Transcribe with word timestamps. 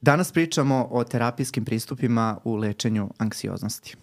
Danas 0.00 0.32
pričamo 0.32 0.88
o 0.90 1.04
terapijskim 1.04 1.64
pristupima 1.64 2.38
u 2.44 2.56
lečenju 2.56 3.10
anksioznosti. 3.18 3.96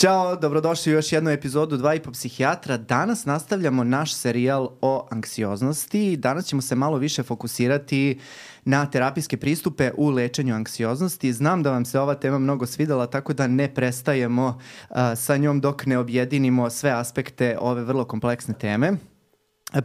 Ćao, 0.00 0.36
dobrodošli 0.36 0.92
u 0.92 0.94
još 0.94 1.12
jednu 1.12 1.30
epizodu 1.30 1.76
Dva 1.76 1.94
i 1.94 2.00
po 2.00 2.10
psihijatra. 2.12 2.76
Danas 2.76 3.24
nastavljamo 3.24 3.84
naš 3.84 4.14
serijal 4.14 4.68
o 4.80 5.08
anksioznosti. 5.10 6.16
Danas 6.16 6.46
ćemo 6.46 6.62
se 6.62 6.74
malo 6.74 6.98
više 6.98 7.22
fokusirati 7.22 8.20
na 8.64 8.86
terapijske 8.86 9.36
pristupe 9.36 9.90
u 9.96 10.10
lečenju 10.10 10.54
anksioznosti. 10.54 11.32
Znam 11.32 11.62
da 11.62 11.70
vam 11.70 11.84
se 11.84 12.00
ova 12.00 12.14
tema 12.14 12.38
mnogo 12.38 12.66
svidela, 12.66 13.06
tako 13.06 13.32
da 13.32 13.46
ne 13.46 13.74
prestajemo 13.74 14.46
uh, 14.90 14.96
sa 15.16 15.36
njom 15.36 15.60
dok 15.60 15.86
ne 15.86 15.98
objedinimo 15.98 16.70
sve 16.70 16.90
aspekte 16.90 17.56
ove 17.60 17.82
vrlo 17.82 18.04
kompleksne 18.04 18.54
teme. 18.54 18.92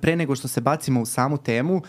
Pre 0.01 0.15
nego 0.15 0.35
što 0.35 0.47
se 0.47 0.61
bacimo 0.61 1.01
u 1.01 1.05
samu 1.05 1.37
temu, 1.37 1.81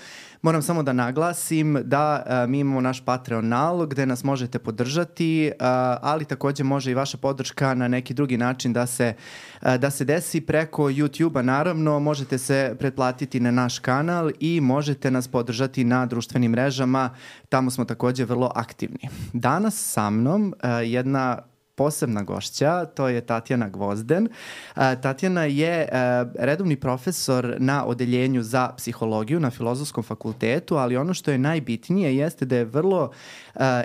moram 0.43 0.63
samo 0.63 0.83
da 0.83 0.93
naglasim 0.93 1.79
da 1.85 2.23
a, 2.27 2.47
mi 2.47 2.59
imamo 2.59 2.81
naš 2.81 3.05
Patreon 3.05 3.49
nalog 3.49 3.91
gde 3.91 4.07
nas 4.07 4.25
možete 4.25 4.59
podržati, 4.59 5.53
a, 5.61 5.97
ali 6.03 6.25
takođe 6.25 6.65
može 6.65 6.91
i 6.91 6.95
vaša 6.95 7.19
podrška 7.19 7.75
na 7.75 7.89
neki 7.89 8.15
drugi 8.15 8.37
način 8.37 8.73
da 8.73 8.87
se, 8.87 9.15
a, 9.61 9.77
da 9.77 9.91
se 9.91 10.05
desi 10.05 10.41
preko 10.41 10.83
YouTube-a. 10.83 11.43
Naravno, 11.43 12.01
možete 12.01 12.39
se 12.39 12.77
pretplatiti 12.79 13.41
na 13.41 13.51
naš 13.51 13.79
kanal 13.79 14.31
i 14.41 14.61
možete 14.61 15.11
nas 15.11 15.29
podržati 15.29 15.85
na 15.85 16.07
društvenim 16.07 16.51
mrežama. 16.51 17.11
Tamo 17.49 17.71
smo 17.71 17.85
takođe 17.85 18.25
vrlo 18.25 18.53
aktivni. 18.55 19.09
Danas 19.33 19.93
sa 19.93 20.11
mnom 20.11 20.55
a, 20.63 20.71
jedna 20.71 21.39
posebna 21.77 22.23
gošća, 22.23 22.85
to 22.85 23.09
je 23.09 23.21
Tatjana 23.21 23.69
Gvozden. 23.69 24.29
Tatjana 24.75 25.45
je 25.45 25.89
redovni 26.39 26.77
profesor 26.77 27.57
na 27.59 27.85
odeljenju 27.87 28.43
za 28.43 28.71
psihologiju 28.77 29.41
na 29.41 29.51
Filozofskom 29.51 30.05
fakultetu, 30.05 30.77
ali 30.77 30.97
ono 30.97 31.15
što 31.15 31.31
je 31.31 31.39
najbitnije 31.39 32.17
jeste 32.17 32.45
da 32.45 32.57
je 32.57 32.65
vrlo 32.65 33.11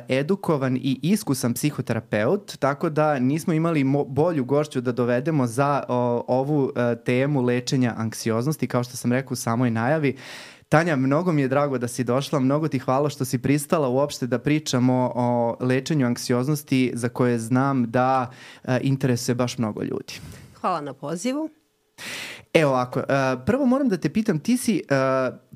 edukovan 0.09 0.78
i 0.78 1.00
iskusan 1.02 1.53
psihoterapeut, 1.53 2.58
tako 2.59 2.89
da 2.89 3.19
nismo 3.19 3.53
imali 3.53 3.86
bolju 4.08 4.45
gošću 4.45 4.81
da 4.81 4.92
dovedemo 4.92 5.47
za 5.47 5.84
ovu 6.28 6.72
temu 7.06 7.42
lečenja 7.42 7.94
anksioznosti, 7.97 8.67
kao 8.67 8.84
što 8.84 8.97
sam 8.97 9.12
rekao 9.12 9.34
u 9.34 9.36
samoj 9.36 9.72
najavi. 9.72 10.17
Tanja, 10.72 10.95
mnogo 10.95 11.31
mi 11.31 11.41
je 11.41 11.47
drago 11.47 11.77
da 11.77 11.88
si 11.88 12.03
došla, 12.03 12.39
mnogo 12.39 12.67
ti 12.67 12.80
hvala 12.80 13.09
što 13.09 13.25
si 13.25 13.41
pristala 13.41 13.88
uopšte 13.88 14.27
da 14.27 14.39
pričamo 14.39 15.11
o 15.16 15.58
lečenju 15.59 16.05
anksioznosti 16.05 16.91
za 16.94 17.09
koje 17.09 17.39
znam 17.39 17.91
da 17.91 18.31
e, 18.63 18.80
interesuje 18.83 19.36
baš 19.36 19.58
mnogo 19.58 19.83
ljudi. 19.83 20.13
Hvala 20.61 20.81
na 20.81 20.94
pozivu. 20.94 21.50
Evo 22.53 22.72
ovako, 22.72 23.00
e, 23.00 23.03
prvo 23.45 23.66
moram 23.66 23.89
da 23.89 23.97
te 23.97 24.09
pitam, 24.09 24.39
ti 24.39 24.58
si 24.58 24.78
e, 24.78 24.81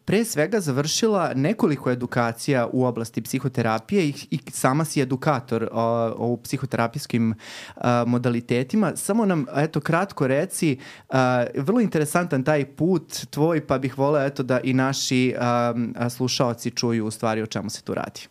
pre 0.06 0.26
svega 0.26 0.60
završila 0.60 1.34
nekoliko 1.36 1.92
edukacija 1.92 2.68
u 2.74 2.86
oblasti 2.86 3.22
psihoterapije 3.22 4.04
i, 4.04 4.14
i 4.32 4.40
sama 4.52 4.86
si 4.86 5.02
edukator 5.02 5.70
o, 5.72 6.14
o 6.18 6.38
psihoterapijskim 6.38 7.34
a, 7.76 8.04
modalitetima. 8.08 8.96
Samo 8.96 9.26
nam, 9.26 9.46
eto, 9.56 9.80
kratko 9.80 10.28
reci, 10.28 10.78
a, 11.10 11.46
vrlo 11.56 11.80
interesantan 11.80 12.44
taj 12.44 12.66
put 12.66 13.26
tvoj, 13.30 13.68
pa 13.68 13.78
bih 13.78 13.98
voleo, 13.98 14.26
eto, 14.26 14.44
da 14.44 14.60
i 14.60 14.74
naši 14.74 15.36
a, 15.40 15.74
a, 15.96 16.10
slušaoci 16.10 16.72
čuju 16.72 17.06
u 17.06 17.12
stvari 17.12 17.42
o 17.42 17.48
čemu 17.48 17.70
se 17.70 17.82
tu 17.82 17.94
radi. 17.94 18.22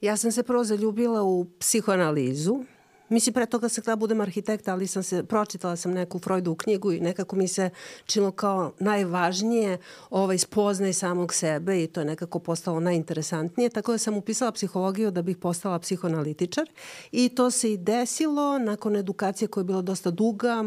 Ja 0.00 0.16
sam 0.16 0.32
se 0.32 0.42
prvo 0.42 0.64
zaljubila 0.64 1.22
u 1.22 1.46
psihoanalizu, 1.58 2.64
Mislim, 3.08 3.32
pre 3.32 3.46
toga 3.46 3.68
sam 3.68 3.82
htela 3.82 3.96
budem 3.96 4.20
arhitekta, 4.20 4.72
ali 4.72 4.86
sam 4.86 5.02
se, 5.02 5.22
pročitala 5.22 5.76
sam 5.76 5.92
neku 5.92 6.18
Freudovu 6.18 6.56
knjigu 6.56 6.92
i 6.92 7.00
nekako 7.00 7.36
mi 7.36 7.48
se 7.48 7.70
činilo 8.06 8.30
kao 8.30 8.72
najvažnije 8.78 9.78
ovaj 10.10 10.38
spoznaj 10.38 10.92
samog 10.92 11.34
sebe 11.34 11.82
i 11.82 11.86
to 11.86 12.00
je 12.00 12.04
nekako 12.04 12.38
postalo 12.38 12.80
najinteresantnije. 12.80 13.70
Tako 13.70 13.92
da 13.92 13.98
sam 13.98 14.16
upisala 14.16 14.52
psihologiju 14.52 15.10
da 15.10 15.22
bih 15.22 15.36
postala 15.36 15.78
psihoanalitičar 15.78 16.70
i 17.12 17.28
to 17.28 17.50
se 17.50 17.72
i 17.72 17.76
desilo 17.76 18.58
nakon 18.58 18.96
edukacije 18.96 19.48
koja 19.48 19.62
je 19.62 19.66
bila 19.66 19.82
dosta 19.82 20.10
duga. 20.10 20.64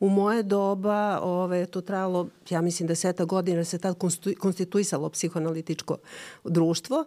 U 0.00 0.08
moje 0.08 0.42
doba 0.42 1.20
ove, 1.22 1.66
to 1.66 1.80
trajalo, 1.80 2.28
ja 2.50 2.60
mislim, 2.60 2.86
deseta 2.86 3.24
godina 3.24 3.64
se 3.64 3.78
tad 3.78 3.96
konstituisalo 4.38 5.08
psihoanalitičko 5.08 5.96
društvo 6.44 7.04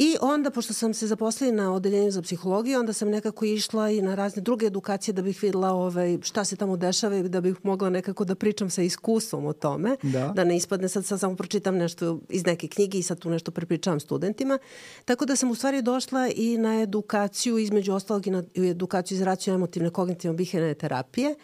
I 0.00 0.16
onda, 0.20 0.50
pošto 0.50 0.72
sam 0.72 0.94
se 0.94 1.06
zaposlila 1.06 1.52
na 1.52 1.74
odeljenju 1.74 2.10
za 2.10 2.22
psihologiju, 2.22 2.80
onda 2.80 2.92
sam 2.92 3.08
nekako 3.08 3.44
išla 3.44 3.90
i 3.90 4.02
na 4.02 4.14
razne 4.14 4.42
druge 4.42 4.66
edukacije 4.66 5.14
da 5.14 5.22
bih 5.22 5.42
videla 5.42 5.70
ovaj, 5.70 6.18
šta 6.22 6.44
se 6.44 6.56
tamo 6.56 6.76
dešava 6.76 7.16
i 7.16 7.28
da 7.28 7.40
bih 7.40 7.56
mogla 7.62 7.90
nekako 7.90 8.24
da 8.24 8.34
pričam 8.34 8.70
sa 8.70 8.82
iskustvom 8.82 9.46
o 9.46 9.52
tome. 9.52 9.96
Da, 10.02 10.32
da 10.36 10.44
ne 10.44 10.56
ispadne 10.56 10.88
sad, 10.88 11.04
sad 11.04 11.20
samo 11.20 11.36
pročitam 11.36 11.76
nešto 11.76 12.20
iz 12.28 12.46
neke 12.46 12.68
knjige 12.68 12.98
i 12.98 13.02
sad 13.02 13.18
tu 13.18 13.30
nešto 13.30 13.50
prepričavam 13.50 14.00
studentima. 14.00 14.58
Tako 15.04 15.26
da 15.26 15.36
sam 15.36 15.50
u 15.50 15.54
stvari 15.54 15.82
došla 15.82 16.28
i 16.36 16.58
na 16.58 16.82
edukaciju, 16.82 17.58
između 17.58 17.92
ostalog 17.92 18.26
i 18.26 18.30
na 18.30 18.42
edukaciju 18.54 19.16
iz 19.16 19.22
racio-emotivne 19.22 19.90
kognitivno-bihene 19.90 20.74
terapije. 20.74 21.34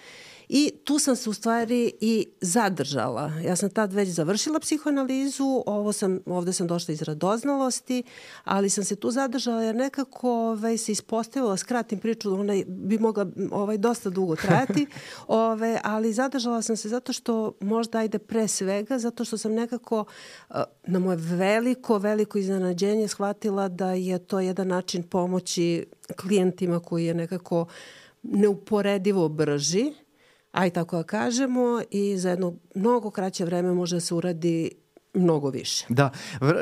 I 0.57 0.73
tu 0.85 0.99
sam 0.99 1.17
se 1.17 1.31
u 1.31 1.33
stvari 1.33 1.93
i 2.01 2.27
zadržala. 2.41 3.33
Ja 3.45 3.57
sam 3.57 3.71
tad 3.71 3.93
već 3.93 4.09
završila 4.09 4.61
psihoanalizu, 4.61 5.63
ovo 5.67 5.93
sam, 5.93 6.21
ovde 6.27 6.53
sam 6.53 6.67
došla 6.67 6.93
iz 6.93 7.03
radoznalosti, 7.03 8.03
ali 8.45 8.71
sam 8.71 8.85
se 8.85 8.97
tu 8.97 9.11
zadržala 9.11 9.63
jer 9.63 9.75
nekako 9.75 10.31
ovaj, 10.31 10.79
se 10.79 10.93
ispostavila, 10.93 11.57
skratim 11.57 11.99
priču, 11.99 12.35
ona 12.35 12.53
bi 12.67 12.99
mogla 12.99 13.27
ovaj, 13.51 13.79
dosta 13.79 14.11
dugo 14.11 14.37
trajati, 14.37 14.87
ovaj, 15.27 15.79
ali 15.85 16.13
zadržala 16.13 16.63
sam 16.63 16.77
se 16.77 16.89
zato 16.89 17.13
što 17.13 17.53
možda 17.61 17.99
ajde 17.99 18.19
pre 18.19 18.49
svega, 18.49 18.99
zato 18.99 19.25
što 19.25 19.39
sam 19.39 19.53
nekako 19.53 20.05
eh, 20.51 20.55
na 20.87 20.99
moje 20.99 21.17
veliko, 21.17 21.99
veliko 21.99 22.39
iznenađenje 22.39 23.09
shvatila 23.09 23.69
da 23.69 23.93
je 23.93 24.19
to 24.19 24.41
jedan 24.41 24.69
način 24.69 25.03
pomoći 25.03 25.87
klijentima 26.17 26.81
koji 26.81 27.05
je 27.05 27.15
nekako 27.15 27.67
neuporedivo 28.23 29.29
brži 29.29 30.04
aj 30.55 30.71
tako 30.71 30.97
da 30.97 31.03
kažemo, 31.03 31.81
i 31.91 32.19
za 32.19 32.31
jedno 32.31 32.55
mnogo 32.75 33.11
kraće 33.11 33.45
vreme 33.45 33.73
može 33.73 33.97
da 33.97 34.01
se 34.01 34.15
uradi 34.15 34.71
mnogo 35.15 35.51
više. 35.51 35.87
Da, 35.89 36.11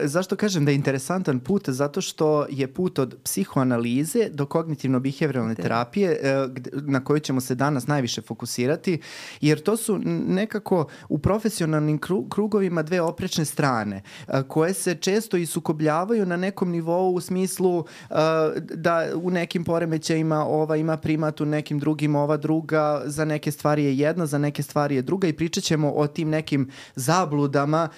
zašto 0.05 0.37
kažem 0.37 0.65
da 0.65 0.71
je 0.71 0.75
interesantan 0.75 1.41
put? 1.41 1.69
Zato 1.69 2.01
što 2.01 2.47
je 2.51 2.73
put 2.73 2.99
od 2.99 3.17
psihoanalize 3.25 4.29
do 4.31 4.45
kognitivno-behavioralne 4.45 5.55
da. 5.55 5.63
terapije 5.63 6.11
e, 6.23 6.49
na 6.75 7.05
koju 7.05 7.21
ćemo 7.21 7.41
se 7.41 7.55
danas 7.55 7.87
najviše 7.87 8.23
fokusirati, 8.23 9.01
jer 9.41 9.63
to 9.63 9.77
su 9.77 9.99
nekako 10.27 10.87
u 11.09 11.19
profesionalnim 11.19 12.01
krugovima 12.31 12.83
dve 12.83 13.01
oprečne 13.01 13.45
strane 13.45 14.03
e, 14.29 14.43
koje 14.49 14.75
se 14.75 14.95
često 14.95 15.37
i 15.37 15.47
sukobljavaju 15.47 16.27
na 16.27 16.37
nekom 16.37 16.71
nivou 16.71 17.15
u 17.15 17.21
smislu 17.21 17.85
e, 18.11 18.15
da 18.61 19.07
u 19.15 19.31
nekim 19.31 19.65
poremećajima 19.65 20.47
ova 20.47 20.77
ima 20.77 20.97
primat, 20.97 21.41
u 21.41 21.47
nekim 21.47 21.79
drugim 21.79 22.15
ova 22.17 22.37
druga, 22.37 23.03
za 23.07 23.25
neke 23.25 23.53
stvari 23.53 23.85
je 23.85 23.99
jedna, 23.99 24.27
za 24.27 24.39
neke 24.39 24.63
stvari 24.63 24.95
je 24.95 25.03
druga 25.03 25.29
i 25.29 25.33
pričat 25.33 25.65
ćemo 25.65 25.91
o 25.91 26.07
tim 26.07 26.29
nekim 26.29 26.71
zabludama 26.95 27.89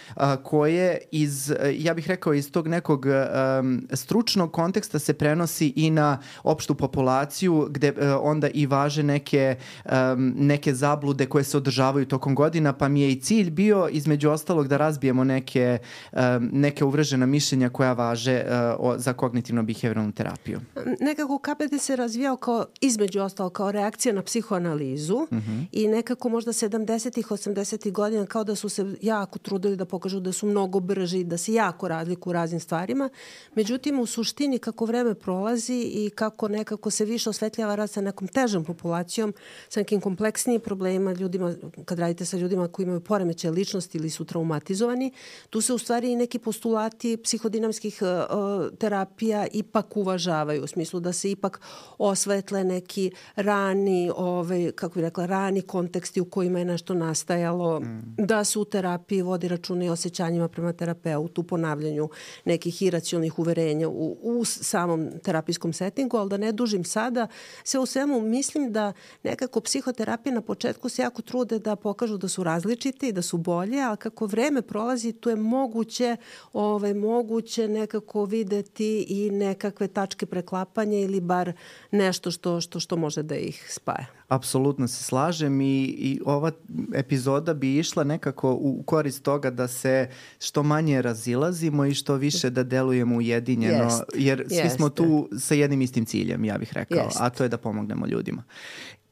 koje 0.45 0.99
iz, 1.11 1.53
ja 1.79 1.95
bih 1.95 2.09
rekao, 2.09 2.35
iz 2.35 2.51
tog 2.51 2.69
nekog 2.69 3.07
um, 3.07 3.89
stručnog 3.93 4.53
konteksta 4.53 4.99
se 4.99 5.15
prenosi 5.15 5.73
i 5.77 5.91
na 5.91 6.19
opštu 6.43 6.75
populaciju 6.75 7.69
gde 7.71 7.91
uh, 7.91 7.97
onda 8.21 8.49
i 8.55 8.67
važe 8.67 9.03
neke, 9.03 9.57
um, 9.85 10.35
neke 10.37 10.75
zablude 10.75 11.27
koje 11.27 11.45
se 11.45 11.57
održavaju 11.57 12.07
tokom 12.07 12.35
godina, 12.35 12.73
pa 12.73 12.89
mi 12.89 13.01
je 13.01 13.13
i 13.13 13.21
cilj 13.21 13.51
bio 13.51 13.89
između 13.91 14.31
ostalog 14.31 14.69
da 14.69 14.77
razbijemo 14.77 15.25
neke, 15.25 15.79
um, 16.13 16.51
neke 16.53 16.85
uvrežena 16.85 17.27
mišljenja 17.27 17.69
koja 17.69 17.93
važe 17.93 18.45
uh, 18.45 18.51
o, 18.79 18.99
za 18.99 19.13
kognitivno-behavioralnu 19.13 20.13
terapiju. 20.13 20.61
Nekako 21.01 21.39
KBT 21.39 21.81
se 21.81 21.97
razvijao 21.97 22.37
kao, 22.37 22.67
između 22.81 23.21
ostalo, 23.21 23.51
kao 23.51 23.73
reakcija 23.73 24.15
na 24.15 24.23
psihoanalizu 24.23 25.17
uh 25.17 25.33
mhm. 25.33 25.51
-huh. 25.51 25.67
i 25.73 25.89
nekako 25.89 26.29
možda 26.29 26.53
70-ih, 26.53 27.27
80-ih 27.27 27.93
godina 27.93 28.27
kao 28.27 28.45
da 28.45 28.55
su 28.55 28.69
se 28.69 28.95
jako 29.03 29.39
trudili 29.39 29.77
da 29.77 29.85
pokažu 29.85 30.21
da 30.21 30.33
su 30.35 30.47
mnogo 30.47 30.81
brži, 30.81 31.25
da 31.25 31.39
se 31.39 31.53
jako 31.53 31.89
razliku 31.89 32.31
u 32.31 32.33
raznim 32.33 32.61
stvarima. 32.61 33.11
Međutim, 33.55 34.01
u 34.01 34.07
suštini 34.07 34.59
kako 34.59 34.85
vreme 34.85 35.15
prolazi 35.15 35.75
i 35.75 36.11
kako 36.15 36.49
nekako 36.49 36.91
se 36.91 37.05
više 37.05 37.31
osvetljava 37.31 37.75
rad 37.75 37.91
sa 37.91 38.01
nekom 38.01 38.29
težom 38.29 38.65
populacijom, 38.65 39.35
sa 39.69 39.81
nekim 39.81 40.01
kompleksnijim 40.01 40.61
problemima, 40.61 41.13
ljudima, 41.13 41.55
kad 41.85 41.99
radite 41.99 42.25
sa 42.25 42.37
ljudima 42.37 42.69
koji 42.69 42.85
imaju 42.85 43.01
poremeće 43.01 43.51
ličnosti 43.51 43.99
ili 43.99 44.11
su 44.11 44.25
traumatizovani, 44.25 45.13
tu 45.51 45.61
se 45.61 45.73
u 45.73 45.79
stvari 45.79 46.13
i 46.13 46.17
neki 46.17 46.39
postulati 46.39 47.17
psihodinamskih 47.17 48.03
uh, 48.03 48.79
terapija 48.79 49.47
ipak 49.53 49.97
uvažavaju, 49.97 50.65
u 50.65 50.67
smislu 50.67 51.01
da 51.01 51.13
se 51.13 51.31
ipak 51.31 51.61
osvetle 51.99 52.65
neki 52.65 53.11
rani, 53.37 54.11
ovaj, 54.17 54.73
kako 54.73 54.95
bih 54.95 55.05
rekla, 55.05 55.27
rani 55.27 55.63
konteksti 55.63 56.21
u 56.21 56.25
kojima 56.25 56.59
je 56.59 56.65
nešto 56.65 56.95
nastajalo, 56.95 57.81
mm. 57.81 58.15
da 58.19 58.45
se 58.45 58.59
u 58.59 58.65
terapiji 58.65 59.23
vodi 59.23 59.49
računa 59.49 59.85
i 59.85 59.89
osjeća 59.89 60.24
osjećanjima 60.25 60.49
prema 60.49 60.73
terapeutu, 60.73 61.43
ponavljanju 61.43 62.09
nekih 62.45 62.83
iracionalnih 62.83 63.39
uverenja 63.39 63.89
u, 63.89 64.17
u 64.23 64.45
samom 64.45 65.11
terapijskom 65.23 65.73
settingu, 65.73 66.17
ali 66.17 66.31
da 66.31 66.37
ne 66.37 66.53
dužim 66.53 66.85
sada, 66.85 67.29
sve 67.65 67.81
u 67.81 67.87
svemu 67.87 68.21
mislim 68.21 68.73
da 68.73 68.93
nekako 69.23 69.61
psihoterapija 69.61 70.35
na 70.35 70.41
početku 70.41 70.89
se 70.89 71.03
jako 71.03 71.23
trude 71.23 71.59
da 71.59 71.77
pokažu 71.77 72.17
da 72.17 72.29
su 72.29 72.45
različite 72.45 73.09
i 73.09 73.13
da 73.13 73.23
su 73.23 73.37
bolje, 73.37 73.81
ali 73.83 73.97
kako 73.97 74.27
vreme 74.27 74.63
prolazi, 74.63 75.13
tu 75.13 75.31
je 75.31 75.37
moguće, 75.37 76.17
ovaj, 76.53 76.95
moguće 76.95 77.69
nekako 77.69 78.25
videti 78.25 79.07
i 79.09 79.31
nekakve 79.31 79.89
tačke 79.89 80.27
preklapanja 80.27 80.99
ili 80.99 81.21
bar 81.21 81.53
nešto 81.91 82.31
što, 82.31 82.61
što, 82.61 82.81
što 82.81 82.97
može 82.97 83.23
da 83.23 83.37
ih 83.37 83.67
spaja. 83.71 84.07
Apsolutno 84.29 84.89
se 84.89 85.05
slažem 85.05 85.61
i, 85.61 85.85
i 85.85 86.21
ova 86.25 86.51
epizoda 86.95 87.55
bi 87.55 87.79
išla 87.79 88.05
nekako 88.05 88.53
u 88.53 88.83
korist 88.83 89.23
toga 89.23 89.51
da 89.51 89.69
se 89.69 90.09
što 90.39 90.63
manje 90.63 91.03
razilazimo 91.03 91.85
i 91.85 91.95
što 91.95 92.15
više 92.15 92.51
da 92.51 92.63
delujemo 92.63 93.17
ujedinjeno, 93.17 93.85
Jest. 93.85 94.03
jer 94.15 94.45
svi 94.49 94.57
Jeste. 94.57 94.77
smo 94.77 94.89
tu 94.89 95.29
sa 95.39 95.55
jednim 95.55 95.83
istim 95.83 96.05
ciljem, 96.05 96.45
ja 96.45 96.59
bih 96.59 96.73
rekao, 96.73 97.05
Jest. 97.05 97.17
a 97.21 97.31
to 97.31 97.43
je 97.43 97.49
da 97.49 97.59
pomognemo 97.59 98.07
ljudima. 98.07 98.43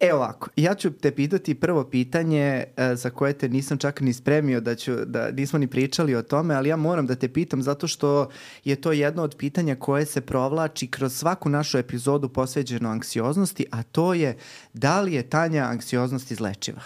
E 0.05 0.15
ovako, 0.15 0.49
ja 0.57 0.75
ću 0.75 0.91
te 0.91 1.15
pitati 1.15 1.55
prvo 1.55 1.85
pitanje 1.85 2.65
e, 2.77 2.97
za 2.97 3.11
koje 3.11 3.33
te 3.33 3.49
nisam 3.49 3.79
čak 3.79 4.01
ni 4.01 4.13
spremio 4.13 4.61
da 4.61 4.75
ću, 4.75 4.93
da 5.05 5.31
nismo 5.31 5.59
ni 5.59 5.67
pričali 5.67 6.15
o 6.15 6.23
tome, 6.23 6.55
ali 6.55 6.69
ja 6.69 6.77
moram 6.77 7.07
da 7.07 7.15
te 7.15 7.29
pitam 7.29 7.63
zato 7.63 7.89
što 7.89 8.29
je 8.65 8.77
to 8.77 8.93
jedno 8.93 9.23
od 9.23 9.37
pitanja 9.37 9.77
koje 9.77 10.07
se 10.07 10.21
provlači 10.21 10.87
kroz 10.87 11.15
svaku 11.15 11.49
našu 11.49 11.79
epizodu 11.79 12.29
posveđeno 12.29 12.91
anksioznosti, 12.91 13.67
a 13.71 13.83
to 13.83 14.15
je 14.15 14.37
da 14.73 15.01
li 15.01 15.13
je 15.13 15.23
Tanja 15.23 15.65
anksioznost 15.65 16.31
izlečiva? 16.31 16.83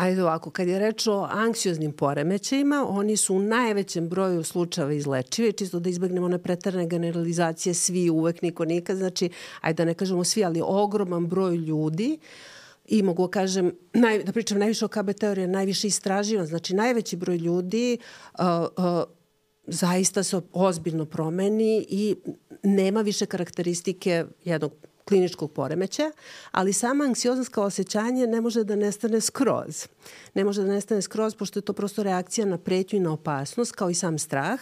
Ajde 0.00 0.22
ovako, 0.22 0.50
kad 0.50 0.68
je 0.68 0.78
reč 0.78 1.06
o 1.06 1.26
anksioznim 1.30 1.92
poremećajima, 1.92 2.86
oni 2.88 3.16
su 3.16 3.34
u 3.34 3.38
najvećem 3.38 4.08
broju 4.08 4.42
slučajeva 4.42 4.92
izlečivi, 4.92 5.52
čisto 5.52 5.80
da 5.80 5.90
izbegnemo 5.90 6.26
one 6.26 6.38
pretarane 6.38 6.86
generalizacije, 6.86 7.74
svi 7.74 8.10
uvek, 8.10 8.42
niko 8.42 8.64
nikad, 8.64 8.96
znači, 8.96 9.28
ajde 9.60 9.76
da 9.76 9.84
ne 9.84 9.94
kažemo 9.94 10.24
svi, 10.24 10.44
ali 10.44 10.62
ogroman 10.64 11.26
broj 11.26 11.56
ljudi 11.56 12.18
i 12.88 13.02
mogu 13.02 13.26
da 13.26 13.30
kažem, 13.30 13.72
naj, 13.92 14.22
da 14.24 14.32
pričam 14.32 14.58
najviše 14.58 14.84
o 14.84 14.88
KB 14.88 15.10
teorije, 15.20 15.48
najviše 15.48 15.86
istraživan, 15.86 16.46
znači 16.46 16.74
najveći 16.74 17.16
broj 17.16 17.36
ljudi 17.36 17.98
uh, 18.38 18.44
uh, 18.76 19.02
zaista 19.66 20.22
se 20.22 20.40
ozbiljno 20.52 21.04
promeni 21.04 21.86
i 21.88 22.16
nema 22.62 23.00
više 23.00 23.26
karakteristike 23.26 24.24
jednog 24.44 24.72
kliničkog 25.10 25.52
poremeća, 25.52 26.10
ali 26.50 26.72
sama 26.72 27.04
anksioznost 27.04 27.50
kao 27.50 27.64
osjećanje 27.64 28.26
ne 28.26 28.40
može 28.40 28.64
da 28.64 28.76
nestane 28.76 29.20
skroz. 29.20 29.86
Ne 30.34 30.44
može 30.44 30.62
da 30.62 30.68
nestane 30.68 31.02
skroz 31.02 31.34
pošto 31.34 31.58
je 31.58 31.62
to 31.62 31.72
prosto 31.72 32.02
reakcija 32.02 32.46
na 32.46 32.58
pretnju 32.58 32.96
i 32.96 33.02
na 33.02 33.12
opasnost, 33.12 33.72
kao 33.72 33.90
i 33.90 33.94
sam 33.94 34.18
strah. 34.18 34.60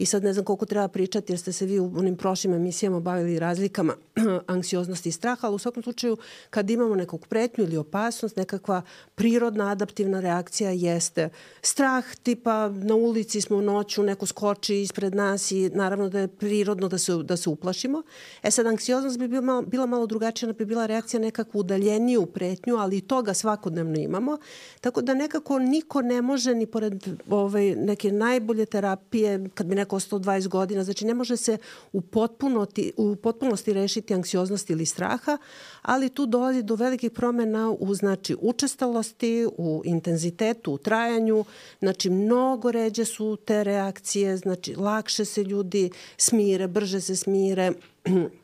I 0.00 0.06
sad 0.06 0.24
ne 0.24 0.32
znam 0.32 0.44
koliko 0.44 0.66
treba 0.66 0.88
pričati 0.88 1.32
jer 1.32 1.38
ste 1.38 1.52
se 1.52 1.66
vi 1.66 1.78
u 1.78 1.92
onim 1.96 2.16
prošlim 2.16 2.54
emisijama 2.54 3.00
bavili 3.00 3.38
razlikama 3.38 3.94
anksioznosti 4.46 5.08
i 5.08 5.12
straha, 5.12 5.46
ali 5.46 5.54
u 5.54 5.58
svakom 5.58 5.82
slučaju 5.82 6.16
kad 6.50 6.70
imamo 6.70 6.94
nekog 6.94 7.26
pretnju 7.26 7.64
ili 7.64 7.76
opasnost, 7.76 8.36
nekakva 8.36 8.82
prirodna 9.14 9.70
adaptivna 9.70 10.20
reakcija 10.20 10.70
jeste 10.70 11.28
strah, 11.62 12.04
tipa 12.22 12.68
na 12.68 12.94
ulici 12.94 13.40
smo 13.40 13.60
noću, 13.60 14.02
neko 14.02 14.26
skoči 14.26 14.80
ispred 14.82 15.14
nas 15.14 15.50
i 15.50 15.70
naravno 15.74 16.08
da 16.08 16.20
je 16.20 16.28
prirodno 16.28 16.88
da 16.88 16.98
se, 16.98 17.12
da 17.12 17.36
se 17.36 17.50
uplašimo. 17.50 18.02
E 18.42 18.50
sad, 18.50 18.66
anksioznost 18.66 19.18
bi 19.18 19.28
bila 19.28 19.42
malo, 19.42 19.62
bila 19.62 19.86
malo 19.86 20.06
drugačija, 20.06 20.52
bi 20.52 20.64
bila 20.64 20.86
reakcija 20.86 21.20
nekakvu 21.20 21.58
udaljeniju 21.58 22.26
pretnju, 22.26 22.76
ali 22.76 22.96
i 22.96 23.00
toga 23.00 23.34
svakodnevno 23.34 23.98
imamo. 23.98 24.38
Tako 24.80 25.02
da 25.02 25.14
nekako 25.14 25.58
niko 25.58 26.02
ne 26.02 26.22
može 26.22 26.54
ni 26.54 26.66
pored 26.66 27.04
ovaj, 27.28 27.74
neke 27.74 28.12
najbolje 28.12 28.66
terapije, 28.66 29.48
kad 29.54 29.66
bi 29.66 29.74
neko 29.74 29.89
preko 29.90 30.00
120 30.00 30.48
godina. 30.48 30.84
Znači 30.84 31.04
ne 31.04 31.14
može 31.14 31.36
se 31.36 31.58
u, 31.92 32.00
potpunosti, 32.00 32.92
u 32.96 33.16
potpunosti 33.16 33.72
rešiti 33.72 34.14
anksioznost 34.14 34.70
ili 34.70 34.86
straha, 34.86 35.38
ali 35.82 36.08
tu 36.08 36.26
dolazi 36.26 36.62
do 36.62 36.74
velikih 36.74 37.10
promena 37.10 37.70
u 37.70 37.94
znači, 37.94 38.36
učestalosti, 38.40 39.46
u 39.58 39.82
intenzitetu, 39.84 40.72
u 40.72 40.78
trajanju. 40.78 41.44
Znači 41.80 42.10
mnogo 42.10 42.70
ređe 42.70 43.04
su 43.04 43.36
te 43.36 43.64
reakcije, 43.64 44.36
znači 44.36 44.74
lakše 44.74 45.24
se 45.24 45.44
ljudi 45.44 45.90
smire, 46.16 46.68
brže 46.68 47.00
se 47.00 47.16
smire 47.16 47.72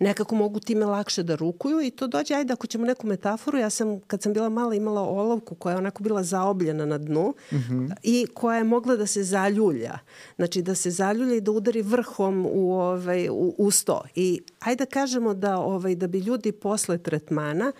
nekako 0.00 0.34
mogu 0.34 0.60
time 0.60 0.86
lakše 0.86 1.22
da 1.22 1.34
rukuju 1.34 1.80
i 1.80 1.90
to 1.90 2.06
dođe, 2.06 2.34
ajde 2.34 2.52
ako 2.52 2.66
ćemo 2.66 2.86
neku 2.86 3.06
metaforu, 3.06 3.58
ja 3.58 3.70
sam 3.70 4.00
kad 4.00 4.22
sam 4.22 4.32
bila 4.32 4.48
mala 4.48 4.74
imala 4.74 5.00
olovku 5.00 5.54
koja 5.54 5.72
je 5.72 5.78
onako 5.78 6.02
bila 6.02 6.22
zaobljena 6.22 6.86
na 6.86 6.98
dnu 6.98 7.34
mm 7.52 7.56
-hmm. 7.56 7.92
i 8.02 8.26
koja 8.34 8.56
je 8.56 8.64
mogla 8.64 8.96
da 8.96 9.06
se 9.06 9.22
zaljulja. 9.22 9.98
Znači 10.36 10.62
da 10.62 10.74
se 10.74 10.90
zaljulja 10.90 11.34
i 11.34 11.40
da 11.40 11.50
udari 11.50 11.82
vrhom 11.82 12.46
u, 12.46 12.72
ovaj, 12.72 13.28
u, 13.28 13.54
u 13.58 13.70
sto. 13.70 14.02
I 14.14 14.40
ajde 14.58 14.84
da 14.84 14.90
kažemo 14.90 15.34
da, 15.34 15.58
ovaj, 15.58 15.94
da 15.94 16.06
bi 16.06 16.18
ljudi 16.18 16.52
posle 16.52 16.98
tretmana 16.98 17.72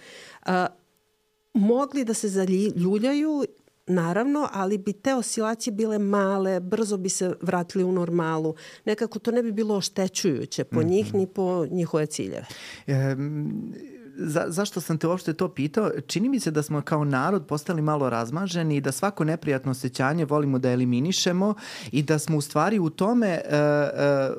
a, 0.43 0.67
mogli 1.55 2.05
da 2.05 2.15
se 2.15 2.29
zaljuljaju 2.29 3.45
naravno, 3.91 4.49
ali 4.53 4.79
bi 4.79 4.93
te 4.93 5.15
oscilacije 5.15 5.73
bile 5.73 5.99
male, 5.99 6.61
brzo 6.61 6.97
bi 6.97 7.09
se 7.09 7.33
vratili 7.41 7.85
u 7.85 7.93
normalu. 7.93 8.55
Nekako 8.85 9.19
to 9.19 9.31
ne 9.31 9.43
bi 9.43 9.53
bilo 9.53 9.77
oštećujuće 9.77 10.65
po 10.65 10.83
njih 10.83 11.07
mm 11.07 11.17
-hmm. 11.17 11.21
ni 11.21 11.27
po 11.27 11.67
njihove 11.71 12.07
ciljeve. 12.07 12.47
E, 12.87 13.17
za, 14.21 14.45
zašto 14.49 14.81
sam 14.81 14.99
te 14.99 15.07
uopšte 15.07 15.33
to 15.33 15.49
pitao? 15.49 15.91
Čini 16.07 16.29
mi 16.29 16.41
se 16.41 16.51
da 16.51 16.63
smo 16.63 16.83
kao 16.83 17.05
narod 17.05 17.47
postali 17.47 17.83
malo 17.83 18.11
razmaženi 18.11 18.77
i 18.77 18.81
da 18.81 18.93
svako 18.93 19.25
neprijatno 19.25 19.71
osjećanje 19.71 20.25
volimo 20.25 20.59
da 20.59 20.71
eliminišemo 20.71 21.55
i 21.93 22.03
da 22.03 22.19
smo 22.19 22.37
u 22.37 22.41
stvari 22.41 22.79
u 22.79 22.91
tome 22.91 23.41
uh, 23.45 23.53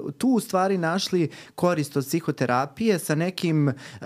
uh, 0.06 0.14
tu 0.14 0.28
u 0.28 0.40
stvari 0.40 0.78
našli 0.78 1.30
korist 1.56 1.98
od 1.98 2.06
psihoterapije 2.06 3.00
sa 3.00 3.16
nekim 3.16 3.68
uh, 3.68 4.06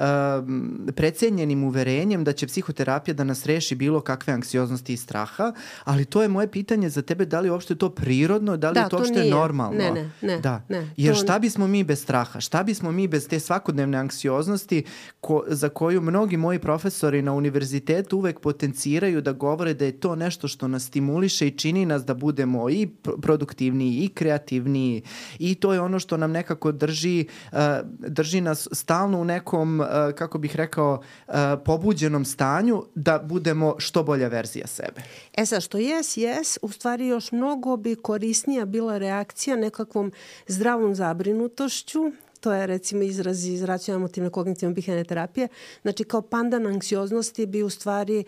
precenjenim 0.96 1.64
uverenjem 1.64 2.24
da 2.24 2.34
će 2.34 2.48
psihoterapija 2.48 3.16
da 3.16 3.24
nas 3.24 3.46
reši 3.46 3.76
bilo 3.76 4.02
kakve 4.02 4.34
anksioznosti 4.34 4.94
i 4.94 4.98
straha, 4.98 5.54
ali 5.84 6.06
to 6.06 6.22
je 6.22 6.28
moje 6.28 6.52
pitanje 6.52 6.90
za 6.90 7.02
tebe, 7.02 7.26
da 7.26 7.40
li 7.40 7.50
uopšte 7.50 7.76
to 7.76 7.90
prirodno, 7.90 8.58
da 8.58 8.70
li 8.70 8.74
da, 8.74 8.82
je 8.82 8.90
to 8.90 8.98
uopšte 8.98 9.20
nije. 9.20 9.36
normalno? 9.36 9.78
Ne, 9.78 9.92
ne, 9.92 10.12
ne. 10.22 10.40
Da. 10.40 10.62
ne 10.70 10.90
Jer 10.98 11.16
šta 11.16 11.40
bismo 11.40 11.68
mi 11.68 11.84
bez 11.84 12.02
straha? 12.02 12.40
Šta 12.40 12.64
bismo 12.64 12.92
mi 12.92 13.08
bez 13.08 13.28
te 13.28 13.40
svakodnevne 13.40 13.98
anksioznosti 13.98 14.84
ko, 15.22 15.44
za 15.48 15.65
za 15.66 15.70
koju 15.70 16.02
mnogi 16.02 16.38
moji 16.38 16.60
profesori 16.60 17.22
na 17.22 17.34
univerzitetu 17.34 18.18
uvek 18.18 18.40
potenciraju 18.40 19.22
da 19.22 19.32
govore 19.32 19.74
da 19.74 19.86
je 19.86 20.00
to 20.00 20.16
nešto 20.16 20.48
što 20.48 20.68
nas 20.68 20.84
stimuliše 20.86 21.48
i 21.48 21.58
čini 21.58 21.86
nas 21.86 22.06
da 22.06 22.14
budemo 22.14 22.70
i 22.70 22.88
produktivniji 23.22 24.04
i 24.04 24.10
kreativniji 24.10 25.02
i 25.40 25.56
to 25.56 25.74
je 25.74 25.82
ono 25.82 26.00
što 26.00 26.18
nam 26.18 26.32
nekako 26.32 26.72
drži, 26.72 27.26
uh, 27.52 27.60
drži 28.08 28.42
nas 28.42 28.68
stalno 28.72 29.22
u 29.22 29.26
nekom, 29.26 29.80
uh, 29.80 29.88
kako 30.16 30.38
bih 30.38 30.56
rekao, 30.56 31.02
uh, 31.28 31.34
pobuđenom 31.66 32.26
stanju 32.26 32.84
da 32.96 33.20
budemo 33.20 33.76
što 33.78 34.04
bolja 34.04 34.28
verzija 34.28 34.68
sebe. 34.68 35.02
E 35.34 35.46
sad, 35.46 35.64
što 35.64 35.78
jes, 35.78 36.18
jes, 36.18 36.58
u 36.62 36.70
stvari 36.70 37.08
još 37.08 37.32
mnogo 37.32 37.78
bi 37.78 37.96
korisnija 37.96 38.66
bila 38.66 38.98
reakcija 38.98 39.56
nekakvom 39.56 40.12
zdravom 40.48 40.96
zabrinutošću 40.96 42.12
to 42.46 42.54
je 42.54 42.68
recimo 42.68 43.04
izraz 43.04 43.46
iz 43.46 43.64
racionalno 43.64 44.30
kognitivno 44.32 44.76
bihavne 44.76 45.04
terapije. 45.04 45.48
Znači 45.82 46.04
kao 46.04 46.22
pandan 46.22 46.68
anksioznosti 46.68 47.46
bi 47.46 47.64
u 47.64 47.70
stvari 47.70 48.24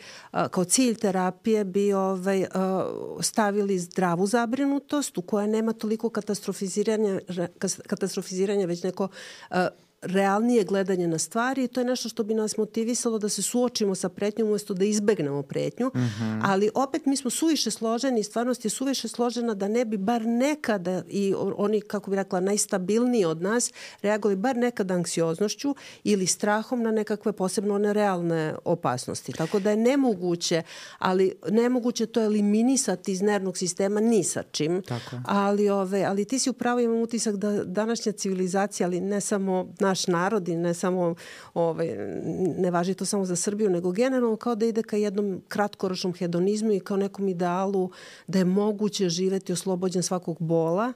kao 0.51 0.63
cilj 0.63 0.95
terapije 0.95 1.65
bi 1.65 1.93
ovaj, 1.93 2.45
stavili 3.21 3.79
zdravu 3.79 4.27
zabrinutost 4.27 5.17
u 5.17 5.21
kojoj 5.21 5.47
nema 5.47 5.73
toliko 5.73 6.09
katastrofiziranja, 6.09 7.19
katastrofiziranja 7.87 8.65
već 8.65 8.83
neko 8.83 9.07
realnije 10.01 10.63
gledanje 10.63 11.07
na 11.07 11.17
stvari 11.17 11.63
i 11.63 11.67
to 11.67 11.79
je 11.79 11.85
nešto 11.85 12.09
što 12.09 12.23
bi 12.23 12.33
nas 12.33 12.57
motivisalo 12.57 13.19
da 13.19 13.29
se 13.29 13.41
suočimo 13.41 13.95
sa 13.95 14.09
pretnjom 14.09 14.47
umesto 14.47 14.73
da 14.73 14.85
izbegnemo 14.85 15.43
pretnju, 15.43 15.87
mm 15.87 15.99
-hmm. 15.99 16.41
ali 16.43 16.69
opet 16.75 17.05
mi 17.05 17.17
smo 17.17 17.29
suviše 17.29 17.71
složeni 17.71 18.19
i 18.19 18.23
stvarnost 18.23 18.65
je 18.65 18.69
suviše 18.69 19.07
složena 19.07 19.53
da 19.53 19.67
ne 19.67 19.85
bi 19.85 19.97
bar 19.97 20.25
nekada 20.25 21.03
i 21.09 21.33
oni, 21.57 21.81
kako 21.81 22.09
bi 22.09 22.15
rekla, 22.15 22.39
najstabilniji 22.39 23.25
od 23.25 23.41
nas 23.41 23.71
reagovali 24.01 24.35
bar 24.35 24.57
nekada 24.57 24.93
anksioznošću 24.93 25.75
ili 26.03 26.27
strahom 26.27 26.81
na 26.81 26.91
nekakve 26.91 27.31
posebno 27.31 27.75
one 27.75 27.93
realne 27.93 28.55
opasnosti. 28.65 29.31
Tako 29.31 29.59
da 29.59 29.69
je 29.69 29.77
nemoguće, 29.77 30.63
ali 30.99 31.33
nemoguće 31.49 32.05
to 32.05 32.21
eliminisati 32.21 33.11
iz 33.11 33.21
nervnog 33.21 33.57
sistema 33.57 33.99
ni 33.99 34.23
sa 34.23 34.43
čim. 34.43 34.81
Tako. 34.81 35.15
Ali, 35.25 35.69
ove, 35.69 36.03
ali 36.03 36.25
ti 36.25 36.39
si 36.39 36.49
upravo 36.49 36.79
imam 36.79 37.01
utisak 37.01 37.35
da 37.35 37.63
današnja 37.63 38.11
civilizacija, 38.11 38.87
ali 38.87 39.01
ne 39.01 39.21
samo 39.21 39.73
naš 39.87 40.07
narod 40.07 40.47
i 40.47 40.55
ne 40.55 40.73
samo, 40.73 41.15
ovaj, 41.53 41.95
ne 42.57 42.71
važi 42.71 42.93
to 42.93 43.05
samo 43.05 43.25
za 43.25 43.35
Srbiju, 43.35 43.69
nego 43.69 43.91
generalno 43.91 44.35
kao 44.35 44.55
da 44.55 44.65
ide 44.65 44.83
ka 44.83 44.97
jednom 44.97 45.41
kratkoročnom 45.47 46.13
hedonizmu 46.13 46.71
i 46.73 46.79
kao 46.79 46.97
nekom 46.97 47.27
idealu 47.27 47.89
da 48.27 48.39
je 48.39 48.45
moguće 48.45 49.09
živeti 49.09 49.53
oslobođen 49.53 50.03
svakog 50.03 50.37
bola 50.39 50.93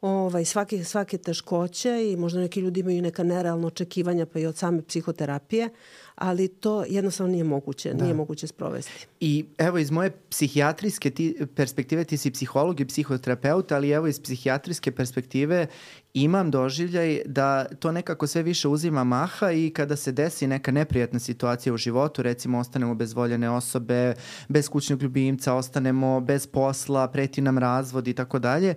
ovaj, 0.00 0.44
svake, 0.44 0.84
svake 0.84 1.18
teškoće 1.18 2.10
i 2.12 2.16
možda 2.16 2.40
neki 2.40 2.60
ljudi 2.60 2.80
imaju 2.80 3.02
neka 3.02 3.22
nerealna 3.22 3.66
očekivanja 3.66 4.26
pa 4.26 4.38
i 4.38 4.46
od 4.46 4.56
same 4.56 4.82
psihoterapije, 4.82 5.68
ali 6.14 6.48
to 6.48 6.84
jednostavno 6.88 7.32
nije 7.32 7.44
moguće, 7.44 7.92
da. 7.92 8.04
nije 8.04 8.14
moguće 8.14 8.46
sprovesti. 8.46 9.06
I 9.20 9.44
evo 9.58 9.78
iz 9.78 9.90
moje 9.90 10.10
psihijatrijske 10.30 11.10
ti, 11.10 11.36
perspektive, 11.54 12.04
ti 12.04 12.16
si 12.16 12.30
psiholog 12.30 12.80
i 12.80 12.84
psihoterapeut, 12.84 13.72
ali 13.72 13.90
evo 13.90 14.06
iz 14.06 14.20
psihijatrijske 14.20 14.92
perspektive 14.92 15.66
imam 16.14 16.50
doživljaj 16.50 17.22
da 17.26 17.64
to 17.64 17.92
nekako 17.92 18.26
sve 18.26 18.42
više 18.42 18.68
uzima 18.68 19.04
maha 19.04 19.52
i 19.52 19.70
kada 19.70 19.96
se 19.96 20.12
desi 20.12 20.46
neka 20.46 20.72
neprijatna 20.72 21.18
situacija 21.18 21.72
u 21.74 21.76
životu, 21.76 22.22
recimo 22.22 22.58
ostanemo 22.58 22.94
bez 22.94 23.12
voljene 23.12 23.50
osobe, 23.50 24.14
bez 24.48 24.68
kućnog 24.68 25.02
ljubimca, 25.02 25.54
ostanemo 25.54 26.20
bez 26.20 26.46
posla, 26.46 27.08
preti 27.08 27.40
nam 27.40 27.58
razvod 27.58 28.08
i 28.08 28.12
tako 28.12 28.38
dalje, 28.38 28.74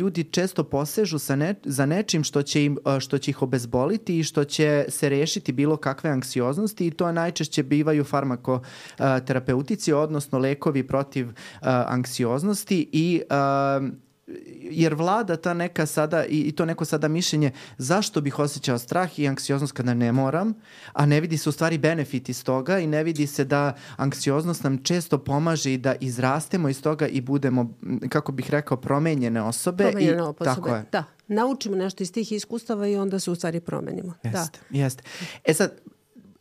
ljudi 0.00 0.24
često 0.24 0.64
posežu 0.64 1.18
sa 1.18 1.36
ne, 1.36 1.54
za 1.64 1.86
nečim 1.86 2.24
što 2.24 2.42
će, 2.42 2.64
im, 2.64 2.78
što 3.00 3.18
će 3.18 3.30
ih 3.30 3.42
obezboliti 3.42 4.18
i 4.18 4.24
što 4.24 4.44
će 4.44 4.84
se 4.88 5.08
rešiti 5.08 5.52
bilo 5.52 5.76
kakve 5.76 6.10
anksioznosti 6.10 6.81
i 6.86 6.90
to 6.90 7.12
najčešće 7.12 7.62
bivaju 7.62 8.04
farmakoterapeutici, 8.04 9.92
odnosno 9.92 10.38
lekovi 10.38 10.86
protiv 10.86 11.28
uh, 11.28 11.34
anksioznosti 11.86 12.88
i 12.92 13.22
uh, 13.30 13.88
jer 14.70 14.94
vlada 14.94 15.36
ta 15.36 15.54
neka 15.54 15.86
sada 15.86 16.24
i, 16.24 16.40
i 16.40 16.52
to 16.52 16.64
neko 16.64 16.84
sada 16.84 17.08
mišljenje 17.08 17.50
zašto 17.78 18.20
bih 18.20 18.38
osjećao 18.38 18.78
strah 18.78 19.18
i 19.18 19.28
anksioznost 19.28 19.72
kada 19.72 19.94
ne 19.94 20.12
moram, 20.12 20.54
a 20.92 21.06
ne 21.06 21.20
vidi 21.20 21.38
se 21.38 21.48
u 21.48 21.52
stvari 21.52 21.78
benefit 21.78 22.28
iz 22.28 22.44
toga 22.44 22.78
i 22.78 22.86
ne 22.86 23.04
vidi 23.04 23.26
se 23.26 23.44
da 23.44 23.76
anksioznost 23.96 24.64
nam 24.64 24.78
često 24.78 25.18
pomaže 25.18 25.74
i 25.74 25.78
da 25.78 25.94
izrastemo 26.00 26.68
iz 26.68 26.82
toga 26.82 27.06
i 27.06 27.20
budemo, 27.20 27.74
kako 28.08 28.32
bih 28.32 28.50
rekao, 28.50 28.76
promenjene 28.76 29.42
osobe. 29.42 29.84
Promenjene 29.84 30.18
i, 30.18 30.20
osobe, 30.20 30.44
tako 30.44 30.68
je. 30.68 30.84
da. 30.92 31.04
Naučimo 31.28 31.76
nešto 31.76 32.02
iz 32.02 32.12
tih 32.12 32.32
iskustava 32.32 32.88
i 32.88 32.96
onda 32.96 33.18
se 33.18 33.30
u 33.30 33.34
stvari 33.34 33.60
promenimo. 33.60 34.14
Da. 34.22 34.28
Jeste, 34.28 34.58
da. 34.70 34.78
jeste. 34.78 35.02
E 35.44 35.54
sad, 35.54 35.80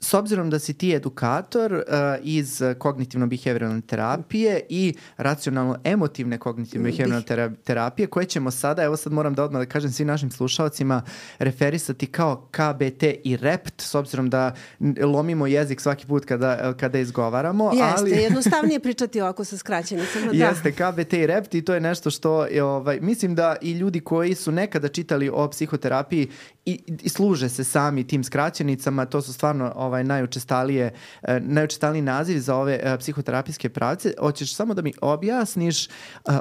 S 0.04 0.14
obzirom 0.14 0.50
da 0.50 0.60
si 0.60 0.74
ti 0.74 0.96
edukator 0.96 1.74
uh, 1.74 1.82
iz 2.24 2.62
kognitivno-behavioralne 2.62 3.82
terapije 3.82 4.62
i 4.70 4.94
racionalno-emotivne 5.18 6.38
kognitivno-behavioralne 6.38 7.56
terapije, 7.64 8.08
koje 8.08 8.26
ćemo 8.26 8.52
sada, 8.52 8.84
evo 8.84 8.98
sad 8.98 9.14
moram 9.14 9.34
da 9.34 9.44
odmah 9.44 9.62
da 9.62 9.66
kažem 9.66 9.92
svim 9.92 10.08
našim 10.08 10.32
slušalcima, 10.32 11.02
referisati 11.40 12.08
kao 12.08 12.48
KBT 12.52 13.04
i 13.24 13.38
REPT, 13.38 13.82
s 13.82 13.96
obzirom 13.96 14.30
da 14.30 14.56
lomimo 15.04 15.48
jezik 15.48 15.82
svaki 15.82 16.08
put 16.08 16.26
kada, 16.26 16.74
kada 16.80 17.00
izgovaramo. 17.00 17.72
Jeste, 17.74 17.94
ali... 17.98 18.12
jednostavnije 18.12 18.80
pričati 18.80 19.22
ovako 19.22 19.44
sa 19.44 19.58
skraćenicama. 19.58 20.26
Da. 20.26 20.46
Jeste, 20.46 20.72
KBT 20.72 21.14
i 21.14 21.28
REPT 21.28 21.54
i 21.54 21.62
to 21.62 21.74
je 21.74 21.80
nešto 21.80 22.12
što, 22.12 22.48
ovaj, 22.62 23.00
mislim 23.02 23.36
da 23.36 23.56
i 23.62 23.72
ljudi 23.72 24.00
koji 24.00 24.36
su 24.36 24.52
nekada 24.52 24.88
čitali 24.88 25.30
o 25.34 25.50
psihoterapiji 25.50 26.30
i, 26.66 26.80
i 27.04 27.10
služe 27.10 27.50
se 27.50 27.64
sami 27.64 28.08
tim 28.08 28.24
skraćenicama, 28.24 29.06
to 29.06 29.22
su 29.22 29.34
stvarno 29.34 29.74
ovaj, 29.76 29.91
najučestalije, 30.04 30.94
eh, 31.22 31.40
najučestaliji 31.40 32.02
naziv 32.02 32.40
za 32.40 32.56
ove 32.56 32.80
eh, 32.84 32.98
psihoterapijske 32.98 33.70
pravce. 33.70 34.14
Hoćeš 34.20 34.56
samo 34.56 34.74
da 34.74 34.82
mi 34.82 34.94
objasniš 35.02 35.88
eh, 35.88 35.92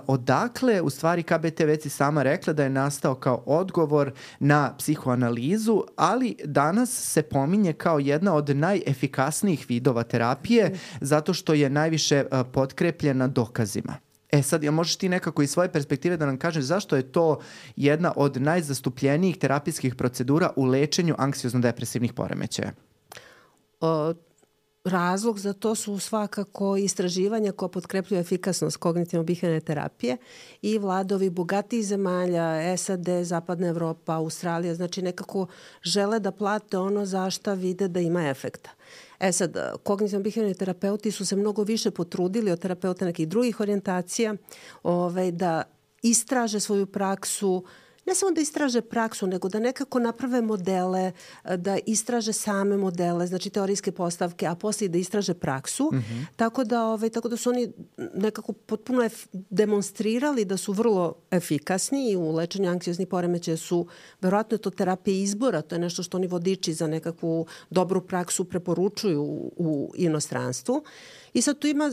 odakle, 0.06 0.80
u 0.80 0.90
stvari 0.90 1.22
KBT 1.22 1.60
već 1.60 1.82
si 1.82 1.88
sama 1.88 2.22
rekla 2.22 2.52
da 2.52 2.62
je 2.62 2.70
nastao 2.70 3.14
kao 3.14 3.42
odgovor 3.46 4.12
na 4.38 4.74
psihoanalizu, 4.78 5.82
ali 5.96 6.36
danas 6.44 6.90
se 6.90 7.22
pominje 7.22 7.72
kao 7.72 7.98
jedna 7.98 8.34
od 8.34 8.56
najefikasnijih 8.56 9.66
vidova 9.68 10.02
terapije 10.02 10.74
zato 11.00 11.34
što 11.34 11.54
je 11.54 11.70
najviše 11.70 12.24
potkrepljena 12.52 13.26
dokazima. 13.26 14.10
E 14.32 14.42
sad, 14.42 14.62
ja 14.62 14.70
možeš 14.70 14.96
ti 14.96 15.08
nekako 15.08 15.42
iz 15.42 15.50
svoje 15.50 15.72
perspektive 15.72 16.16
da 16.16 16.26
nam 16.26 16.38
kažeš 16.38 16.64
zašto 16.64 16.96
je 16.96 17.12
to 17.12 17.40
jedna 17.76 18.12
od 18.16 18.42
najzastupljenijih 18.42 19.38
terapijskih 19.38 19.94
procedura 19.94 20.50
u 20.56 20.64
lečenju 20.64 21.14
anksiozno-depresivnih 21.18 22.12
poremećaja? 22.12 22.72
Razlog 24.84 25.38
za 25.38 25.52
to 25.52 25.74
su 25.74 25.98
svakako 25.98 26.76
istraživanja 26.76 27.52
koja 27.52 27.68
potkrepljuju 27.68 28.20
efikasnost 28.20 28.76
kognitivno-bihavne 28.76 29.60
terapije 29.60 30.16
i 30.62 30.78
vladovi 30.78 31.30
bogatih 31.30 31.86
zemalja, 31.86 32.76
SAD, 32.76 33.08
Zapadna 33.22 33.66
Evropa, 33.66 34.14
Australija, 34.14 34.74
znači 34.74 35.02
nekako 35.02 35.46
žele 35.82 36.20
da 36.20 36.32
plate 36.32 36.78
ono 36.78 37.06
za 37.06 37.30
šta 37.30 37.54
vide 37.54 37.88
da 37.88 38.00
ima 38.00 38.28
efekta. 38.28 38.70
E 39.18 39.32
sad, 39.32 39.56
kognitivno 39.82 40.22
behaviorni 40.22 40.54
terapeuti 40.54 41.10
su 41.10 41.26
se 41.26 41.36
mnogo 41.36 41.62
više 41.62 41.90
potrudili 41.90 42.50
od 42.50 42.60
terapeuta 42.60 43.04
nekih 43.04 43.28
drugih 43.28 43.60
orijentacija 43.60 44.34
ovaj, 44.82 45.32
da 45.32 45.62
istraže 46.02 46.60
svoju 46.60 46.86
praksu, 46.86 47.52
uh, 47.52 47.70
ne 48.06 48.14
samo 48.14 48.32
da 48.32 48.40
istraže 48.40 48.80
praksu, 48.80 49.26
nego 49.26 49.48
da 49.48 49.58
nekako 49.58 49.98
naprave 49.98 50.42
modele, 50.42 51.12
e, 51.44 51.56
da 51.56 51.78
istraže 51.86 52.32
same 52.32 52.76
modele, 52.76 53.26
znači 53.26 53.50
teorijske 53.50 53.92
postavke, 53.92 54.46
a 54.46 54.54
posle 54.54 54.88
da 54.88 54.98
istraže 54.98 55.34
praksu. 55.34 55.90
Mm 55.92 55.96
-hmm. 55.96 56.24
Tako 56.36 56.64
da 56.64 56.84
ovaj 56.84 57.10
tako 57.10 57.28
da 57.28 57.36
su 57.36 57.50
oni 57.50 57.72
nekako 58.14 58.52
potpuno 58.52 59.08
demonstrirali 59.32 60.44
da 60.44 60.56
su 60.56 60.72
vrlo 60.72 61.14
efikasni 61.30 62.10
i 62.10 62.16
u 62.16 62.32
lečenju 62.32 62.70
anksioznih 62.70 63.08
poremećaja 63.08 63.56
su 63.56 63.86
verovatno 64.20 64.54
je 64.54 64.58
to 64.58 64.70
terapija 64.70 65.22
izbora, 65.22 65.62
to 65.62 65.74
je 65.74 65.78
nešto 65.78 66.02
što 66.02 66.16
oni 66.16 66.26
vodiči 66.26 66.74
za 66.74 66.86
nekakvu 66.86 67.46
dobru 67.70 68.00
praksu 68.00 68.44
preporučuju 68.44 69.22
u, 69.22 69.52
u 69.56 69.92
inostranstvu. 69.96 70.74
Uh, 70.74 70.82
I 71.32 71.42
sad 71.42 71.58
tu 71.58 71.66
ima 71.66 71.90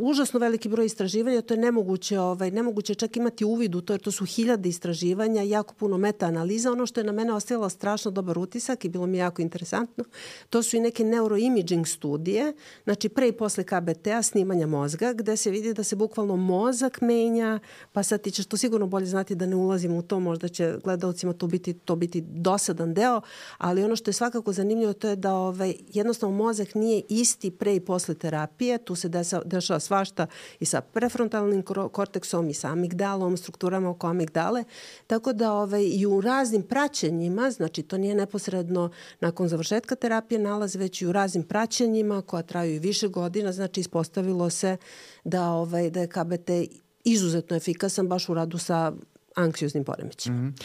užasno 0.00 0.40
veliki 0.40 0.68
broj 0.68 0.86
istraživanja, 0.86 1.42
to 1.42 1.54
je 1.54 1.58
nemoguće, 1.60 2.20
ovaj, 2.20 2.50
nemoguće 2.50 2.94
čak 2.94 3.16
imati 3.16 3.44
uvid 3.44 3.74
u 3.74 3.80
to, 3.80 3.92
jer 3.92 4.00
to 4.00 4.10
su 4.10 4.24
hiljade 4.24 4.68
istraživanja, 4.68 5.42
jako 5.42 5.74
puno 5.74 5.98
meta-analiza. 5.98 6.72
Ono 6.72 6.86
što 6.86 7.00
je 7.00 7.04
na 7.04 7.12
mene 7.12 7.32
ostavilo 7.32 7.68
strašno 7.68 8.10
dobar 8.10 8.38
utisak 8.38 8.84
i 8.84 8.88
bilo 8.88 9.06
mi 9.06 9.18
jako 9.18 9.42
interesantno, 9.42 10.04
to 10.50 10.62
su 10.62 10.76
i 10.76 10.80
neke 10.80 11.04
neuroimaging 11.04 11.86
studije, 11.86 12.52
znači 12.84 13.08
pre 13.08 13.28
i 13.28 13.32
posle 13.32 13.64
KBT-a, 13.64 14.22
snimanja 14.22 14.66
mozga, 14.66 15.12
gde 15.12 15.36
se 15.36 15.50
vidi 15.50 15.74
da 15.74 15.82
se 15.82 15.96
bukvalno 15.96 16.36
mozak 16.36 17.00
menja, 17.00 17.58
pa 17.92 18.02
sad 18.02 18.22
ti 18.22 18.30
ćeš 18.30 18.46
to 18.46 18.56
sigurno 18.56 18.86
bolje 18.86 19.06
znati 19.06 19.34
da 19.34 19.46
ne 19.46 19.56
ulazim 19.56 19.92
u 19.92 20.02
to, 20.02 20.20
možda 20.20 20.48
će 20.48 20.78
gledalcima 20.84 21.32
to 21.32 21.46
biti, 21.46 21.72
to 21.74 21.96
biti 21.96 22.20
dosadan 22.20 22.94
deo, 22.94 23.20
ali 23.58 23.84
ono 23.84 23.96
što 23.96 24.08
je 24.08 24.14
svakako 24.14 24.52
zanimljivo 24.52 24.92
to 24.92 25.08
je 25.08 25.16
da 25.16 25.34
ovaj, 25.34 25.74
jednostavno 25.92 26.36
mozak 26.36 26.74
nije 26.74 27.02
isti 27.08 27.50
pre 27.50 27.74
i 27.74 27.80
posle 27.80 28.14
terapije, 28.14 28.71
terapije, 28.78 28.84
tu 28.84 28.94
se 28.94 29.08
dešava 29.44 29.80
svašta 29.80 30.26
i 30.60 30.64
sa 30.64 30.80
prefrontalnim 30.80 31.62
korteksom 31.92 32.48
i 32.48 32.54
sa 32.54 32.68
amigdalom, 32.68 33.36
strukturama 33.36 33.90
oko 33.90 34.06
amigdale, 34.06 34.64
tako 35.06 35.32
da 35.32 35.52
ovaj, 35.52 35.84
i 35.84 36.06
u 36.06 36.20
raznim 36.20 36.62
praćenjima, 36.62 37.50
znači 37.50 37.82
to 37.82 37.98
nije 37.98 38.14
neposredno 38.14 38.90
nakon 39.20 39.48
završetka 39.48 39.94
terapije 39.94 40.38
nalaz, 40.38 40.76
već 40.76 41.02
i 41.02 41.06
u 41.06 41.12
raznim 41.12 41.44
praćenjima 41.44 42.22
koja 42.22 42.42
traju 42.42 42.74
i 42.74 42.78
više 42.78 43.08
godina, 43.08 43.52
znači 43.52 43.80
ispostavilo 43.80 44.50
se 44.50 44.76
da, 45.24 45.50
ovaj, 45.50 45.90
da 45.90 46.00
je 46.00 46.08
KBT 46.08 46.50
izuzetno 47.04 47.56
efikasan 47.56 48.08
baš 48.08 48.28
u 48.28 48.34
radu 48.34 48.58
sa 48.58 48.92
anksioznim 49.34 49.84
poremećima. 49.84 50.36
Mm 50.36 50.40
-hmm. 50.40 50.62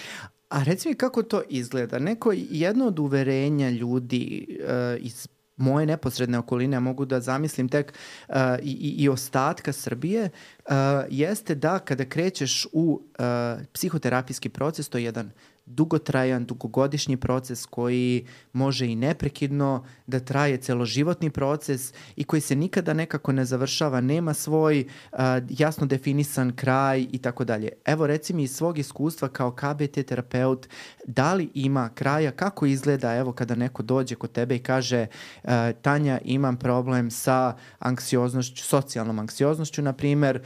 A 0.49 0.63
reci 0.63 0.89
mi 0.89 0.95
kako 0.95 1.23
to 1.23 1.41
izgleda? 1.49 1.99
Neko 1.99 2.31
jedno 2.35 2.87
od 2.87 2.99
uverenja 2.99 3.69
ljudi 3.69 4.47
uh, 4.47 5.05
iz 5.05 5.27
moje 5.57 5.85
neposredne 5.85 6.39
okoline, 6.39 6.79
mogu 6.79 7.05
da 7.05 7.19
zamislim 7.21 7.69
tek 7.69 7.93
uh, 8.27 8.35
i, 8.61 8.95
i 8.97 9.09
ostatka 9.09 9.73
Srbije, 9.73 10.29
uh, 10.65 10.73
jeste 11.09 11.55
da 11.55 11.79
kada 11.79 12.05
krećeš 12.05 12.67
u 12.73 13.01
uh, 13.19 13.25
psihoterapijski 13.73 14.49
proces, 14.49 14.89
to 14.89 14.97
je 14.97 15.03
jedan 15.03 15.31
dugotrajan, 15.67 16.45
dugogodišnji 16.45 17.17
proces 17.17 17.65
koji 17.65 18.25
može 18.53 18.87
i 18.87 18.95
neprekidno 18.95 19.85
da 20.07 20.19
traje 20.19 20.57
celoživotni 20.57 21.29
proces 21.29 21.93
i 22.15 22.23
koji 22.23 22.41
se 22.41 22.55
nikada 22.55 22.93
nekako 22.93 23.31
ne 23.31 23.45
završava, 23.45 24.01
nema 24.01 24.33
svoj 24.33 24.85
uh, 25.11 25.19
jasno 25.49 25.85
definisan 25.87 26.55
kraj 26.55 27.07
i 27.11 27.17
tako 27.17 27.43
dalje. 27.43 27.69
Evo 27.85 28.07
reci 28.07 28.33
mi 28.33 28.43
iz 28.43 28.55
svog 28.55 28.77
iskustva 28.77 29.27
kao 29.27 29.51
KBT 29.51 30.05
terapeut, 30.07 30.67
da 31.05 31.33
li 31.33 31.49
ima 31.53 31.89
kraja, 31.89 32.31
kako 32.31 32.65
izgleda 32.65 33.15
evo 33.15 33.31
kada 33.31 33.55
neko 33.55 33.83
dođe 33.83 34.15
kod 34.15 34.31
tebe 34.31 34.55
i 34.55 34.59
kaže 34.59 35.07
uh, 35.43 35.49
Tanja 35.81 36.19
imam 36.23 36.57
problem 36.57 37.11
sa 37.11 37.55
anksioznošću, 37.79 38.63
socijalnom 38.63 39.19
anksioznošću 39.19 39.81
na 39.81 39.93
primer, 39.93 40.41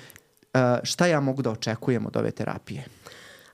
šta 0.84 1.08
ja 1.08 1.20
mogu 1.20 1.42
da 1.42 1.52
očekujem 1.52 2.06
od 2.06 2.18
ove 2.18 2.32
terapije? 2.32 2.86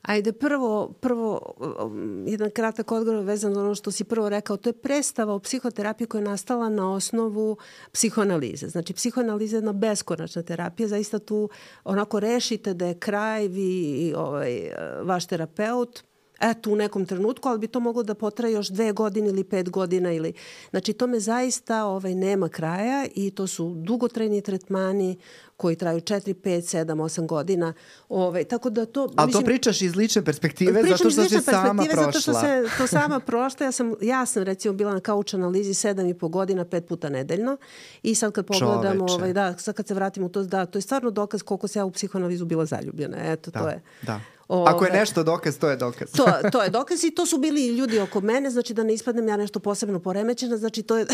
Ajde, 0.07 0.31
prvo, 0.31 0.93
prvo 0.99 1.41
um, 1.85 2.23
jedan 2.27 2.51
kratak 2.51 2.91
odgovor 2.91 3.23
vezan 3.23 3.53
za 3.53 3.61
ono 3.61 3.75
što 3.75 3.91
si 3.91 4.03
prvo 4.03 4.29
rekao, 4.29 4.57
to 4.57 4.69
je 4.69 4.73
predstava 4.73 5.33
o 5.33 5.39
psihoterapiji 5.39 6.07
koja 6.07 6.19
je 6.19 6.25
nastala 6.25 6.69
na 6.69 6.93
osnovu 6.93 7.57
psihoanalize. 7.91 8.67
Znači, 8.67 8.93
psihoanaliza 8.93 9.55
je 9.55 9.57
jedna 9.57 9.73
beskonačna 9.73 10.43
terapija, 10.43 10.87
zaista 10.87 11.19
tu 11.19 11.49
onako 11.83 12.19
rešite 12.19 12.73
da 12.73 12.87
je 12.87 12.99
kraj 12.99 13.47
vi, 13.47 14.13
ovaj, 14.17 14.71
vaš 15.03 15.25
terapeut, 15.25 16.03
eto 16.39 16.71
u 16.71 16.75
nekom 16.75 17.05
trenutku, 17.05 17.49
ali 17.49 17.59
bi 17.59 17.67
to 17.67 17.79
moglo 17.79 18.03
da 18.03 18.13
potraje 18.13 18.53
još 18.53 18.67
dve 18.67 18.91
godine 18.91 19.29
ili 19.29 19.43
pet 19.43 19.69
godina 19.69 20.13
ili 20.13 20.33
znači 20.69 20.93
tome 20.93 21.19
zaista 21.19 21.85
ovaj 21.85 22.15
nema 22.15 22.49
kraja 22.49 23.07
i 23.15 23.31
to 23.31 23.47
su 23.47 23.73
dugotrajni 23.75 24.41
tretmani 24.41 25.17
koji 25.57 25.75
traju 25.75 25.99
4, 25.99 26.33
5, 26.33 26.61
7, 26.61 26.85
8 26.85 27.25
godina. 27.27 27.73
Ovaj, 28.09 28.43
tako 28.43 28.69
da 28.69 28.85
to... 28.85 29.09
Ali 29.15 29.31
to 29.31 29.41
pričaš 29.41 29.81
iz 29.81 29.95
lične 29.95 30.25
perspektive 30.25 30.83
zato 30.83 31.09
što 31.09 31.23
si 31.23 31.41
sama 31.41 31.83
prošla. 31.83 32.03
Zato 32.03 32.19
što 32.19 32.33
se 32.33 32.63
to 32.77 32.87
sama 32.87 33.19
prošla. 33.19 33.65
Ja 33.65 33.71
sam, 33.71 33.93
ja 34.01 34.25
sam 34.25 34.43
recimo 34.43 34.73
bila 34.73 34.93
na 34.93 34.99
kauč 34.99 35.33
analizi 35.33 35.73
7 35.73 36.09
i 36.09 36.13
po 36.13 36.27
godina, 36.27 36.65
pet 36.65 36.87
puta 36.87 37.09
nedeljno. 37.09 37.57
I 38.03 38.15
sad 38.15 38.31
kad 38.31 38.45
pogledamo, 38.45 39.05
ovaj, 39.09 39.33
da, 39.33 39.57
sad 39.57 39.75
kad 39.75 39.87
se 39.87 39.93
vratimo 39.93 40.25
u 40.25 40.29
to, 40.29 40.43
da, 40.43 40.65
to 40.65 40.77
je 40.77 40.81
stvarno 40.81 41.11
dokaz 41.11 41.43
koliko 41.43 41.67
se 41.67 41.79
ja 41.79 41.85
u 41.85 41.91
psihoanalizu 41.91 42.45
bila 42.45 42.65
zaljubljena. 42.65 43.17
Eto, 43.19 43.51
da, 43.51 43.59
to 43.59 43.69
je. 43.69 43.81
Da. 44.01 44.21
Ove, 44.47 44.71
Ako 44.71 44.85
je 44.85 44.91
nešto 44.91 45.23
dokaz, 45.23 45.57
to 45.57 45.69
je 45.69 45.75
dokaz. 45.75 46.11
to, 46.11 46.25
to 46.51 46.63
je 46.63 46.69
dokaz 46.69 47.03
i 47.03 47.11
to 47.11 47.25
su 47.25 47.37
bili 47.37 47.67
ljudi 47.67 47.99
oko 47.99 48.21
mene, 48.21 48.49
znači 48.49 48.73
da 48.73 48.83
ne 48.83 48.93
ispadnem 48.93 49.27
ja 49.27 49.37
nešto 49.37 49.59
posebno 49.59 49.99
poremećena, 49.99 50.57
znači 50.57 50.83
to 50.83 50.97
je, 50.97 51.05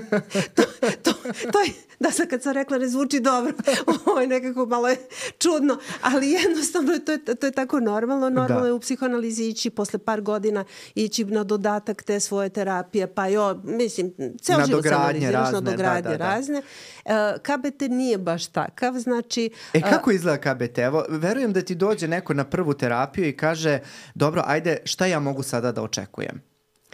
to, 0.56 0.62
to, 1.02 1.12
to 1.52 1.60
je, 1.60 1.70
da 2.00 2.10
sad 2.10 2.28
kad 2.28 2.42
sam 2.42 2.52
rekla 2.52 2.78
ne 2.78 2.88
zvuči 2.88 3.20
dobro, 3.20 3.52
ovo 4.06 4.20
je 4.20 4.26
nekako 4.26 4.66
malo 4.66 4.88
je 4.88 4.96
čudno, 5.38 5.78
ali 6.02 6.30
jednostavno 6.30 6.98
to 6.98 7.12
je, 7.12 7.24
to 7.24 7.46
je 7.46 7.52
tako 7.52 7.80
normalno, 7.80 8.30
normalno 8.30 8.60
da. 8.60 8.66
je 8.66 8.72
u 8.72 8.80
psihoanalizi 8.80 9.44
ići 9.44 9.70
posle 9.70 9.98
par 9.98 10.20
godina, 10.20 10.64
ići 10.94 11.24
na 11.24 11.44
dodatak 11.44 12.02
te 12.02 12.20
svoje 12.20 12.48
terapije, 12.48 13.14
pa 13.14 13.26
jo, 13.26 13.60
mislim, 13.64 14.12
ceo 14.40 14.66
život 14.66 14.84
sam 14.84 15.00
analiziraš 15.00 15.52
na 15.52 15.60
dogradnje 15.60 16.02
da, 16.02 16.10
da, 16.10 16.16
da. 16.16 16.28
razne. 16.34 16.58
Uh, 16.58 16.64
e, 17.04 17.38
KBT 17.42 17.80
nije 17.80 18.18
baš 18.18 18.46
takav, 18.46 18.94
znači... 18.94 19.50
E, 19.72 19.80
kako 19.80 20.10
izgleda 20.10 20.54
KBT? 20.54 20.78
Evo, 20.78 21.04
verujem 21.08 21.52
da 21.52 21.62
ti 21.62 21.74
dođe 21.74 22.08
neko 22.08 22.34
na 22.34 22.44
prvu 22.44 22.74
terapiju 22.78 23.28
i 23.28 23.36
kaže, 23.36 23.78
dobro, 24.14 24.42
ajde, 24.46 24.76
šta 24.84 25.06
ja 25.06 25.20
mogu 25.20 25.42
sada 25.42 25.72
da 25.72 25.82
očekujem? 25.82 26.42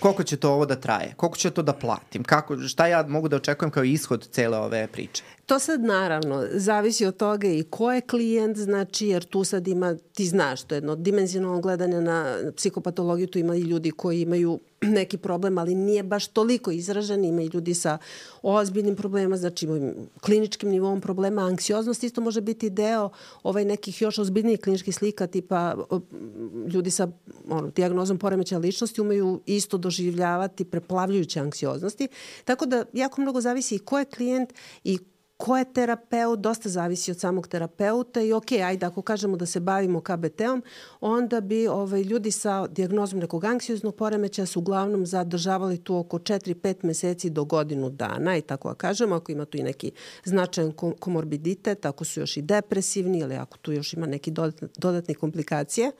Koliko 0.00 0.22
će 0.22 0.36
to 0.36 0.52
ovo 0.52 0.66
da 0.66 0.76
traje? 0.76 1.14
Koliko 1.16 1.36
će 1.36 1.50
to 1.50 1.62
da 1.62 1.72
platim? 1.72 2.24
Kako, 2.24 2.58
šta 2.58 2.86
ja 2.86 3.04
mogu 3.08 3.28
da 3.28 3.36
očekujem 3.36 3.70
kao 3.70 3.84
ishod 3.84 4.28
cele 4.30 4.58
ove 4.58 4.86
priče? 4.86 5.22
To 5.46 5.58
sad 5.58 5.84
naravno 5.84 6.46
zavisi 6.52 7.06
od 7.06 7.16
toga 7.16 7.48
i 7.48 7.62
ko 7.70 7.92
je 7.92 8.00
klijent, 8.00 8.56
znači 8.58 9.06
jer 9.06 9.24
tu 9.24 9.44
sad 9.44 9.68
ima, 9.68 9.96
ti 10.12 10.26
znaš, 10.26 10.62
to 10.62 10.74
je 10.74 10.76
jedno 10.76 10.96
dimenzionalno 10.96 11.60
gledanje 11.60 12.00
na 12.00 12.36
psihopatologiju, 12.56 13.26
tu 13.26 13.38
ima 13.38 13.56
i 13.56 13.60
ljudi 13.60 13.90
koji 13.90 14.20
imaju 14.20 14.60
neki 14.98 15.18
problem, 15.18 15.58
ali 15.58 15.74
nije 15.74 16.02
baš 16.02 16.26
toliko 16.26 16.70
izražen, 16.70 17.24
ima 17.24 17.42
i 17.42 17.50
ljudi 17.52 17.74
sa 17.74 17.98
ozbiljnim 18.42 18.96
problemima, 18.96 19.36
znači 19.36 19.68
kliničkim 20.20 20.68
nivom 20.68 21.00
problema, 21.00 21.42
anksioznost 21.42 22.04
isto 22.04 22.20
može 22.20 22.40
biti 22.40 22.70
deo 22.70 23.10
ovaj 23.42 23.64
nekih 23.64 24.02
još 24.02 24.18
ozbiljnijih 24.18 24.60
kliničkih 24.60 24.94
slika, 24.94 25.26
tipa 25.26 25.74
ljudi 26.68 26.90
sa 26.90 27.08
ono, 27.48 27.70
diagnozom 27.70 28.18
poremeća 28.18 28.58
ličnosti 28.58 29.00
umeju 29.00 29.40
isto 29.46 29.78
doživljavati 29.78 30.64
preplavljujuće 30.64 31.40
anksioznosti, 31.40 32.08
tako 32.44 32.66
da 32.66 32.84
jako 32.92 33.20
mnogo 33.20 33.40
zavisi 33.40 33.74
i 33.74 33.78
ko 33.78 33.98
je 33.98 34.04
klijent 34.04 34.52
i 34.84 34.98
ko 35.36 35.56
je 35.56 35.72
terapeut, 35.72 36.40
dosta 36.40 36.68
zavisi 36.68 37.10
od 37.10 37.20
samog 37.20 37.48
terapeuta 37.48 38.20
i 38.20 38.32
ok, 38.32 38.52
ajde 38.52 38.86
ako 38.86 39.02
kažemo 39.02 39.36
da 39.36 39.46
se 39.46 39.60
bavimo 39.60 40.00
KBT-om, 40.00 40.62
onda 41.00 41.40
bi 41.40 41.66
ovaj, 41.66 42.02
ljudi 42.02 42.30
sa 42.30 42.66
diagnozom 42.66 43.18
nekog 43.18 43.44
anksioznog 43.44 43.94
poremeća 43.94 44.46
su 44.46 44.58
uglavnom 44.58 45.06
zadržavali 45.06 45.78
tu 45.78 45.96
oko 45.96 46.18
4-5 46.18 46.74
meseci 46.82 47.30
do 47.30 47.44
godinu 47.44 47.90
dana 47.90 48.36
i 48.36 48.42
tako 48.42 48.68
da 48.68 48.74
kažemo, 48.74 49.14
ako 49.14 49.32
ima 49.32 49.44
tu 49.44 49.58
i 49.58 49.62
neki 49.62 49.92
značajan 50.24 50.72
komorbiditet, 51.00 51.86
ako 51.86 52.04
su 52.04 52.20
još 52.20 52.36
i 52.36 52.42
depresivni 52.42 53.18
ili 53.18 53.34
ako 53.34 53.58
tu 53.58 53.72
još 53.72 53.92
ima 53.92 54.06
neki 54.06 54.30
dodatne, 54.76 55.14
komplikacije, 55.14 55.92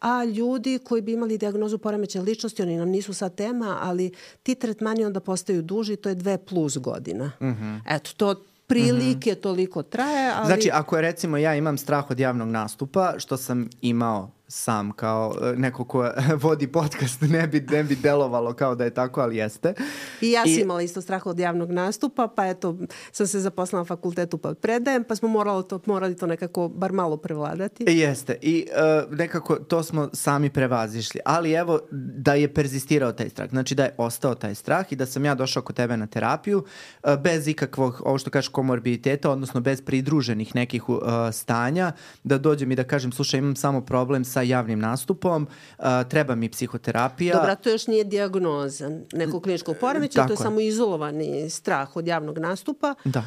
a 0.00 0.24
ljudi 0.24 0.78
koji 0.84 1.02
bi 1.02 1.12
imali 1.12 1.38
diagnozu 1.38 1.78
poremeća 1.78 2.20
ličnosti, 2.20 2.62
oni 2.62 2.76
nam 2.76 2.88
nisu 2.88 3.14
sad 3.14 3.34
tema, 3.34 3.78
ali 3.80 4.12
ti 4.42 4.54
tretmani 4.54 5.04
onda 5.04 5.20
postaju 5.20 5.62
duži, 5.62 5.96
to 5.96 6.08
je 6.08 6.14
dve 6.14 6.38
plus 6.38 6.78
godina. 6.78 7.32
Mm 7.40 7.46
-hmm. 7.46 7.80
Eto, 7.86 8.10
to 8.16 8.34
prilike 8.68 9.30
mm 9.30 9.34
-hmm. 9.34 9.40
toliko 9.40 9.82
traje. 9.82 10.32
Ali... 10.34 10.46
Znači, 10.46 10.70
ako 10.72 10.96
je 10.96 11.02
recimo 11.02 11.36
ja 11.36 11.54
imam 11.54 11.78
strah 11.78 12.10
od 12.10 12.20
javnog 12.20 12.48
nastupa, 12.48 13.14
što 13.18 13.36
sam 13.36 13.68
imao 13.80 14.30
sam 14.48 14.92
kao 14.92 15.34
e, 15.42 15.56
neko 15.56 15.84
ko 15.84 16.10
vodi 16.42 16.66
podcast 16.66 17.20
ne 17.20 17.46
bi, 17.46 17.60
ne 17.70 17.84
bi 17.84 17.96
delovalo 17.96 18.52
kao 18.52 18.74
da 18.74 18.84
je 18.84 18.94
tako, 18.94 19.20
ali 19.20 19.36
jeste. 19.36 19.74
I 20.20 20.30
ja 20.30 20.42
sam 20.42 20.52
I... 20.52 20.60
imala 20.60 20.82
isto 20.82 21.00
strah 21.00 21.26
od 21.26 21.38
javnog 21.38 21.70
nastupa, 21.70 22.28
pa 22.36 22.46
eto, 22.46 22.76
sam 23.12 23.26
se 23.26 23.40
zaposlala 23.40 23.80
na 23.80 23.84
fakultetu 23.84 24.38
pa 24.38 24.54
predajem, 24.54 25.04
pa 25.04 25.16
smo 25.16 25.28
morali 25.28 25.64
to, 25.68 25.80
morali 25.86 26.16
to 26.16 26.26
nekako 26.26 26.68
bar 26.68 26.92
malo 26.92 27.16
prevladati. 27.16 27.84
E, 27.88 27.92
jeste. 27.92 28.38
I 28.42 28.66
uh, 29.06 29.18
nekako 29.18 29.56
to 29.56 29.82
smo 29.82 30.08
sami 30.12 30.50
prevazišli. 30.50 31.20
Ali 31.24 31.52
evo, 31.52 31.80
da 31.90 32.34
je 32.34 32.54
perzistirao 32.54 33.12
taj 33.12 33.28
strah. 33.28 33.50
Znači 33.50 33.74
da 33.74 33.84
je 33.84 33.94
ostao 33.98 34.34
taj 34.34 34.54
strah 34.54 34.92
i 34.92 34.96
da 34.96 35.06
sam 35.06 35.24
ja 35.24 35.34
došao 35.34 35.62
kod 35.62 35.76
tebe 35.76 35.96
na 35.96 36.06
terapiju 36.06 36.58
uh, 37.04 37.14
bez 37.22 37.48
ikakvog, 37.48 38.02
ovo 38.04 38.18
što 38.18 38.30
kažeš, 38.30 38.48
komorbiditeta, 38.48 39.30
odnosno 39.30 39.60
bez 39.60 39.82
pridruženih 39.82 40.54
nekih 40.54 40.88
uh, 40.88 40.98
stanja, 41.32 41.92
da 42.24 42.38
dođem 42.38 42.72
i 42.72 42.76
da 42.76 42.84
kažem, 42.84 43.12
slušaj, 43.12 43.38
imam 43.38 43.56
samo 43.56 43.80
problem 43.80 44.24
sa 44.24 44.37
sa 44.38 44.42
javnim 44.42 44.78
nastupom, 44.78 45.46
uh, 45.78 45.84
treba 46.08 46.34
mi 46.34 46.48
psihoterapija. 46.48 47.34
Dobra, 47.34 47.54
to 47.54 47.70
još 47.70 47.86
nije 47.86 48.04
diagnoza 48.04 48.90
nekog 49.12 49.42
kliničkog 49.42 49.76
poremeća, 49.80 50.26
to 50.26 50.32
je, 50.32 50.34
je 50.34 50.36
samo 50.36 50.60
izolovani 50.60 51.50
strah 51.50 51.96
od 51.96 52.06
javnog 52.06 52.38
nastupa. 52.38 52.94
Da 53.04 53.24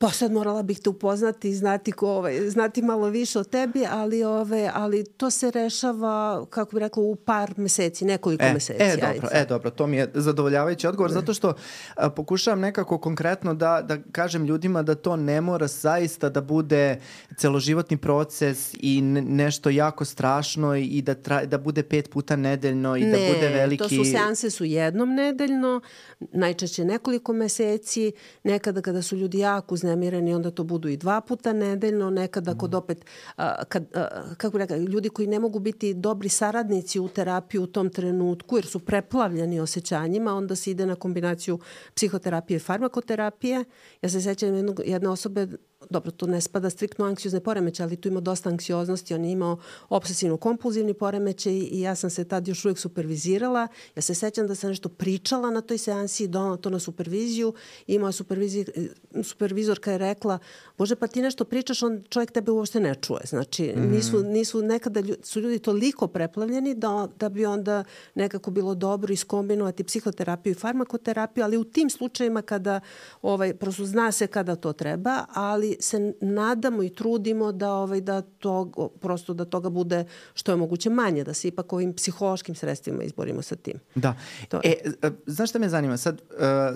pa 0.00 0.10
sad 0.10 0.32
morala 0.32 0.62
bih 0.62 0.80
te 0.80 0.90
upoznati 0.90 1.48
i 1.48 1.54
znati, 1.54 1.92
ko, 1.92 2.10
ovaj, 2.10 2.50
znati 2.50 2.82
malo 2.82 3.08
više 3.08 3.38
o 3.38 3.44
tebi, 3.44 3.86
ali, 3.90 4.24
ove, 4.24 4.70
ali 4.74 5.04
to 5.04 5.30
se 5.30 5.50
rešava, 5.50 6.46
kako 6.50 6.76
bih 6.76 6.80
rekla, 6.80 7.02
u 7.02 7.16
par 7.16 7.54
meseci, 7.56 8.04
nekoliko 8.04 8.44
e, 8.44 8.52
meseci. 8.52 8.82
E, 8.82 8.96
dobro, 8.96 9.28
e, 9.32 9.44
dobro, 9.46 9.70
to 9.70 9.86
mi 9.86 9.96
je 9.96 10.10
zadovoljavajući 10.14 10.86
odgovor, 10.86 11.12
zato 11.12 11.34
što 11.34 11.54
a, 11.94 12.10
pokušavam 12.10 12.60
nekako 12.60 12.98
konkretno 12.98 13.54
da, 13.54 13.82
da 13.82 13.98
kažem 14.12 14.44
ljudima 14.44 14.82
da 14.82 14.94
to 14.94 15.16
ne 15.16 15.40
mora 15.40 15.66
zaista 15.66 16.28
da 16.28 16.40
bude 16.40 17.00
celoživotni 17.36 17.96
proces 17.96 18.74
i 18.74 19.00
nešto 19.02 19.70
jako 19.70 20.04
strašno 20.04 20.76
i 20.76 21.02
da, 21.02 21.14
tra, 21.14 21.44
da 21.44 21.58
bude 21.58 21.82
pet 21.82 22.10
puta 22.10 22.36
nedeljno 22.36 22.96
i 22.96 23.00
da 23.00 23.06
ne, 23.06 23.26
da 23.26 23.34
bude 23.34 23.48
veliki... 23.48 23.82
Ne, 23.82 23.88
to 23.88 24.04
su 24.04 24.10
seanse 24.10 24.50
su 24.50 24.64
jednom 24.64 25.14
nedeljno, 25.14 25.80
najčešće 26.20 26.84
nekoliko 26.84 27.32
meseci, 27.32 28.12
nekada 28.44 28.82
kada 28.82 29.02
su 29.02 29.16
ljudi 29.16 29.38
jako 29.38 29.74
uznemireni, 29.74 29.89
onda 30.34 30.50
to 30.50 30.64
budu 30.64 30.88
i 30.88 30.96
dva 30.96 31.20
puta 31.20 31.52
nedeljno, 31.52 32.10
nekada 32.10 32.54
kod 32.54 32.74
opet, 32.74 33.04
a, 33.36 33.64
kad, 33.64 33.84
a, 33.94 34.34
kako 34.36 34.58
rekao, 34.58 34.76
ljudi 34.76 35.08
koji 35.08 35.28
ne 35.28 35.38
mogu 35.38 35.58
biti 35.58 35.94
dobri 35.94 36.28
saradnici 36.28 37.00
u 37.00 37.08
terapiju 37.08 37.62
u 37.62 37.66
tom 37.66 37.90
trenutku, 37.90 38.56
jer 38.56 38.66
su 38.66 38.78
preplavljeni 38.78 39.60
osjećanjima, 39.60 40.34
onda 40.34 40.56
se 40.56 40.70
ide 40.70 40.86
na 40.86 40.94
kombinaciju 40.94 41.58
psihoterapije 41.94 42.56
i 42.56 42.60
farmakoterapije. 42.60 43.64
Ja 44.02 44.08
se 44.08 44.20
sećam 44.20 44.54
jednog, 44.54 44.80
jedne 44.86 45.08
osobe 45.08 45.46
dobro, 45.90 46.10
to 46.10 46.26
ne 46.26 46.40
spada 46.40 46.70
striktno 46.70 47.04
anksiozne 47.04 47.40
poremeće, 47.40 47.82
ali 47.82 47.96
tu 47.96 48.08
ima 48.08 48.20
dosta 48.20 48.48
anksioznosti, 48.48 49.14
on 49.14 49.24
je 49.24 49.32
imao 49.32 49.58
obsesivno-kompulzivni 49.88 50.94
poremećaj 50.94 51.52
i 51.52 51.80
ja 51.80 51.94
sam 51.94 52.10
se 52.10 52.24
tad 52.24 52.48
još 52.48 52.64
uvijek 52.64 52.78
supervizirala. 52.78 53.68
Ja 53.96 54.02
se 54.02 54.14
sećam 54.14 54.46
da 54.46 54.54
sam 54.54 54.70
nešto 54.70 54.88
pričala 54.88 55.50
na 55.50 55.60
toj 55.60 55.78
seansi, 55.78 56.28
donala 56.28 56.56
to 56.56 56.70
na 56.70 56.78
superviziju 56.78 57.54
i 57.86 57.98
moja 57.98 58.12
supervizorka 59.22 59.92
je 59.92 59.98
rekla, 59.98 60.38
bože 60.80 60.96
pa 60.96 61.06
ti 61.06 61.22
nešto 61.22 61.44
pričaš, 61.44 61.82
on 61.82 62.02
čovjek 62.08 62.30
tebe 62.32 62.52
uopšte 62.52 62.80
ne 62.80 62.94
čuje. 62.94 63.20
Znači, 63.24 63.74
mm. 63.76 63.90
nisu, 63.90 64.24
nisu 64.24 64.62
nekada 64.62 65.00
ljudi, 65.00 65.22
su 65.22 65.40
ljudi 65.40 65.58
toliko 65.58 66.06
preplavljeni 66.08 66.74
da, 66.74 67.08
da 67.18 67.28
bi 67.28 67.46
onda 67.46 67.84
nekako 68.14 68.50
bilo 68.50 68.74
dobro 68.74 69.12
iskombinovati 69.12 69.84
psihoterapiju 69.84 70.50
i 70.50 70.54
farmakoterapiju, 70.54 71.44
ali 71.44 71.56
u 71.56 71.64
tim 71.64 71.90
slučajima 71.90 72.42
kada, 72.42 72.80
ovaj, 73.22 73.54
prosto 73.54 73.84
zna 73.84 74.12
se 74.12 74.26
kada 74.26 74.56
to 74.56 74.72
treba, 74.72 75.24
ali 75.34 75.76
se 75.80 76.12
nadamo 76.20 76.82
i 76.82 76.90
trudimo 76.90 77.52
da 77.52 77.72
ovaj 77.72 78.00
da 78.00 78.22
to 78.22 78.88
prosto 79.00 79.34
da 79.34 79.44
toga 79.44 79.68
bude 79.68 80.04
što 80.34 80.52
je 80.52 80.56
moguće 80.56 80.90
manje, 80.90 81.24
da 81.24 81.34
se 81.34 81.48
ipak 81.48 81.72
ovim 81.72 81.92
psihološkim 81.92 82.54
sredstvima 82.54 83.02
izborimo 83.02 83.42
sa 83.42 83.56
tim. 83.56 83.80
Da. 83.94 84.14
To 84.48 84.60
e, 84.64 84.74
e 85.02 85.10
znaš 85.26 85.50
šta 85.50 85.58
me 85.58 85.68
zanima? 85.68 85.96
Sad, 85.96 86.22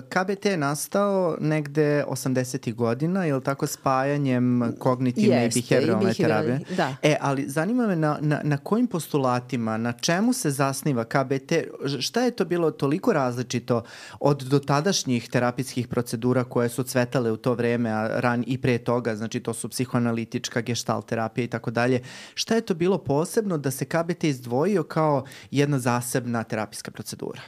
KBT 0.09 0.45
je 0.45 0.57
nastao 0.57 1.37
negde 1.39 2.03
80. 2.07 2.73
godina, 2.73 3.25
je 3.25 3.35
li 3.35 3.43
tako 3.43 3.67
spajanjem 3.95 4.73
kognitivne 4.79 5.43
Jeste, 5.43 5.59
i 5.59 5.63
behavioralne 5.63 6.13
terapije? 6.13 6.59
Da. 6.77 6.95
E, 7.01 7.15
ali 7.21 7.49
zanima 7.49 7.87
me 7.87 7.95
na, 7.95 8.17
na, 8.21 8.41
na 8.43 8.57
kojim 8.57 8.87
postulatima, 8.87 9.77
na 9.77 9.93
čemu 9.93 10.33
se 10.33 10.51
zasniva 10.51 11.03
KBT? 11.03 11.53
Šta 11.99 12.21
je 12.21 12.31
to 12.31 12.45
bilo 12.45 12.71
toliko 12.71 13.13
različito 13.13 13.83
od 14.19 14.43
dotadašnjih 14.43 15.29
terapijskih 15.29 15.87
procedura 15.87 16.43
koje 16.43 16.69
su 16.69 16.83
cvetale 16.83 17.31
u 17.31 17.37
to 17.37 17.53
vreme, 17.53 17.89
a 17.89 18.19
ran 18.19 18.43
i 18.47 18.57
pre 18.57 18.77
toga, 18.77 19.15
znači 19.15 19.39
to 19.39 19.53
su 19.53 19.69
psihoanalitička, 19.69 20.61
gestalt 20.61 21.05
terapija 21.05 21.45
i 21.45 21.47
tako 21.47 21.71
dalje. 21.71 22.01
Šta 22.33 22.55
je 22.55 22.61
to 22.61 22.73
bilo 22.73 22.97
posebno 22.97 23.57
da 23.57 23.71
se 23.71 23.85
KBT 23.85 24.23
izdvojio 24.23 24.83
kao 24.83 25.25
jedna 25.51 25.79
zasebna 25.79 26.43
terapijska 26.43 26.91
procedura? 26.91 27.41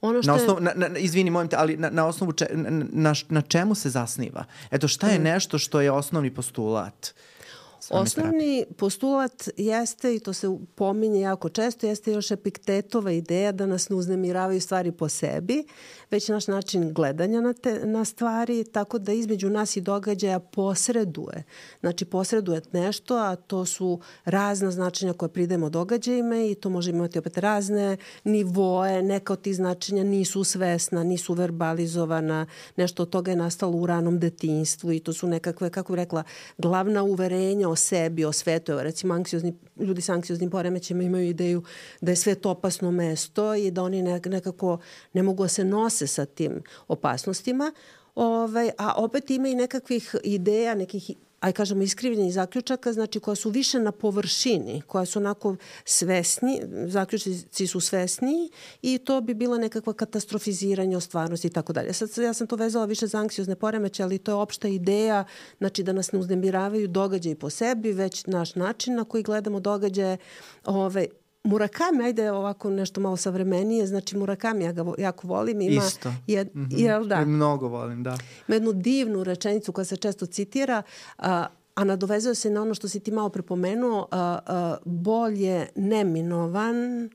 Ono 0.00 0.22
što 0.22 0.30
na 0.30 0.36
osnovu, 0.36 0.58
je... 0.58 0.64
na, 0.64 0.88
na, 0.88 0.98
izvini, 0.98 1.30
molim 1.30 1.48
te, 1.48 1.56
ali 1.56 1.76
na, 1.76 1.90
na 1.90 2.06
osnovu 2.06 2.32
če, 2.32 2.46
na, 2.52 2.84
na, 2.92 3.14
na 3.28 3.42
čemu 3.42 3.74
se 3.74 3.90
zasniva? 3.90 4.44
Eto, 4.70 4.88
šta 4.88 5.08
je 5.08 5.18
mm. 5.18 5.22
nešto 5.22 5.58
što 5.58 5.80
je 5.80 5.90
osnovni 5.90 6.34
postulat? 6.34 7.14
Osnovni 7.90 8.32
terapije? 8.32 8.76
postulat 8.76 9.48
jeste, 9.56 10.14
i 10.14 10.20
to 10.20 10.32
se 10.32 10.48
pominje 10.74 11.20
jako 11.20 11.48
često, 11.48 11.86
jeste 11.86 12.12
još 12.12 12.30
epiktetova 12.30 13.12
ideja 13.12 13.52
da 13.52 13.66
nas 13.66 13.88
ne 13.88 13.96
uznemiravaju 13.96 14.60
stvari 14.60 14.92
po 14.92 15.08
sebi, 15.08 15.64
već 16.10 16.28
naš 16.28 16.46
način 16.46 16.92
gledanja 16.92 17.40
na, 17.40 17.52
te, 17.52 17.86
na 17.86 18.04
stvari, 18.04 18.64
tako 18.64 18.98
da 18.98 19.12
između 19.12 19.50
nas 19.50 19.76
i 19.76 19.80
događaja 19.80 20.38
posreduje. 20.38 21.44
Znači 21.80 22.04
posreduje 22.04 22.60
nešto, 22.72 23.16
a 23.16 23.36
to 23.36 23.64
su 23.64 24.00
razna 24.24 24.70
značenja 24.70 25.12
koje 25.12 25.28
pridemo 25.28 25.70
događajima 25.70 26.36
i 26.36 26.54
to 26.54 26.70
može 26.70 26.90
imati 26.90 27.18
opet 27.18 27.38
razne 27.38 27.96
nivoe, 28.24 29.02
neka 29.02 29.32
od 29.32 29.40
tih 29.40 29.56
značenja 29.56 30.04
nisu 30.04 30.44
svesna, 30.44 31.04
nisu 31.04 31.34
verbalizovana, 31.34 32.46
nešto 32.76 33.02
od 33.02 33.10
toga 33.10 33.30
je 33.30 33.36
nastalo 33.36 33.76
u 33.76 33.86
ranom 33.86 34.18
detinstvu 34.18 34.92
i 34.92 35.00
to 35.00 35.12
su 35.12 35.26
nekakve, 35.26 35.70
kako 35.70 35.92
bih 35.92 35.98
rekla, 35.98 36.22
glavna 36.58 37.02
uverenja 37.02 37.68
o 37.68 37.76
sebi, 37.76 38.24
o 38.24 38.32
svetu. 38.32 38.72
Recimo, 38.78 39.14
anksiozni, 39.14 39.54
ljudi 39.78 40.00
sa 40.00 40.12
anksioznim 40.12 40.50
poremećima 40.50 41.02
imaju 41.02 41.28
ideju 41.28 41.62
da 42.00 42.12
je 42.12 42.16
svet 42.16 42.46
opasno 42.46 42.90
mesto 42.90 43.54
i 43.54 43.70
da 43.70 43.82
oni 43.82 44.02
nekako 44.26 44.78
ne 45.12 45.22
mogu 45.22 45.42
da 45.42 45.48
se 45.48 45.64
nose 45.64 46.06
sa 46.06 46.24
tim 46.24 46.62
opasnostima. 46.88 47.72
Ovaj, 48.14 48.70
a 48.78 48.94
opet 48.96 49.30
ima 49.30 49.48
i 49.48 49.54
nekakvih 49.54 50.14
ideja, 50.24 50.74
nekih 50.74 51.10
aj 51.40 51.52
kažemo 51.52 51.82
iskrivljenih 51.82 52.32
zaključaka, 52.32 52.92
znači 52.92 53.20
koja 53.20 53.34
su 53.34 53.50
više 53.50 53.80
na 53.80 53.92
površini, 53.92 54.82
koja 54.86 55.04
su 55.04 55.18
onako 55.18 55.56
svesni, 55.84 56.60
zaključci 56.86 57.66
su 57.66 57.80
svesniji 57.80 58.50
i 58.82 58.98
to 58.98 59.20
bi 59.20 59.34
bilo 59.34 59.58
nekakva 59.58 59.92
katastrofiziranje 59.92 60.96
o 60.96 61.00
stvarnosti 61.00 61.46
i 61.46 61.50
tako 61.50 61.72
dalje. 61.72 61.92
Sad 61.92 62.08
ja 62.18 62.32
sam 62.32 62.46
to 62.46 62.56
vezala 62.56 62.84
više 62.84 63.06
za 63.06 63.18
anksiozne 63.18 63.56
poremeće, 63.56 64.02
ali 64.02 64.18
to 64.18 64.30
je 64.30 64.34
opšta 64.34 64.68
ideja, 64.68 65.24
znači 65.58 65.82
da 65.82 65.92
nas 65.92 66.12
ne 66.12 66.18
uznemiravaju 66.18 66.88
događaji 66.88 67.34
po 67.34 67.50
sebi, 67.50 67.92
već 67.92 68.26
naš 68.26 68.54
način 68.54 68.94
na 68.94 69.04
koji 69.04 69.22
gledamo 69.22 69.60
događaje, 69.60 70.16
ovaj, 70.64 71.06
Murakami, 71.46 72.04
ajde 72.04 72.32
ovako 72.32 72.70
nešto 72.70 73.00
malo 73.00 73.16
savremenije, 73.16 73.86
znači 73.86 74.16
Murakami, 74.16 74.64
ja 74.64 74.72
ga 74.72 74.84
jako 74.98 75.28
volim. 75.28 75.60
Ima 75.60 75.84
Isto. 75.84 76.12
Jed, 76.26 76.48
mm 76.54 76.60
-hmm. 76.60 76.78
Jel 76.78 77.04
da? 77.06 77.24
Mnogo 77.24 77.68
volim, 77.68 78.02
da. 78.02 78.18
Ima 78.48 78.54
jednu 78.54 78.72
divnu 78.72 79.24
rečenicu 79.24 79.72
koja 79.72 79.84
se 79.84 79.96
često 79.96 80.26
citira, 80.26 80.82
a, 81.18 81.46
a 81.74 81.84
nadovezuje 81.84 82.34
se 82.34 82.50
na 82.50 82.62
ono 82.62 82.74
što 82.74 82.88
si 82.88 83.00
ti 83.00 83.10
malo 83.10 83.28
prepomenuo, 83.28 84.08
a, 84.10 84.38
a, 84.46 84.76
bolje 84.84 85.66
neminovan, 85.76 87.10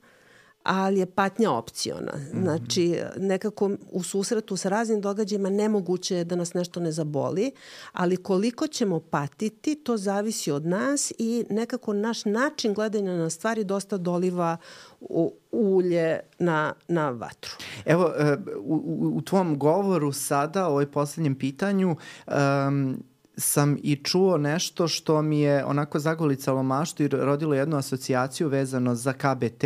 ali 0.62 0.98
je 0.98 1.06
patnja 1.06 1.50
opciona. 1.50 2.12
Mhm. 2.16 2.42
Znači, 2.42 3.00
nekako 3.16 3.70
u 3.90 4.02
susretu 4.02 4.56
sa 4.56 4.68
raznim 4.68 5.00
događajima 5.00 5.50
nemoguće 5.50 6.16
je 6.16 6.24
da 6.24 6.36
nas 6.36 6.54
nešto 6.54 6.80
ne 6.80 6.92
zaboli, 6.92 7.52
ali 7.92 8.16
koliko 8.16 8.66
ćemo 8.66 9.00
patiti, 9.00 9.74
to 9.74 9.96
zavisi 9.96 10.50
od 10.50 10.66
nas 10.66 11.12
i 11.18 11.44
nekako 11.50 11.92
naš 11.92 12.24
način 12.24 12.74
gledanja 12.74 13.12
na 13.12 13.30
stvari 13.30 13.64
dosta 13.64 13.96
doliva 13.96 14.56
u, 15.00 15.34
ulje 15.52 16.20
na, 16.38 16.74
na 16.88 17.10
vatru. 17.10 17.52
Evo, 17.84 18.12
e, 18.18 18.36
u, 18.58 18.74
u, 18.74 19.16
u 19.16 19.22
tvom 19.22 19.58
govoru 19.58 20.12
sada, 20.12 20.66
o 20.66 20.70
ovoj 20.70 20.90
poslednjem 20.90 21.34
pitanju, 21.34 21.96
um, 22.26 23.02
sam 23.36 23.76
i 23.82 23.96
čuo 23.96 24.38
nešto 24.38 24.88
što 24.88 25.22
mi 25.22 25.40
je 25.40 25.64
onako 25.64 25.98
zagolicalo 25.98 26.62
maštu 26.62 27.02
i 27.02 27.08
rodilo 27.08 27.54
jednu 27.54 27.76
asocijaciju 27.76 28.48
vezano 28.48 28.94
za 28.94 29.12
KBT, 29.12 29.64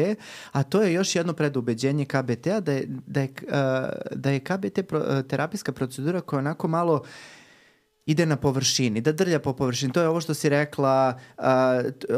a 0.52 0.62
to 0.62 0.82
je 0.82 0.92
još 0.92 1.16
jedno 1.16 1.32
predubeđenje 1.32 2.04
KBT-a 2.04 2.60
da 2.60 2.72
je, 2.72 2.84
da 3.06 3.20
je, 3.20 3.28
da 4.14 4.30
je 4.30 4.40
KBT 4.40 4.78
terapijska 5.28 5.72
procedura 5.72 6.20
koja 6.20 6.38
onako 6.38 6.68
malo 6.68 6.94
uh, 6.94 7.06
ide 8.06 8.26
na 8.26 8.36
površini, 8.36 9.00
da 9.00 9.12
drlja 9.12 9.38
po 9.38 9.52
površini. 9.52 9.92
To 9.92 10.00
je 10.00 10.08
ovo 10.08 10.20
što 10.20 10.34
si 10.34 10.48
rekla, 10.48 11.18
uh, 11.38 11.44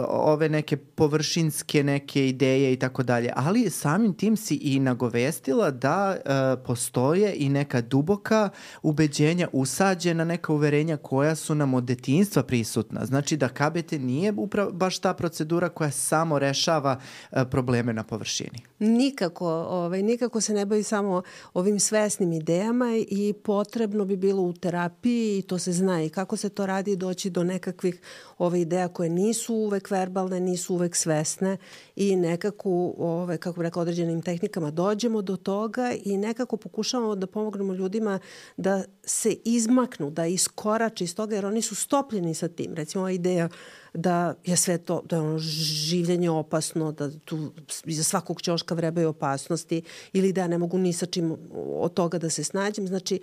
ove 0.08 0.48
neke 0.48 0.76
površinske 0.76 1.84
neke 1.84 2.28
ideje 2.28 2.72
i 2.72 2.76
tako 2.76 3.02
dalje. 3.02 3.32
Ali 3.36 3.70
samim 3.70 4.14
tim 4.14 4.36
si 4.36 4.54
i 4.54 4.80
nagovestila 4.80 5.70
da 5.70 6.16
uh, 6.16 6.64
postoje 6.66 7.34
i 7.36 7.48
neka 7.48 7.80
duboka 7.80 8.48
ubeđenja, 8.82 9.48
usađena 9.52 10.24
neka 10.24 10.52
uverenja 10.52 10.96
koja 10.96 11.34
su 11.34 11.54
nam 11.54 11.74
od 11.74 11.84
detinstva 11.84 12.42
prisutna. 12.42 13.06
Znači 13.06 13.36
da 13.36 13.48
KBT 13.48 13.92
nije 13.92 14.32
upravo 14.36 14.70
baš 14.72 14.98
ta 14.98 15.14
procedura 15.14 15.68
koja 15.68 15.90
samo 15.90 16.38
rešava 16.38 16.98
uh, 17.30 17.38
probleme 17.50 17.92
na 17.92 18.02
površini. 18.02 18.58
Nikako, 18.78 19.48
ovaj, 19.48 20.02
nikako 20.02 20.40
se 20.40 20.54
ne 20.54 20.66
bavi 20.66 20.82
samo 20.82 21.22
ovim 21.54 21.80
svesnim 21.80 22.32
idejama 22.32 22.86
i 23.08 23.34
potrebno 23.44 24.04
bi 24.04 24.16
bilo 24.16 24.42
u 24.42 24.52
terapiji 24.52 25.38
i 25.38 25.42
to 25.42 25.58
se 25.58 25.77
zna 25.78 26.02
i 26.02 26.08
kako 26.08 26.36
se 26.36 26.48
to 26.48 26.66
radi 26.66 26.96
doći 26.96 27.30
do 27.30 27.44
nekakvih 27.44 28.00
ove 28.38 28.60
ideja 28.60 28.88
koje 28.88 29.10
nisu 29.10 29.54
uvek 29.54 29.90
verbalne, 29.90 30.40
nisu 30.40 30.74
uvek 30.74 30.96
svesne 30.96 31.56
i 31.96 32.16
nekako, 32.16 32.94
ove, 32.98 33.38
kako 33.38 33.60
bih 33.60 33.64
rekla, 33.64 33.82
određenim 33.82 34.22
tehnikama 34.22 34.70
dođemo 34.70 35.22
do 35.22 35.36
toga 35.36 35.92
i 36.04 36.16
nekako 36.16 36.56
pokušavamo 36.56 37.14
da 37.14 37.26
pomognemo 37.26 37.74
ljudima 37.74 38.18
da 38.56 38.84
se 39.04 39.36
izmaknu, 39.44 40.10
da 40.10 40.26
iskorače 40.26 41.04
iz 41.04 41.14
toga 41.14 41.34
jer 41.34 41.46
oni 41.46 41.62
su 41.62 41.74
stopljeni 41.74 42.34
sa 42.34 42.48
tim. 42.48 42.74
Recimo 42.74 43.02
ova 43.02 43.10
ideja 43.10 43.48
da 43.94 44.34
je 44.44 44.56
sve 44.56 44.78
to, 44.78 45.02
da 45.08 45.16
je 45.16 45.22
ono 45.22 45.38
življenje 45.38 46.30
opasno, 46.30 46.92
da 46.92 47.10
tu 47.24 47.52
iza 47.84 48.02
svakog 48.04 48.42
ćoška 48.42 48.74
vrebaju 48.74 49.08
opasnosti 49.08 49.82
ili 50.12 50.32
da 50.32 50.40
ja 50.40 50.48
ne 50.48 50.58
mogu 50.58 50.78
ni 50.78 50.92
sa 50.92 51.06
čim 51.06 51.36
od 51.54 51.94
toga 51.94 52.18
da 52.18 52.30
se 52.30 52.44
snađem. 52.44 52.86
Znači, 52.86 53.20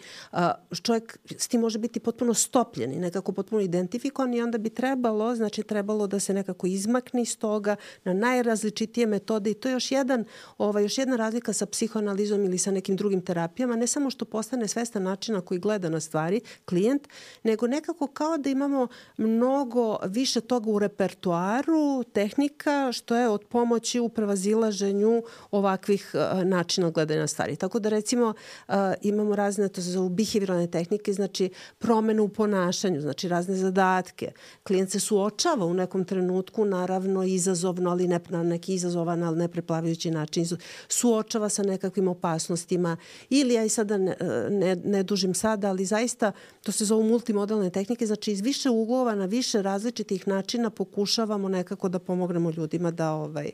čovjek 0.81 1.17
s 1.37 1.47
tim 1.47 1.61
može 1.61 1.79
biti 1.79 1.99
potpuno 1.99 2.33
stopljen 2.33 2.93
i 2.93 2.99
nekako 2.99 3.31
potpuno 3.31 3.61
identifikovan 3.61 4.33
i 4.33 4.41
onda 4.41 4.57
bi 4.57 4.69
trebalo, 4.69 5.35
znači 5.35 5.63
trebalo 5.63 6.07
da 6.07 6.19
se 6.19 6.33
nekako 6.33 6.67
izmakne 6.67 7.21
iz 7.21 7.37
toga 7.37 7.75
na 8.03 8.13
najrazličitije 8.13 9.07
metode 9.07 9.51
i 9.51 9.53
to 9.53 9.69
je 9.69 9.73
još 9.73 9.91
jedan, 9.91 10.25
ovaj, 10.57 10.83
još 10.83 10.97
jedna 10.97 11.15
razlika 11.15 11.53
sa 11.53 11.65
psihoanalizom 11.65 12.45
ili 12.45 12.57
sa 12.57 12.71
nekim 12.71 12.95
drugim 12.95 13.21
terapijama, 13.21 13.75
ne 13.75 13.87
samo 13.87 14.09
što 14.09 14.25
postane 14.25 14.67
svestan 14.67 15.03
način 15.03 15.35
na 15.35 15.41
koji 15.41 15.59
gleda 15.59 15.89
na 15.89 15.99
stvari 15.99 16.41
klijent, 16.65 17.07
nego 17.43 17.67
nekako 17.67 18.07
kao 18.07 18.37
da 18.37 18.49
imamo 18.49 18.87
mnogo 19.17 19.97
više 20.05 20.41
toga 20.41 20.54
toga 20.55 20.71
u 20.71 20.79
repertuaru 20.79 22.03
tehnika 22.13 22.91
što 22.91 23.15
je 23.15 23.29
od 23.29 23.43
pomoći 23.43 23.99
u 23.99 24.09
prevazilaženju 24.09 25.23
ovakvih 25.51 26.11
uh, 26.13 26.43
načina 26.43 26.89
gledanja 26.89 27.21
na 27.21 27.27
stvari. 27.27 27.55
Tako 27.55 27.79
da 27.79 27.89
recimo 27.89 28.27
uh, 28.27 28.75
imamo 29.01 29.35
razne, 29.35 29.67
to 29.69 29.81
se 29.81 29.97
behavioralne 30.09 30.67
tehnike, 30.67 31.13
znači 31.13 31.49
promene 31.77 32.21
u 32.21 32.27
ponašanju, 32.27 33.01
znači 33.01 33.27
razne 33.27 33.55
zadatke. 33.55 34.31
Klijent 34.63 34.91
se 34.91 34.99
suočava 34.99 35.65
u 35.65 35.73
nekom 35.73 36.05
trenutku, 36.05 36.65
naravno 36.65 37.23
izazovno, 37.23 37.89
ali 37.89 38.07
ne 38.07 38.19
na 38.29 38.43
neki 38.43 38.73
izazovan, 38.73 39.23
ali 39.23 39.37
ne 39.37 39.47
preplavajući 39.47 40.11
način, 40.11 40.45
suočava 40.87 41.49
sa 41.49 41.63
nekakvim 41.63 42.07
opasnostima 42.07 42.97
ili 43.29 43.53
ja 43.53 43.63
i 43.63 43.69
sada 43.69 43.97
ne, 43.97 44.15
ne, 44.49 44.75
ne 44.75 45.03
dužim 45.03 45.33
sada, 45.33 45.69
ali 45.69 45.85
zaista 45.85 46.31
to 46.63 46.71
se 46.71 46.85
zove 46.85 47.03
multimodalne 47.03 47.69
tehnike, 47.69 48.05
znači 48.05 48.31
iz 48.31 48.41
više 48.41 48.69
uglova 48.69 49.15
na 49.15 49.25
više 49.25 49.61
različitih 49.61 50.27
načina 50.27 50.44
načina 50.45 50.69
pokušavamo 50.69 51.49
nekako 51.49 51.89
da 51.89 51.99
pomognemo 51.99 52.51
ljudima 52.51 52.91
da 52.91 53.11
ovaj 53.11 53.51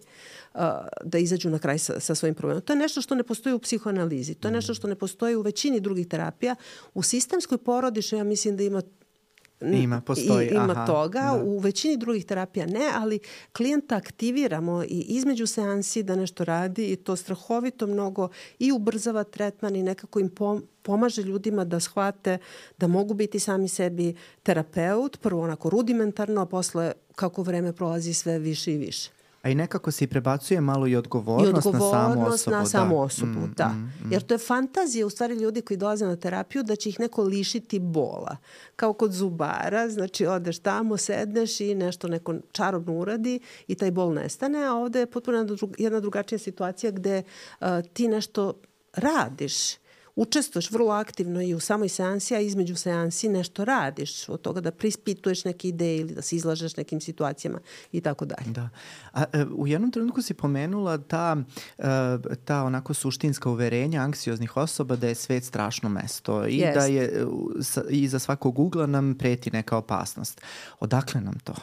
da 1.03 1.17
izađu 1.17 1.49
na 1.49 1.59
kraj 1.59 1.79
sa, 1.79 1.99
sa 1.99 2.15
svojim 2.15 2.35
problemom. 2.35 2.61
To 2.61 2.73
je 2.73 2.79
nešto 2.79 3.01
što 3.01 3.15
ne 3.15 3.23
postoji 3.23 3.55
u 3.55 3.59
psihoanalizi, 3.59 4.35
to 4.35 4.47
je 4.47 4.51
nešto 4.51 4.73
što 4.73 4.87
ne 4.87 4.95
postoji 4.95 5.35
u 5.35 5.41
većini 5.41 5.79
drugih 5.79 6.07
terapija. 6.07 6.55
U 6.93 7.03
sistemskoj 7.03 7.57
porodiši 7.57 8.15
ja 8.15 8.23
mislim 8.23 8.57
da 8.57 8.63
ima 8.63 8.81
Ima, 9.61 10.01
postoji. 10.01 10.47
I, 10.47 10.49
ima 10.49 10.71
Aha, 10.71 10.85
toga. 10.85 11.19
Da. 11.19 11.43
U 11.43 11.59
većini 11.59 11.97
drugih 11.97 12.25
terapija 12.25 12.65
ne, 12.65 12.89
ali 12.95 13.19
klijenta 13.53 13.95
aktiviramo 13.95 14.83
i 14.83 15.05
između 15.07 15.47
seansi 15.47 16.03
da 16.03 16.15
nešto 16.15 16.43
radi 16.43 16.91
i 16.91 16.95
to 16.95 17.15
strahovito 17.15 17.87
mnogo 17.87 18.29
i 18.59 18.71
ubrzava 18.71 19.23
tretman 19.23 19.75
i 19.75 19.83
nekako 19.83 20.19
im 20.19 20.29
pom 20.29 20.63
pomaže 20.81 21.21
ljudima 21.21 21.65
da 21.65 21.79
shvate 21.79 22.37
da 22.77 22.87
mogu 22.87 23.13
biti 23.13 23.39
sami 23.39 23.67
sebi 23.67 24.15
terapeut, 24.43 25.17
prvo 25.21 25.41
onako 25.41 25.69
rudimentarno, 25.69 26.41
a 26.41 26.45
posle 26.45 26.91
kako 27.15 27.43
vreme 27.43 27.73
prolazi 27.73 28.13
sve 28.13 28.39
više 28.39 28.73
i 28.73 28.77
više. 28.77 29.11
A 29.41 29.49
i 29.49 29.55
nekako 29.55 29.91
se 29.91 30.03
i 30.03 30.07
prebacuje 30.07 30.61
malo 30.61 30.87
i 30.87 30.95
odgovornost, 30.95 31.65
I 31.65 31.69
odgovornost 31.69 31.77
na 31.77 31.95
samu 32.05 32.27
osobu. 32.27 32.55
Na 32.55 32.65
samu 32.65 32.95
da. 32.95 33.01
osobu, 33.01 33.39
mm, 33.39 33.53
da. 33.57 33.67
Mm, 33.67 33.93
mm. 34.03 34.11
Jer 34.11 34.21
to 34.21 34.33
je 34.33 34.37
fantazija 34.37 35.05
u 35.05 35.09
stvari 35.09 35.35
ljudi 35.35 35.61
koji 35.61 35.77
dolaze 35.77 36.05
na 36.05 36.15
terapiju 36.15 36.63
da 36.63 36.75
će 36.75 36.89
ih 36.89 36.99
neko 36.99 37.23
lišiti 37.23 37.79
bola. 37.79 38.37
Kao 38.75 38.93
kod 38.93 39.11
zubara, 39.11 39.89
znači 39.89 40.25
odeš 40.25 40.59
tamo, 40.59 40.97
sedneš 40.97 41.59
i 41.59 41.75
nešto 41.75 42.07
neko 42.07 42.35
čarobno 42.51 42.93
uradi 42.93 43.39
i 43.67 43.75
taj 43.75 43.91
bol 43.91 44.13
nestane, 44.13 44.63
a 44.65 44.73
ovde 44.73 44.99
je 44.99 45.05
potpuno 45.05 45.47
jedna 45.77 45.99
drugačija 45.99 46.39
situacija 46.39 46.91
gde 46.91 47.23
uh, 47.59 47.67
ti 47.93 48.07
nešto 48.07 48.53
radiš 48.93 49.80
učestvuješ 50.15 50.71
vrlo 50.71 50.91
aktivno 50.91 51.41
i 51.41 51.53
u 51.53 51.59
samoj 51.59 51.89
seansi, 51.89 52.35
a 52.35 52.39
između 52.39 52.75
seansi 52.75 53.29
nešto 53.29 53.65
radiš 53.65 54.29
od 54.29 54.41
toga 54.41 54.61
da 54.61 54.71
prispituješ 54.71 55.45
neke 55.45 55.67
ideje 55.67 55.97
ili 55.97 56.13
da 56.13 56.21
se 56.21 56.35
izlažeš 56.35 56.77
nekim 56.77 57.01
situacijama 57.01 57.59
i 57.91 58.01
tako 58.01 58.25
dalje. 58.25 58.51
Da. 58.51 58.69
A, 59.13 59.23
e, 59.33 59.45
u 59.45 59.67
jednom 59.67 59.91
trenutku 59.91 60.21
si 60.21 60.33
pomenula 60.33 60.97
ta, 60.97 61.37
e, 61.77 61.85
ta 62.45 62.63
onako 62.63 62.93
suštinska 62.93 63.49
uverenja 63.49 64.01
anksioznih 64.01 64.57
osoba 64.57 64.95
da 64.95 65.07
je 65.07 65.15
svet 65.15 65.43
strašno 65.43 65.89
mesto 65.89 66.47
i 66.47 66.57
Jest. 66.57 66.79
da 66.79 66.85
je 66.85 67.25
i 67.89 68.07
za 68.07 68.19
svakog 68.19 68.59
ugla 68.59 68.85
nam 68.85 69.15
preti 69.19 69.51
neka 69.51 69.77
opasnost. 69.77 70.41
Odakle 70.79 71.21
nam 71.21 71.39
to? 71.43 71.53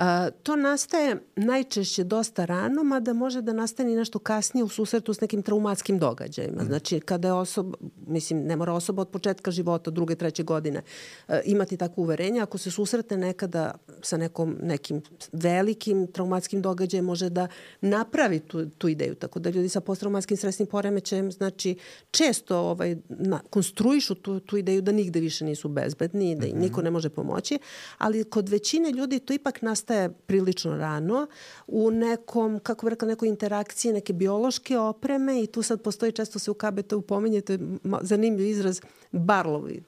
A, 0.00 0.30
to 0.42 0.56
nastaje 0.56 1.16
najčešće 1.36 2.04
dosta 2.04 2.44
rano, 2.44 2.82
mada 2.82 3.12
može 3.12 3.42
da 3.42 3.52
nastane 3.52 3.96
nešto 3.96 4.18
kasnije 4.18 4.64
u 4.64 4.68
susretu 4.68 5.14
s 5.14 5.20
nekim 5.20 5.42
traumatskim 5.42 5.98
događajima. 5.98 6.64
Znači, 6.64 7.00
kada 7.00 7.28
je 7.28 7.32
osoba, 7.32 7.78
mislim, 8.06 8.42
ne 8.42 8.56
mora 8.56 8.72
osoba 8.72 9.02
od 9.02 9.08
početka 9.08 9.50
života, 9.50 9.90
druge, 9.90 10.14
treće 10.14 10.42
godine, 10.42 10.82
a, 11.28 11.40
imati 11.44 11.76
takvo 11.76 12.02
uverenje. 12.02 12.40
Ako 12.40 12.58
se 12.58 12.70
susretne 12.70 13.16
nekada 13.16 13.74
sa 14.02 14.16
nekom, 14.16 14.56
nekim 14.62 15.02
velikim 15.32 16.06
traumatskim 16.06 16.62
događajem, 16.62 17.04
može 17.04 17.30
da 17.30 17.48
napravi 17.80 18.40
tu, 18.40 18.66
tu 18.66 18.88
ideju. 18.88 19.14
Tako 19.14 19.38
da 19.38 19.50
ljudi 19.50 19.68
sa 19.68 19.80
posttraumatskim 19.80 20.36
stresnim 20.36 20.68
poremećajem, 20.68 21.32
znači, 21.32 21.76
često 22.10 22.58
ovaj, 22.58 22.96
na, 23.08 23.40
konstruišu 23.50 24.14
tu, 24.14 24.40
tu 24.40 24.56
ideju 24.56 24.82
da 24.82 24.92
nigde 24.92 25.20
više 25.20 25.44
nisu 25.44 25.68
bezbedni, 25.68 26.36
da 26.36 26.46
im 26.46 26.52
mhm. 26.52 26.60
niko 26.60 26.82
ne 26.82 26.90
može 26.90 27.08
pomoći, 27.08 27.58
ali 27.98 28.24
kod 28.24 28.48
većine 28.48 28.92
ljudi 28.92 29.18
to 29.18 29.32
ipak 29.32 29.62
nastaje 29.62 29.89
prilično 30.26 30.76
rano 30.76 31.26
u 31.66 31.90
nekom, 31.90 32.60
kako 32.62 32.86
bi 32.86 32.90
rekla, 32.90 33.08
nekoj 33.08 33.28
interakciji 33.28 33.92
neke 33.92 34.12
biološke 34.12 34.78
opreme 34.78 35.42
i 35.42 35.46
tu 35.46 35.62
sad 35.62 35.82
postoji, 35.82 36.12
često 36.12 36.38
se 36.38 36.50
u 36.50 36.54
KBT-u 36.54 37.00
pominjete, 37.02 37.58
zanimljiv 38.02 38.46
izraz, 38.46 38.80
barlovi. 39.12 39.82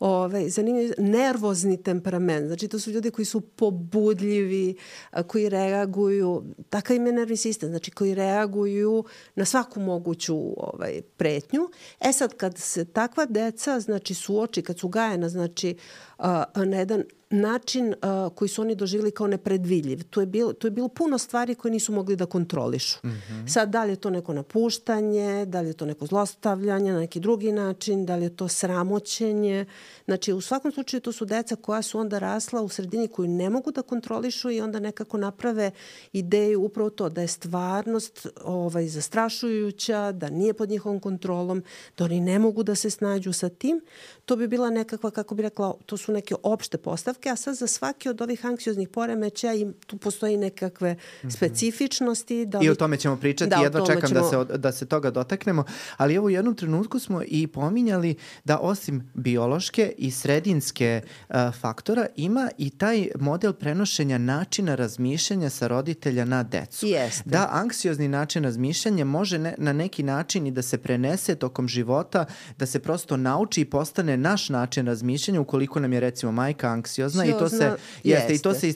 Ove, 0.00 0.50
zanimljiv, 0.50 0.92
nervozni 0.98 1.82
temperament. 1.82 2.46
Znači, 2.46 2.68
to 2.68 2.78
su 2.78 2.90
ljudi 2.90 3.10
koji 3.10 3.26
su 3.26 3.40
pobudljivi, 3.40 4.76
koji 5.26 5.48
reaguju, 5.48 6.44
takav 6.70 6.96
im 6.96 7.06
je 7.06 7.12
nervni 7.12 7.36
sistem, 7.36 7.68
znači 7.68 7.90
koji 7.90 8.14
reaguju 8.14 9.04
na 9.34 9.44
svaku 9.44 9.80
moguću 9.80 10.36
ovaj, 10.56 11.00
pretnju. 11.16 11.68
E 12.00 12.12
sad, 12.12 12.34
kad 12.36 12.58
se 12.58 12.84
takva 12.84 13.26
deca, 13.26 13.80
znači, 13.80 14.14
suoči, 14.14 14.62
kad 14.62 14.78
su 14.78 14.88
gajena, 14.88 15.28
znači, 15.28 15.76
na 16.54 16.76
jedan 16.78 17.02
način 17.30 17.94
koji 18.34 18.48
su 18.48 18.62
oni 18.62 18.74
doživjeli 18.74 19.10
kao 19.10 19.26
nepredviljiv. 19.48 20.04
Tu 20.10 20.20
je, 20.20 20.26
bilo, 20.26 20.52
tu 20.52 20.66
je 20.66 20.70
bilo 20.70 20.88
puno 20.88 21.18
stvari 21.18 21.54
koje 21.54 21.72
nisu 21.72 21.92
mogli 21.92 22.16
da 22.16 22.26
kontrolišu. 22.26 22.98
Mm 23.04 23.08
-hmm. 23.08 23.48
Sad, 23.48 23.70
da 23.70 23.84
li 23.84 23.92
je 23.92 23.96
to 23.96 24.10
neko 24.10 24.32
napuštanje, 24.32 25.46
da 25.46 25.60
li 25.60 25.68
je 25.68 25.72
to 25.72 25.86
neko 25.86 26.06
zlostavljanje 26.06 26.92
na 26.92 26.98
neki 26.98 27.20
drugi 27.20 27.52
način, 27.52 28.06
da 28.06 28.16
li 28.16 28.24
je 28.24 28.36
to 28.36 28.48
sramoćenje. 28.48 29.66
Znači, 30.04 30.32
u 30.32 30.40
svakom 30.40 30.72
slučaju 30.72 31.00
to 31.00 31.12
su 31.12 31.24
deca 31.24 31.56
koja 31.56 31.82
su 31.82 31.98
onda 31.98 32.18
rasla 32.18 32.62
u 32.62 32.68
sredini 32.68 33.08
koju 33.08 33.28
ne 33.28 33.50
mogu 33.50 33.70
da 33.70 33.82
kontrolišu 33.82 34.50
i 34.50 34.60
onda 34.60 34.80
nekako 34.80 35.16
naprave 35.16 35.70
ideju 36.12 36.62
upravo 36.62 36.90
to 36.90 37.08
da 37.08 37.20
je 37.20 37.28
stvarnost 37.28 38.26
ovaj, 38.44 38.86
zastrašujuća, 38.88 40.12
da 40.12 40.30
nije 40.30 40.54
pod 40.54 40.70
njihovom 40.70 41.00
kontrolom, 41.00 41.62
da 41.98 42.04
oni 42.04 42.20
ne 42.20 42.38
mogu 42.38 42.62
da 42.62 42.74
se 42.74 42.90
snađu 42.90 43.32
sa 43.32 43.48
tim. 43.48 43.80
To 44.24 44.36
bi 44.36 44.48
bila 44.48 44.70
nekakva, 44.70 45.10
kako 45.10 45.34
bi 45.34 45.42
rekla, 45.42 45.74
to 45.86 45.96
su 45.96 46.12
neke 46.12 46.34
opšte 46.42 46.78
postavke, 46.78 47.30
a 47.30 47.36
sad 47.36 47.54
za 47.54 47.66
svaki 47.66 48.08
od 48.08 48.20
ovih 48.20 48.46
anksioznih 48.46 48.88
poremeća 49.28 49.52
im 49.52 49.74
tu 49.86 49.96
postoji 49.96 50.36
nekakve 50.36 50.92
mm 50.92 50.96
-hmm. 51.26 51.36
specifičnosti. 51.36 52.46
Da 52.46 52.58
li... 52.58 52.66
I 52.66 52.70
o 52.70 52.74
tome 52.74 52.96
ćemo 52.96 53.16
pričati, 53.16 53.50
da, 53.50 53.56
jedno 53.56 53.86
čekam 53.86 54.00
da 54.00 54.20
ćemo... 54.30 54.44
da, 54.44 54.52
se, 54.52 54.58
da 54.58 54.72
se 54.72 54.86
toga 54.86 55.10
dotaknemo, 55.10 55.64
ali 55.96 56.14
evo 56.14 56.26
u 56.26 56.30
jednom 56.30 56.54
trenutku 56.54 56.98
smo 56.98 57.22
i 57.26 57.46
pominjali 57.46 58.14
da 58.44 58.58
osim 58.58 59.10
biološke 59.14 59.92
i 59.98 60.10
sredinske 60.10 61.02
uh, 61.28 61.36
faktora 61.60 62.06
ima 62.16 62.50
i 62.58 62.70
taj 62.70 63.08
model 63.20 63.52
prenošenja 63.52 64.18
načina 64.18 64.74
razmišljanja 64.74 65.50
sa 65.50 65.66
roditelja 65.66 66.24
na 66.24 66.42
decu. 66.42 66.86
Jeste. 66.86 67.22
Da 67.24 67.48
anksiozni 67.52 68.08
način 68.08 68.44
razmišljanja 68.44 69.04
može 69.04 69.38
ne, 69.38 69.54
na 69.58 69.72
neki 69.72 70.02
način 70.02 70.46
i 70.46 70.50
da 70.50 70.62
se 70.62 70.78
prenese 70.78 71.34
tokom 71.34 71.68
života, 71.68 72.24
da 72.58 72.66
se 72.66 72.78
prosto 72.78 73.16
nauči 73.16 73.60
i 73.60 73.64
postane 73.64 74.16
naš 74.16 74.48
način 74.48 74.86
razmišljanja 74.86 75.40
ukoliko 75.40 75.80
nam 75.80 75.92
je 75.92 76.00
recimo 76.00 76.32
majka 76.32 76.68
anksiozna 76.68 77.24
i 77.24 77.32
to 77.32 77.48
se 77.48 77.56
jeste, 77.56 77.78
jeste 78.04 78.34
i 78.34 78.38
to 78.38 78.54
se 78.54 78.68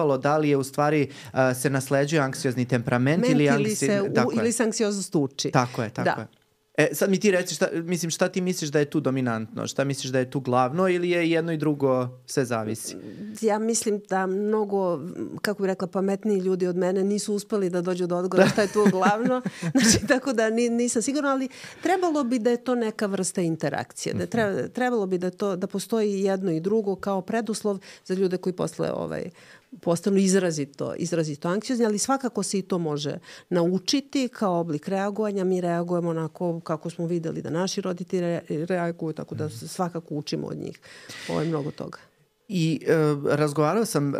istraživalo 0.00 0.18
da 0.18 0.38
li 0.38 0.48
je 0.48 0.56
u 0.56 0.64
stvari 0.64 1.08
uh, 1.32 1.38
se 1.54 1.70
nasleđuje 1.70 2.20
anksiozni 2.20 2.64
temperament 2.64 3.20
Ment 3.20 3.32
ili 3.32 3.48
anksi... 3.48 3.76
se 3.76 4.02
u, 4.02 4.30
ili 4.40 4.52
se 4.52 4.62
anksioznost 4.62 5.14
uči. 5.14 5.50
Tako 5.50 5.82
je, 5.82 5.90
tako 5.90 6.04
da. 6.16 6.20
je. 6.20 6.40
E, 6.80 6.88
sad 6.92 7.10
mi 7.10 7.20
ti 7.20 7.30
reci, 7.30 7.54
šta, 7.54 7.68
mislim, 7.72 8.10
šta 8.10 8.28
ti 8.28 8.40
misliš 8.40 8.70
da 8.70 8.78
je 8.78 8.84
tu 8.84 9.00
dominantno? 9.00 9.66
Šta 9.66 9.84
misliš 9.84 10.12
da 10.12 10.18
je 10.18 10.30
tu 10.30 10.40
glavno 10.40 10.88
ili 10.88 11.10
je 11.10 11.30
jedno 11.30 11.52
i 11.52 11.56
drugo 11.56 12.08
sve 12.26 12.44
zavisi? 12.44 12.96
Ja 13.40 13.58
mislim 13.58 14.00
da 14.08 14.26
mnogo, 14.26 15.00
kako 15.42 15.62
bih 15.62 15.68
rekla, 15.68 15.88
pametniji 15.88 16.38
ljudi 16.38 16.66
od 16.66 16.76
mene 16.76 17.04
nisu 17.04 17.34
uspeli 17.34 17.70
da 17.70 17.82
dođu 17.82 18.06
do 18.06 18.16
odgovora 18.16 18.48
šta 18.48 18.62
je 18.62 18.72
tu 18.72 18.86
glavno. 18.96 19.42
Znači, 19.60 20.06
tako 20.06 20.32
da 20.32 20.50
nisam 20.50 21.02
sigurna, 21.02 21.30
ali 21.30 21.48
trebalo 21.82 22.24
bi 22.24 22.38
da 22.38 22.50
je 22.50 22.64
to 22.64 22.74
neka 22.74 23.06
vrsta 23.06 23.40
interakcije. 23.40 24.14
Da 24.14 24.26
treba, 24.26 24.68
trebalo 24.68 25.06
bi 25.06 25.18
da, 25.18 25.30
to, 25.30 25.56
da 25.56 25.66
postoji 25.66 26.20
jedno 26.20 26.52
i 26.52 26.60
drugo 26.60 26.96
kao 26.96 27.20
preduslov 27.20 27.78
za 28.04 28.14
ljude 28.14 28.36
koji 28.36 28.52
posle 28.52 28.92
ovaj, 28.92 29.30
postanu 29.80 30.16
izrazito, 30.16 30.94
izrazito 30.94 31.48
anksiozni, 31.48 31.86
ali 31.86 31.98
svakako 31.98 32.42
se 32.42 32.58
i 32.58 32.62
to 32.62 32.78
može 32.78 33.18
naučiti 33.48 34.28
kao 34.28 34.60
oblik 34.60 34.88
reagovanja. 34.88 35.44
Mi 35.44 35.60
reagujemo 35.60 36.08
onako 36.08 36.60
kako 36.60 36.90
smo 36.90 37.06
videli 37.06 37.42
da 37.42 37.50
naši 37.50 37.80
roditelji 37.80 38.40
reaguju, 38.48 39.12
tako 39.12 39.34
da 39.34 39.48
svakako 39.48 40.14
učimo 40.14 40.46
od 40.46 40.56
njih. 40.56 40.80
Ovo 41.28 41.40
je 41.40 41.48
mnogo 41.48 41.70
toga. 41.70 42.09
I 42.52 42.80
uh, 42.82 43.26
razgovarao 43.26 43.84
sam 43.84 44.08
uh, 44.08 44.14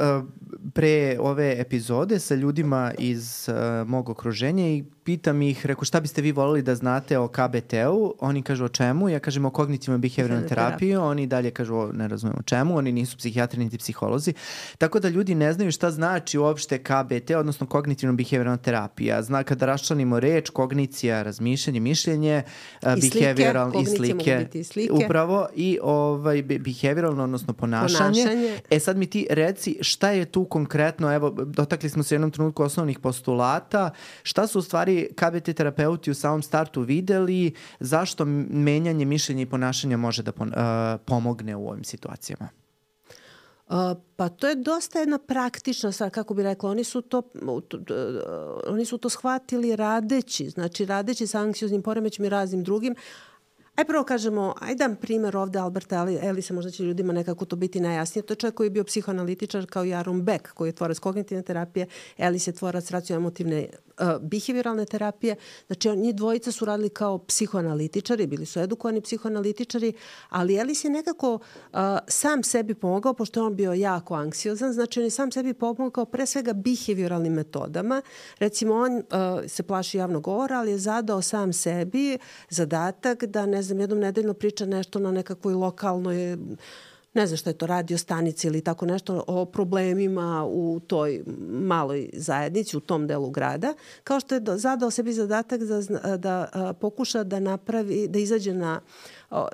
pre 0.75 1.16
ove 1.21 1.61
epizode 1.61 2.19
sa 2.19 2.35
ljudima 2.35 2.93
iz 2.99 3.49
uh, 3.49 3.88
mog 3.88 4.09
okruženja 4.09 4.69
i 4.69 4.85
pitam 5.05 5.43
ih, 5.43 5.66
reko 5.66 5.85
šta 5.85 6.01
biste 6.01 6.23
vi 6.23 6.33
volili 6.33 6.62
da 6.62 6.75
znate 6.75 7.19
o 7.19 7.29
KBT-u, 7.29 8.14
oni 8.21 8.43
kažu 8.43 8.64
o 8.64 8.69
čemu, 8.69 9.09
ja 9.09 9.19
kažem 9.19 9.45
o 9.45 9.51
kognitivnoj 9.51 9.99
behavioralnoj 9.99 10.49
terapiji, 10.49 10.97
oni 10.97 11.27
dalje 11.27 11.51
kažu 11.51 11.77
o, 11.77 11.93
ne 11.93 12.09
razumem 12.09 12.37
o 12.38 12.43
čemu, 12.43 12.77
oni 12.77 12.93
nisu 12.93 13.16
psihijatri 13.16 13.61
niti 13.61 13.79
psiholozi, 13.79 14.35
tako 14.79 15.01
da 15.01 15.09
ljudi 15.09 15.35
ne 15.35 15.53
znaju 15.53 15.73
šta 15.73 15.90
znači 15.90 16.38
uopšte 16.38 16.79
KBT, 16.79 17.31
odnosno 17.31 17.66
kognitivno 17.66 18.14
behavioralna 18.14 18.57
terapija. 18.57 19.23
Zna 19.23 19.43
kada 19.43 19.66
raščlanimo 19.66 20.21
reč, 20.21 20.51
kognicija, 20.51 21.23
razmišljanje, 21.23 21.81
mišljenje, 21.81 22.43
I 22.83 23.11
behavioral 23.11 23.73
i 23.83 23.87
slike, 23.87 24.47
i 24.53 24.64
slike, 24.64 24.93
upravo 24.93 25.49
i 25.55 25.79
ovaj 25.83 26.43
behavioralno, 26.43 27.25
odnosno 27.25 27.53
ponašanje. 27.53 27.99
ponašanje. 27.99 28.19
E 28.70 28.80
sad 28.80 28.96
mi 28.96 29.06
ti 29.06 29.26
reci 29.30 29.78
šta 29.80 30.11
je 30.11 30.24
tu 30.24 30.44
konkretno, 30.44 31.14
evo 31.14 31.30
dotakli 31.30 31.88
smo 31.88 32.02
se 32.02 32.14
u 32.14 32.16
jednom 32.16 32.30
trenutku 32.30 32.62
osnovnih 32.62 32.98
postulata, 32.98 33.90
šta 34.22 34.46
su 34.46 34.59
u 34.59 34.62
stvari 34.62 35.09
KBT 35.14 35.56
terapeuti 35.56 36.11
u 36.11 36.14
samom 36.14 36.42
startu 36.42 36.80
videli 36.80 37.54
zašto 37.80 38.24
menjanje 38.50 39.04
mišljenja 39.04 39.42
i 39.42 39.46
ponašanja 39.46 39.96
može 39.96 40.22
da 40.22 40.33
pomogne 41.06 41.56
u 41.56 41.68
ovim 41.68 41.85
situacijama? 41.85 42.48
Uh, 43.70 43.76
pa 44.16 44.28
to 44.28 44.48
je 44.48 44.54
dosta 44.54 44.98
jedna 44.98 45.18
praktična 45.18 45.92
stvar, 45.92 46.11
kako 46.11 46.35
bi 46.35 46.42
rekla, 46.42 46.70
oni 46.70 46.85
su 46.85 47.00
to, 47.00 47.22
oni 48.66 48.85
su 48.85 48.98
to 48.98 49.09
shvatili 49.09 49.76
radeći, 49.76 50.50
znači 50.50 50.85
radeći 50.85 51.26
sa 51.26 51.40
anksioznim 51.40 51.83
poremećima 51.83 52.26
i 52.26 52.30
raznim 52.30 52.64
drugim, 52.64 52.94
Aj 53.76 53.85
prvo 53.85 54.04
kažemo, 54.04 54.54
aj 54.61 54.74
dam 54.74 54.96
primer 54.96 55.37
ovde 55.37 55.59
Alberta 55.59 56.06
Elisa, 56.22 56.54
možda 56.54 56.70
će 56.70 56.83
ljudima 56.83 57.12
nekako 57.12 57.44
to 57.44 57.56
biti 57.56 57.80
najjasnije. 57.80 58.22
To 58.22 58.33
je 58.33 58.37
čovjek 58.37 58.54
koji 58.54 58.66
je 58.66 58.70
bio 58.70 58.85
psihoanalitičar 58.85 59.66
kao 59.66 59.85
i 59.85 59.94
Aaron 59.94 60.22
Beck, 60.22 60.48
koji 60.48 60.68
je 60.68 60.72
tvorac 60.72 60.98
kognitivne 60.98 61.42
terapije, 61.42 61.87
Elis 62.18 62.46
je 62.46 62.52
tvorac 62.52 62.90
racio-emotivne 62.90 63.66
uh, 64.00 64.06
behavioralne 64.20 64.85
terapije. 64.85 65.37
Znači, 65.66 65.96
njih 65.96 66.14
dvojica 66.14 66.52
su 66.52 66.64
radili 66.64 66.88
kao 66.88 67.18
psihoanalitičari, 67.18 68.26
bili 68.26 68.46
su 68.46 68.61
edukovani 68.61 69.00
psihoanalitičari, 69.00 69.92
ali 70.28 70.56
Elis 70.56 70.85
je 70.85 70.90
nekako 70.90 71.35
uh, 71.35 71.78
sam 72.09 72.42
sebi 72.42 72.74
pomogao, 72.74 73.14
pošto 73.14 73.40
je 73.40 73.44
on 73.44 73.56
bio 73.56 73.72
jako 73.72 74.14
anksiozan, 74.14 74.72
znači 74.72 75.00
on 75.00 75.04
je 75.04 75.11
sam 75.11 75.33
sebi 75.33 75.54
pomogao 75.54 76.04
pre 76.04 76.26
svega 76.26 76.52
behavioralnim 76.52 77.33
metodama. 77.33 78.02
Recimo, 78.38 78.74
on 78.74 78.96
uh, 78.96 79.02
se 79.46 79.62
plaši 79.62 79.98
javnog 79.98 80.22
govora, 80.22 80.59
ali 80.59 80.70
je 80.70 80.78
zadao 80.78 81.22
sam 81.22 81.52
sebi 81.52 82.18
zadatak 82.48 83.24
da, 83.24 83.46
ne 83.46 83.60
znam, 83.62 83.81
jednom 83.81 83.99
nedeljno 83.99 84.35
priča 84.35 84.66
nešto 84.66 84.99
na 84.99 85.12
nekakvoj 85.12 85.55
lokalnoj 85.55 86.37
ne 87.14 87.27
znam 87.27 87.37
što 87.37 87.51
je 87.51 87.59
to 87.59 87.66
radio 87.66 87.99
stanici 87.99 88.46
ili 88.46 88.61
tako 88.61 88.87
nešto 88.87 89.25
o 89.27 89.44
problemima 89.44 90.46
u 90.49 90.81
toj 90.87 91.23
maloj 91.51 92.11
zajednici, 92.12 92.77
u 92.77 92.81
tom 92.81 93.07
delu 93.07 93.31
grada, 93.31 93.75
kao 94.05 94.20
što 94.20 94.35
je 94.35 94.42
zadao 94.46 94.90
sebi 94.90 95.12
zadatak 95.12 95.61
da, 95.61 95.81
da, 95.81 96.16
da 96.16 96.73
pokuša 96.81 97.25
da 97.25 97.40
napravi, 97.40 98.09
da 98.09 98.18
izađe 98.18 98.55
na 98.55 98.81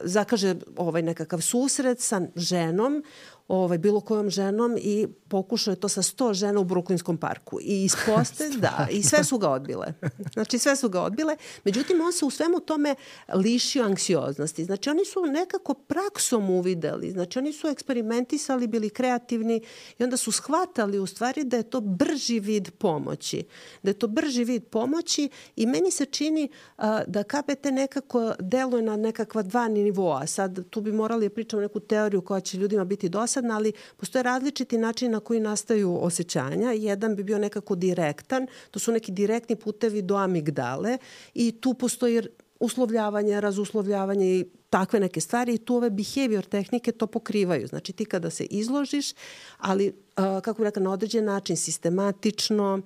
zakaže 0.02 0.54
ovaj 0.76 1.02
nekakav 1.02 1.40
susret 1.40 2.00
sa 2.00 2.20
ženom 2.36 3.02
ovaj, 3.48 3.78
bilo 3.78 4.00
kojom 4.00 4.30
ženom 4.30 4.76
i 4.78 5.06
pokušao 5.28 5.72
je 5.72 5.80
to 5.80 5.88
sa 5.88 6.02
100 6.02 6.34
žena 6.34 6.60
u 6.60 6.64
Bruklinskom 6.64 7.16
parku. 7.16 7.58
I 7.62 7.84
isposte, 7.84 8.48
da, 8.64 8.88
i 8.90 9.02
sve 9.02 9.24
su 9.24 9.38
ga 9.38 9.50
odbile. 9.50 9.94
Znači, 10.32 10.58
sve 10.58 10.76
su 10.76 10.88
ga 10.88 11.02
odbile. 11.02 11.36
Međutim, 11.64 12.00
on 12.00 12.12
se 12.12 12.24
u 12.24 12.30
svemu 12.30 12.60
tome 12.60 12.94
lišio 13.34 13.84
anksioznosti. 13.84 14.64
Znači, 14.64 14.90
oni 14.90 15.04
su 15.04 15.26
nekako 15.26 15.74
praksom 15.74 16.50
uvideli. 16.50 17.10
Znači, 17.10 17.38
oni 17.38 17.52
su 17.52 17.68
eksperimentisali, 17.68 18.66
bili 18.66 18.90
kreativni 18.90 19.62
i 19.98 20.04
onda 20.04 20.16
su 20.16 20.32
shvatali 20.32 20.98
u 20.98 21.06
stvari 21.06 21.44
da 21.44 21.56
je 21.56 21.70
to 21.70 21.80
brži 21.80 22.40
vid 22.40 22.70
pomoći. 22.78 23.44
Da 23.82 23.90
je 23.90 23.94
to 23.94 24.06
brži 24.06 24.44
vid 24.44 24.64
pomoći 24.64 25.28
i 25.56 25.66
meni 25.66 25.90
se 25.90 26.04
čini 26.04 26.48
a, 26.76 27.02
da 27.06 27.22
KBT 27.22 27.64
nekako 27.64 28.34
deluje 28.40 28.82
na 28.82 28.96
nekakva 28.96 29.42
dva 29.42 29.65
dva 29.68 29.84
nivoa. 29.84 30.26
Sad 30.26 30.68
tu 30.70 30.80
bi 30.80 30.92
morali 30.92 31.28
da 31.28 31.34
pričamo 31.34 31.62
neku 31.62 31.80
teoriju 31.80 32.22
koja 32.22 32.40
će 32.40 32.58
ljudima 32.58 32.84
biti 32.84 33.08
dosadna, 33.08 33.56
ali 33.56 33.72
postoje 33.96 34.22
različiti 34.22 34.78
načini 34.78 35.10
na 35.10 35.20
koji 35.20 35.40
nastaju 35.40 35.98
osjećanja. 36.00 36.72
Jedan 36.72 37.16
bi 37.16 37.22
bio 37.24 37.38
nekako 37.38 37.74
direktan, 37.74 38.46
to 38.70 38.78
su 38.78 38.92
neki 38.92 39.12
direktni 39.12 39.56
putevi 39.56 40.02
do 40.02 40.16
amigdale 40.16 40.98
i 41.34 41.52
tu 41.60 41.74
postoji 41.74 42.22
uslovljavanje, 42.60 43.40
razuslovljavanje 43.40 44.26
i 44.26 44.44
takve 44.70 45.00
neke 45.00 45.20
stvari 45.20 45.54
i 45.54 45.58
tu 45.58 45.76
ove 45.76 45.90
behavior 45.90 46.44
tehnike 46.44 46.92
to 46.92 47.06
pokrivaju. 47.06 47.66
Znači 47.66 47.92
ti 47.92 48.04
kada 48.04 48.30
se 48.30 48.44
izložiš, 48.44 49.12
ali 49.58 49.92
kako 50.16 50.52
bih 50.52 50.64
rekla, 50.64 50.82
na 50.82 50.90
određen 50.90 51.24
način, 51.24 51.56
sistematično, 51.56 52.80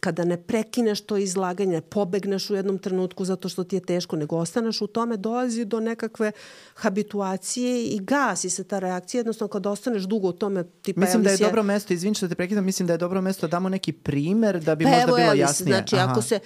kada 0.00 0.24
ne 0.24 0.42
prekineš 0.42 1.00
to 1.00 1.16
izlaganje, 1.16 1.80
pobegneš 1.80 2.50
u 2.50 2.54
jednom 2.54 2.78
trenutku 2.78 3.24
zato 3.24 3.48
što 3.48 3.64
ti 3.64 3.76
je 3.76 3.80
teško, 3.80 4.16
nego 4.16 4.36
ostaneš 4.36 4.80
u 4.80 4.86
tome, 4.86 5.16
dolazi 5.16 5.64
do 5.64 5.80
nekakve 5.80 6.32
habituacije 6.74 7.84
i 7.84 7.98
gasi 7.98 8.50
se 8.50 8.64
ta 8.64 8.78
reakcija. 8.78 9.18
Jednostavno, 9.18 9.52
kada 9.52 9.70
ostaneš 9.70 10.02
dugo 10.02 10.28
u 10.28 10.32
tome, 10.32 10.64
tipa 10.82 11.00
Mislim 11.00 11.22
da 11.22 11.30
je 11.30 11.36
dobro 11.36 11.62
mesto, 11.62 11.94
izvin 11.94 12.14
što 12.14 12.28
te 12.28 12.34
prekidam, 12.34 12.64
mislim 12.64 12.86
da 12.86 12.92
je 12.94 12.98
dobro 12.98 13.20
mesto 13.20 13.46
da 13.46 13.50
damo 13.50 13.68
neki 13.68 13.92
primer 13.92 14.60
da 14.60 14.74
bi 14.74 14.84
pa 14.84 14.90
možda 14.90 15.02
evo, 15.02 15.16
bilo 15.16 15.32
jasnije. 15.32 15.76
Znači, 15.76 15.96
Aha. 15.96 16.10
ako 16.10 16.22
se, 16.22 16.38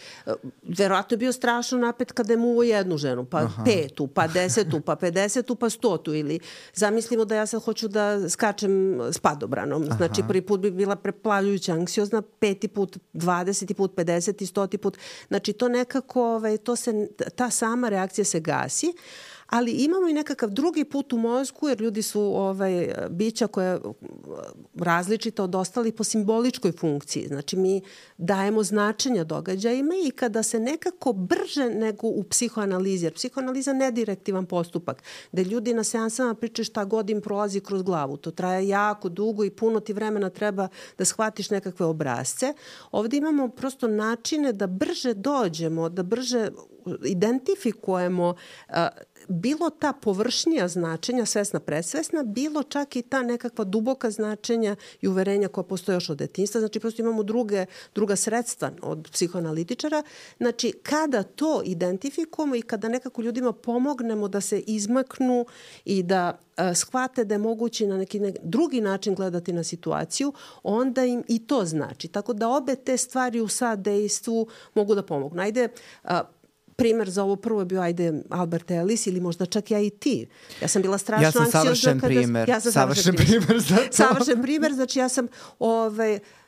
verovatno 0.63 1.15
je 1.15 1.19
bio 1.19 1.33
strašno 1.33 1.79
napet 1.79 2.13
kada 2.13 2.33
je 2.33 2.37
muvo 2.37 2.63
jednu 2.63 2.99
ženu, 2.99 3.25
pa 3.25 3.39
Aha. 3.39 3.65
petu, 3.65 4.07
pa 4.15 4.27
desetu, 4.27 4.81
pa 4.81 4.97
pedesetu, 4.97 5.55
pa 5.55 5.71
stotu 5.71 6.15
ili 6.15 6.41
zamislimo 6.75 7.25
da 7.25 7.35
ja 7.35 7.47
sad 7.47 7.63
hoću 7.63 7.89
da 7.89 8.29
skačem 8.29 9.01
s 9.13 9.19
padobranom. 9.19 9.85
Znači, 9.85 10.21
Aha. 10.21 10.29
prvi 10.29 10.43
put 10.43 10.61
bi 10.61 10.71
bila 10.71 10.97
preplavljujuća 10.97 11.73
anksiozna, 11.73 12.23
peti 12.23 12.69
put, 12.69 12.99
dvadeseti 13.13 13.75
put, 13.75 13.97
pedeseti, 13.97 14.47
stoti 14.47 14.79
put. 14.79 14.99
Znači, 15.29 15.53
to 15.53 15.69
nekako, 15.69 16.23
ovaj, 16.25 16.57
to 16.57 16.77
se, 16.77 17.09
ta 17.37 17.51
sama 17.51 17.89
reakcija 17.89 18.25
se 18.25 18.41
gasi 18.41 18.93
ali 19.51 19.73
imamo 19.73 20.09
i 20.09 20.13
nekakav 20.13 20.51
drugi 20.51 20.85
put 20.85 21.13
u 21.13 21.19
mozgu, 21.19 21.69
jer 21.69 21.81
ljudi 21.81 22.03
su 22.03 22.21
ovaj, 22.21 22.95
bića 23.11 23.47
koje 23.47 23.81
različita 24.75 25.45
od 25.45 25.55
ostalih 25.55 25.95
po 25.95 26.05
simboličkoj 26.05 26.73
funkciji. 26.73 27.27
Znači 27.27 27.57
mi 27.57 27.83
dajemo 28.19 28.63
značenja 28.63 29.25
događajima 29.25 29.95
i 30.07 30.11
kada 30.11 30.43
se 30.43 30.61
nekako 30.61 31.13
brže 31.13 31.71
nego 31.71 32.07
u 32.07 32.25
psihoanalizi, 32.31 33.07
jer 33.07 33.15
psihoanaliza 33.15 33.73
ne 33.73 33.91
direktivan 33.91 34.47
postupak, 34.47 35.03
gde 35.33 35.45
ljudi 35.45 35.75
na 35.75 35.85
seansama 35.85 36.35
pričaju 36.35 36.65
šta 36.65 36.85
god 36.85 37.11
im 37.11 37.21
prolazi 37.21 37.61
kroz 37.61 37.83
glavu. 37.83 38.17
To 38.17 38.31
traje 38.31 38.69
jako 38.69 39.09
dugo 39.09 39.45
i 39.45 39.51
puno 39.51 39.81
ti 39.81 39.93
vremena 39.93 40.31
treba 40.31 40.69
da 40.99 41.05
shvatiš 41.05 41.51
nekakve 41.51 41.87
obrazce. 41.87 42.55
Ovde 42.93 43.17
imamo 43.17 43.49
prosto 43.49 43.89
načine 43.89 44.53
da 44.53 44.67
brže 44.67 45.15
dođemo, 45.15 45.89
da 45.89 46.03
brže 46.03 46.49
identifikujemo 47.05 48.35
bilo 49.29 49.71
ta 49.71 49.93
površnija 49.93 50.69
značenja, 50.69 51.27
svesna, 51.27 51.61
presvesna, 51.61 52.23
bilo 52.23 52.63
čak 52.63 52.97
i 52.97 53.03
ta 53.03 53.23
nekakva 53.23 53.65
duboka 53.65 54.11
značenja 54.11 54.77
i 55.01 55.09
uverenja 55.09 55.49
koja 55.49 55.65
postoje 55.65 55.97
još 55.97 56.11
od 56.11 56.19
detinstva. 56.19 56.61
Znači, 56.61 56.81
prosto 56.81 57.03
imamo 57.03 57.23
druge, 57.23 57.67
druga 57.95 58.17
sredstva 58.17 58.71
od 58.83 59.09
psihoanalitičara. 59.13 60.03
Znači, 60.37 60.73
kada 60.83 61.23
to 61.23 61.63
identifikujemo 61.65 62.57
i 62.57 62.63
kada 62.63 62.89
nekako 62.89 63.23
ljudima 63.23 63.53
pomognemo 63.53 64.29
da 64.29 64.41
se 64.41 64.61
izmaknu 64.61 65.47
i 65.85 66.03
da 66.03 66.39
a, 66.57 66.75
shvate 66.75 67.25
da 67.25 67.35
je 67.35 67.39
moguće 67.39 67.87
na 67.87 67.97
neki 67.97 68.21
ne, 68.21 68.33
drugi 68.43 68.81
način 68.81 69.15
gledati 69.15 69.53
na 69.53 69.65
situaciju, 69.65 70.33
onda 70.63 71.05
im 71.05 71.25
i 71.29 71.47
to 71.47 71.65
znači. 71.65 72.09
Tako 72.09 72.33
da 72.33 72.49
obe 72.49 72.75
te 72.77 72.97
stvari 72.97 73.41
u 73.41 73.49
sadejstvu 73.49 74.47
mogu 74.75 74.95
da 74.95 75.03
pomognu. 75.03 75.43
Ajde, 75.43 75.69
a, 76.05 76.23
primer 76.81 77.11
za 77.11 77.23
ovo 77.25 77.37
prvo 77.37 77.61
je 77.61 77.65
bio 77.65 77.81
ajde 77.81 78.13
Albert 78.31 78.71
Ellis 78.71 79.07
ili 79.07 79.21
možda 79.21 79.47
čak 79.47 79.71
ja 79.71 79.81
i 79.81 79.91
ti. 79.91 80.27
Ja 80.63 80.69
sam 80.69 80.83
bila 80.83 80.99
strašno 80.99 81.27
anksiozna. 81.27 81.47
Ja 81.47 81.53
sam 81.53 81.63
savršen 81.63 82.01
kada, 82.01 82.15
primer. 82.15 82.49
Ja 82.49 82.61
sam 82.61 82.73
savršen, 82.73 83.05
savršen 83.05 83.27
primer 83.27 83.61
za 83.61 83.77
to. 83.87 83.93
Savršen 83.93 84.43
primer, 84.43 84.73
znači 84.75 84.99
ja 84.99 85.09
sam 85.09 85.27
ovaj, 85.59 86.15
Uh, 86.15 86.40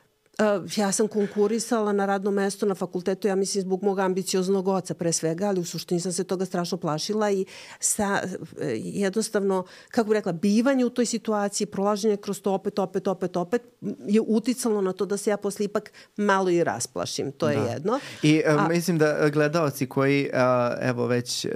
ja 0.75 0.91
sam 0.91 1.07
konkurisala 1.07 1.93
na 1.93 2.05
radno 2.05 2.31
mesto 2.31 2.65
na 2.65 2.75
fakultetu, 2.75 3.27
ja 3.27 3.35
mislim 3.35 3.61
zbog 3.61 3.83
mog 3.83 3.99
ambicioznog 3.99 4.67
oca 4.67 4.93
pre 4.93 5.11
svega, 5.11 5.47
ali 5.47 5.59
u 5.59 5.65
suštini 5.65 6.01
sam 6.01 6.11
se 6.11 6.23
toga 6.23 6.45
strašno 6.45 6.77
plašila 6.77 7.31
i 7.31 7.45
sa, 7.79 8.21
uh, 8.23 8.39
jednostavno, 8.77 9.65
kako 9.91 10.09
bih 10.09 10.15
rekla, 10.15 10.31
bivanje 10.31 10.85
u 10.85 10.89
toj 10.89 11.05
situaciji, 11.05 11.67
prolaženje 11.67 12.17
kroz 12.17 12.41
to 12.41 12.53
opet, 12.53 12.79
opet, 12.79 13.07
opet, 13.07 13.37
opet, 13.37 13.61
je 14.07 14.21
uticalo 14.21 14.81
na 14.81 14.93
to 14.93 15.05
da 15.05 15.17
se 15.17 15.29
ja 15.29 15.37
posle 15.37 15.65
ipak 15.65 15.91
malo 16.17 16.49
i 16.49 16.63
rasplašim. 16.63 17.31
To 17.31 17.49
je 17.49 17.57
da. 17.57 17.63
jedno. 17.63 17.99
I 18.23 18.41
uh, 18.47 18.61
A, 18.61 18.67
mislim 18.67 18.97
da 18.97 19.29
gledalci 19.29 19.85
koji 19.87 20.29
uh, 20.33 20.39
evo 20.81 21.07
već 21.07 21.47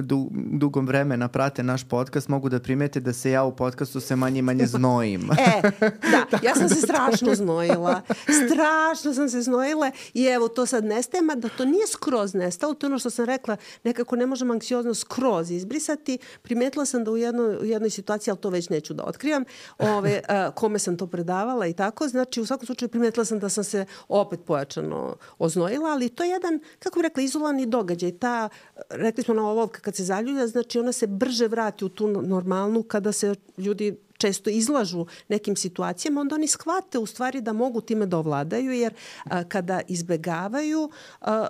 du, 0.00 0.30
dugom 0.32 0.86
vremena 0.86 1.28
prate 1.28 1.62
naš 1.62 1.84
podcast 1.84 2.28
mogu 2.28 2.48
da 2.48 2.60
primete 2.60 3.00
da 3.00 3.12
se 3.12 3.30
ja 3.30 3.44
u 3.44 3.56
podcastu 3.56 4.00
se 4.00 4.16
manje 4.16 4.42
manje 4.42 4.66
znojim. 4.76 5.30
e, 5.30 5.70
da, 6.10 6.38
ja 6.48 6.54
sam 6.54 6.68
se 6.68 6.80
strašno 6.80 7.34
znojila 7.34 8.02
strašno 8.24 9.14
sam 9.14 9.28
se 9.28 9.42
znojila 9.42 9.90
i 10.14 10.24
evo 10.24 10.48
to 10.48 10.66
sad 10.66 10.84
nestaje, 10.84 11.22
da 11.36 11.48
to 11.48 11.64
nije 11.64 11.86
skroz 11.86 12.34
nestalo, 12.34 12.74
to 12.74 12.86
je 12.86 12.88
ono 12.88 12.98
što 12.98 13.10
sam 13.10 13.24
rekla, 13.24 13.56
nekako 13.84 14.16
ne 14.16 14.26
možemo 14.26 14.52
anksiozno 14.52 14.94
skroz 14.94 15.50
izbrisati. 15.50 16.18
Primetila 16.42 16.84
sam 16.84 17.04
da 17.04 17.10
u 17.10 17.16
jednoj, 17.16 17.56
u 17.56 17.64
jednoj 17.64 17.90
situaciji, 17.90 18.32
ali 18.32 18.40
to 18.40 18.50
već 18.50 18.68
neću 18.68 18.94
da 18.94 19.04
otkrivam, 19.04 19.44
ove, 19.78 20.20
a, 20.28 20.50
kome 20.50 20.78
sam 20.78 20.96
to 20.96 21.06
predavala 21.06 21.66
i 21.66 21.72
tako, 21.72 22.08
znači 22.08 22.40
u 22.40 22.46
svakom 22.46 22.66
slučaju 22.66 22.88
primetila 22.88 23.24
sam 23.24 23.38
da 23.38 23.48
sam 23.48 23.64
se 23.64 23.86
opet 24.08 24.40
pojačano 24.46 25.16
oznojila, 25.38 25.90
ali 25.90 26.08
to 26.08 26.24
je 26.24 26.30
jedan, 26.30 26.60
kako 26.78 26.98
bih 26.98 27.02
rekla, 27.02 27.22
izolani 27.22 27.66
događaj. 27.66 28.18
Ta, 28.18 28.48
rekli 28.90 29.24
smo 29.24 29.34
na 29.34 29.50
olovka 29.50 29.80
kad 29.80 29.96
se 29.96 30.04
zaljulja, 30.04 30.46
znači 30.46 30.78
ona 30.78 30.92
se 30.92 31.06
brže 31.06 31.48
vrati 31.48 31.84
u 31.84 31.88
tu 31.88 32.08
normalnu 32.08 32.82
kada 32.82 33.12
se 33.12 33.34
ljudi 33.58 33.96
često 34.24 34.50
izlažu 34.50 35.06
nekim 35.28 35.56
situacijama, 35.56 36.20
onda 36.20 36.34
oni 36.34 36.46
shvate 36.46 36.98
u 36.98 37.06
stvari 37.06 37.40
da 37.40 37.52
mogu 37.52 37.80
time 37.80 38.06
da 38.06 38.18
ovladaju, 38.18 38.72
jer 38.72 38.94
a, 39.24 39.44
kada 39.44 39.80
izbegavaju 39.88 40.90
a, 41.20 41.46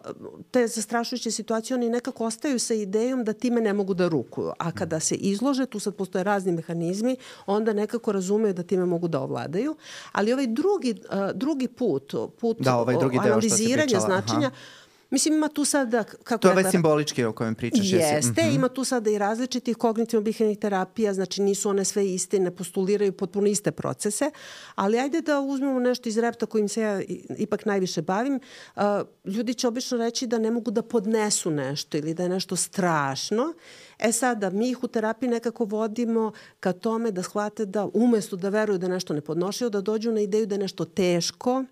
te 0.51 0.67
zastrašujuće 0.67 1.31
situacije, 1.31 1.75
oni 1.75 1.89
nekako 1.91 2.25
ostaju 2.25 2.59
sa 2.59 2.75
idejom 2.75 3.25
da 3.25 3.33
time 3.33 3.61
ne 3.61 3.73
mogu 3.73 3.95
da 3.95 4.09
rukuju. 4.09 4.53
A 4.59 4.73
kada 4.73 5.01
se 5.01 5.15
izlože, 5.15 5.67
tu 5.67 5.79
sad 5.79 5.95
postoje 5.95 6.25
razni 6.25 6.53
mehanizmi, 6.53 7.17
onda 7.47 7.73
nekako 7.73 8.13
razumeju 8.13 8.55
da 8.55 8.63
time 8.63 8.85
mogu 8.85 9.09
da 9.09 9.21
ovladaju. 9.21 9.77
Ali 10.13 10.33
ovaj 10.33 10.47
drugi, 10.47 10.95
a, 11.11 11.33
drugi 11.33 11.69
put, 11.69 12.15
put 12.41 12.59
da, 12.61 12.77
ovaj 12.77 12.97
drugi 12.99 13.19
analiziranja 13.19 14.01
značenja, 14.01 14.51
Aha 14.51 14.84
Mislim, 15.15 15.35
ima 15.35 15.49
tu 15.49 15.65
sada... 15.65 16.05
Kako 16.05 16.43
to 16.43 16.49
je 16.49 16.55
već 16.55 16.71
simbolički 16.71 17.25
o 17.25 17.33
kojem 17.33 17.55
pričaš. 17.55 17.93
Jeste, 17.93 18.43
mm 18.43 18.47
-hmm. 18.47 18.55
ima 18.55 18.69
tu 18.69 18.85
sada 18.85 19.11
i 19.11 19.19
različitih 19.19 19.77
kognitivno-bihenih 19.77 20.59
terapija, 20.59 21.15
znači 21.15 21.43
nisu 21.43 21.71
one 21.71 21.85
sve 21.85 22.07
iste, 22.07 22.39
ne 22.39 22.51
postuliraju 22.51 23.13
potpuno 23.13 23.47
iste 23.47 23.71
procese, 23.71 24.31
ali 24.75 24.99
ajde 24.99 25.21
da 25.21 25.41
uzmemo 25.41 25.81
nešto 25.81 26.09
iz 26.09 26.19
repta 26.19 26.47
kojim 26.47 26.69
se 26.69 26.81
ja 26.81 27.03
ipak 27.39 27.65
najviše 27.65 28.03
bavim. 28.03 28.41
Uh, 28.77 28.83
ljudi 29.25 29.55
će 29.55 29.69
obično 29.69 29.99
reći 29.99 30.27
da 30.27 30.39
ne 30.39 30.51
mogu 30.51 30.71
da 30.71 30.83
podnesu 30.83 31.51
nešto 31.51 31.97
ili 31.97 32.15
da 32.15 32.23
je 32.23 32.29
nešto 32.29 32.57
strašno. 32.57 33.55
E 33.99 34.13
sada, 34.13 34.51
mi 34.51 34.71
ih 34.71 34.85
u 34.85 34.89
terapiji 34.89 35.29
nekako 35.29 35.65
vodimo 35.65 36.33
ka 36.61 36.73
tome 36.73 37.11
da 37.11 37.23
shvate 37.23 37.67
da 37.67 37.89
umesto 37.95 38.37
da 38.37 38.49
veruju 38.49 38.79
da 38.79 38.89
nešto 38.89 39.15
ne 39.15 39.21
podnošaju, 39.21 39.71
da 39.71 39.81
dođu 39.81 40.13
na 40.13 40.21
ideju 40.21 40.47
da 40.47 40.55
je 40.55 40.59
nešto 40.59 40.85
teško, 40.85 41.65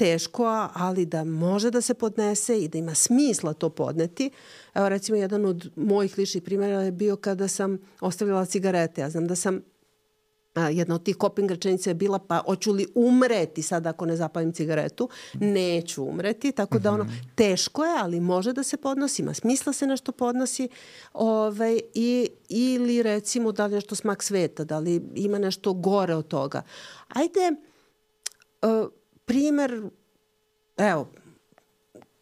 teško, 0.00 0.68
ali 0.74 1.06
da 1.06 1.24
može 1.24 1.70
da 1.70 1.80
se 1.80 1.94
podnese 1.94 2.58
i 2.58 2.68
da 2.68 2.78
ima 2.78 2.94
smisla 2.94 3.52
to 3.52 3.68
podneti. 3.68 4.30
Evo 4.74 4.88
recimo 4.88 5.18
jedan 5.18 5.44
od 5.44 5.70
mojih 5.76 6.18
ličnih 6.18 6.42
primjera 6.42 6.82
je 6.82 6.92
bio 6.92 7.16
kada 7.16 7.48
sam 7.48 7.78
ostavljala 8.00 8.44
cigarete. 8.44 9.00
Ja 9.00 9.10
znam 9.10 9.26
da 9.26 9.36
sam 9.36 9.60
a, 10.54 10.68
jedna 10.70 10.94
od 10.94 11.02
tih 11.02 11.16
coping 11.20 11.50
rečenica 11.50 11.90
je 11.90 11.94
bila 11.94 12.18
pa 12.18 12.42
hoću 12.46 12.72
li 12.72 12.86
umreti 12.94 13.62
sad 13.62 13.86
ako 13.86 14.06
ne 14.06 14.16
zapalim 14.16 14.52
cigaretu? 14.52 15.08
Neću 15.34 16.04
umreti, 16.04 16.52
tako 16.52 16.78
da 16.78 16.92
ono 16.92 17.04
mhm. 17.04 17.14
teško 17.34 17.84
je, 17.84 17.98
ali 17.98 18.20
može 18.20 18.52
da 18.52 18.62
se 18.62 18.76
podnosi, 18.76 19.22
ima 19.22 19.34
smisla 19.34 19.72
se 19.72 19.86
nešto 19.86 20.12
podnosi 20.12 20.68
ovaj, 21.12 21.80
i, 21.94 22.28
ili 22.48 23.02
recimo 23.02 23.52
da 23.52 23.66
li 23.66 23.74
nešto 23.74 23.94
smak 23.94 24.22
sveta, 24.22 24.64
da 24.64 24.78
li 24.78 25.02
ima 25.14 25.38
nešto 25.38 25.72
gore 25.72 26.14
od 26.14 26.28
toga. 26.28 26.62
Ajde, 27.08 27.56
uh, 28.62 28.99
primer, 29.30 29.82
evo, 30.76 31.08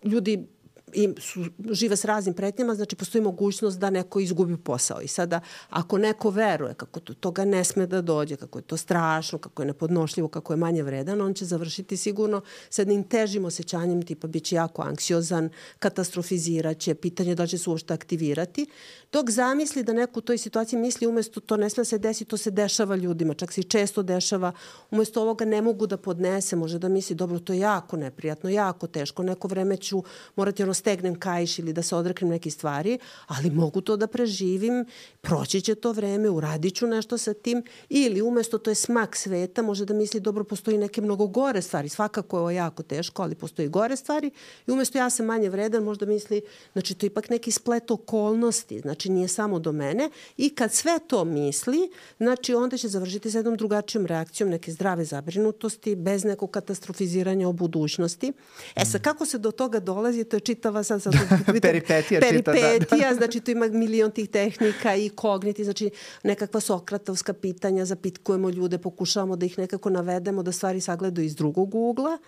ljudi 0.04 0.46
im 0.94 1.14
su, 1.20 1.44
žive 1.70 1.96
s 1.96 2.04
raznim 2.04 2.34
pretnjama, 2.34 2.74
znači 2.74 2.96
postoji 2.96 3.22
mogućnost 3.22 3.78
da 3.78 3.90
neko 3.90 4.20
izgubi 4.20 4.56
posao. 4.56 5.00
I 5.00 5.08
sada, 5.08 5.40
ako 5.70 5.98
neko 5.98 6.30
veruje 6.30 6.74
kako 6.74 7.00
to, 7.00 7.14
toga 7.14 7.44
ne 7.44 7.64
sme 7.64 7.86
da 7.86 8.02
dođe, 8.02 8.36
kako 8.36 8.58
je 8.58 8.62
to 8.62 8.76
strašno, 8.76 9.38
kako 9.38 9.62
je 9.62 9.66
nepodnošljivo, 9.66 10.28
kako 10.28 10.52
je 10.52 10.56
manje 10.56 10.82
vredan, 10.82 11.20
on 11.20 11.34
će 11.34 11.44
završiti 11.44 11.96
sigurno 11.96 12.40
sa 12.70 12.82
jednim 12.82 13.04
težim 13.04 13.44
osjećanjem, 13.44 14.02
tipa 14.02 14.26
bit 14.26 14.44
će 14.44 14.56
jako 14.56 14.82
anksiozan, 14.82 15.50
katastrofiziraće, 15.78 16.94
pitanje 16.94 17.34
da 17.34 17.46
će 17.46 17.58
se 17.58 17.70
uopšte 17.70 17.94
aktivirati, 17.94 18.66
dok 19.12 19.30
zamisli 19.30 19.82
da 19.82 19.92
neko 19.92 20.18
u 20.18 20.22
toj 20.22 20.38
situaciji 20.38 20.78
misli 20.78 21.06
umesto 21.06 21.40
to 21.40 21.56
ne 21.56 21.70
sme 21.70 21.80
da 21.80 21.84
se 21.84 21.98
desi, 21.98 22.24
to 22.24 22.36
se 22.36 22.50
dešava 22.50 22.96
ljudima, 22.96 23.34
čak 23.34 23.52
se 23.52 23.60
i 23.60 23.64
često 23.64 24.02
dešava, 24.02 24.52
umesto 24.90 25.22
ovoga 25.22 25.44
ne 25.44 25.62
mogu 25.62 25.86
da 25.86 25.96
podnese, 25.96 26.56
može 26.56 26.78
da 26.78 26.88
misli, 26.88 27.16
dobro, 27.16 27.38
to 27.38 27.52
je 27.52 27.58
jako 27.58 27.96
neprijatno, 27.96 28.50
jako 28.50 28.86
teško, 28.86 29.22
neko 29.22 29.48
vreme 29.48 29.76
ću 29.76 30.02
morati 30.36 30.62
ono 30.62 30.74
stegnem 30.74 31.14
kajš 31.14 31.58
ili 31.58 31.72
da 31.72 31.82
se 31.82 31.96
odreknem 31.96 32.30
neke 32.30 32.50
stvari, 32.50 32.98
ali 33.26 33.50
mogu 33.50 33.80
to 33.80 33.96
da 33.96 34.06
preživim, 34.06 34.84
proći 35.20 35.60
će 35.60 35.74
to 35.74 35.92
vreme, 35.92 36.30
uradit 36.30 36.74
ću 36.74 36.86
nešto 36.86 37.18
sa 37.18 37.34
tim. 37.34 37.62
Ili 37.88 38.22
umesto 38.22 38.58
to 38.58 38.70
je 38.70 38.74
smak 38.74 39.16
sveta, 39.16 39.62
može 39.62 39.84
da 39.84 39.94
misli 39.94 40.20
dobro 40.20 40.44
postoji 40.44 40.78
neke 40.78 41.00
mnogo 41.00 41.26
gore 41.26 41.62
stvari, 41.62 41.88
svakako 41.88 42.36
je 42.36 42.40
ovo 42.40 42.50
jako 42.50 42.82
teško, 42.82 43.22
ali 43.22 43.34
postoji 43.34 43.68
gore 43.68 43.96
stvari. 43.96 44.30
I 44.66 44.70
umesto 44.70 44.98
ja 44.98 45.10
sam 45.10 45.26
manje 45.26 45.50
vredan, 45.50 45.82
možda 45.82 46.06
misli, 46.06 46.42
znači 46.72 46.94
to 46.94 47.06
je 47.06 47.08
ipak 47.08 47.30
neki 47.30 47.50
splet 47.50 47.90
okolnosti, 47.90 48.80
znači 48.80 48.97
nije 49.06 49.28
samo 49.28 49.58
do 49.58 49.72
mene 49.72 50.10
i 50.36 50.50
kad 50.50 50.72
sve 50.72 50.98
to 51.06 51.24
misli, 51.24 51.90
znači 52.18 52.54
onda 52.54 52.76
će 52.76 52.88
završiti 52.88 53.30
sa 53.30 53.38
jednom 53.38 53.56
drugačijom 53.56 54.06
reakcijom 54.06 54.50
neke 54.50 54.72
zdrave 54.72 55.04
zabrinutosti, 55.04 55.96
bez 55.96 56.24
nekog 56.24 56.50
katastrofiziranja 56.50 57.48
o 57.48 57.52
budućnosti. 57.52 58.32
E 58.76 58.84
sad, 58.84 59.02
kako 59.02 59.26
se 59.26 59.38
do 59.38 59.50
toga 59.50 59.80
dolazi, 59.80 60.24
to 60.24 60.36
je 60.36 60.40
čitava 60.40 60.82
sad... 60.82 61.02
sad 61.02 61.12
peripetija, 61.62 62.20
peripetija 62.20 62.78
čita, 62.78 62.96
da, 62.96 63.08
da. 63.08 63.14
znači 63.14 63.40
tu 63.40 63.50
ima 63.50 63.68
milion 63.68 64.10
tih 64.10 64.28
tehnika 64.28 64.96
i 64.96 65.08
kogniti, 65.08 65.64
znači 65.64 65.90
nekakva 66.22 66.60
sokratovska 66.60 67.32
pitanja, 67.32 67.84
zapitkujemo 67.84 68.50
ljude, 68.50 68.78
pokušavamo 68.78 69.36
da 69.36 69.46
ih 69.46 69.58
nekako 69.58 69.90
navedemo, 69.90 70.42
da 70.42 70.52
stvari 70.52 70.80
sagledaju 70.80 71.26
iz 71.26 71.34
drugog 71.36 71.74
ugla 71.74 72.18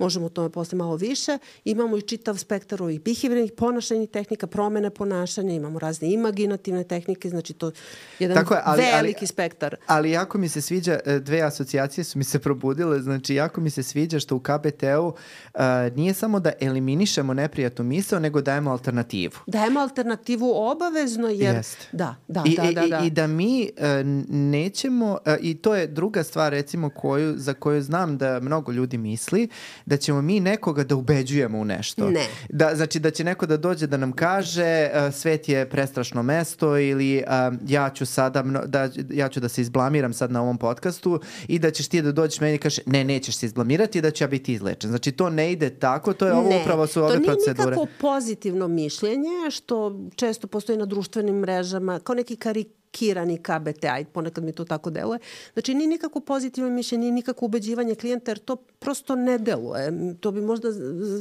možemo 0.00 0.26
o 0.26 0.28
tome 0.28 0.50
posle 0.50 0.78
malo 0.78 0.96
više. 0.96 1.38
Imamo 1.64 1.96
i 1.96 2.02
čitav 2.02 2.36
spektar 2.36 2.82
ovih 2.82 3.00
behaviornih 3.00 3.52
ponašajnih 3.56 4.10
tehnika, 4.10 4.46
promene 4.46 4.90
ponašanja, 4.90 5.54
imamo 5.54 5.78
razne 5.78 6.12
imaginativne 6.12 6.84
tehnike, 6.84 7.28
znači 7.28 7.52
to 7.52 7.66
je 7.66 7.72
jedan 8.18 8.36
Tako 8.36 8.54
je, 8.54 8.60
ali, 8.64 8.82
veliki 8.82 9.18
ali, 9.20 9.26
spektar. 9.26 9.76
Ali 9.86 10.10
jako 10.10 10.38
mi 10.38 10.48
se 10.48 10.60
sviđa, 10.60 10.98
e, 11.04 11.18
dve 11.18 11.40
asocijacije 11.40 12.04
su 12.04 12.18
mi 12.18 12.24
se 12.24 12.38
probudile, 12.38 13.00
znači 13.00 13.34
jako 13.34 13.60
mi 13.60 13.70
se 13.70 13.82
sviđa 13.82 14.20
što 14.20 14.36
u 14.36 14.40
KBT-u 14.40 15.06
uh, 15.06 15.60
nije 15.96 16.14
samo 16.14 16.40
da 16.40 16.52
eliminišemo 16.60 17.34
neprijatnu 17.34 17.84
misao, 17.84 18.18
nego 18.18 18.40
dajemo 18.40 18.70
alternativu. 18.70 19.34
Dajemo 19.46 19.80
alternativu 19.80 20.52
obavezno, 20.54 21.28
jer... 21.28 21.54
Jest. 21.54 21.78
Da, 21.92 22.16
da, 22.28 22.42
I, 22.46 22.56
da, 22.56 22.62
da, 22.62 22.86
da. 22.86 23.00
I, 23.02 23.06
I 23.06 23.10
da 23.10 23.26
mi 23.26 23.70
uh, 23.76 23.84
nećemo, 24.28 25.12
uh, 25.12 25.32
i 25.40 25.54
to 25.54 25.74
je 25.74 25.86
druga 25.86 26.22
stvar 26.22 26.52
recimo 26.52 26.90
koju, 26.90 27.38
za 27.38 27.54
koju 27.54 27.82
znam 27.82 28.18
da 28.18 28.40
mnogo 28.40 28.72
ljudi 28.72 28.98
misli, 28.98 29.48
da 29.90 29.96
ćemo 29.96 30.22
mi 30.22 30.40
nekoga 30.40 30.84
da 30.84 30.96
ubeđujemo 30.96 31.58
u 31.58 31.64
nešto. 31.64 32.10
Ne. 32.10 32.26
Da, 32.48 32.74
znači 32.74 32.98
da 33.00 33.10
će 33.10 33.24
neko 33.24 33.46
da 33.46 33.56
dođe 33.56 33.86
da 33.86 33.96
nam 33.96 34.12
kaže 34.12 34.90
uh, 34.90 35.14
svet 35.14 35.48
je 35.48 35.68
prestrašno 35.68 36.22
mesto 36.22 36.78
ili 36.78 37.24
uh, 37.26 37.58
ja 37.68 37.90
ću 37.90 38.06
sada 38.06 38.42
da, 38.42 38.88
ja 39.10 39.28
ću 39.28 39.40
da 39.40 39.48
se 39.48 39.60
izblamiram 39.60 40.12
sad 40.12 40.32
na 40.32 40.42
ovom 40.42 40.58
podcastu 40.58 41.20
i 41.48 41.58
da 41.58 41.70
ćeš 41.70 41.88
ti 41.88 42.02
da 42.02 42.12
dođeš 42.12 42.40
meni 42.40 42.54
i 42.54 42.58
kaže 42.58 42.82
ne, 42.86 43.04
nećeš 43.04 43.36
se 43.36 43.46
izblamirati 43.46 43.98
i 43.98 44.02
da 44.02 44.10
ću 44.10 44.24
ja 44.24 44.28
biti 44.28 44.52
izlečen. 44.52 44.90
Znači 44.90 45.12
to 45.12 45.30
ne 45.30 45.52
ide 45.52 45.70
tako, 45.70 46.12
to 46.12 46.26
je 46.26 46.32
ovo 46.32 46.50
ne, 46.50 46.60
upravo 46.62 46.86
su 46.86 47.02
ove 47.02 47.22
procedure. 47.22 47.54
To 47.56 47.62
nije 47.62 47.70
nikako 47.70 47.86
pozitivno 48.00 48.68
mišljenje 48.68 49.50
što 49.50 50.00
često 50.16 50.46
postoji 50.46 50.78
na 50.78 50.86
društvenim 50.86 51.34
mrežama 51.34 52.00
kao 52.00 52.14
neki 52.14 52.36
karik 52.36 52.79
kirani 52.90 53.38
KBT, 53.38 53.84
aj 53.84 54.04
ponekad 54.04 54.44
mi 54.44 54.52
to 54.52 54.64
tako 54.64 54.90
deluje. 54.90 55.18
Znači, 55.52 55.74
nije 55.74 55.88
nikako 55.88 56.20
pozitivno 56.20 56.70
mišljenje, 56.70 57.00
nije 57.00 57.12
nikako 57.12 57.44
ubeđivanje 57.44 57.94
klijenta, 57.94 58.30
jer 58.30 58.38
to 58.38 58.56
prosto 58.56 59.16
ne 59.16 59.38
deluje. 59.38 60.14
To 60.20 60.30
bi 60.30 60.40
možda, 60.40 60.68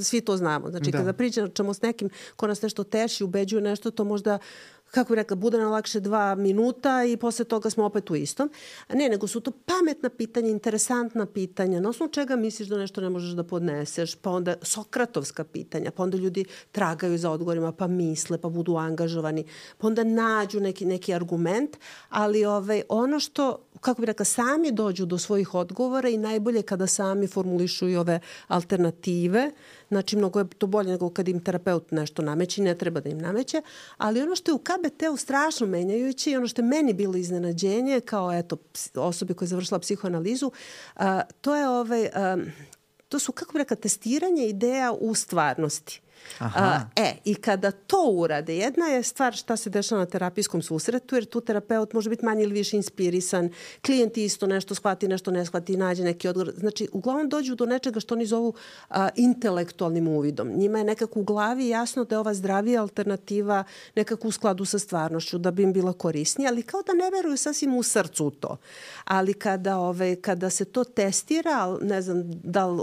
svi 0.03 0.21
to 0.21 0.37
znamo. 0.37 0.69
Znači, 0.69 0.91
da. 0.91 0.97
kada 0.97 1.13
pričamo 1.13 1.73
s 1.73 1.81
nekim 1.81 2.09
ko 2.35 2.47
nas 2.47 2.61
nešto 2.61 2.83
teši, 2.83 3.23
ubeđuje 3.23 3.61
nešto, 3.61 3.91
to 3.91 4.03
možda 4.03 4.39
kako 4.91 5.13
bih 5.13 5.15
rekla, 5.15 5.35
bude 5.35 5.57
nam 5.57 5.71
lakše 5.71 5.99
dva 5.99 6.35
minuta 6.35 7.03
i 7.03 7.17
posle 7.17 7.45
toga 7.45 7.69
smo 7.69 7.85
opet 7.85 8.09
u 8.09 8.15
istom. 8.15 8.51
Ne, 8.93 9.09
nego 9.09 9.27
su 9.27 9.39
to 9.39 9.51
pametna 9.51 10.09
pitanja, 10.09 10.49
interesantna 10.49 11.25
pitanja, 11.25 11.79
na 11.79 11.89
osnovu 11.89 12.11
čega 12.11 12.35
misliš 12.35 12.67
da 12.67 12.77
nešto 12.77 13.01
ne 13.01 13.09
možeš 13.09 13.31
da 13.31 13.43
podneseš, 13.43 14.15
pa 14.15 14.31
onda 14.31 14.55
Sokratovska 14.61 15.43
pitanja, 15.43 15.91
pa 15.91 16.03
onda 16.03 16.17
ljudi 16.17 16.45
tragaju 16.71 17.17
za 17.17 17.31
odgovorima, 17.31 17.71
pa 17.71 17.87
misle, 17.87 18.37
pa 18.37 18.49
budu 18.49 18.75
angažovani, 18.75 19.45
pa 19.77 19.87
onda 19.87 20.03
nađu 20.03 20.59
neki, 20.59 20.85
neki 20.85 21.13
argument, 21.13 21.77
ali 22.09 22.45
ovaj, 22.45 22.81
ono 22.89 23.19
što 23.19 23.68
kako 23.81 24.01
bih 24.01 24.07
rekla, 24.07 24.25
sami 24.25 24.71
dođu 24.71 25.05
do 25.05 25.17
svojih 25.17 25.53
odgovora 25.55 26.09
i 26.09 26.17
najbolje 26.17 26.61
kada 26.61 26.87
sami 26.87 27.27
formulišu 27.27 27.89
i 27.89 27.95
ove 27.95 28.19
alternative. 28.47 29.51
Znači, 29.87 30.17
mnogo 30.17 30.39
je 30.39 30.47
to 30.57 30.67
bolje 30.67 30.91
nego 30.91 31.09
kad 31.09 31.27
im 31.27 31.43
terapeut 31.43 31.91
nešto 31.91 32.21
nameće, 32.21 32.61
ne 32.61 32.77
treba 32.77 32.99
da 32.99 33.09
im 33.09 33.17
nameće. 33.17 33.61
Ali 33.97 34.21
ono 34.21 34.35
što 34.35 34.51
je 34.51 34.55
u 34.55 34.59
KBT-u 34.59 35.17
strašno 35.17 35.67
menjajuće 35.67 36.31
i 36.31 36.37
ono 36.37 36.47
što 36.47 36.61
je 36.61 36.67
meni 36.67 36.93
bilo 36.93 37.17
iznenađenje 37.17 37.99
kao 37.99 38.33
eto, 38.33 38.57
osobe 38.95 39.33
koja 39.33 39.45
je 39.45 39.49
završila 39.49 39.79
psihoanalizu, 39.79 40.51
a, 40.95 41.21
to 41.41 41.55
je 41.55 41.69
ovaj, 41.69 42.09
a, 42.13 42.37
to 43.09 43.19
su, 43.19 43.31
kako 43.31 43.53
bih 43.53 43.59
rekla, 43.59 43.77
testiranje 43.77 44.47
ideja 44.47 44.91
u 44.91 45.15
stvarnosti. 45.15 46.01
Aha. 46.39 46.85
e, 46.95 47.13
i 47.25 47.35
kada 47.35 47.71
to 47.71 48.03
urade, 48.11 48.57
jedna 48.57 48.85
je 48.85 49.03
stvar 49.03 49.33
šta 49.33 49.57
se 49.57 49.69
dešava 49.69 50.01
na 50.01 50.05
terapijskom 50.05 50.61
susretu, 50.61 51.15
jer 51.15 51.25
tu 51.25 51.41
terapeut 51.41 51.93
može 51.93 52.09
biti 52.09 52.25
manje 52.25 52.43
ili 52.43 52.53
više 52.53 52.77
inspirisan, 52.77 53.49
klijent 53.85 54.17
isto 54.17 54.47
nešto 54.47 54.75
shvati, 54.75 55.07
nešto 55.07 55.31
ne 55.31 55.45
shvati, 55.45 55.77
nađe 55.77 56.03
neki 56.03 56.27
odgovor. 56.27 56.53
Znači, 56.57 56.87
uglavnom 56.91 57.29
dođu 57.29 57.55
do 57.55 57.65
nečega 57.65 57.99
što 57.99 58.15
oni 58.15 58.25
zovu 58.25 58.53
a, 58.89 59.09
intelektualnim 59.15 60.07
uvidom. 60.07 60.49
Njima 60.49 60.77
je 60.77 60.83
nekako 60.83 61.19
u 61.19 61.23
glavi 61.23 61.67
jasno 61.67 62.03
da 62.03 62.15
je 62.15 62.19
ova 62.19 62.33
zdravija 62.33 62.81
alternativa 62.81 63.63
nekako 63.95 64.27
u 64.27 64.31
skladu 64.31 64.65
sa 64.65 64.79
stvarnošću, 64.79 65.37
da 65.37 65.51
bi 65.51 65.63
im 65.63 65.73
bila 65.73 65.93
korisnija, 65.93 66.49
ali 66.49 66.63
kao 66.63 66.81
da 66.81 66.93
ne 66.93 67.09
veruju 67.17 67.37
sasvim 67.37 67.77
u 67.77 67.83
srcu 67.83 68.25
u 68.25 68.31
to. 68.31 68.57
Ali 69.05 69.33
kada, 69.33 69.77
ove, 69.77 70.15
kada 70.15 70.49
se 70.49 70.65
to 70.65 70.83
testira, 70.83 71.77
ne 71.81 72.01
znam 72.01 72.23
da 72.43 72.65
li 72.67 72.81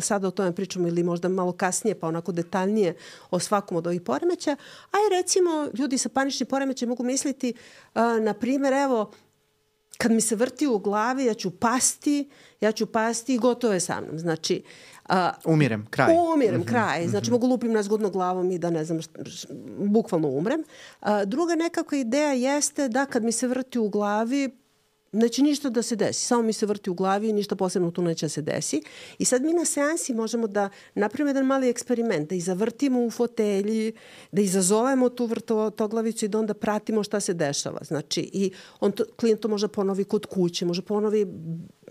sada 0.00 0.28
o 0.28 0.30
tome 0.30 0.52
pričamo 0.52 0.88
ili 0.88 1.02
možda 1.02 1.28
malo 1.28 1.52
kasnije, 1.52 1.94
pa 1.94 2.08
onako 2.08 2.32
detaljno 2.32 2.65
detaljnije 2.66 2.94
o 3.30 3.38
svakom 3.38 3.76
od 3.76 3.86
ovih 3.86 4.00
poremeća, 4.00 4.56
a 4.92 4.96
i 4.96 5.16
recimo 5.16 5.68
ljudi 5.78 5.98
sa 5.98 6.08
paničnim 6.08 6.46
poremećajem 6.46 6.88
mogu 6.88 7.02
misliti, 7.02 7.54
a, 7.94 8.18
na 8.20 8.34
primjer, 8.34 8.72
evo, 8.72 9.12
kad 9.98 10.12
mi 10.12 10.20
se 10.20 10.36
vrti 10.36 10.66
u 10.66 10.78
glavi, 10.78 11.24
ja 11.24 11.34
ću 11.34 11.50
pasti, 11.50 12.28
ja 12.60 12.72
ću 12.72 12.86
pasti 12.86 13.34
i 13.34 13.38
gotovo 13.38 13.74
je 13.74 13.80
sa 13.80 14.00
mnom. 14.00 14.18
Znači, 14.18 14.62
a, 15.08 15.32
umirem, 15.44 15.86
kraj. 15.90 16.14
Umirem, 16.34 16.60
mm 16.60 16.64
-hmm, 16.64 16.68
kraj. 16.68 17.00
Mhm. 17.00 17.10
Znači, 17.10 17.24
mm 17.24 17.28
-hmm. 17.28 17.32
mogu 17.32 17.46
lupim 17.46 17.72
nazgodno 17.72 18.10
glavom 18.10 18.50
i 18.50 18.58
da, 18.58 18.70
ne 18.70 18.84
znam, 18.84 19.00
bukvalno 19.78 20.28
umrem. 20.28 20.64
A, 21.00 21.24
druga 21.24 21.54
nekakva 21.54 21.98
ideja 21.98 22.32
jeste 22.32 22.88
da 22.88 23.06
kad 23.06 23.24
mi 23.24 23.32
se 23.32 23.48
vrti 23.48 23.78
u 23.78 23.88
glavi, 23.88 24.65
neće 25.16 25.42
ništa 25.42 25.70
da 25.70 25.82
se 25.82 25.96
desi, 25.96 26.26
samo 26.26 26.42
mi 26.42 26.52
se 26.52 26.66
vrti 26.66 26.90
u 26.90 26.94
glavi 26.94 27.28
i 27.28 27.32
ništa 27.32 27.56
posebno 27.56 27.90
tu 27.90 28.02
neće 28.02 28.26
da 28.26 28.30
se 28.30 28.42
desi. 28.42 28.82
I 29.18 29.24
sad 29.24 29.42
mi 29.42 29.52
na 29.52 29.64
seansi 29.64 30.14
možemo 30.14 30.46
da 30.46 30.68
napravimo 30.94 31.30
jedan 31.30 31.46
mali 31.46 31.68
eksperiment, 31.68 32.28
da 32.28 32.34
i 32.34 32.40
zavrtimo 32.40 33.04
u 33.04 33.10
fotelji, 33.10 33.92
da 34.32 34.42
izazovemo 34.42 35.08
tu 35.08 35.26
vrtoglavicu 35.26 36.24
i 36.24 36.28
da 36.28 36.38
onda 36.38 36.54
pratimo 36.54 37.02
šta 37.02 37.20
se 37.20 37.34
dešava. 37.34 37.80
Znači, 37.84 38.30
i 38.32 38.50
on 38.80 38.92
to, 38.92 39.04
klijent 39.16 39.40
to 39.40 39.48
može 39.48 39.68
ponovi 39.68 40.04
kod 40.04 40.26
kuće, 40.26 40.66
može 40.66 40.82
ponovi 40.82 41.26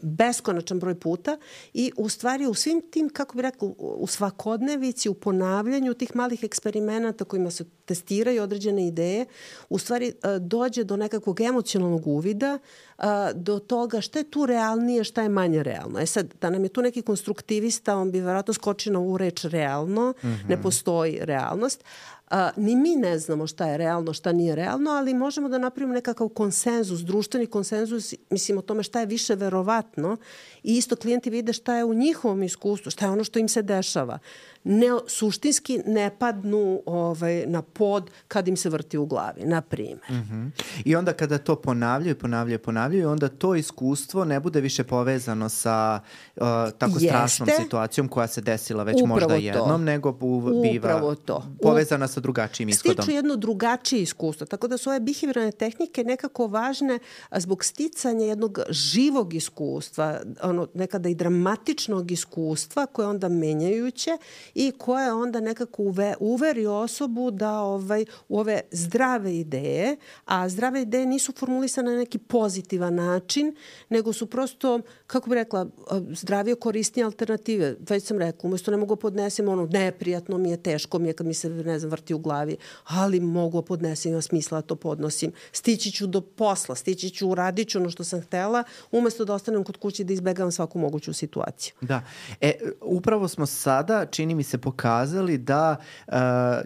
beskonačan 0.01 0.79
broj 0.79 0.99
puta 0.99 1.37
i 1.73 1.91
u 1.97 2.09
stvari 2.09 2.47
u 2.47 2.53
svim 2.53 2.81
tim, 2.91 3.09
kako 3.09 3.35
bih 3.35 3.43
rekla, 3.43 3.69
u 3.77 4.07
svakodnevici, 4.07 5.09
u 5.09 5.13
ponavljanju 5.13 5.93
tih 5.93 6.15
malih 6.15 6.43
eksperimenata 6.43 7.25
kojima 7.25 7.51
se 7.51 7.65
testiraju 7.85 8.43
određene 8.43 8.87
ideje, 8.87 9.25
u 9.69 9.79
stvari 9.79 10.07
e, 10.07 10.39
dođe 10.39 10.83
do 10.83 10.97
nekakvog 10.97 11.41
emocionalnog 11.41 12.07
uvida, 12.07 12.59
e, 12.97 13.03
do 13.33 13.59
toga 13.59 14.01
šta 14.01 14.19
je 14.19 14.31
tu 14.31 14.45
realnije, 14.45 15.03
šta 15.03 15.21
je 15.21 15.29
manje 15.29 15.63
realno. 15.63 15.99
E 15.99 16.05
sad, 16.05 16.33
da 16.41 16.49
nam 16.49 16.63
je 16.63 16.69
tu 16.69 16.81
neki 16.81 17.01
konstruktivista, 17.01 17.97
on 17.97 18.11
bi 18.11 18.19
verovatno 18.19 18.53
skočio 18.53 18.93
na 18.93 18.99
ovu 18.99 19.17
reč 19.17 19.45
realno, 19.45 20.13
mm 20.23 20.27
-hmm. 20.27 20.49
ne 20.49 20.61
postoji 20.61 21.19
realnost, 21.21 21.83
A, 22.29 22.51
ni 22.57 22.75
mi 22.75 22.95
ne 22.95 23.19
znamo 23.19 23.47
šta 23.47 23.67
je 23.67 23.77
realno, 23.77 24.13
šta 24.13 24.31
nije 24.31 24.55
realno, 24.55 24.91
ali 24.91 25.13
možemo 25.13 25.49
da 25.49 25.57
napravimo 25.57 25.93
nekakav 25.93 26.29
konsenzus, 26.29 26.99
društveni 26.99 27.47
konsenzus, 27.47 28.13
mislim 28.29 28.57
o 28.57 28.61
tome 28.61 28.83
šta 28.83 28.99
je 28.99 29.05
više 29.05 29.35
verovatno 29.35 30.17
i 30.63 30.77
isto 30.77 30.95
klijenti 30.95 31.29
vide 31.29 31.53
šta 31.53 31.75
je 31.75 31.83
u 31.83 31.93
njihovom 31.93 32.43
iskustvu, 32.43 32.91
šta 32.91 33.05
je 33.05 33.11
ono 33.11 33.23
što 33.23 33.39
im 33.39 33.47
se 33.47 33.61
dešava 33.61 34.19
ne, 34.65 34.87
suštinski 35.07 35.79
ne 35.85 36.11
padnu 36.19 36.81
ovaj, 36.85 37.45
na 37.47 37.61
pod 37.61 38.11
kad 38.27 38.47
im 38.47 38.57
se 38.57 38.69
vrti 38.69 38.97
u 38.97 39.05
glavi, 39.05 39.41
na 39.45 39.61
primjer. 39.61 40.11
Mm 40.11 40.13
-hmm. 40.13 40.63
I 40.85 40.95
onda 40.95 41.13
kada 41.13 41.37
to 41.37 41.55
ponavljaju, 41.55 42.15
ponavljaju, 42.15 42.59
ponavljaju, 42.59 43.09
onda 43.09 43.27
to 43.27 43.55
iskustvo 43.55 44.25
ne 44.25 44.39
bude 44.39 44.61
više 44.61 44.83
povezano 44.83 45.49
sa 45.49 45.99
uh, 46.35 46.41
tako 46.77 46.93
Jeste. 46.93 47.07
strašnom 47.07 47.49
situacijom 47.61 48.07
koja 48.07 48.27
se 48.27 48.41
desila 48.41 48.83
već 48.83 48.95
Upravo 48.95 49.07
možda 49.07 49.27
to. 49.27 49.35
jednom, 49.35 49.83
nego 49.83 50.11
bu, 50.11 50.61
biva 50.61 51.15
to. 51.25 51.43
povezana 51.61 52.07
sa 52.07 52.15
sa 52.15 52.21
drugačijim 52.21 52.69
ishodom. 52.69 53.03
Stiču 53.03 53.15
jedno 53.15 53.35
drugačije 53.35 54.01
iskustvo. 54.01 54.47
Tako 54.47 54.67
da 54.67 54.77
su 54.77 54.89
ove 54.89 54.99
behavioralne 54.99 55.51
tehnike 55.51 56.03
nekako 56.03 56.47
važne 56.47 56.99
zbog 57.31 57.63
sticanja 57.63 58.25
jednog 58.25 58.59
živog 58.69 59.33
iskustva, 59.33 60.19
ono, 60.41 60.67
nekada 60.73 61.09
i 61.09 61.15
dramatičnog 61.15 62.11
iskustva 62.11 62.85
koje 62.85 63.07
onda 63.07 63.29
menjajuće 63.29 64.17
i 64.55 64.71
koje 64.77 65.13
onda 65.13 65.39
nekako 65.39 65.83
uve, 65.83 66.15
uveri 66.19 66.65
osobu 66.65 67.31
da 67.31 67.59
ovaj, 67.59 68.05
u 68.29 68.39
ove 68.39 68.61
zdrave 68.71 69.37
ideje, 69.37 69.97
a 70.25 70.49
zdrave 70.49 70.81
ideje 70.81 71.05
nisu 71.05 71.31
formulisane 71.31 71.91
na 71.91 71.97
neki 71.97 72.17
pozitivan 72.17 72.95
način, 72.95 73.55
nego 73.89 74.13
su 74.13 74.25
prosto, 74.25 74.79
kako 75.07 75.29
bih 75.29 75.35
rekla, 75.35 75.67
zdravije 76.09 76.55
korisnije 76.55 77.05
alternative. 77.05 77.75
Već 77.89 78.03
sam 78.03 78.19
rekla, 78.19 78.47
umesto 78.47 78.71
ne 78.71 78.77
mogu 78.77 78.95
podnesem 78.95 79.49
ono, 79.49 79.65
neprijatno 79.65 80.37
mi 80.37 80.49
je, 80.49 80.57
teško 80.57 80.99
mi 80.99 81.07
je 81.07 81.13
kad 81.13 81.27
mi 81.27 81.33
se, 81.33 81.49
ne 81.49 81.79
znam, 81.79 81.91
vrti 81.91 82.13
u 82.13 82.19
glavi, 82.19 82.57
ali 82.83 83.19
mogu 83.19 83.61
podnesem, 83.61 84.11
ima 84.11 84.21
smisla 84.21 84.61
da 84.61 84.67
to 84.67 84.75
podnosim. 84.75 85.31
Stići 85.51 85.91
ću 85.91 86.07
do 86.07 86.21
posla, 86.21 86.75
stići 86.75 87.09
ću, 87.09 87.29
uradit 87.29 87.69
ću 87.69 87.77
ono 87.77 87.89
što 87.89 88.03
sam 88.03 88.21
htela, 88.21 88.63
umesto 88.91 89.25
da 89.25 89.33
ostanem 89.33 89.63
kod 89.63 89.77
kuće 89.77 90.03
da 90.03 90.13
izbegavam 90.13 90.51
svaku 90.51 90.79
moguću 90.79 91.13
situaciju. 91.13 91.73
Da. 91.81 92.01
E, 92.41 92.53
upravo 92.81 93.27
smo 93.27 93.45
sada, 93.45 94.05
čini 94.05 94.35
mi 94.35 94.44
se, 94.45 94.57
pokazali 94.57 95.37
da 95.37 95.75
uh, 96.07 96.13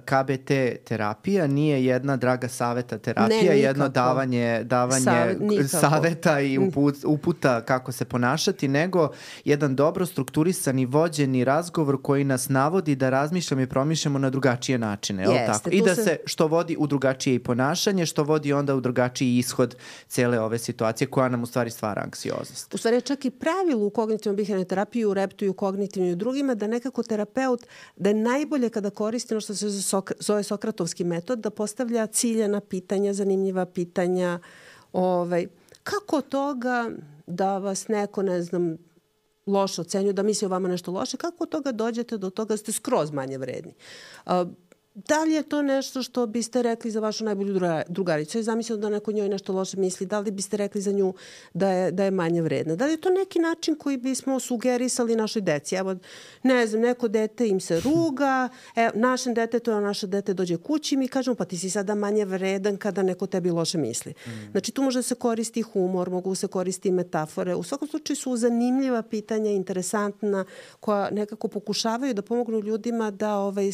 KBT 0.05 0.51
terapija 0.85 1.47
nije 1.47 1.85
jedna 1.85 2.17
draga 2.17 2.47
saveta 2.47 2.97
terapija, 2.97 3.51
ne, 3.51 3.59
jedno 3.59 3.89
davanje, 3.89 4.63
davanje 4.63 5.03
Savet, 5.03 5.69
saveta 5.69 6.39
i 6.39 6.57
uput, 6.57 6.95
uputa 7.05 7.61
kako 7.61 7.91
se 7.91 8.05
ponašati, 8.05 8.67
nego 8.67 9.09
jedan 9.45 9.75
dobro 9.75 10.05
strukturisani, 10.05 10.85
vođeni 10.85 11.43
razgovor 11.43 12.01
koji 12.01 12.23
nas 12.23 12.49
navodi 12.49 12.95
da 12.95 13.09
razmišljamo 13.09 13.61
i 13.61 13.67
promišljamo 13.67 14.19
na 14.19 14.29
drugačije 14.29 14.77
načine. 14.77 15.23
Jeste, 15.23 15.45
tako? 15.45 15.69
I 15.71 15.81
da 15.81 15.95
se... 15.95 16.17
što 16.25 16.47
vodi 16.47 16.75
u 16.79 16.87
drugačije 16.87 17.35
i 17.35 17.39
ponašanje, 17.39 18.05
što 18.05 18.23
vodi 18.23 18.53
onda 18.53 18.75
u 18.75 18.81
drugačiji 18.81 19.37
ishod 19.37 19.75
cele 20.07 20.39
ove 20.39 20.57
situacije 20.59 21.07
koja 21.07 21.29
nam 21.29 21.43
u 21.43 21.45
stvari 21.45 21.69
stvara 21.69 22.01
anksioznost. 22.01 22.73
U 22.73 22.77
stvari 22.77 23.01
čak 23.01 23.25
i 23.25 23.31
pravilo 23.31 23.85
u 23.85 23.89
kognitivnom 23.89 24.35
bihavnoj 24.35 24.65
terapiji, 24.65 25.05
u 25.05 25.13
reptu 25.13 25.45
i 25.45 25.49
u 25.49 25.53
kognitivnim 25.53 26.09
i 26.09 26.13
u 26.13 26.15
drugima, 26.15 26.55
da 26.55 26.67
nekako 26.67 27.03
terapeut, 27.03 27.65
da 27.95 28.09
je 28.09 28.13
najbolje 28.13 28.69
kada 28.69 28.89
koristi 28.89 29.33
ono 29.33 29.41
što 29.41 29.55
se 29.55 29.69
zove 30.19 30.43
Sokratovski 30.43 31.03
metod, 31.03 31.39
da 31.39 31.49
postavlja 31.49 32.07
ciljena 32.07 32.59
pitanja, 32.59 33.13
zanimljiva 33.13 33.65
pitanja, 33.65 34.39
ovaj, 34.93 35.47
kako 35.83 36.21
toga 36.21 36.89
da 37.27 37.57
vas 37.57 37.87
neko, 37.87 38.21
ne 38.21 38.41
znam, 38.41 38.77
loše 39.45 39.81
ocenju, 39.81 40.13
da 40.13 40.23
misli 40.23 40.45
o 40.45 40.49
vama 40.49 40.67
nešto 40.67 40.91
loše, 40.91 41.17
kako 41.17 41.43
od 41.43 41.49
toga 41.49 41.71
dođete 41.71 42.17
do 42.17 42.29
toga 42.29 42.53
da 42.53 42.57
ste 42.57 42.71
skroz 42.71 43.11
manje 43.11 43.37
vredni? 43.37 43.73
Da 45.07 45.23
li 45.23 45.33
je 45.33 45.43
to 45.43 45.61
nešto 45.61 46.03
što 46.03 46.25
biste 46.25 46.61
rekli 46.61 46.91
za 46.91 46.99
vašu 46.99 47.23
najbolju 47.23 47.59
drugaricu? 47.87 48.37
Ja 48.37 48.43
zamislila 48.43 48.79
da 48.79 48.89
neko 48.89 49.11
njoj 49.11 49.29
nešto 49.29 49.53
loše 49.53 49.77
misli. 49.77 50.05
Da 50.05 50.19
li 50.19 50.31
biste 50.31 50.57
rekli 50.57 50.81
za 50.81 50.91
nju 50.91 51.13
da 51.53 51.69
je, 51.69 51.91
da 51.91 52.03
je 52.03 52.11
manje 52.11 52.41
vredna? 52.41 52.75
Da 52.75 52.85
li 52.85 52.91
je 52.91 53.01
to 53.01 53.09
neki 53.09 53.39
način 53.39 53.75
koji 53.75 53.97
bismo 53.97 54.39
sugerisali 54.39 55.15
našoj 55.15 55.41
deci? 55.41 55.75
Evo, 55.75 55.95
ne 56.43 56.67
znam, 56.67 56.81
neko 56.81 57.07
dete 57.07 57.47
im 57.47 57.59
se 57.59 57.79
ruga, 57.79 58.49
e, 58.75 58.89
našem 58.93 59.33
detetu, 59.33 59.71
a 59.71 59.79
naše 59.79 60.07
dete 60.07 60.33
dođe 60.33 60.57
kući 60.57 60.95
i 60.95 60.97
mi 60.97 61.07
kažemo 61.07 61.35
pa 61.35 61.45
ti 61.45 61.57
si 61.57 61.69
sada 61.69 61.95
manje 61.95 62.25
vredan 62.25 62.77
kada 62.77 63.03
neko 63.03 63.27
tebi 63.27 63.51
loše 63.51 63.77
misli. 63.77 64.13
Mm. 64.27 64.51
Znači 64.51 64.71
tu 64.71 64.83
može 64.83 65.03
se 65.03 65.15
koristi 65.15 65.61
humor, 65.61 66.09
mogu 66.09 66.35
se 66.35 66.47
koristi 66.47 66.91
metafore. 66.91 67.55
U 67.55 67.63
svakom 67.63 67.87
slučaju 67.87 68.17
su 68.17 68.37
zanimljiva 68.37 69.01
pitanja, 69.01 69.51
interesantna, 69.51 70.45
koja 70.79 71.09
nekako 71.09 71.47
pokušavaju 71.47 72.13
da 72.13 72.21
pomognu 72.21 72.59
ljudima 72.59 73.11
da 73.11 73.35
ovaj, 73.35 73.71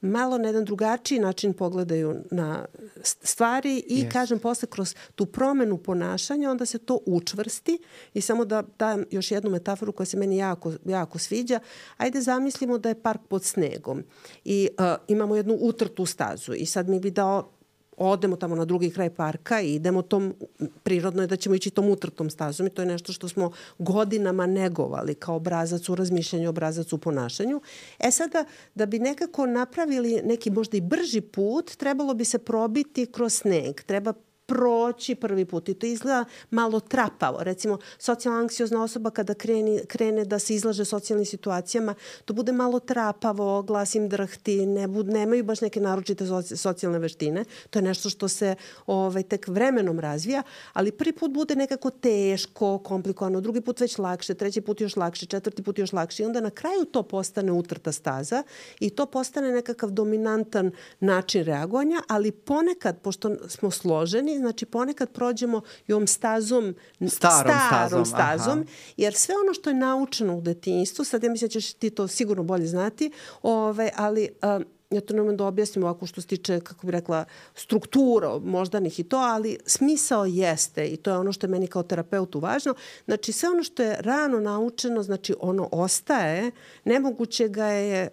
malo 0.00 0.38
na 0.38 0.48
jedan 0.48 0.64
drugačiji 0.64 1.18
način 1.18 1.52
pogledaju 1.52 2.14
na 2.30 2.64
stvari 3.02 3.82
i 3.86 4.04
yes. 4.04 4.12
kažem 4.12 4.38
posle 4.38 4.68
kroz 4.68 4.94
tu 5.14 5.26
promenu 5.26 5.78
ponašanja 5.78 6.50
onda 6.50 6.66
se 6.66 6.78
to 6.78 6.98
učvrsti 7.06 7.78
i 8.14 8.20
samo 8.20 8.44
da 8.44 8.62
dajem 8.78 9.04
još 9.10 9.30
jednu 9.30 9.50
metaforu 9.50 9.92
koja 9.92 10.06
se 10.06 10.16
meni 10.16 10.36
jako, 10.36 10.72
jako 10.84 11.18
sviđa. 11.18 11.60
Ajde 11.96 12.20
zamislimo 12.20 12.78
da 12.78 12.88
je 12.88 13.02
park 13.02 13.20
pod 13.28 13.44
snegom 13.44 14.04
i 14.44 14.68
uh, 14.78 14.84
imamo 15.08 15.36
jednu 15.36 15.54
utrtu 15.54 16.06
stazu 16.06 16.52
i 16.54 16.66
sad 16.66 16.88
mi 16.88 17.00
bi 17.00 17.10
dao 17.10 17.59
odemo 18.04 18.36
tamo 18.36 18.54
na 18.54 18.64
drugi 18.64 18.90
kraj 18.90 19.10
parka 19.10 19.60
i 19.60 19.74
idemo 19.74 20.02
tom, 20.02 20.34
prirodno 20.82 21.22
je 21.22 21.26
da 21.26 21.36
ćemo 21.36 21.54
ići 21.54 21.70
tom 21.70 21.88
utrtom 21.88 22.30
stazom 22.30 22.66
i 22.66 22.70
to 22.70 22.82
je 22.82 22.86
nešto 22.86 23.12
što 23.12 23.28
smo 23.28 23.50
godinama 23.78 24.46
negovali 24.46 25.14
kao 25.14 25.36
obrazac 25.36 25.88
u 25.88 25.94
razmišljanju, 25.94 26.48
obrazac 26.48 26.92
u 26.92 26.98
ponašanju. 26.98 27.60
E 27.98 28.10
sada, 28.10 28.44
da 28.74 28.86
bi 28.86 28.98
nekako 28.98 29.46
napravili 29.46 30.22
neki 30.24 30.50
možda 30.50 30.76
i 30.76 30.80
brži 30.80 31.20
put, 31.20 31.76
trebalo 31.76 32.14
bi 32.14 32.24
se 32.24 32.38
probiti 32.38 33.06
kroz 33.06 33.34
sneg. 33.34 33.80
Treba 33.80 34.12
proći 34.50 35.14
prvi 35.14 35.44
put 35.44 35.68
i 35.68 35.74
to 35.74 35.86
izgleda 35.86 36.24
malo 36.50 36.80
trapavo. 36.80 37.38
Recimo, 37.42 37.78
socijalna 37.98 38.40
anksiozna 38.40 38.82
osoba 38.82 39.10
kada 39.10 39.34
kreni, 39.34 39.80
krene 39.86 40.24
da 40.24 40.38
se 40.38 40.54
izlaže 40.54 40.84
socijalnim 40.84 41.26
situacijama, 41.26 41.94
to 42.24 42.34
bude 42.34 42.52
malo 42.52 42.80
trapavo, 42.80 43.62
glas 43.62 43.94
im 43.94 44.08
drhti, 44.08 44.66
ne 44.66 44.88
bud, 44.88 45.06
nemaju 45.06 45.44
baš 45.44 45.60
neke 45.60 45.80
naročite 45.80 46.26
socijalne 46.56 46.98
veštine. 46.98 47.44
To 47.70 47.78
je 47.78 47.82
nešto 47.82 48.10
što 48.10 48.28
se 48.28 48.54
ovaj, 48.86 49.22
tek 49.22 49.48
vremenom 49.48 50.00
razvija, 50.00 50.42
ali 50.72 50.92
prvi 50.92 51.12
put 51.12 51.30
bude 51.30 51.56
nekako 51.56 51.90
teško, 51.90 52.78
komplikovano, 52.78 53.40
drugi 53.40 53.60
put 53.60 53.80
već 53.80 53.98
lakše, 53.98 54.34
treći 54.34 54.60
put 54.60 54.80
još 54.80 54.96
lakše, 54.96 55.26
četvrti 55.26 55.62
put 55.62 55.78
još 55.78 55.92
lakše 55.92 56.22
i 56.22 56.26
onda 56.26 56.40
na 56.40 56.50
kraju 56.50 56.84
to 56.84 57.02
postane 57.02 57.52
utrta 57.52 57.92
staza 57.92 58.42
i 58.80 58.90
to 58.90 59.06
postane 59.06 59.52
nekakav 59.52 59.90
dominantan 59.90 60.70
način 61.00 61.44
reagovanja, 61.44 62.02
ali 62.08 62.32
ponekad, 62.32 62.98
pošto 63.02 63.36
smo 63.48 63.70
složeni, 63.70 64.39
znači 64.40 64.66
ponekad 64.66 65.10
prođemo 65.10 65.60
i 65.86 65.92
ovom 65.92 66.06
stazom, 66.06 66.74
starom, 67.08 67.52
starom 67.68 68.04
stazom, 68.04 68.06
stazom 68.06 68.66
jer 68.96 69.14
sve 69.14 69.34
ono 69.44 69.54
što 69.54 69.70
je 69.70 69.74
naučeno 69.74 70.36
u 70.36 70.40
detinjstvu, 70.40 71.04
sad 71.04 71.24
ja 71.24 71.30
mislim 71.30 71.48
da 71.48 71.52
ćeš 71.52 71.72
ti 71.72 71.90
to 71.90 72.08
sigurno 72.08 72.42
bolje 72.42 72.66
znati, 72.66 73.12
ovaj, 73.42 73.90
ali 73.96 74.28
um, 74.42 74.64
ja 74.90 75.00
to 75.00 75.14
nemam 75.14 75.36
da 75.36 75.44
objasnim 75.44 75.84
ovako 75.84 76.06
što 76.06 76.20
se 76.20 76.26
tiče, 76.26 76.60
kako 76.60 76.86
bih 76.86 76.92
rekla, 76.92 77.24
struktura 77.54 78.38
moždanih 78.38 79.00
i 79.00 79.04
to, 79.04 79.16
ali 79.16 79.58
smisao 79.66 80.24
jeste 80.24 80.86
i 80.86 80.96
to 80.96 81.10
je 81.10 81.18
ono 81.18 81.32
što 81.32 81.46
je 81.46 81.50
meni 81.50 81.66
kao 81.66 81.82
terapeutu 81.82 82.40
važno. 82.40 82.74
Znači, 83.04 83.32
sve 83.32 83.48
ono 83.48 83.62
što 83.62 83.82
je 83.82 83.96
rano 84.00 84.40
naučeno, 84.40 85.02
znači 85.02 85.34
ono 85.40 85.68
ostaje, 85.72 86.50
nemoguće 86.84 87.48
ga 87.48 87.66
je 87.66 88.08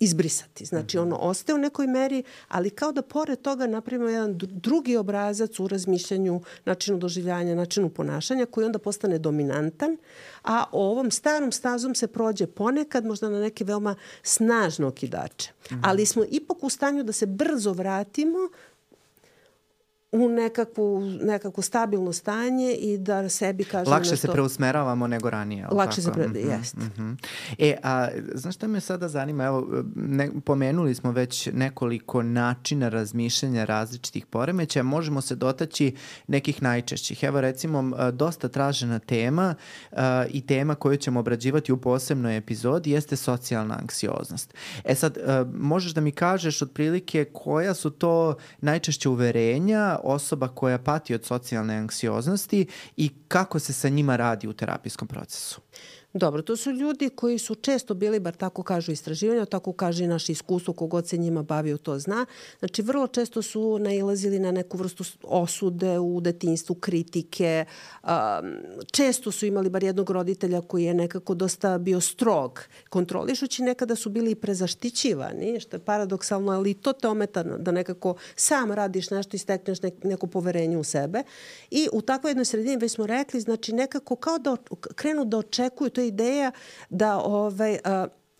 izbrisati. 0.00 0.64
Znači, 0.64 0.98
ono 0.98 1.16
ostaje 1.16 1.54
u 1.54 1.58
nekoj 1.58 1.86
meri, 1.86 2.22
ali 2.48 2.70
kao 2.70 2.92
da 2.92 3.02
pored 3.02 3.42
toga 3.42 3.66
napravimo 3.66 4.10
jedan 4.10 4.38
drugi 4.38 4.96
obrazac 4.96 5.60
u 5.60 5.68
razmišljanju, 5.68 6.40
načinu 6.64 6.98
doživljanja, 6.98 7.54
načinu 7.54 7.88
ponašanja, 7.88 8.46
koji 8.46 8.66
onda 8.66 8.78
postane 8.78 9.18
dominantan, 9.18 9.96
a 10.42 10.64
ovom 10.72 11.10
starom 11.10 11.52
stazom 11.52 11.94
se 11.94 12.06
prođe 12.06 12.46
ponekad, 12.46 13.04
možda 13.04 13.30
na 13.30 13.40
neke 13.40 13.64
veoma 13.64 13.94
snažne 14.22 14.86
okidače. 14.86 15.50
-hmm. 15.68 15.80
Ali 15.82 16.06
smo 16.06 16.24
ipak 16.30 16.64
u 16.64 16.70
stanju 16.70 17.02
da 17.02 17.12
se 17.12 17.26
brzo 17.26 17.72
vratimo 17.72 18.38
u 20.14 20.28
nekakvu, 20.28 21.00
nekakvu 21.22 21.62
stabilno 21.62 22.12
stanje 22.12 22.72
i 22.72 22.98
da 22.98 23.28
sebi 23.28 23.64
kažem 23.64 23.92
Lakše 23.92 24.10
nešto... 24.10 24.26
se 24.26 24.32
preusmeravamo 24.32 25.06
nego 25.06 25.30
ranije. 25.30 25.66
Lakše 25.70 26.02
tako? 26.02 26.14
se 26.14 26.20
pre... 26.20 26.28
Mm 26.28 26.32
-hmm, 26.32 26.58
jest. 26.58 26.76
Mm 26.76 26.92
-hmm. 26.96 27.16
E, 27.58 27.76
a 27.82 28.08
znaš 28.34 28.54
šta 28.54 28.66
me 28.66 28.80
sada 28.80 29.08
zanima? 29.08 29.44
Evo, 29.44 29.84
ne, 29.94 30.30
pomenuli 30.44 30.94
smo 30.94 31.12
već 31.12 31.48
nekoliko 31.52 32.22
načina 32.22 32.88
razmišljanja 32.88 33.64
različitih 33.64 34.26
poremeća. 34.26 34.82
Možemo 34.82 35.20
se 35.20 35.34
dotaći 35.34 35.94
nekih 36.26 36.62
najčešćih. 36.62 37.22
Evo, 37.22 37.40
recimo, 37.40 38.10
dosta 38.12 38.48
tražena 38.48 38.98
tema 38.98 39.54
uh, 39.92 39.98
i 40.28 40.46
tema 40.46 40.74
koju 40.74 40.96
ćemo 40.96 41.20
obrađivati 41.20 41.72
u 41.72 41.76
posebnoj 41.76 42.36
epizodi 42.36 42.90
jeste 42.90 43.16
socijalna 43.16 43.78
anksioznost. 43.80 44.54
E 44.84 44.94
sad, 44.94 45.16
uh, 45.16 45.54
možeš 45.54 45.92
da 45.92 46.00
mi 46.00 46.12
kažeš 46.12 46.62
otprilike 46.62 47.24
koja 47.24 47.74
su 47.74 47.90
to 47.90 48.36
najčešće 48.60 49.08
uverenja 49.08 49.98
osoba 50.04 50.48
koja 50.48 50.78
pati 50.78 51.14
od 51.14 51.24
socijalne 51.24 51.76
anksioznosti 51.76 52.66
i 52.96 53.10
kako 53.28 53.58
se 53.58 53.72
sa 53.72 53.88
njima 53.88 54.16
radi 54.16 54.48
u 54.48 54.52
terapijskom 54.52 55.08
procesu? 55.08 55.60
Dobro, 56.16 56.42
to 56.42 56.56
su 56.56 56.70
ljudi 56.70 57.08
koji 57.08 57.38
su 57.38 57.54
često 57.54 57.94
bili, 57.94 58.20
bar 58.20 58.34
tako 58.34 58.62
kažu 58.62 58.92
istraživanja, 58.92 59.44
tako 59.44 59.72
kaže 59.72 60.04
i 60.04 60.06
naše 60.06 60.32
iskustvo, 60.32 60.74
kogod 60.74 61.08
se 61.08 61.16
njima 61.16 61.42
bavio 61.42 61.76
to 61.76 61.98
zna. 61.98 62.26
Znači, 62.58 62.82
vrlo 62.82 63.06
često 63.06 63.42
su 63.42 63.78
nailazili 63.78 64.38
na 64.38 64.52
neku 64.52 64.76
vrstu 64.76 65.04
osude 65.22 65.98
u 65.98 66.20
detinstvu, 66.20 66.74
kritike. 66.74 67.64
Često 68.92 69.30
su 69.30 69.46
imali 69.46 69.70
bar 69.70 69.84
jednog 69.84 70.10
roditelja 70.10 70.60
koji 70.60 70.84
je 70.84 70.94
nekako 70.94 71.34
dosta 71.34 71.78
bio 71.78 72.00
strog, 72.00 72.60
kontrolišući. 72.88 73.62
Nekada 73.62 73.96
su 73.96 74.10
bili 74.10 74.30
i 74.30 74.34
prezaštićivani, 74.34 75.60
što 75.60 75.76
je 75.76 75.80
paradoksalno, 75.80 76.52
ali 76.52 76.74
to 76.74 76.92
te 76.92 77.08
ometa 77.08 77.42
da 77.42 77.72
nekako 77.72 78.14
sam 78.36 78.72
radiš 78.72 79.10
nešto 79.10 79.36
i 79.36 79.38
stekneš 79.38 79.78
neko 80.04 80.26
poverenje 80.26 80.78
u 80.78 80.84
sebe. 80.84 81.22
I 81.70 81.88
u 81.92 82.02
takvoj 82.02 82.30
jednoj 82.30 82.44
sredini, 82.44 82.76
već 82.76 82.92
smo 82.92 83.06
rekli, 83.06 83.40
znači 83.40 83.72
nekako 83.72 84.16
kao 84.16 84.38
da 84.38 84.56
krenu 84.94 85.24
da 85.24 85.38
očekuju, 85.38 85.90
to 85.90 86.03
ideja 86.04 86.52
da 86.88 87.18
ovaj, 87.18 87.78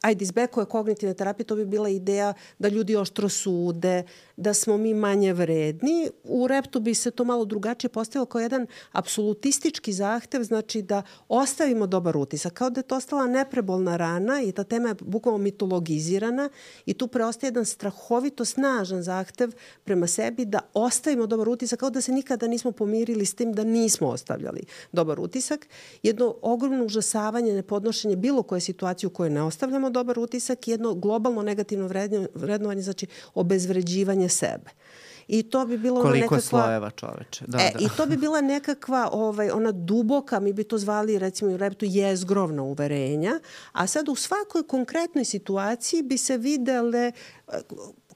ajde 0.05 0.23
iz 0.23 0.31
Bekove 0.31 0.67
kognitivne 0.67 1.15
terapije, 1.15 1.47
to 1.47 1.57
bi 1.57 1.65
bila 1.65 1.89
ideja 1.89 2.35
da 2.59 2.69
ljudi 2.69 2.97
oštro 2.97 3.29
sude, 3.29 4.03
da 4.37 4.55
smo 4.55 4.77
mi 4.77 4.95
manje 4.95 5.33
vredni. 5.33 6.11
U 6.25 6.47
reptu 6.47 6.81
bi 6.81 6.95
se 6.95 7.11
to 7.11 7.25
malo 7.25 7.45
drugačije 7.45 7.89
postavilo 7.89 8.27
kao 8.27 8.41
jedan 8.41 8.67
apsolutistički 8.93 9.93
zahtev, 9.93 10.43
znači 10.43 10.83
da 10.83 11.03
ostavimo 11.29 11.87
dobar 11.87 12.17
utisak, 12.17 12.53
kao 12.53 12.71
da 12.71 12.81
je 12.81 12.85
to 12.85 12.97
ostala 12.97 13.27
neprebolna 13.27 13.97
rana 13.97 14.43
i 14.43 14.53
ta 14.53 14.65
tema 14.65 14.89
je 14.89 14.95
bukvalno 15.01 15.39
mitologizirana 15.39 16.51
i 16.87 16.95
tu 16.95 17.09
preostaje 17.09 17.49
jedan 17.49 17.65
strahovito 17.65 18.45
snažan 18.45 19.03
zahtev 19.03 19.53
prema 19.85 20.07
sebi 20.07 20.45
da 20.45 20.61
ostavimo 20.75 21.27
dobar 21.27 21.49
utisak, 21.49 21.81
kao 21.81 21.91
da 21.91 22.01
se 22.01 22.13
nikada 22.13 22.47
nismo 22.47 22.73
pomirili 22.73 23.27
s 23.27 23.35
tim 23.35 23.53
da 23.53 23.65
nismo 23.65 24.09
ostavljali 24.09 24.65
dobar 24.93 25.21
utisak. 25.21 25.69
Jedno 26.03 26.35
ogromno 26.43 26.85
užasavanje, 26.85 27.53
nepodnošenje 27.53 28.17
bilo 28.17 28.43
koje 28.43 28.61
situacije 28.61 29.07
u 29.07 29.11
kojoj 29.11 29.31
ne 29.31 29.43
ostavljamo 29.43 29.94
dobar 29.95 30.19
utisak 30.19 30.69
i 30.69 30.71
jedno 30.71 30.95
globalno 30.95 31.43
negativno 31.43 31.89
vrednovanje, 32.35 32.83
znači 32.83 33.07
obezvređivanje 33.35 34.29
sebe. 34.29 34.71
I 35.29 35.43
to 35.43 35.67
bi 35.67 35.79
bilo 35.79 36.03
Koliko 36.03 36.35
nekakva... 36.35 36.41
slojeva 36.41 36.91
čoveče. 36.91 37.45
Da, 37.47 37.59
e, 37.59 37.71
da. 37.75 37.79
I 37.85 37.89
to 37.97 38.07
bi 38.07 38.17
bila 38.17 38.41
nekakva 38.41 39.09
ovaj, 39.13 39.51
ona 39.51 39.73
duboka, 39.73 40.41
mi 40.41 40.53
bi 40.53 40.65
to 40.65 40.79
zvali 40.79 41.19
recimo 41.19 41.51
u 41.51 41.57
reptu 41.57 41.85
jezgrovna 41.89 42.63
uverenja, 42.63 43.41
a 43.73 43.87
sad 43.87 44.09
u 44.09 44.15
svakoj 44.15 44.67
konkretnoj 44.67 45.25
situaciji 45.25 46.03
bi 46.03 46.19
se 46.19 46.39
videle 46.39 47.13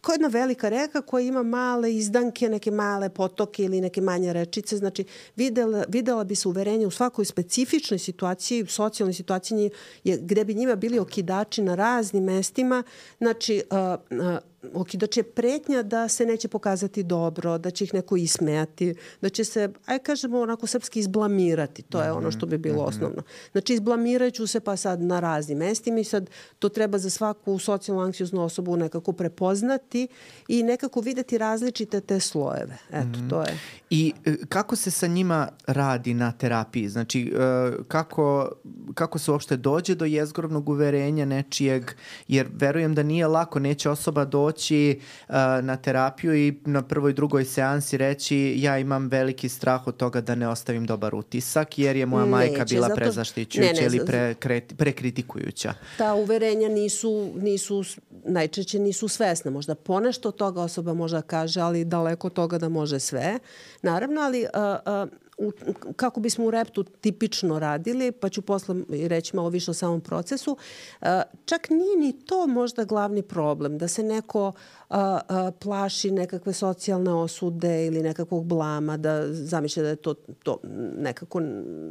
kao 0.08 0.14
jedna 0.14 0.28
velika 0.28 0.68
reka 0.68 1.02
koja 1.02 1.22
ima 1.22 1.42
male 1.42 1.94
izdanke, 1.94 2.48
neke 2.48 2.70
male 2.70 3.08
potoke 3.08 3.64
ili 3.64 3.80
neke 3.80 4.00
manje 4.00 4.32
rečice. 4.32 4.76
Znači, 4.76 5.04
videla, 5.36 5.84
videla 5.88 6.24
bi 6.24 6.34
se 6.34 6.48
uverenje 6.48 6.86
u 6.86 6.90
svakoj 6.90 7.24
specifičnoj 7.24 7.98
situaciji, 7.98 8.66
socijalnoj 8.66 9.14
situaciji 9.14 9.70
gde 10.04 10.44
bi 10.44 10.54
njima 10.54 10.76
bili 10.76 10.98
okidači 10.98 11.62
na 11.62 11.74
raznim 11.74 12.24
mestima. 12.24 12.82
Znači, 13.18 13.62
uh, 13.70 14.18
uh, 14.18 14.38
okidač 14.74 15.16
je 15.16 15.22
pretnja 15.22 15.82
da 15.82 16.08
se 16.08 16.26
neće 16.26 16.48
pokazati 16.48 17.02
dobro, 17.02 17.58
da 17.58 17.70
će 17.70 17.84
ih 17.84 17.94
neko 17.94 18.16
ismejati, 18.16 18.94
da 19.20 19.28
će 19.28 19.44
se, 19.44 19.68
aj 19.86 19.98
kažemo 19.98 20.40
onako 20.40 20.66
srpski 20.66 21.00
izblamirati. 21.00 21.82
To 21.82 22.02
je 22.02 22.12
ono 22.12 22.30
što 22.30 22.46
bi 22.46 22.58
bilo 22.58 22.76
mhm. 22.76 22.88
osnovno. 22.88 23.22
Znači 23.52 23.74
izblamiraću 23.74 24.46
se 24.46 24.60
pa 24.60 24.76
sad 24.76 25.02
na 25.02 25.20
raznim 25.20 25.58
mestima 25.58 25.98
i 25.98 26.04
sad 26.04 26.30
to 26.58 26.68
treba 26.68 26.98
za 26.98 27.10
svaku 27.10 27.58
socijalno 27.58 28.02
anksioznu 28.02 28.44
osobu 28.44 28.76
nekako 28.76 29.12
prepoznati 29.12 30.08
i 30.48 30.62
nekako 30.62 31.00
videti 31.00 31.38
različite 31.38 32.00
te 32.00 32.20
slojeve. 32.20 32.78
Eto, 32.90 33.18
mm. 33.18 33.28
to 33.28 33.40
je. 33.40 33.58
I 33.90 34.12
e, 34.24 34.36
kako 34.48 34.76
se 34.76 34.90
sa 34.90 35.06
njima 35.06 35.48
radi 35.66 36.14
na 36.14 36.32
terapiji? 36.32 36.88
Znači, 36.88 37.32
e, 37.36 37.72
kako, 37.88 38.52
kako 38.94 39.18
se 39.18 39.30
uopšte 39.30 39.56
dođe 39.56 39.94
do 39.94 40.04
jezgrovnog 40.04 40.68
uverenja 40.68 41.24
nečijeg, 41.24 41.90
jer 42.28 42.48
verujem 42.52 42.94
da 42.94 43.02
nije 43.02 43.26
lako, 43.26 43.58
neće 43.58 43.90
osoba 43.90 44.24
doći 44.48 45.00
uh, 45.28 45.34
na 45.62 45.76
terapiju 45.76 46.34
i 46.34 46.60
na 46.64 46.82
prvoj, 46.82 47.12
drugoj 47.12 47.44
seansi 47.44 47.96
reći 47.96 48.54
ja 48.56 48.78
imam 48.78 49.08
veliki 49.08 49.48
strah 49.48 49.86
od 49.86 49.96
toga 49.96 50.20
da 50.20 50.34
ne 50.34 50.48
ostavim 50.48 50.86
dobar 50.86 51.14
utisak, 51.14 51.78
jer 51.78 51.96
je 51.96 52.06
moja 52.06 52.24
neće, 52.24 52.30
majka 52.30 52.64
bila 52.64 52.88
zato... 52.88 53.00
prezaštićujuća 53.00 53.72
ne, 53.72 53.80
ne, 53.80 53.86
ili 53.86 54.06
pre, 54.06 54.34
kre, 54.34 54.60
prekritikujuća. 54.60 55.74
Ta 55.98 56.14
uverenja 56.14 56.68
nisu, 56.68 57.32
nisu, 57.36 57.84
najčešće 58.24 58.78
nisu 58.78 59.08
svesne. 59.08 59.50
Možda 59.50 59.74
ponešto 59.74 60.30
toga 60.30 60.62
osoba 60.62 60.94
možda 60.94 61.22
kaže, 61.22 61.60
ali 61.60 61.84
daleko 61.84 62.30
toga 62.30 62.58
da 62.58 62.68
može 62.68 63.00
sve 63.00 63.38
naravno, 63.82 64.20
ali 64.20 64.42
uh, 64.42 65.04
uh, 65.04 65.27
u, 65.38 65.52
kako 65.96 66.20
bismo 66.20 66.44
u 66.44 66.50
reptu 66.50 66.82
tipično 66.82 67.58
radili, 67.58 68.12
pa 68.12 68.28
ću 68.28 68.42
posle 68.42 68.74
reći 68.88 69.36
malo 69.36 69.48
više 69.48 69.70
o 69.70 69.74
samom 69.74 70.00
procesu, 70.00 70.56
uh, 71.00 71.08
čak 71.44 71.70
nije 71.70 71.96
ni 71.96 72.12
to 72.12 72.46
možda 72.46 72.84
glavni 72.84 73.22
problem, 73.22 73.78
da 73.78 73.88
se 73.88 74.02
neko 74.02 74.52
a, 74.88 75.20
a, 75.28 75.50
plaši 75.50 76.10
nekakve 76.10 76.52
socijalne 76.52 77.14
osude 77.14 77.86
ili 77.86 78.02
nekakvog 78.02 78.44
blama, 78.44 78.96
da 78.96 79.32
zamišlja 79.32 79.82
da 79.82 79.88
je 79.88 79.96
to, 79.96 80.14
to 80.14 80.58
nekako 80.98 81.40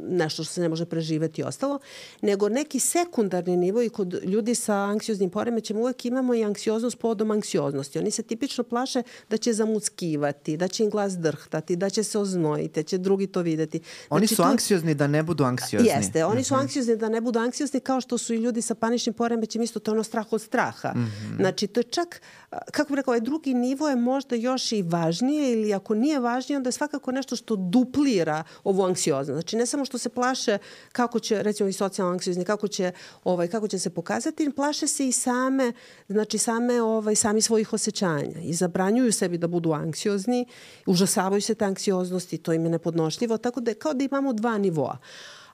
nešto 0.08 0.44
što 0.44 0.52
se 0.52 0.60
ne 0.60 0.68
može 0.68 0.84
preživeti 0.84 1.40
i 1.40 1.44
ostalo, 1.44 1.78
nego 2.22 2.48
neki 2.48 2.80
sekundarni 2.80 3.56
nivo 3.56 3.82
i 3.82 3.88
kod 3.88 4.20
ljudi 4.24 4.54
sa 4.54 4.74
anksioznim 4.74 5.30
poremećem 5.30 5.76
uvek 5.76 6.04
imamo 6.04 6.34
i 6.34 6.44
anksioznost 6.44 6.98
podom 6.98 7.30
anksioznosti. 7.30 7.98
Oni 7.98 8.10
se 8.10 8.22
tipično 8.22 8.64
plaše 8.64 9.02
da 9.30 9.36
će 9.36 9.52
zamuckivati, 9.52 10.56
da 10.56 10.68
će 10.68 10.84
im 10.84 10.90
glas 10.90 11.18
drhtati, 11.18 11.76
da 11.76 11.90
će 11.90 12.02
se 12.02 12.18
oznojiti, 12.18 12.80
da 12.80 12.82
će 12.82 12.98
drugi 12.98 13.26
to 13.26 13.42
videti. 13.42 13.78
Znači, 13.78 14.06
oni 14.10 14.26
su 14.26 14.36
tu... 14.36 14.42
anksiozni 14.42 14.94
da 14.94 15.06
ne 15.06 15.22
budu 15.22 15.44
anksiozni. 15.44 15.88
Jeste, 15.88 16.24
oni 16.24 16.44
su 16.44 16.54
mhm. 16.54 16.60
anksiozni 16.60 16.96
da 16.96 17.08
ne 17.08 17.20
budu 17.20 17.38
anksiozni 17.38 17.80
kao 17.80 18.00
što 18.00 18.18
su 18.18 18.34
i 18.34 18.38
ljudi 18.38 18.62
sa 18.62 18.74
paničnim 18.74 19.14
poremećem 19.14 19.62
isto 19.62 19.80
to 19.80 19.92
ono 19.92 20.02
strah 20.02 20.32
od 20.32 20.42
straha. 20.42 20.92
Mhm. 20.96 21.04
-huh. 21.04 21.36
Znači 21.36 21.66
to 21.66 21.80
je 21.80 21.84
čak, 21.84 22.20
kako 22.50 22.88
bih 22.88 22.96
rekao, 22.96 23.12
ovaj 23.12 23.20
drugi 23.20 23.54
nivo 23.54 23.88
je 23.88 23.96
možda 23.96 24.36
još 24.36 24.72
i 24.72 24.82
važnije 24.82 25.52
ili 25.52 25.74
ako 25.74 25.94
nije 25.94 26.20
važnije, 26.20 26.56
onda 26.56 26.68
je 26.68 26.72
svakako 26.72 27.12
nešto 27.12 27.36
što 27.36 27.56
duplira 27.56 28.44
ovu 28.64 28.82
anksioznost. 28.82 29.36
Znači 29.36 29.56
ne 29.56 29.66
samo 29.66 29.84
što 29.84 29.98
se 29.98 30.08
plaše 30.08 30.58
kako 30.92 31.20
će, 31.20 31.42
recimo 31.42 31.68
i 31.68 31.72
socijalno 31.72 32.12
anksiozni, 32.12 32.44
kako 32.44 32.68
će, 32.68 32.92
ovaj, 33.24 33.48
kako 33.48 33.68
će 33.68 33.78
se 33.78 33.90
pokazati, 33.90 34.50
plaše 34.56 34.86
se 34.86 35.08
i 35.08 35.12
same, 35.12 35.72
znači 36.08 36.38
same, 36.38 36.82
ovaj, 36.82 37.14
sami 37.14 37.40
svojih 37.42 37.72
osjećanja 37.72 38.40
i 38.42 38.54
zabranjuju 38.54 39.12
sebi 39.12 39.38
da 39.38 39.46
budu 39.46 39.72
anksiozni, 39.72 40.46
užasavaju 40.86 41.42
se 41.42 41.54
te 41.54 41.64
anksioznosti, 41.64 42.38
to 42.38 42.52
im 42.52 42.64
je 42.64 42.70
nepodnošljivo, 42.70 43.38
tako 43.38 43.60
da 43.60 43.70
je 43.70 43.74
kao 43.74 43.94
da 43.94 44.04
imamo 44.04 44.32
dva 44.32 44.58
nivoa. 44.58 44.98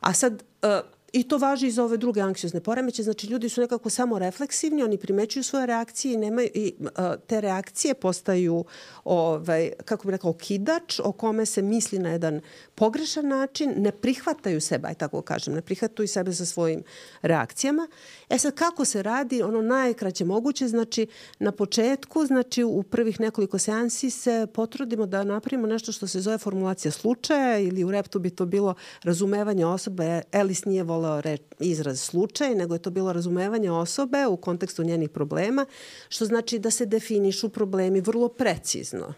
A 0.00 0.12
sad, 0.12 0.42
uh, 0.62 0.93
I 1.14 1.22
to 1.22 1.38
važi 1.38 1.66
i 1.66 1.70
za 1.70 1.84
ove 1.84 1.96
druge 1.96 2.20
anksiozne 2.20 2.60
poremeće. 2.60 3.02
Znači, 3.02 3.26
ljudi 3.26 3.48
su 3.48 3.60
nekako 3.60 3.90
samo 3.90 4.18
refleksivni, 4.18 4.82
oni 4.82 4.98
primećuju 4.98 5.42
svoje 5.42 5.66
reakcije 5.66 6.14
i, 6.14 6.16
nemaju, 6.16 6.48
i 6.54 6.74
uh, 6.80 6.88
te 7.26 7.40
reakcije 7.40 7.94
postaju, 7.94 8.64
ovaj, 9.04 9.70
kako 9.84 10.06
bih 10.06 10.12
rekao, 10.12 10.32
kidač 10.32 11.00
o 11.04 11.12
kome 11.12 11.46
se 11.46 11.62
misli 11.62 11.98
na 11.98 12.10
jedan 12.10 12.40
pogrešan 12.74 13.28
način, 13.28 13.74
ne 13.76 13.92
prihvataju 13.92 14.60
sebe, 14.60 14.88
aj 14.88 14.94
tako 14.94 15.22
kažem, 15.22 15.54
ne 15.54 15.62
prihvataju 15.62 16.08
sebe 16.08 16.32
sa 16.32 16.46
svojim 16.46 16.82
reakcijama. 17.22 17.88
E 18.28 18.38
sad, 18.38 18.54
kako 18.54 18.84
se 18.84 19.02
radi? 19.02 19.42
Ono 19.42 19.62
najkraće 19.62 20.24
moguće, 20.24 20.68
znači, 20.68 21.06
na 21.38 21.52
početku, 21.52 22.26
znači, 22.26 22.64
u 22.64 22.82
prvih 22.82 23.20
nekoliko 23.20 23.58
seansi 23.58 24.10
se 24.10 24.46
potrudimo 24.54 25.06
da 25.06 25.24
napravimo 25.24 25.66
nešto 25.66 25.92
što 25.92 26.06
se 26.06 26.20
zove 26.20 26.38
formulacija 26.38 26.92
slučaja 26.92 27.58
ili 27.58 27.84
u 27.84 27.90
reptu 27.90 28.18
bi 28.18 28.30
to 28.30 28.46
bilo 28.46 28.74
razumevanje 29.02 29.66
osobe. 29.66 30.22
Elis 30.32 30.64
nije 30.64 30.82
volao 30.82 31.03
voleo 31.04 31.20
reč, 31.20 31.42
izraz 31.60 32.00
slučaj, 32.00 32.54
nego 32.54 32.74
je 32.74 32.82
to 32.82 32.90
bilo 32.90 33.12
razumevanje 33.12 33.70
osobe 33.70 34.26
u 34.26 34.36
kontekstu 34.36 34.82
njenih 34.82 35.10
problema, 35.10 35.66
što 36.08 36.24
znači 36.24 36.58
da 36.58 36.70
se 36.70 36.86
definišu 36.86 37.48
problemi 37.48 38.00
vrlo 38.00 38.28
precizno. 38.28 39.14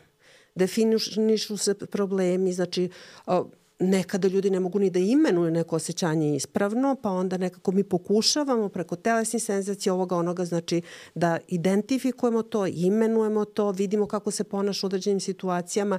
Definišu 0.54 1.56
se 1.56 1.74
problemi, 1.74 2.52
znači 2.52 2.90
nekada 3.78 4.28
ljudi 4.28 4.50
ne 4.50 4.60
mogu 4.60 4.78
ni 4.78 4.90
da 4.90 4.98
imenuju 4.98 5.50
neko 5.50 5.76
osjećanje 5.76 6.36
ispravno, 6.36 6.96
pa 7.02 7.10
onda 7.10 7.36
nekako 7.36 7.72
mi 7.72 7.84
pokušavamo 7.84 8.68
preko 8.68 8.96
telesnih 8.96 9.42
senzacija 9.42 9.94
ovoga 9.94 10.16
onoga, 10.16 10.44
znači 10.44 10.82
da 11.14 11.38
identifikujemo 11.48 12.42
to, 12.42 12.66
imenujemo 12.66 13.44
to, 13.44 13.70
vidimo 13.70 14.06
kako 14.06 14.30
se 14.30 14.44
ponaša 14.44 14.86
u 14.86 14.88
određenim 14.88 15.20
situacijama. 15.20 15.98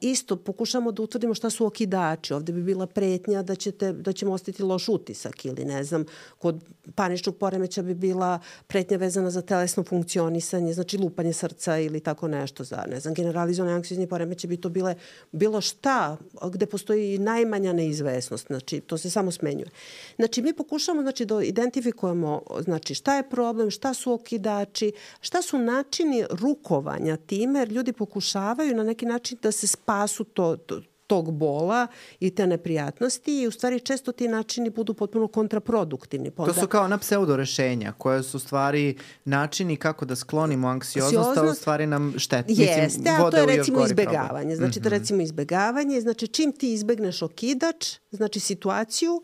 Isto 0.00 0.36
pokušamo 0.36 0.92
da 0.92 1.02
utvrdimo 1.02 1.34
šta 1.34 1.50
su 1.50 1.66
okidači. 1.66 2.34
Ovde 2.34 2.52
bi 2.52 2.62
bila 2.62 2.86
pretnja 2.86 3.42
da, 3.42 3.54
ćete, 3.54 3.92
da 3.92 4.12
ćemo 4.12 4.32
ostati 4.32 4.62
loš 4.62 4.88
utisak 4.88 5.44
ili 5.44 5.64
ne 5.64 5.84
znam, 5.84 6.04
kod 6.38 6.64
paničnog 6.94 7.36
poremeća 7.36 7.82
bi 7.82 7.94
bila 7.94 8.38
pretnja 8.66 8.96
vezana 8.96 9.30
za 9.30 9.42
telesno 9.42 9.84
funkcionisanje, 9.84 10.72
znači 10.72 10.98
lupanje 10.98 11.32
srca 11.32 11.78
ili 11.78 12.00
tako 12.00 12.28
nešto 12.28 12.64
za, 12.64 12.84
ne 12.90 13.00
znam, 13.00 13.14
generalizovane 13.14 13.74
anksiozni 13.74 14.06
poremeće 14.06 14.46
bi 14.46 14.56
to 14.56 14.68
bile 14.68 14.94
bilo 15.32 15.60
šta 15.60 16.16
gde 16.52 16.66
postoji 16.66 16.87
postoji 16.88 17.18
najmanja 17.18 17.72
neizvesnost, 17.72 18.46
znači 18.46 18.80
to 18.80 18.98
se 18.98 19.10
samo 19.10 19.30
smenjuje. 19.30 19.68
Znači 20.16 20.42
mi 20.42 20.52
pokušamo 20.52 21.02
znači, 21.02 21.24
da 21.24 21.42
identifikujemo 21.42 22.42
znači, 22.60 22.94
šta 22.94 23.16
je 23.16 23.28
problem, 23.30 23.70
šta 23.70 23.94
su 23.94 24.12
okidači, 24.12 24.92
šta 25.20 25.42
su 25.42 25.58
načini 25.58 26.24
rukovanja 26.30 27.16
time, 27.16 27.58
jer 27.58 27.72
ljudi 27.72 27.92
pokušavaju 27.92 28.74
na 28.74 28.84
neki 28.84 29.06
način 29.06 29.38
da 29.42 29.52
se 29.52 29.66
spasu 29.66 30.24
to, 30.24 30.56
to 30.56 30.80
tog 31.08 31.32
bola 31.32 31.86
i 32.20 32.30
te 32.30 32.46
neprijatnosti 32.46 33.40
i 33.40 33.46
u 33.46 33.50
stvari 33.50 33.80
često 33.80 34.12
ti 34.12 34.28
načini 34.28 34.70
budu 34.70 34.94
potpuno 34.94 35.28
kontraproduktivni. 35.28 36.30
Pa 36.30 36.42
onda... 36.42 36.54
To 36.54 36.60
su 36.60 36.66
kao 36.66 36.88
na 36.88 36.98
pseudo 36.98 37.36
rešenja 37.36 37.92
koje 37.98 38.22
su 38.22 38.38
stvari 38.38 38.96
načini 39.24 39.76
kako 39.76 40.04
da 40.04 40.16
sklonimo 40.16 40.68
anksioznost, 40.68 41.38
a 41.38 41.42
u 41.42 41.54
stvari 41.54 41.86
nam 41.86 42.14
šteti. 42.18 42.54
Jeste, 42.56 42.82
Mislim, 42.82 43.14
a 43.14 43.30
to 43.30 43.36
je 43.36 43.46
recimo 43.46 43.84
izbegavanje. 43.84 44.56
Znači, 44.56 44.80
mm 44.80 44.82
-hmm. 44.82 44.86
je 44.86 44.98
recimo 44.98 45.22
izbegavanje. 45.22 46.00
Znači, 46.00 46.28
čim 46.28 46.52
ti 46.52 46.72
izbegneš 46.72 47.22
okidač, 47.22 47.86
znači 48.10 48.40
situaciju, 48.40 49.22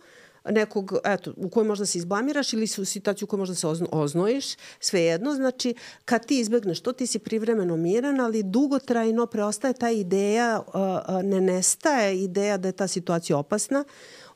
nekog, 0.51 0.92
eto, 1.05 1.34
u 1.36 1.49
kojoj 1.49 1.66
možda 1.66 1.86
se 1.86 1.99
izblamiraš 1.99 2.53
ili 2.53 2.66
su 2.66 2.84
situaciju 2.84 3.26
u 3.26 3.28
kojoj 3.28 3.38
možda 3.38 3.55
se 3.55 3.66
ozno, 3.66 3.88
oznojiš, 3.92 4.47
svejedno, 4.80 5.34
znači 5.34 5.74
kad 6.05 6.26
ti 6.26 6.38
izbegneš 6.38 6.80
to, 6.80 6.92
ti 6.92 7.07
si 7.07 7.18
privremeno 7.18 7.76
miran, 7.76 8.20
ali 8.20 8.42
dugotrajno 8.42 9.26
preostaje 9.26 9.74
ta 9.74 9.90
ideja, 9.90 10.62
ne 11.22 11.40
nestaje 11.40 12.22
ideja 12.22 12.57
da 12.57 12.68
je 12.68 12.72
ta 12.72 12.88
situacija 12.88 13.38
opasna, 13.38 13.84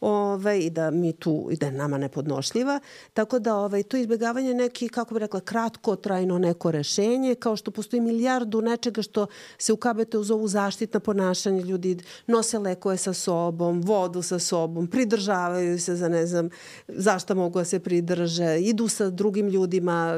ovaj, 0.00 0.58
i 0.58 0.70
da 0.70 0.90
mi 0.90 1.12
tu, 1.12 1.48
i 1.50 1.56
da 1.56 1.66
je 1.66 1.72
nama 1.72 1.98
nepodnošljiva. 1.98 2.80
Tako 3.12 3.38
da 3.38 3.56
ovaj, 3.56 3.82
to 3.82 3.96
izbjegavanje 3.96 4.54
neki, 4.54 4.88
kako 4.88 5.14
bi 5.14 5.20
rekla, 5.20 5.40
kratko 5.40 5.96
trajno 5.96 6.38
neko 6.38 6.70
rešenje, 6.70 7.34
kao 7.34 7.56
što 7.56 7.70
postoji 7.70 8.00
milijardu 8.00 8.60
nečega 8.60 9.02
što 9.02 9.26
se 9.58 9.72
u 9.72 9.76
KBT 9.76 10.14
zovu 10.22 10.48
zaštitna 10.48 11.00
ponašanja. 11.00 11.62
Ljudi 11.62 11.98
nose 12.26 12.58
lekove 12.58 12.96
sa 12.96 13.12
sobom, 13.12 13.80
vodu 13.80 14.22
sa 14.22 14.38
sobom, 14.38 14.86
pridržavaju 14.86 15.78
se 15.80 15.96
za 15.96 16.08
ne 16.08 16.26
znam 16.26 16.48
zašto 16.88 17.34
mogu 17.34 17.58
da 17.58 17.64
se 17.64 17.78
pridrže, 17.78 18.60
idu 18.60 18.88
sa 18.88 19.10
drugim 19.10 19.48
ljudima 19.48 20.14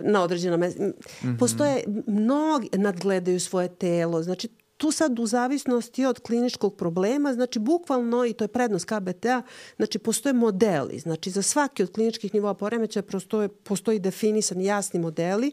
na 0.00 0.22
određeno 0.22 0.56
mesto. 0.56 0.82
Mm 0.82 0.92
-hmm. 1.22 1.38
Postoje 1.38 1.84
mnogi, 2.06 2.68
nadgledaju 2.72 3.40
svoje 3.40 3.68
telo. 3.68 4.22
Znači, 4.22 4.48
tu 4.84 4.90
sad 4.90 5.18
u 5.18 5.26
zavisnosti 5.26 6.04
od 6.06 6.20
kliničkog 6.20 6.76
problema, 6.76 7.32
znači 7.34 7.58
bukvalno, 7.58 8.26
i 8.26 8.32
to 8.32 8.44
je 8.44 8.48
prednost 8.48 8.84
KBT-a, 8.84 9.42
znači 9.76 9.98
postoje 9.98 10.32
modeli. 10.32 10.98
Znači 10.98 11.30
za 11.30 11.42
svaki 11.42 11.82
od 11.82 11.92
kliničkih 11.92 12.34
nivoa 12.34 12.54
poremećaja 12.54 13.02
postoje, 13.02 13.48
postoji 13.48 13.98
definisani 13.98 14.64
jasni 14.64 15.00
modeli, 15.00 15.52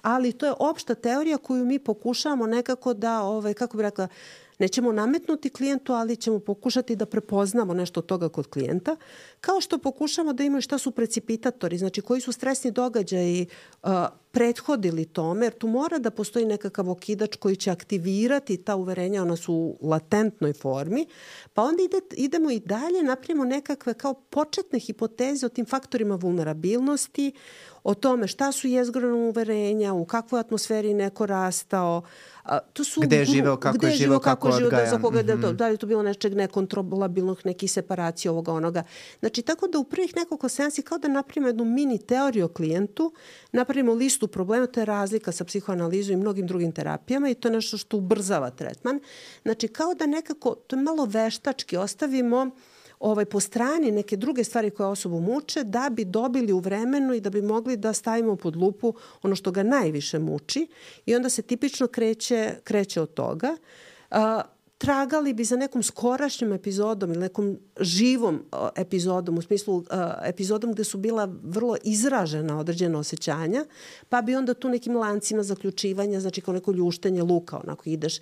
ali 0.00 0.32
to 0.32 0.46
je 0.46 0.54
opšta 0.58 0.94
teorija 0.94 1.38
koju 1.38 1.64
mi 1.64 1.78
pokušavamo 1.78 2.46
nekako 2.46 2.94
da, 2.94 3.22
ovaj, 3.22 3.54
kako 3.54 3.76
bih 3.76 3.84
rekla, 3.84 4.08
Nećemo 4.58 4.92
nametnuti 4.92 5.50
klijentu, 5.50 5.92
ali 5.92 6.16
ćemo 6.16 6.38
pokušati 6.38 6.96
da 6.96 7.06
prepoznamo 7.06 7.74
nešto 7.74 8.00
od 8.00 8.06
toga 8.06 8.28
kod 8.28 8.46
klijenta, 8.46 8.96
kao 9.40 9.60
što 9.60 9.78
pokušamo 9.78 10.32
da 10.32 10.44
imamo 10.44 10.60
šta 10.60 10.78
su 10.78 10.90
precipitatori, 10.90 11.78
znači 11.78 12.00
koji 12.00 12.20
su 12.20 12.32
stresni 12.32 12.70
događaji 12.70 13.46
uh, 13.82 13.90
prethodili 14.32 15.04
tome, 15.04 15.46
jer 15.46 15.52
tu 15.52 15.68
mora 15.68 15.98
da 15.98 16.10
postoji 16.10 16.46
nekakav 16.46 16.90
okidač 16.90 17.36
koji 17.36 17.56
će 17.56 17.70
aktivirati 17.70 18.56
ta 18.56 18.76
uverenja, 18.76 19.22
ona 19.22 19.36
su 19.36 19.54
u 19.54 19.88
latentnoj 19.88 20.52
formi, 20.52 21.06
pa 21.54 21.62
onda 21.62 21.82
ide, 21.82 22.00
idemo 22.12 22.50
i 22.50 22.60
dalje, 22.60 23.02
napravimo 23.02 23.44
nekakve 23.44 23.94
kao 23.94 24.14
početne 24.14 24.78
hipoteze 24.78 25.46
o 25.46 25.48
tim 25.48 25.66
faktorima 25.66 26.14
vulnerabilnosti, 26.14 27.32
o 27.84 27.94
tome 27.94 28.26
šta 28.26 28.52
su 28.52 28.68
jezgrana 28.68 29.14
uverenja, 29.14 29.92
u 29.92 30.04
kakvoj 30.04 30.40
atmosferi 30.40 30.94
neko 30.94 31.26
rastao, 31.26 32.02
A, 32.44 32.58
to 32.72 32.84
su, 32.84 33.00
gde 33.00 33.16
je 33.16 33.24
živeo, 33.24 33.56
kako 33.56 33.78
gde 33.78 33.86
je 33.86 33.94
živeo, 33.94 34.18
kako, 34.18 34.50
kako 34.50 34.64
odgaja. 34.64 34.84
Da, 34.84 34.90
za 34.90 34.98
koga, 34.98 35.22
mm 35.22 35.26
-hmm. 35.26 35.52
da 35.52 35.66
li 35.66 35.74
je 35.74 35.76
to 35.76 35.86
bilo 35.86 36.02
nečeg 36.02 36.34
nekontrolabilnog, 36.34 37.38
neki 37.44 37.68
separacije 37.68 38.30
ovoga 38.30 38.52
onoga. 38.52 38.82
Znači, 39.20 39.42
tako 39.42 39.66
da 39.66 39.78
u 39.78 39.84
prvih 39.84 40.16
nekoliko 40.16 40.48
seansi 40.48 40.82
kao 40.82 40.98
da 40.98 41.08
napravimo 41.08 41.48
jednu 41.48 41.64
mini 41.64 41.98
teoriju 41.98 42.44
o 42.44 42.48
klijentu, 42.48 43.12
napravimo 43.52 43.94
listu 43.94 44.28
problema, 44.28 44.66
to 44.66 44.80
je 44.80 44.84
razlika 44.84 45.32
sa 45.32 45.44
psihoanalizom 45.44 46.12
i 46.12 46.20
mnogim 46.20 46.46
drugim 46.46 46.72
terapijama 46.72 47.28
i 47.28 47.34
to 47.34 47.48
je 47.48 47.52
nešto 47.52 47.78
što 47.78 47.96
ubrzava 47.96 48.50
tretman. 48.50 49.00
Znači, 49.42 49.68
kao 49.68 49.94
da 49.94 50.06
nekako, 50.06 50.54
to 50.54 50.76
je 50.76 50.82
malo 50.82 51.04
veštački, 51.04 51.76
ostavimo 51.76 52.50
ovaj, 53.02 53.24
po 53.24 53.40
strani 53.40 53.90
neke 53.90 54.16
druge 54.16 54.44
stvari 54.44 54.70
koje 54.70 54.86
osobu 54.86 55.20
muče 55.20 55.64
da 55.64 55.90
bi 55.90 56.04
dobili 56.04 56.52
u 56.52 56.58
vremenu 56.58 57.14
i 57.14 57.20
da 57.20 57.30
bi 57.30 57.42
mogli 57.42 57.76
da 57.76 57.92
stavimo 57.92 58.36
pod 58.36 58.56
lupu 58.56 58.94
ono 59.22 59.36
što 59.36 59.50
ga 59.50 59.62
najviše 59.62 60.18
muči 60.18 60.66
i 61.06 61.14
onda 61.14 61.28
se 61.28 61.42
tipično 61.42 61.86
kreće, 61.86 62.54
kreće 62.64 63.00
od 63.00 63.14
toga. 63.14 63.56
A, 64.10 64.42
tragali 64.78 65.34
bi 65.34 65.44
za 65.44 65.56
nekom 65.56 65.82
skorašnjom 65.82 66.52
epizodom 66.52 67.10
ili 67.10 67.20
nekom 67.20 67.58
živom 67.80 68.42
epizodom, 68.76 69.38
u 69.38 69.42
smislu 69.42 69.84
epizodom 70.24 70.72
gde 70.72 70.84
su 70.84 70.98
bila 70.98 71.28
vrlo 71.42 71.76
izražena 71.84 72.58
određena 72.58 72.98
osjećanja, 72.98 73.64
pa 74.08 74.22
bi 74.22 74.34
onda 74.34 74.54
tu 74.54 74.68
nekim 74.68 74.96
lancima 74.96 75.42
zaključivanja, 75.42 76.20
znači 76.20 76.40
kao 76.40 76.54
neko 76.54 76.72
ljuštenje 76.72 77.22
luka, 77.22 77.60
onako 77.64 77.82
ideš 77.86 78.18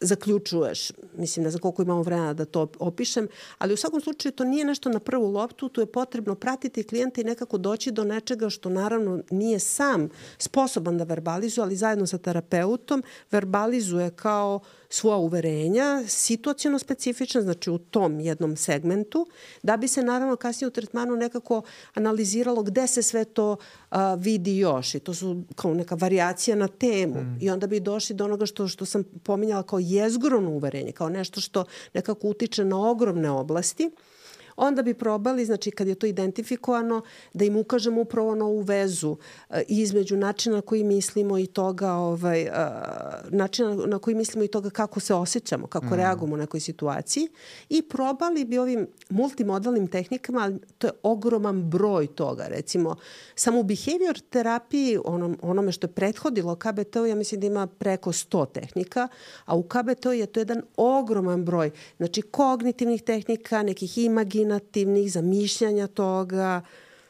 zaključuješ, 0.00 0.92
mislim 1.16 1.44
ne 1.44 1.50
znam 1.50 1.60
koliko 1.60 1.82
imamo 1.82 2.02
vremena 2.02 2.34
da 2.34 2.44
to 2.44 2.68
opišem, 2.78 3.28
ali 3.58 3.74
u 3.74 3.76
svakom 3.76 4.00
slučaju 4.00 4.32
to 4.32 4.44
nije 4.44 4.64
nešto 4.64 4.88
na 4.88 5.00
prvu 5.00 5.30
loptu, 5.30 5.68
tu 5.68 5.80
je 5.80 5.86
potrebno 5.86 6.34
pratiti 6.34 6.82
klijenta 6.82 7.20
i 7.20 7.24
nekako 7.24 7.58
doći 7.58 7.90
do 7.90 8.04
nečega 8.04 8.50
što 8.50 8.68
naravno 8.68 9.22
nije 9.30 9.58
sam 9.58 10.08
sposoban 10.38 10.98
da 10.98 11.04
verbalizuje, 11.04 11.62
ali 11.62 11.76
zajedno 11.76 12.06
sa 12.06 12.18
terapeutom 12.18 13.02
verbalizuje 13.30 14.10
kao 14.10 14.60
uh, 14.62 14.79
svoja 14.92 15.16
uverenja, 15.16 16.02
situacijono 16.06 16.78
specifična, 16.78 17.42
znači 17.42 17.70
u 17.70 17.78
tom 17.78 18.20
jednom 18.20 18.56
segmentu, 18.56 19.26
da 19.62 19.76
bi 19.76 19.88
se 19.88 20.02
naravno 20.02 20.36
kasnije 20.36 20.68
u 20.68 20.70
tretmanu 20.70 21.16
nekako 21.16 21.62
analiziralo 21.94 22.62
gde 22.62 22.86
se 22.86 23.02
sve 23.02 23.24
to 23.24 23.56
a, 23.90 24.14
vidi 24.14 24.58
još. 24.58 24.94
I 24.94 25.00
to 25.00 25.14
su 25.14 25.42
kao 25.54 25.74
neka 25.74 25.94
variacija 25.94 26.56
na 26.56 26.68
temu. 26.68 27.20
Mm. 27.20 27.38
i 27.40 27.50
onda 27.50 27.66
bi 27.66 27.80
došli 27.80 28.16
do 28.16 28.24
onoga 28.24 28.46
što, 28.46 28.68
što 28.68 28.84
sam 28.84 29.04
pominjala 29.22 29.62
kao 29.62 29.78
jezgrovno 29.78 30.50
uverenje, 30.50 30.92
kao 30.92 31.08
nešto 31.08 31.40
što 31.40 31.64
nekako 31.94 32.28
utiče 32.28 32.64
na 32.64 32.90
ogromne 32.90 33.30
oblasti 33.30 33.90
onda 34.60 34.82
bi 34.82 34.94
probali, 34.94 35.44
znači 35.44 35.70
kad 35.70 35.88
je 35.88 35.94
to 35.94 36.06
identifikovano, 36.06 37.02
da 37.32 37.44
im 37.44 37.56
ukažemo 37.56 38.00
upravo 38.00 38.34
na 38.34 38.44
ovu 38.44 38.60
vezu 38.60 39.16
e, 39.50 39.62
između 39.68 40.16
načina 40.16 40.56
na 40.56 40.62
koji 40.62 40.84
mislimo 40.84 41.38
i 41.38 41.46
toga, 41.46 41.92
ovaj, 41.92 42.42
e, 42.42 42.50
načina 43.28 43.74
na 43.74 43.98
koji 43.98 44.14
mislimo 44.14 44.44
i 44.44 44.48
toga 44.48 44.70
kako 44.70 45.00
se 45.00 45.14
osjećamo, 45.14 45.66
kako 45.66 45.86
mm. 45.86 45.94
reagujemo 45.94 46.34
u 46.34 46.38
nekoj 46.38 46.60
situaciji 46.60 47.28
i 47.68 47.82
probali 47.82 48.44
bi 48.44 48.58
ovim 48.58 48.86
multimodalnim 49.10 49.88
tehnikama, 49.88 50.40
ali 50.40 50.58
to 50.78 50.86
je 50.86 50.92
ogroman 51.02 51.62
broj 51.62 52.06
toga. 52.06 52.46
Recimo, 52.48 52.96
samo 53.34 53.60
u 53.60 53.62
behavior 53.62 54.18
terapiji, 54.30 54.98
onom, 55.04 55.38
onome 55.42 55.72
što 55.72 55.86
je 55.86 55.92
prethodilo 55.92 56.56
KBT-u, 56.56 57.06
ja 57.06 57.14
mislim 57.14 57.40
da 57.40 57.46
ima 57.46 57.66
preko 57.66 58.12
100 58.12 58.52
tehnika, 58.52 59.08
a 59.44 59.56
u 59.56 59.62
KBT-u 59.62 60.12
je 60.12 60.26
to 60.26 60.40
jedan 60.40 60.62
ogroman 60.76 61.44
broj. 61.44 61.70
Znači, 61.96 62.22
kognitivnih 62.22 63.02
tehnika, 63.02 63.62
nekih 63.62 63.98
imagina, 63.98 64.49
imaginativnih 64.50 65.12
zamišljanja 65.12 65.86
toga, 65.86 66.62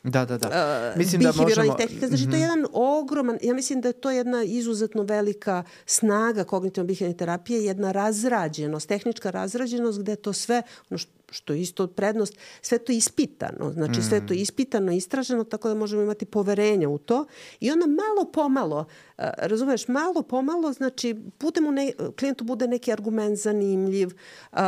Da, 0.02 0.24
da, 0.24 0.38
da. 0.38 0.94
Mislim 0.96 1.22
da 1.22 1.32
možemo... 1.36 1.74
tehnika. 1.74 2.06
Znači, 2.06 2.22
mm 2.22 2.26
-hmm. 2.26 2.30
to 2.30 2.36
je 2.36 2.46
mhm. 2.46 2.50
jedan 2.50 2.66
ogroman, 2.72 3.38
ja 3.42 3.54
mislim 3.54 3.80
da 3.80 3.88
je 3.88 3.92
to 3.92 4.10
jedna 4.10 4.42
izuzetno 4.42 5.02
velika 5.02 5.64
snaga 5.86 6.44
kognitivno-biheviorne 6.44 7.16
terapije, 7.16 7.64
jedna 7.64 7.92
razrađenost, 7.92 8.88
tehnička 8.88 9.30
razrađenost 9.30 10.00
gde 10.00 10.16
to 10.16 10.32
sve, 10.32 10.62
ono 10.90 10.98
što, 10.98 11.12
što 11.30 11.52
je 11.52 11.60
isto 11.60 11.86
prednost, 11.86 12.34
sve 12.62 12.78
to 12.78 12.92
ispitano. 12.92 13.72
Znači, 13.72 14.00
mm. 14.00 14.02
sve 14.02 14.18
to 14.18 14.34
mhm. 14.34 14.42
ispitano, 14.42 14.92
istraženo, 14.92 15.44
tako 15.44 15.68
da 15.68 15.74
možemo 15.74 16.02
imati 16.02 16.24
poverenja 16.24 16.88
u 16.88 16.98
to. 16.98 17.26
I 17.60 17.70
onda 17.70 17.86
malo 17.86 18.32
pomalo, 18.32 18.78
uh, 18.78 19.24
razumeš, 19.38 19.88
malo 19.88 20.22
pomalo, 20.22 20.72
znači, 20.72 21.16
putem 21.38 21.66
u 21.66 21.72
ne, 21.72 21.92
klijentu 22.18 22.44
bude 22.44 22.68
neki 22.68 22.92
argument 22.92 23.38
zanimljiv, 23.38 24.08
uh, 24.52 24.58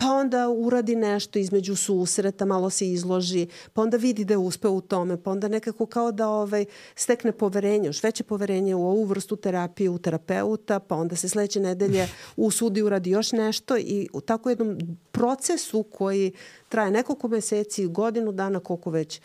pa 0.00 0.06
onda 0.06 0.48
uradi 0.48 0.96
nešto 0.96 1.38
između 1.38 1.76
susreta, 1.76 2.44
malo 2.44 2.70
se 2.70 2.90
izloži, 2.90 3.46
pa 3.72 3.82
onda 3.82 3.96
vidi 3.96 4.24
da 4.24 4.34
je 4.34 4.38
uspeo 4.38 4.70
u 4.70 4.80
tome, 4.80 5.22
pa 5.22 5.30
onda 5.30 5.48
nekako 5.48 5.86
kao 5.86 6.12
da 6.12 6.28
ovaj, 6.28 6.64
stekne 6.94 7.32
poverenje, 7.32 7.86
još 7.86 8.02
veće 8.02 8.24
poverenje 8.24 8.74
u 8.74 8.86
ovu 8.88 9.04
vrstu 9.04 9.36
terapije, 9.36 9.90
u 9.90 9.98
terapeuta, 9.98 10.78
pa 10.80 10.96
onda 10.96 11.16
se 11.16 11.28
sledeće 11.28 11.60
nedelje 11.60 12.08
usudi 12.36 12.82
uradi 12.82 13.10
još 13.10 13.32
nešto 13.32 13.78
i 13.78 14.08
u 14.12 14.20
tako 14.20 14.48
jednom 14.48 14.78
procesu 15.12 15.82
koji 15.82 16.32
traje 16.70 16.90
nekoliko 16.90 17.28
meseci, 17.28 17.86
godinu 17.86 18.32
dana, 18.32 18.60
koliko 18.60 18.90
već 18.90 19.20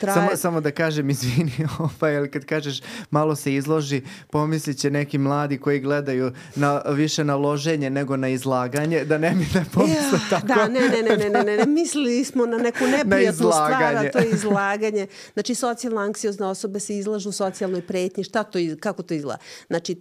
traje. 0.00 0.14
Samo, 0.14 0.36
samo 0.36 0.60
da 0.60 0.70
kažem, 0.70 1.10
izvini, 1.10 1.52
ovaj, 1.78 2.16
ali 2.16 2.30
kad 2.30 2.44
kažeš 2.44 2.80
malo 3.10 3.36
se 3.36 3.54
izloži, 3.54 4.02
pomislit 4.30 4.78
će 4.78 4.90
neki 4.90 5.18
mladi 5.18 5.58
koji 5.58 5.80
gledaju 5.80 6.32
na, 6.54 6.82
više 6.86 7.24
na 7.24 7.36
loženje 7.36 7.90
nego 7.90 8.16
na 8.16 8.28
izlaganje, 8.28 9.04
da 9.04 9.18
ne 9.18 9.34
mi 9.34 9.46
ne 9.54 9.64
pomisle 9.74 10.18
ja, 10.22 10.30
tako. 10.30 10.46
Da, 10.46 10.68
ne, 10.68 10.80
ne, 10.80 11.02
ne, 11.02 11.16
ne, 11.16 11.30
ne, 11.30 11.44
ne, 11.44 11.56
ne, 11.56 11.66
mislili 11.66 12.24
smo 12.24 12.46
na 12.46 12.58
neku 12.58 12.84
neprijatnu 12.96 13.46
na 13.46 13.52
stvar, 13.52 13.96
a 13.96 14.10
to 14.10 14.18
je 14.18 14.30
izlaganje. 14.30 15.06
Znači, 15.32 15.54
socijalno 15.54 16.00
anksiozne 16.00 16.46
osobe 16.46 16.80
se 16.80 16.96
izlažu 16.96 17.32
socijalnoj 17.32 17.82
pretnji, 17.82 18.24
šta 18.24 18.42
to, 18.42 18.58
kako 18.80 19.02
to 19.02 19.14
izgleda? 19.14 19.38
Znači, 19.66 19.96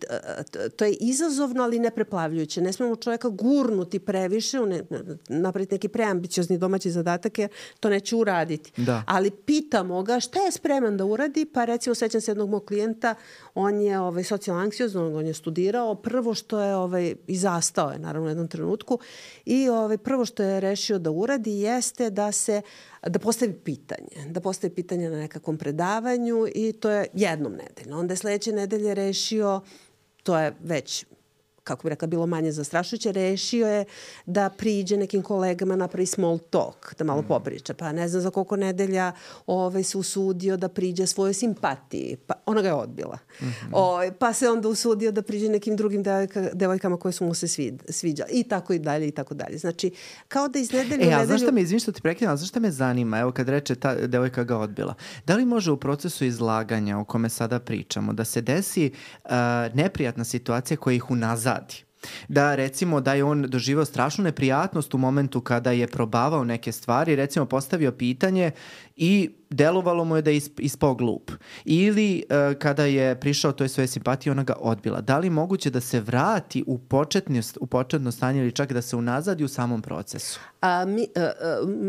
to 0.76 0.86
je 0.86 0.94
izazovno, 0.94 1.64
ali 1.64 1.80
nepreplavljujuće. 1.80 2.62
Ne 2.62 2.74
smemo 2.74 2.96
čoveka 2.96 3.30
gurnuti 3.30 4.00
previše, 4.00 4.60
ne, 4.60 4.84
napraviti 5.30 5.76
neki 5.76 5.88
preambiciozni 5.88 6.58
domaći 6.58 6.85
domaći 6.86 6.92
zadatak 6.92 7.40
je 7.40 7.48
to 7.80 7.90
neće 7.90 8.16
uraditi. 8.16 8.72
Da. 8.82 9.04
Ali 9.08 9.32
pitamo 9.32 10.04
ga 10.04 10.20
šta 10.20 10.40
je 10.40 10.52
spreman 10.52 10.98
da 10.98 11.06
uradi, 11.06 11.46
pa 11.46 11.66
recimo 11.66 11.96
sećam 11.96 12.22
se 12.22 12.32
jednog 12.32 12.50
mog 12.50 12.66
klijenta, 12.66 13.16
on 13.56 13.82
je 13.82 14.00
ovaj, 14.00 14.24
socijalno 14.24 14.64
anksiozno, 14.64 15.18
on 15.18 15.26
je 15.26 15.34
studirao, 15.34 15.96
prvo 15.96 16.34
što 16.34 16.60
je 16.60 16.76
ovaj, 16.76 17.16
i 17.28 17.38
zastao 17.38 17.92
je 17.92 18.00
naravno 18.00 18.28
u 18.28 18.30
jednom 18.30 18.48
trenutku 18.48 19.00
i 19.46 19.70
ovaj, 19.70 19.98
prvo 19.98 20.26
što 20.26 20.44
je 20.44 20.60
rešio 20.60 21.00
da 21.00 21.12
uradi 21.12 21.52
jeste 21.52 22.10
da 22.10 22.32
se 22.32 22.62
da 23.08 23.20
postavi 23.20 23.54
pitanje, 23.54 24.32
da 24.32 24.42
postavi 24.42 24.74
pitanje 24.74 25.10
na 25.10 25.18
nekakvom 25.18 25.58
predavanju 25.58 26.48
i 26.56 26.74
to 26.74 26.90
je 26.90 27.08
jednom 27.14 27.54
nedeljno. 27.54 28.00
Onda 28.00 28.14
je 28.14 28.18
sledeće 28.18 28.52
nedelje 28.52 28.94
rešio, 28.94 29.62
to 30.24 30.38
je 30.38 30.54
već 30.64 31.06
kako 31.66 31.84
bi 31.84 31.90
rekla, 31.90 32.08
bilo 32.08 32.26
manje 32.26 32.52
zastrašujuće, 32.52 33.12
rešio 33.12 33.68
je 33.68 33.86
da 34.26 34.50
priđe 34.50 34.98
nekim 34.98 35.22
kolegama, 35.22 35.76
napravi 35.76 36.06
small 36.06 36.40
talk, 36.50 36.96
da 36.98 37.04
malo 37.04 37.22
mm. 37.22 37.28
popriča. 37.28 37.74
Pa 37.74 37.92
ne 37.92 38.08
znam 38.08 38.22
za 38.22 38.30
koliko 38.30 38.56
nedelja 38.56 39.12
ovaj, 39.48 39.84
se 39.84 39.98
usudio 39.98 40.58
da 40.58 40.70
priđe 40.70 41.08
svojoj 41.08 41.34
simpatiji. 41.34 42.18
Pa 42.28 42.34
ona 42.46 42.62
ga 42.62 42.68
je 42.68 42.74
odbila. 42.74 43.18
Mm 43.42 43.46
-hmm. 43.46 43.70
o, 43.72 43.82
ovaj, 43.82 44.12
pa 44.12 44.34
se 44.34 44.50
onda 44.50 44.70
usudio 44.70 45.12
da 45.12 45.22
priđe 45.22 45.50
nekim 45.50 45.76
drugim 45.76 46.04
devojka, 46.04 46.50
devojkama 46.54 46.98
koje 46.98 47.12
su 47.12 47.26
mu 47.26 47.34
se 47.34 47.48
svid, 47.48 47.84
sviđale. 47.90 48.30
I 48.32 48.44
tako 48.44 48.74
i 48.74 48.80
dalje, 48.80 49.08
i 49.08 49.12
tako 49.12 49.34
dalje. 49.34 49.58
Znači, 49.58 49.92
kao 50.28 50.48
da 50.48 50.60
iz 50.60 50.72
nedelju 50.72 51.04
e, 51.04 51.08
u 51.08 51.10
nedelju... 51.10 51.28
znaš 51.28 51.42
šta 51.42 51.52
me, 51.52 51.62
izvim 51.62 51.80
što 51.80 51.92
ti 51.92 52.02
prekidam, 52.02 52.38
znaš 52.38 52.50
šta 52.50 52.60
me 52.60 52.72
zanima, 52.72 53.20
evo 53.20 53.32
kad 53.32 53.50
reče 53.50 53.76
ta 53.76 53.96
devojka 53.96 54.44
ga 54.44 54.58
odbila. 54.58 54.94
Da 55.26 55.36
li 55.36 55.46
može 55.46 55.72
u 55.72 55.78
procesu 55.78 56.26
izlaganja 56.26 56.98
o 56.98 57.06
kome 57.06 57.30
sada 57.30 57.60
pričamo 57.60 58.14
da 58.14 58.26
se 58.26 58.42
desi 58.42 58.92
uh, 59.24 59.32
neprijatna 59.74 60.24
situacija 60.24 60.78
koja 60.78 60.96
ih 60.96 61.12
unazadi? 61.56 61.86
da 62.28 62.56
recimo 62.56 63.02
da 63.02 63.14
je 63.14 63.24
on 63.24 63.42
doživao 63.42 63.86
strašnu 63.86 64.24
neprijatnost 64.24 64.94
u 64.94 64.98
momentu 64.98 65.42
kada 65.42 65.72
je 65.72 65.88
probavao 65.88 66.44
neke 66.44 66.72
stvari, 66.72 67.16
recimo 67.16 67.46
postavio 67.46 67.92
pitanje 67.92 68.52
i 68.96 69.30
delovalo 69.50 70.06
mu 70.06 70.16
je 70.16 70.22
da 70.22 70.32
je 70.32 70.42
ispao 70.58 70.96
glup. 70.96 71.32
Ili 71.66 72.24
uh, 72.30 72.60
kada 72.60 72.86
je 72.86 73.20
prišao 73.20 73.52
toj 73.52 73.70
svoje 73.70 73.88
simpatije, 73.88 74.32
ona 74.32 74.44
ga 74.44 74.54
odbila. 74.60 75.02
Da 75.02 75.18
li 75.18 75.30
moguće 75.30 75.70
da 75.70 75.82
se 75.82 76.00
vrati 76.00 76.64
u, 76.68 76.78
početno, 76.78 77.42
u 77.60 77.68
početno 77.68 78.12
stanje 78.12 78.42
ili 78.42 78.52
čak 78.52 78.74
da 78.74 78.82
se 78.82 78.96
unazadi 78.96 79.44
u 79.44 79.48
samom 79.48 79.82
procesu? 79.82 80.40
A, 80.66 80.86
mi, 80.86 81.08
a, 81.16 81.20
a, 81.20 81.32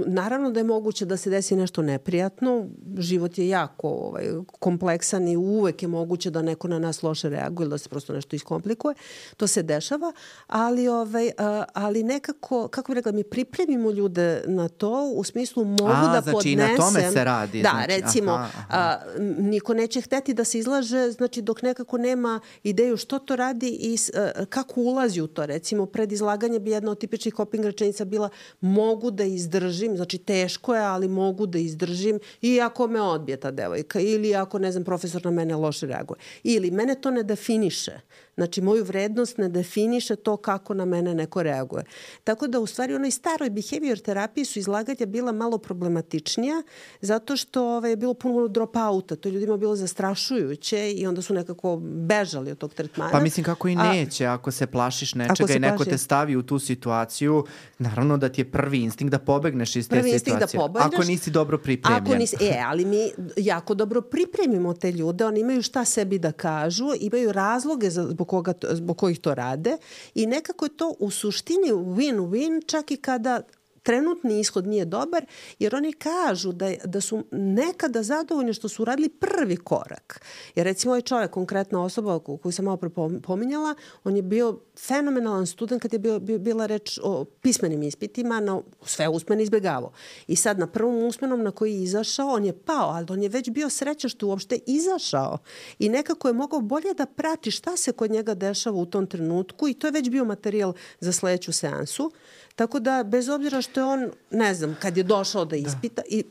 naravno 0.07 0.51
da 0.51 0.61
je 0.61 0.65
moguće 0.65 1.05
da 1.05 1.17
se 1.17 1.31
desi 1.31 1.57
nešto 1.57 1.83
neprijatno. 1.83 2.67
Život 2.99 3.39
je 3.39 3.49
jako 3.49 3.89
ovaj, 3.89 4.31
kompleksan 4.59 5.29
i 5.29 5.37
uvek 5.37 5.83
je 5.83 5.89
moguće 5.89 6.31
da 6.31 6.43
neko 6.43 6.69
na 6.69 6.79
nas 6.79 7.03
loše 7.03 7.29
reaguje 7.29 7.65
ili 7.65 7.71
da 7.71 7.79
se 7.79 7.89
prosto 7.89 8.13
nešto 8.13 8.37
iskomplikuje. 8.37 8.95
To 9.37 9.47
se 9.47 9.63
dešava, 9.63 10.13
ali, 10.47 10.89
ovaj, 10.89 11.31
a, 11.39 11.65
ali 11.73 12.03
nekako, 12.03 12.69
kako 12.69 12.93
bih 12.93 12.97
rekla, 12.97 13.13
mi 13.13 13.25
pripremimo 13.25 13.91
ljude 13.91 14.43
na 14.47 14.69
to 14.69 15.13
u 15.15 15.25
smislu 15.25 15.65
mogu 15.65 15.87
a, 15.87 16.13
da 16.13 16.21
znači 16.21 16.33
podnesem... 16.33 16.59
na 16.59 16.77
tome 16.77 17.11
se 17.13 17.25
radi. 17.25 17.63
Da, 17.63 17.71
znači, 17.71 18.01
recimo, 18.01 18.33
aha, 18.33 18.51
aha. 18.69 18.79
A, 18.79 18.99
niko 19.39 19.75
neće 19.75 20.01
hteti 20.01 20.35
da 20.35 20.45
se 20.45 20.59
izlaže, 20.59 21.11
znači 21.11 21.43
dok 21.43 21.63
nekako 21.63 21.99
nema 21.99 22.41
ideju 22.63 22.97
što 22.97 23.19
to 23.19 23.37
radi 23.37 23.69
i 23.69 23.97
a, 24.15 24.45
kako 24.45 24.81
ulazi 24.81 25.21
u 25.21 25.27
to. 25.27 25.47
Recimo, 25.47 25.87
pred 25.87 26.13
izlaganje 26.13 26.59
bi 26.59 26.71
jedna 26.71 26.91
od 26.91 26.99
tipičnih 26.99 27.35
coping 27.35 27.65
rečenica 27.65 28.05
bila 28.05 28.29
mogu 28.67 29.11
da 29.11 29.25
izdržim, 29.25 29.97
znači 29.97 30.19
teško 30.19 30.75
je, 30.75 30.81
ali 30.81 31.09
mogu 31.09 31.47
da 31.47 31.59
izdržim 31.59 32.21
i 32.43 32.61
ako 32.61 32.87
me 32.87 33.01
odbije 33.01 33.37
ta 33.37 33.51
devojka 33.51 34.01
ili 34.01 34.35
ako, 34.35 34.59
ne 34.59 34.73
znam, 34.73 34.85
profesor 34.85 35.25
na 35.25 35.31
mene 35.31 35.57
loše 35.57 35.87
reaguje. 35.87 36.19
Ili 36.45 36.71
mene 36.71 36.95
to 36.95 37.11
ne 37.11 37.23
definiše. 37.23 38.01
Znači, 38.37 38.61
moju 38.61 38.85
vrednost 38.85 39.39
ne 39.39 39.49
definiše 39.49 40.17
to 40.17 40.37
kako 40.37 40.75
na 40.75 40.85
mene 40.85 41.15
neko 41.15 41.43
reaguje. 41.43 41.85
Tako 42.25 42.47
da, 42.47 42.61
u 42.61 42.67
stvari, 42.67 42.93
u 42.93 42.97
onoj 42.97 43.11
staroj 43.11 43.51
behavior 43.51 43.99
terapiji 43.99 44.45
su 44.45 44.59
izlaganja 44.59 45.07
bila 45.07 45.33
malo 45.33 45.59
problematičnija, 45.59 46.63
zato 47.01 47.37
što 47.37 47.77
ovaj, 47.77 47.91
je 47.91 47.97
bilo 47.97 48.15
puno 48.15 48.49
drop-outa. 48.49 49.17
To 49.17 49.29
ljudima 49.29 49.57
bilo 49.57 49.77
zastrašujuće 49.77 50.93
i 50.93 51.07
onda 51.07 51.23
su 51.23 51.35
nekako 51.35 51.77
bežali 51.83 52.51
od 52.51 52.59
tog 52.59 52.75
tretmana. 52.75 53.11
Pa 53.11 53.21
mislim, 53.21 53.45
kako 53.45 53.69
i 53.69 53.77
neće, 53.77 54.27
A, 54.27 54.35
ako 54.35 54.51
se 54.51 54.67
plašiš 54.67 55.15
nečega 55.15 55.53
i 55.53 55.59
neko 55.59 55.77
plaši... 55.77 55.91
te 55.91 55.99
stavi 55.99 56.37
u 56.37 56.43
tu 56.43 56.59
situaciju, 56.59 57.45
naravno 57.79 58.17
da 58.17 58.29
ti 58.29 58.41
je 58.41 58.51
prvi 58.51 58.79
instinkt 58.79 59.11
da 59.11 59.19
pobegneš 59.19 59.77
iz 59.77 59.89
te 59.89 59.97
prvi 59.97 60.19
situacije. 60.19 60.59
Da 60.59 60.67
pobegneš, 60.67 60.95
ako 60.95 61.05
nisi 61.05 61.31
dobro 61.31 61.59
pripremljen. 61.59 62.07
Ako 62.07 62.15
nisi, 62.15 62.37
e, 62.41 62.63
ali 62.67 62.85
mi 62.85 63.11
jako 63.37 63.75
dobro 63.75 64.01
pripremimo 64.01 64.75
te 64.75 64.93
ljude, 64.93 65.25
oni 65.25 65.41
imaju 65.41 65.63
šta 65.63 65.85
sebi 65.85 66.19
da 66.19 66.33
kažu, 66.33 66.87
imaju 67.01 67.33
razloge 67.33 67.91
za, 67.91 68.07
zbog, 68.09 68.26
koga, 68.27 68.55
zbog 68.71 68.99
kojih 68.99 69.21
to 69.21 69.35
rade 69.35 69.77
i 70.15 70.27
nekako 70.27 70.65
je 70.65 70.77
to 70.77 70.95
u 70.99 71.11
suštini 71.11 71.73
win-win 71.73 72.67
čak 72.67 72.91
i 72.91 72.97
kada 72.97 73.41
trenutni 73.87 74.41
ishod 74.41 74.67
nije 74.67 74.85
dobar, 74.85 75.27
jer 75.59 75.75
oni 75.75 75.93
kažu 75.93 76.53
da, 76.53 76.73
da 76.85 77.01
su 77.01 77.25
nekada 77.31 78.03
zadovoljni 78.03 78.55
što 78.55 78.69
su 78.69 78.85
radili 78.85 79.09
prvi 79.09 79.57
korak. 79.57 80.21
Jer 80.55 80.65
recimo 80.65 80.93
ovaj 80.93 81.03
čovjek, 81.03 81.31
konkretna 81.31 81.83
osoba 81.85 82.19
koju 82.19 82.53
sam 82.53 82.65
malo 82.65 82.79
pominjala, 83.23 83.75
on 84.05 84.17
je 84.17 84.23
bio 84.23 84.61
fenomenalan 84.79 85.47
student 85.47 85.83
kad 85.83 85.93
je 85.93 85.99
bio, 85.99 86.19
bio, 86.19 86.39
bila 86.39 86.67
reč 86.67 86.99
o 87.03 87.25
pismenim 87.25 87.83
ispitima, 87.83 88.41
na 88.41 88.61
sve 88.85 89.09
usmene 89.09 89.43
izbjegavao. 89.43 89.93
I 90.27 90.37
sad 90.37 90.59
na 90.59 90.67
prvom 90.67 91.05
usmenom 91.05 91.43
na 91.43 91.51
koji 91.51 91.75
je 91.75 91.83
izašao, 91.83 92.29
on 92.29 92.45
je 92.45 92.53
pao, 92.53 92.91
ali 92.91 93.07
on 93.11 93.23
je 93.23 93.29
već 93.29 93.51
bio 93.51 93.71
srećan 93.71 94.11
što 94.11 94.27
je 94.27 94.31
uopšte 94.31 94.59
izašao. 94.67 95.39
I 95.79 95.89
nekako 95.89 96.29
je 96.29 96.35
mogao 96.35 96.61
bolje 96.61 96.95
da 96.95 97.07
prati 97.07 97.51
šta 97.51 97.77
se 97.77 97.93
kod 97.93 98.11
njega 98.11 98.35
dešava 98.35 98.77
u 98.77 98.87
tom 98.87 99.07
trenutku 99.07 99.69
i 99.69 99.75
to 99.75 99.87
je 99.87 99.91
već 99.91 100.11
bio 100.11 100.25
materijal 100.25 100.73
za 101.01 101.13
sledeću 101.13 101.53
seansu. 101.53 102.13
Tako 102.57 102.81
da, 102.81 103.05
bez 103.07 103.29
obzira 103.29 103.63
što 103.63 103.81
je 103.81 103.85
on, 103.85 104.11
ne 104.31 104.55
znam, 104.55 104.77
kad 104.81 104.97
je 104.97 105.03
došao 105.03 105.45
da, 105.45 105.51
da. 105.51 105.57
ispita 105.57 106.03
da. 106.03 106.17
i 106.17 106.25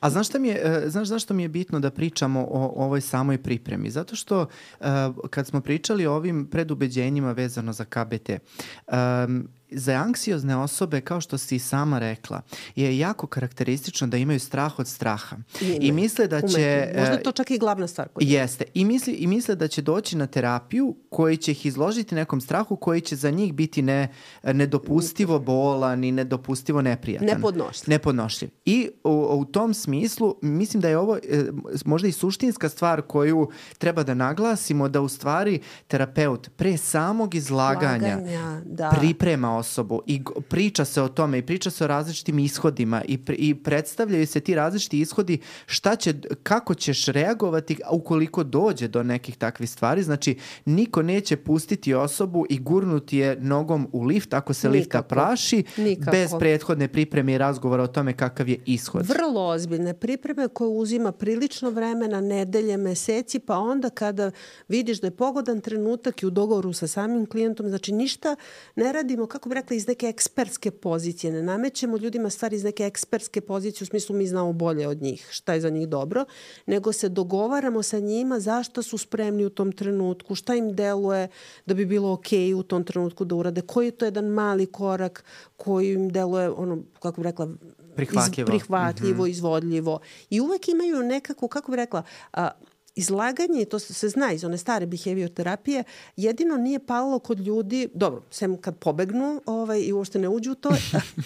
A 0.00 0.10
znaš 0.10 0.28
šta 0.28 0.38
mi 0.38 0.48
je, 0.48 0.60
e, 0.64 0.90
znaš 0.90 1.08
zašto 1.08 1.34
mi 1.34 1.42
je 1.42 1.48
bitno 1.48 1.80
da 1.80 1.90
pričamo 1.90 2.40
o, 2.40 2.72
o 2.76 2.84
ovoj 2.84 3.00
samoj 3.00 3.42
pripremi? 3.42 3.90
Zato 3.90 4.16
što 4.16 4.40
uh, 4.40 4.86
kad 5.30 5.46
smo 5.46 5.60
pričali 5.60 6.06
o 6.06 6.14
ovim 6.14 6.46
predubeđenjima 6.46 7.32
vezano 7.32 7.72
za 7.72 7.84
KBT, 7.84 8.30
um, 8.30 9.48
za 9.70 9.92
anksiozne 9.92 10.56
osobe, 10.56 11.00
kao 11.00 11.20
što 11.20 11.38
si 11.38 11.58
sama 11.58 11.98
rekla, 11.98 12.40
je 12.76 12.98
jako 12.98 13.26
karakteristično 13.26 14.06
da 14.06 14.16
imaju 14.16 14.40
strah 14.40 14.78
od 14.78 14.88
straha. 14.88 15.36
I, 15.60 15.78
I 15.80 15.92
misle 15.92 16.26
da 16.26 16.40
će... 16.40 16.92
Možda 16.98 17.12
je 17.12 17.22
to 17.22 17.32
čak 17.32 17.50
i 17.50 17.58
glavna 17.58 17.86
stvar. 17.86 18.08
Kod 18.08 18.22
jeste. 18.26 18.64
I, 18.74 18.84
misli, 18.84 19.12
I 19.12 19.26
misle 19.26 19.54
da 19.54 19.68
će 19.68 19.82
doći 19.82 20.16
na 20.16 20.26
terapiju 20.26 20.96
koji 21.10 21.36
će 21.36 21.52
ih 21.52 21.66
izložiti 21.66 22.14
nekom 22.14 22.40
strahu 22.40 22.76
koji 22.76 23.00
će 23.00 23.16
za 23.16 23.30
njih 23.30 23.54
biti 23.54 23.82
ne, 23.82 24.08
nedopustivo 24.42 25.38
bolan 25.38 26.04
i 26.04 26.12
nedopustivo 26.12 26.82
neprijatan. 26.82 27.28
Nepodnošljiv. 27.28 27.90
Nepodnošljiv. 27.90 28.50
I 28.64 28.90
u, 29.04 29.26
u 29.30 29.44
tom 29.44 29.74
smislu 29.74 30.34
mislim 30.42 30.80
da 30.80 30.88
je 30.88 30.98
ovo 30.98 31.16
e, 31.16 31.44
možda 31.84 32.08
i 32.08 32.12
suštinska 32.12 32.68
stvar 32.68 33.02
koju 33.02 33.50
treba 33.78 34.02
da 34.02 34.14
naglasimo 34.14 34.88
da 34.88 35.00
u 35.00 35.08
stvari 35.08 35.60
terapeut 35.86 36.50
pre 36.56 36.76
samog 36.76 37.34
izlaganja 37.34 38.16
Laganja, 38.16 38.60
da. 38.64 38.90
priprema 38.98 39.57
osobu 39.58 40.02
i 40.06 40.22
priča 40.48 40.84
se 40.84 41.02
o 41.02 41.08
tome 41.08 41.38
i 41.38 41.42
priča 41.42 41.70
se 41.70 41.84
o 41.84 41.86
različitim 41.86 42.38
ishodima 42.38 43.02
i, 43.08 43.18
i 43.28 43.54
predstavljaju 43.54 44.26
se 44.26 44.40
ti 44.40 44.54
različiti 44.54 45.00
ishodi 45.00 45.38
šta 45.66 45.96
će, 45.96 46.14
kako 46.42 46.74
ćeš 46.74 47.06
reagovati 47.06 47.78
ukoliko 47.90 48.44
dođe 48.44 48.88
do 48.88 49.02
nekih 49.02 49.36
takvih 49.36 49.70
stvari. 49.70 50.02
Znači, 50.02 50.36
niko 50.64 51.02
neće 51.02 51.36
pustiti 51.36 51.94
osobu 51.94 52.46
i 52.50 52.58
gurnuti 52.58 53.18
je 53.18 53.36
nogom 53.40 53.88
u 53.92 54.02
lift 54.02 54.34
ako 54.34 54.54
se 54.54 54.68
Nikako. 54.68 54.78
lifta 54.78 55.02
praši 55.02 55.64
Nikako. 55.76 56.10
bez 56.10 56.30
prethodne 56.38 56.88
pripreme 56.88 57.32
i 57.34 57.38
razgovora 57.38 57.82
o 57.82 57.86
tome 57.86 58.12
kakav 58.12 58.48
je 58.48 58.58
ishod. 58.66 59.06
Vrlo 59.06 59.46
ozbiljne 59.46 59.94
pripreme 59.94 60.48
koje 60.48 60.68
uzima 60.68 61.12
prilično 61.12 61.70
vremena, 61.70 62.20
nedelje, 62.20 62.76
meseci, 62.76 63.38
pa 63.38 63.58
onda 63.58 63.90
kada 63.90 64.30
vidiš 64.68 65.00
da 65.00 65.06
je 65.06 65.10
pogodan 65.10 65.60
trenutak 65.60 66.22
i 66.22 66.26
u 66.26 66.30
dogovoru 66.30 66.72
sa 66.72 66.86
samim 66.86 67.26
klijentom, 67.26 67.68
znači 67.68 67.92
ništa 67.92 68.36
ne 68.76 68.92
radimo, 68.92 69.26
kako 69.26 69.47
kako 69.48 69.54
bi 69.54 69.54
rekla, 69.54 69.76
iz 69.76 69.86
neke 69.86 70.06
ekspertske 70.06 70.70
pozicije. 70.70 71.32
Ne 71.32 71.42
namećemo 71.42 71.96
ljudima 71.96 72.30
stvari 72.30 72.56
iz 72.56 72.64
neke 72.64 72.84
ekspertske 72.84 73.40
pozicije, 73.40 73.84
u 73.84 73.86
smislu 73.86 74.16
mi 74.16 74.26
znamo 74.26 74.52
bolje 74.52 74.88
od 74.88 75.02
njih, 75.02 75.26
šta 75.30 75.54
je 75.54 75.60
za 75.60 75.70
njih 75.70 75.88
dobro, 75.88 76.24
nego 76.66 76.92
se 76.92 77.08
dogovaramo 77.08 77.82
sa 77.82 77.98
njima 77.98 78.40
zašto 78.40 78.82
su 78.82 78.98
spremni 78.98 79.44
u 79.44 79.50
tom 79.50 79.72
trenutku, 79.72 80.34
šta 80.34 80.54
im 80.54 80.74
deluje 80.74 81.28
da 81.66 81.74
bi 81.74 81.86
bilo 81.86 82.12
okej 82.12 82.38
okay 82.38 82.54
u 82.54 82.62
tom 82.62 82.84
trenutku 82.84 83.24
da 83.24 83.34
urade, 83.34 83.60
koji 83.60 83.86
je 83.86 83.90
to 83.90 84.04
jedan 84.04 84.26
mali 84.26 84.66
korak 84.66 85.24
koji 85.56 85.92
im 85.92 86.08
deluje, 86.10 86.50
ono, 86.50 86.82
kako 87.00 87.20
bi 87.20 87.24
rekla, 87.24 87.48
prihvatljivo, 87.96 88.46
iz, 88.46 88.50
prihvatljivo 88.50 89.24
mm 89.24 89.26
-hmm. 89.26 89.30
izvodljivo. 89.30 90.00
I 90.30 90.40
uvek 90.40 90.68
imaju 90.68 91.02
nekako, 91.02 91.48
kako 91.48 91.70
bi 91.70 91.76
rekla, 91.76 92.02
a, 92.32 92.50
izlaganje, 92.98 93.64
to 93.64 93.78
se 93.78 94.08
zna 94.08 94.32
iz 94.32 94.44
one 94.44 94.58
stare 94.58 94.86
behavior 94.86 95.30
terapije, 95.30 95.84
jedino 96.16 96.56
nije 96.56 96.86
palilo 96.86 97.18
kod 97.18 97.40
ljudi, 97.40 97.88
dobro, 97.94 98.22
sem 98.30 98.56
kad 98.56 98.76
pobegnu 98.78 99.42
ovaj, 99.46 99.80
i 99.80 99.92
uopšte 99.92 100.18
ne 100.18 100.28
uđu 100.28 100.52
u 100.52 100.54
to, 100.54 100.70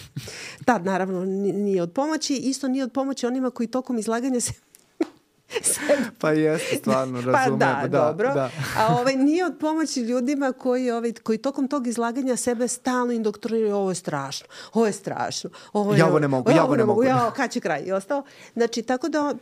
tad 0.67 0.85
naravno 0.85 1.25
nije 1.25 1.81
od 1.81 1.91
pomoći, 1.91 2.35
isto 2.35 2.67
nije 2.67 2.83
od 2.83 2.91
pomoći 2.91 3.25
onima 3.25 3.49
koji 3.49 3.67
tokom 3.67 3.97
izlaganja 3.97 4.39
se 4.39 4.53
pa 6.19 6.31
jeste, 6.31 6.75
stvarno, 6.75 7.21
razumem. 7.21 7.59
Pa 7.59 7.65
da, 7.65 7.87
da 7.87 7.87
dobro. 7.87 8.33
Da. 8.33 8.49
A 8.77 8.95
ovaj, 8.99 9.15
nije 9.15 9.45
od 9.45 9.57
pomoći 9.59 10.01
ljudima 10.01 10.51
koji, 10.51 10.91
ovaj, 10.91 11.13
koji 11.13 11.37
tokom 11.37 11.67
tog 11.67 11.87
izlaganja 11.87 12.35
sebe 12.35 12.67
stalno 12.67 13.13
indoktriniraju 13.13 13.75
ovo 13.75 13.91
je 13.91 13.95
strašno, 13.95 14.47
ovo 14.73 14.85
je 14.85 14.93
strašno. 14.93 15.49
Ovo 15.73 15.93
je, 15.93 15.99
ja 15.99 16.07
ovo 16.07 16.19
ne 16.19 16.27
mogu, 16.27 16.51
ja 16.51 16.63
ovo 16.63 16.75
ne 16.75 16.85
mogu. 16.85 17.03
Ja, 17.03 17.31
kad 17.35 17.51
će 17.51 17.59
kraj 17.59 17.83
i 17.85 17.91
ostao. 17.91 18.23
Znači, 18.53 18.81
tako 18.81 19.09
da 19.09 19.35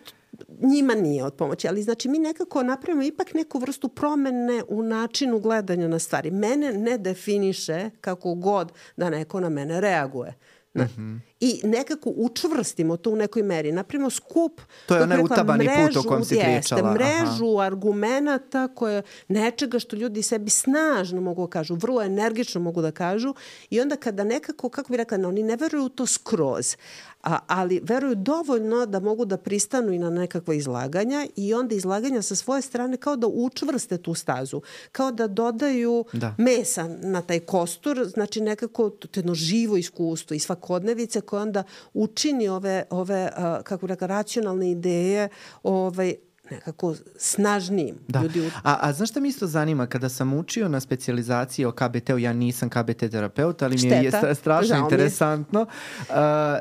njima 0.62 0.96
nije 0.96 1.24
od 1.24 1.34
pomoći, 1.34 1.68
ali 1.68 1.84
znači 1.84 2.10
mi 2.10 2.20
nekako 2.20 2.64
napravimo 2.64 3.04
ipak 3.04 3.34
neku 3.34 3.60
vrstu 3.60 3.88
promene 3.88 4.64
u 4.68 4.84
načinu 4.84 5.40
gledanja 5.40 5.88
na 5.88 6.00
stvari. 6.00 6.32
Mene 6.32 6.74
ne 6.74 6.98
definiše 6.98 7.90
kako 8.02 8.36
god 8.36 8.72
da 8.98 9.10
neko 9.10 9.40
na 9.40 9.50
mene 9.50 9.82
reaguje. 9.82 10.34
Na, 10.74 10.84
uh 10.84 10.90
-huh. 10.90 11.20
i 11.40 11.62
nekako 11.64 12.14
učvrstimo 12.16 12.98
to 12.98 13.12
u 13.12 13.16
nekoj 13.16 13.44
meri. 13.44 13.72
Napravimo 13.72 14.10
skup, 14.10 14.62
To 14.86 14.96
je 14.96 15.04
onaj 15.04 15.18
rekla, 15.18 15.36
utabani 15.36 15.66
put 15.66 15.78
o 15.78 15.84
mrežu, 15.84 16.04
kom 16.04 16.24
si 16.26 16.36
jeste, 16.36 16.76
pričala, 16.76 16.94
mrežu 16.94 17.60
argumenata 17.60 18.68
koje 18.68 19.02
nečega 19.28 19.80
što 19.80 19.96
ljudi 19.96 20.22
sebi 20.22 20.50
snažno 20.50 21.22
mogu 21.22 21.48
da 21.48 21.50
kažu, 21.50 21.76
vrlo 21.76 22.02
energično 22.02 22.62
mogu 22.62 22.82
da 22.82 22.92
kažu 22.92 23.34
i 23.70 23.82
onda 23.82 23.96
kada 23.96 24.24
nekako, 24.24 24.70
kako 24.70 24.92
bi 24.92 24.98
rekla, 24.98 25.18
oni 25.28 25.44
ne 25.44 25.56
veruju 25.56 25.90
to 25.90 26.06
skroz, 26.06 26.76
a, 27.24 27.40
ali 27.48 27.82
veruju 27.84 28.16
dovoljno 28.16 28.86
da 28.86 29.00
mogu 29.00 29.26
da 29.26 29.38
pristanu 29.38 29.92
i 29.92 30.00
na 30.00 30.10
nekakva 30.10 30.54
izlaganja 30.54 31.28
i 31.36 31.54
onda 31.54 31.76
izlaganja 31.76 32.22
sa 32.22 32.36
svoje 32.36 32.62
strane 32.62 32.98
kao 32.98 33.16
da 33.16 33.28
učvrste 33.28 33.98
tu 33.98 34.14
stazu, 34.14 34.62
kao 34.92 35.12
da 35.12 35.28
dodaju 35.28 36.06
Da. 36.14 36.36
mesa 36.38 36.88
na 36.88 37.22
taj 37.22 37.40
kostur, 37.40 38.06
znači 38.06 38.42
nekako 38.42 38.90
to 38.90 39.20
jedno 39.20 39.34
živo 39.34 39.78
iskustvo 39.78 40.34
i 40.34 40.40
svakodnevice 40.40 41.22
koje 41.22 41.42
onda 41.42 41.64
učini 41.94 42.48
ove, 42.48 42.84
ove 42.90 43.30
a, 43.36 43.62
kako 43.64 43.86
bi 43.86 43.94
rekla, 43.94 44.08
racionalne 44.08 44.72
ideje 44.72 45.30
ovaj, 45.64 46.16
nekako 46.52 46.96
snažnijim. 47.18 47.96
Da. 48.08 48.22
Ljudi 48.22 48.42
u- 48.42 48.50
A, 48.64 48.78
a 48.82 48.94
znaš 48.94 49.10
šta 49.10 49.20
mi 49.20 49.28
isto 49.28 49.48
zanima? 49.48 49.88
Kada 49.88 50.10
sam 50.10 50.34
učio 50.34 50.68
na 50.68 50.80
specijalizaciji 50.80 51.66
o 51.66 51.72
KBT-u, 51.72 52.18
ja 52.18 52.34
nisam 52.34 52.70
KBT 52.70 52.98
terapeut, 53.02 53.62
ali 53.62 53.76
mi 53.78 53.88
je 53.88 54.00
Šteta. 54.02 54.18
stra- 54.18 54.36
strašno 54.36 54.68
Žao 54.68 54.80
interesantno. 54.80 55.62
Uh, 55.62 56.16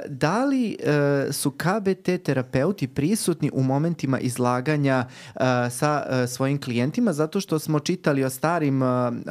da 0.09 0.45
li 0.45 0.77
uh, 0.81 1.35
su 1.35 1.51
KBT 1.53 1.91
terapeuti 2.19 2.89
prisutni 2.89 3.51
u 3.53 3.63
momentima 3.63 4.19
izlaganja 4.21 5.07
uh, 5.35 5.41
sa 5.71 6.03
uh, 6.03 6.29
svojim 6.29 6.61
klijentima? 6.61 7.13
Zato 7.13 7.41
što 7.41 7.59
smo 7.59 7.81
čitali 7.81 8.25
o 8.25 8.31
starim 8.31 8.83
uh, 8.83 8.89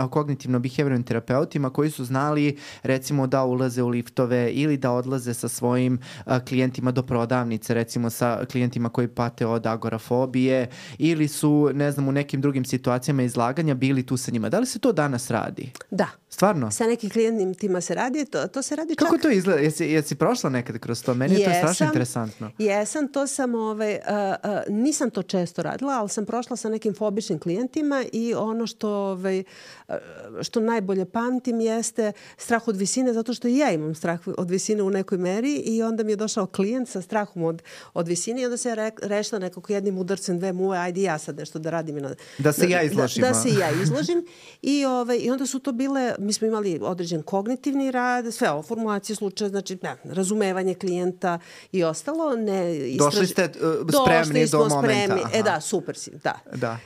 kognitivno-behaviornim 0.09 1.03
terapeutima 1.03 1.69
koji 1.69 1.91
su 1.91 2.05
znali 2.05 2.57
recimo 2.83 3.27
da 3.27 3.43
ulaze 3.43 3.83
u 3.83 3.89
liftove 3.89 4.51
ili 4.51 4.77
da 4.77 4.91
odlaze 4.91 5.33
sa 5.33 5.47
svojim 5.49 5.99
uh, 6.25 6.33
klijentima 6.39 6.91
do 6.91 7.03
prodavnice, 7.03 7.73
recimo 7.73 8.09
sa 8.09 8.45
klijentima 8.45 8.89
koji 8.89 9.07
pate 9.09 9.45
od 9.45 9.65
agorafobije 9.65 10.48
ili 10.97 11.27
su, 11.27 11.71
ne 11.73 11.91
znam, 11.91 12.07
u 12.07 12.11
nekim 12.11 12.41
drugim 12.41 12.65
situacijama 12.65 13.23
izlaganja 13.23 13.73
bili 13.73 14.05
tu 14.05 14.17
sa 14.17 14.31
njima. 14.31 14.49
Da 14.49 14.59
li 14.59 14.65
se 14.65 14.79
to 14.79 14.91
danas 14.91 15.29
radi? 15.29 15.71
Da. 15.91 16.07
Stvarno? 16.29 16.71
Sa 16.71 16.87
nekim 16.87 17.09
klijentima 17.09 17.81
se 17.81 17.95
radi, 17.95 18.25
to, 18.25 18.47
to 18.47 18.61
se 18.61 18.75
radi 18.75 18.95
Kako 18.95 19.15
čak... 19.15 19.21
to 19.21 19.29
izgleda? 19.29 19.59
Jesi, 19.59 19.85
jesi 19.85 20.15
prošla 20.15 20.49
nekad 20.49 20.79
kroz 20.79 21.03
to? 21.03 21.13
Meni 21.13 21.35
je 21.35 21.45
to 21.45 21.51
strašno 21.51 21.69
Jesam. 21.69 21.87
interesantno. 21.87 22.51
Jesam, 22.57 23.07
to 23.07 23.27
sam, 23.27 23.55
ovaj, 23.55 23.93
uh, 23.93 23.99
uh, 24.43 24.75
nisam 24.75 25.09
to 25.09 25.23
često 25.23 25.63
radila, 25.63 25.93
ali 25.93 26.09
sam 26.09 26.25
prošla 26.25 26.55
sa 26.55 26.69
nekim 26.69 26.93
fobičnim 26.93 27.39
klijentima 27.39 28.05
i 28.13 28.33
ono 28.33 28.67
što, 28.67 28.89
ovaj, 28.89 29.39
uh, 29.39 29.45
što 30.41 30.59
najbolje 30.59 31.05
pamtim 31.05 31.61
jeste 31.61 32.11
strah 32.37 32.67
od 32.67 32.75
visine, 32.75 33.13
zato 33.13 33.33
što 33.33 33.47
i 33.47 33.57
ja 33.57 33.71
imam 33.71 33.95
strah 33.95 34.19
od 34.37 34.49
visine 34.49 34.83
u 34.83 34.89
nekoj 34.89 35.17
meri 35.17 35.55
i 35.55 35.83
onda 35.83 36.03
mi 36.03 36.11
je 36.11 36.15
došao 36.15 36.45
klijent 36.45 36.89
sa 36.89 37.01
strahom 37.01 37.43
od, 37.43 37.61
od 37.93 38.07
visine 38.07 38.41
i 38.41 38.45
onda 38.45 38.57
se 38.57 38.75
re, 38.75 38.91
rešila 39.01 39.39
nekako 39.39 39.73
jednim 39.73 39.97
udarcem 39.97 40.39
dve 40.39 40.53
muve, 40.53 40.77
ajde 40.77 41.01
ja 41.01 41.17
sad 41.17 41.37
nešto 41.37 41.59
da 41.59 41.69
radim. 41.69 41.97
i 41.97 42.01
Na, 42.01 42.15
Da 42.37 42.51
se 42.51 42.69
ja 42.69 42.81
izložim, 42.81 43.21
Da, 43.21 43.27
da 43.27 43.33
se 43.33 43.49
ja 43.49 43.69
izložim 43.83 44.25
i, 44.61 44.85
ovaj, 44.85 45.17
i 45.17 45.31
onda 45.31 45.45
su 45.45 45.59
to 45.59 45.71
bile, 45.71 46.15
mi 46.19 46.33
smo 46.33 46.47
imali 46.47 46.79
određen 46.81 47.21
kognitivni 47.21 47.91
rad, 47.91 48.33
sve 48.33 48.51
ovo, 48.51 48.63
formulacije 48.63 49.15
slučaja, 49.15 49.49
znači 49.49 49.77
ne, 49.81 49.95
razumevanje 50.03 50.73
klijenta 50.73 51.39
i 51.71 51.83
ostalo. 51.83 52.35
Ne, 52.35 52.75
Došli 52.97 53.27
ste, 53.27 53.43
uh, 53.43 54.03
spremni 54.03 54.41
Došli 54.41 54.49
do 54.49 54.57
momenta, 54.57 54.79
spremni. 54.79 55.21
aha. 55.25 55.37
E 55.37 55.43
da, 55.43 55.61
super 55.61 55.97
si, 55.97 56.11
da. 56.23 56.39
Da. 56.55 56.77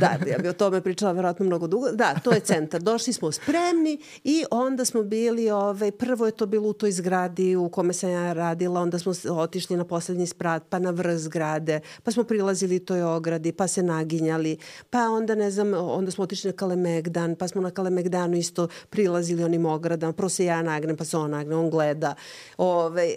da, 0.00 0.30
ja 0.30 0.38
bi 0.38 0.48
o 0.48 0.52
tome 0.52 0.80
pričala 0.80 1.12
verovatno 1.12 1.46
mnogo 1.46 1.66
dugo. 1.66 1.90
Da, 1.92 2.14
to 2.24 2.32
je 2.32 2.40
centar. 2.52 2.82
Došli 2.82 3.12
smo 3.12 3.32
spremni 3.32 3.98
i 4.24 4.44
onda 4.50 4.84
smo 4.84 5.02
bili, 5.02 5.50
ovaj, 5.50 5.90
prvo 5.90 6.26
je 6.26 6.32
to 6.32 6.46
bilo 6.46 6.68
u 6.68 6.72
toj 6.72 6.92
zgradi 6.92 7.56
u 7.56 7.68
kome 7.68 7.92
sam 7.92 8.10
ja 8.10 8.32
radila, 8.32 8.80
onda 8.80 8.98
smo 8.98 9.12
otišli 9.30 9.76
na 9.76 9.84
poslednji 9.84 10.26
sprat, 10.26 10.62
pa 10.68 10.78
na 10.78 10.90
vrh 10.90 11.16
zgrade, 11.16 11.80
pa 12.02 12.10
smo 12.10 12.24
prilazili 12.24 12.84
toj 12.84 13.02
ogradi, 13.02 13.52
pa 13.52 13.68
se 13.68 13.82
naginjali, 13.82 14.56
pa 14.90 14.98
onda 14.98 15.34
ne 15.34 15.50
znam, 15.50 15.74
onda 15.74 16.10
smo 16.10 16.24
otišli 16.24 16.50
na 16.50 16.56
Kalemegdan, 16.56 17.36
pa 17.36 17.48
smo 17.48 17.60
na 17.60 17.70
Kalemegdanu 17.70 18.36
isto 18.36 18.68
prilazili 18.90 19.44
onim 19.44 19.66
ogradama, 19.66 20.12
prvo 20.12 20.28
se 20.28 20.44
ja 20.44 20.62
nagnem, 20.62 20.96
pa 20.96 21.04
se 21.04 21.16
on 21.16 21.30
nagne, 21.30 21.56
on 21.56 21.70
gleda. 21.70 22.14
Ove, 22.58 23.16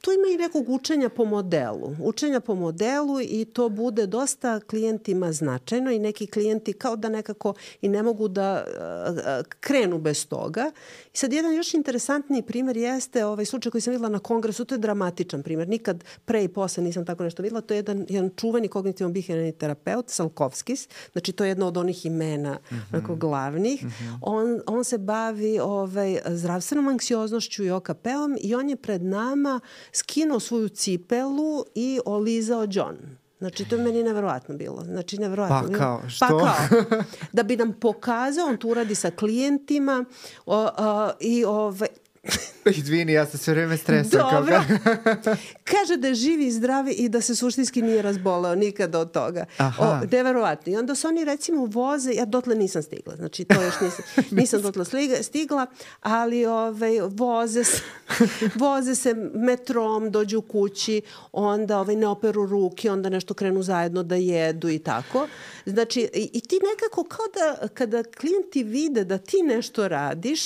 tu 0.00 0.10
ima 0.12 0.34
i 0.34 0.36
nekog 0.36 0.68
učenja 0.68 1.08
po 1.08 1.24
modelu. 1.24 1.96
Učenja 2.02 2.40
po 2.40 2.54
modelu 2.54 3.20
i 3.20 3.44
to 3.44 3.68
bude 3.68 4.06
dosta 4.06 4.60
klijentima 4.60 5.32
značajno 5.32 5.90
i 5.90 5.98
neki 5.98 6.26
klijenti 6.26 6.72
kao 6.72 6.96
da 6.96 7.08
nekako 7.08 7.54
i 7.82 7.88
ne 7.88 8.02
mogu 8.02 8.28
da 8.28 8.64
krenu 9.60 9.98
bez 9.98 10.26
toga. 10.26 10.70
I 11.14 11.18
sad 11.18 11.32
jedan 11.32 11.54
još 11.54 11.74
interesantniji 11.74 12.42
primjer 12.42 12.76
jeste 12.76 13.24
ovaj 13.24 13.44
slučaj 13.44 13.70
koji 13.70 13.82
sam 13.82 13.90
videla 13.90 14.08
na 14.08 14.18
kongresu, 14.18 14.64
to 14.64 14.74
je 14.74 14.78
dramatičan 14.78 15.42
primjer. 15.42 15.68
Nikad 15.68 16.04
pre 16.24 16.44
i 16.44 16.48
posle 16.48 16.82
nisam 16.82 17.06
tako 17.06 17.24
nešto 17.24 17.42
videla. 17.42 17.60
To 17.60 17.74
je 17.74 17.78
jedan, 17.78 18.06
jedan 18.08 18.30
čuveni 18.36 18.68
kognitivno 18.68 19.12
behaviorni 19.12 19.52
terapeut, 19.52 20.10
Salkovskis. 20.10 20.88
Znači 21.12 21.32
to 21.32 21.44
je 21.44 21.48
jedno 21.48 21.66
od 21.66 21.76
onih 21.76 22.06
imena 22.06 22.52
mm 22.52 22.74
-hmm. 22.74 22.80
onako, 22.92 23.14
glavnih. 23.14 23.84
Mm 23.84 23.88
-hmm. 23.88 24.18
on, 24.22 24.60
on 24.66 24.84
se 24.84 24.98
bavi 24.98 25.58
ovaj, 25.58 26.20
zdravstvenom 26.26 26.88
anksioznošću 26.88 27.64
i 27.64 27.70
OKP-om 27.70 28.36
i 28.40 28.54
on 28.54 28.68
je 28.68 28.76
pred 28.76 29.02
nama 29.02 29.60
skinuo 29.92 30.40
svoju 30.40 30.68
cipelu 30.68 31.64
i 31.74 32.00
olizao 32.06 32.66
John. 32.70 32.96
Znači, 33.38 33.64
to 33.68 33.76
je 33.76 33.82
meni 33.82 34.02
neverovatno 34.02 34.56
bilo. 34.56 34.84
Znači, 34.84 35.18
neverovatno. 35.18 35.68
Pa 35.72 35.78
kao, 35.78 36.02
što? 36.08 36.26
Pa 36.28 36.38
kao. 36.38 37.02
Da 37.32 37.42
bi 37.42 37.56
nam 37.56 37.72
pokazao, 37.72 38.46
on 38.46 38.56
to 38.56 38.68
uradi 38.68 38.94
sa 38.94 39.10
klijentima 39.10 40.04
o, 40.46 40.68
o, 40.78 41.10
i 41.20 41.44
ove, 41.44 41.86
Izvini, 42.72 43.12
ja 43.12 43.26
se 43.26 43.38
sve 43.38 43.54
vreme 43.54 43.76
stresam. 43.76 44.20
kao 44.20 44.30
Dobro. 44.32 44.54
ka- 44.56 45.36
Kaže 45.72 45.96
da 45.96 46.08
je 46.08 46.14
živi 46.14 46.46
i 46.46 46.52
zdravi 46.52 46.92
i 46.92 47.08
da 47.08 47.20
se 47.20 47.36
suštinski 47.36 47.82
nije 47.82 48.02
razboleo 48.02 48.54
nikada 48.54 48.98
od 48.98 49.12
toga. 49.12 49.44
Aha. 49.56 50.00
O, 50.02 50.06
neverovatno. 50.08 50.72
I 50.72 50.76
onda 50.76 50.94
se 50.94 51.08
oni 51.08 51.24
recimo 51.24 51.66
voze, 51.66 52.12
ja 52.12 52.24
dotle 52.24 52.54
nisam 52.54 52.82
stigla, 52.82 53.16
znači 53.16 53.44
to 53.44 53.62
još 53.62 53.74
nisam, 53.80 54.04
nisam 54.32 54.62
dotle 54.62 54.84
sliga- 54.84 55.22
stigla, 55.22 55.66
ali 56.00 56.46
ovaj, 56.46 57.00
voze, 57.02 57.64
se, 57.64 57.80
voze 58.54 58.94
se 58.94 59.14
metrom, 59.34 60.10
dođu 60.10 60.40
kući, 60.42 61.02
onda 61.32 61.78
ovaj, 61.78 61.96
ne 61.96 62.06
operu 62.06 62.46
ruke, 62.46 62.90
onda 62.90 63.08
nešto 63.08 63.34
krenu 63.34 63.62
zajedno 63.62 64.02
da 64.02 64.14
jedu 64.14 64.68
i 64.68 64.78
tako. 64.78 65.28
Znači, 65.66 66.00
i, 66.14 66.30
i 66.32 66.40
ti 66.40 66.58
nekako 66.70 67.04
kao 67.04 67.26
da 67.28 67.68
kada 67.68 68.02
klijenti 68.04 68.62
vide 68.62 69.04
da 69.04 69.18
ti 69.18 69.36
nešto 69.38 69.88
radiš, 69.88 70.40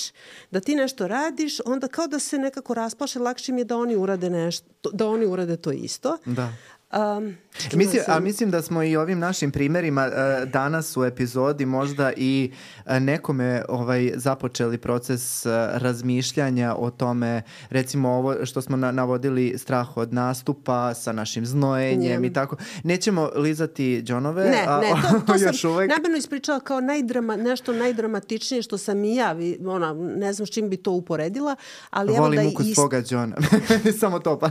da 0.50 0.60
ti 0.60 0.74
nešto 0.74 1.08
radiš, 1.08 1.60
onda 1.64 1.88
kao 1.88 2.06
da 2.06 2.18
se 2.18 2.38
nekako 2.38 2.74
rasplaše, 2.74 3.18
lakše 3.18 3.52
mi 3.52 3.60
je 3.60 3.64
da 3.64 3.76
oni 3.76 3.96
urade 3.96 4.30
nešto, 4.30 4.90
da 4.92 5.08
oni 5.08 5.26
urade 5.26 5.56
to 5.56 5.72
isto. 5.72 6.18
Da. 6.24 6.52
Um, 6.94 7.36
Mislim, 7.72 8.02
a 8.06 8.20
mislim 8.20 8.50
da 8.50 8.62
smo 8.62 8.82
i 8.82 8.96
ovim 8.96 9.18
našim 9.18 9.50
primerima 9.50 10.06
uh, 10.06 10.48
danas 10.48 10.96
u 10.96 11.04
epizodi 11.04 11.66
možda 11.66 12.12
i 12.16 12.52
uh, 12.86 12.92
nekome 12.92 13.62
ovaj 13.68 14.12
započeli 14.14 14.78
proces 14.78 15.46
uh, 15.46 15.52
razmišljanja 15.72 16.74
o 16.74 16.90
tome, 16.90 17.42
recimo 17.70 18.08
ovo 18.10 18.46
što 18.46 18.62
smo 18.62 18.76
na, 18.76 18.92
navodili 18.92 19.54
strah 19.58 19.96
od 19.96 20.12
nastupa 20.12 20.94
sa 20.94 21.12
našim 21.12 21.46
znojenjem 21.46 22.10
Njem. 22.10 22.24
i 22.24 22.32
tako. 22.32 22.56
Nećemo 22.82 23.30
lizati 23.34 24.02
džonove, 24.02 24.44
Ne, 24.44 24.64
a 24.68 24.80
ne, 24.80 24.90
to, 25.02 25.20
to 25.26 25.44
još 25.44 25.60
sam 25.60 25.70
uvek. 25.70 25.90
namerno 25.90 26.16
ispričala 26.16 26.60
kao 26.60 26.80
najdrama, 26.80 27.36
nešto 27.36 27.72
najdramatičnije 27.72 28.62
što 28.62 28.78
sam 28.78 29.04
i 29.04 29.14
ja, 29.14 29.36
ona, 29.66 29.94
ne 29.94 30.32
znam 30.32 30.46
s 30.46 30.50
čim 30.50 30.70
bi 30.70 30.76
to 30.76 30.90
uporedila, 30.90 31.56
ali 31.90 32.12
evo 32.12 32.22
Volim 32.24 32.42
da 32.42 32.48
ukus 32.48 32.66
ist- 32.66 32.74
svoga 32.74 33.02
džona. 33.02 33.36
Samo 34.00 34.18
to 34.18 34.38
pa. 34.38 34.50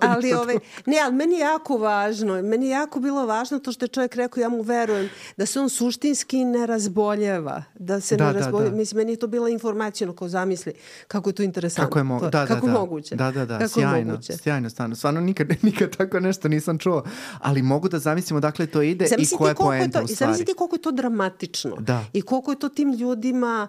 ali 0.00 0.32
ovaj, 0.32 0.56
ne, 0.86 0.96
ali 1.04 1.14
meni 1.14 1.34
je 1.34 1.40
jako 1.40 1.67
važno, 1.76 2.42
meni 2.42 2.66
je 2.66 2.70
jako 2.70 3.00
bilo 3.00 3.26
važno 3.26 3.58
to 3.58 3.72
što 3.72 3.84
je 3.84 3.88
čovjek 3.88 4.14
rekao, 4.14 4.40
ja 4.40 4.48
mu 4.48 4.62
verujem, 4.62 5.08
da 5.36 5.46
se 5.46 5.60
on 5.60 5.70
suštinski 5.70 6.44
ne 6.44 6.66
razboljeva, 6.66 7.64
da 7.74 8.00
se 8.00 8.16
Da, 8.16 8.26
ne 8.26 8.32
da, 8.32 8.38
razboljeva. 8.38 8.70
da. 8.70 8.76
Mislim, 8.76 8.96
meni 8.96 9.12
je 9.12 9.16
to 9.16 9.26
bila 9.26 9.48
informacija, 9.48 10.12
ko 10.12 10.28
zamisli 10.28 10.72
kako 11.08 11.30
je 11.30 11.34
to 11.34 11.42
interesantno. 11.42 11.88
Kako 11.88 11.98
je 11.98 12.04
mo 12.04 12.20
da, 12.20 12.30
da, 12.30 12.46
kako 12.46 12.66
da. 12.66 12.72
moguće. 12.72 13.16
Da, 13.16 13.30
da, 13.30 13.46
da, 13.46 13.58
kako 13.58 13.70
sjajno, 13.70 14.10
moguće. 14.10 14.32
sjajno, 14.36 14.70
stvarno. 14.70 14.96
Stvarno 14.96 15.20
nikad, 15.20 15.48
nikad 15.62 15.96
tako 15.96 16.20
nešto 16.20 16.48
nisam 16.48 16.78
čuo, 16.78 17.04
ali 17.38 17.62
mogu 17.62 17.88
da 17.88 17.98
zamislim 17.98 18.36
odakle 18.36 18.66
to 18.66 18.82
ide 18.82 19.04
i 19.04 19.08
Zamisli 19.08 19.30
ti 19.30 19.36
koja 19.38 19.48
je 19.48 19.54
koliko 19.54 19.72
je 19.72 19.78
poenta 19.80 19.98
to, 19.98 20.04
u 20.04 20.04
i 20.04 20.08
stvari. 20.08 20.28
zamisli 20.28 20.44
ti 20.44 20.54
koliko 20.54 20.76
je 20.76 20.82
to 20.82 20.90
dramatično. 20.92 21.76
Da. 21.76 22.04
I 22.12 22.22
koliko 22.22 22.52
je 22.52 22.58
to 22.58 22.68
tim 22.68 22.92
ljudima 22.92 23.68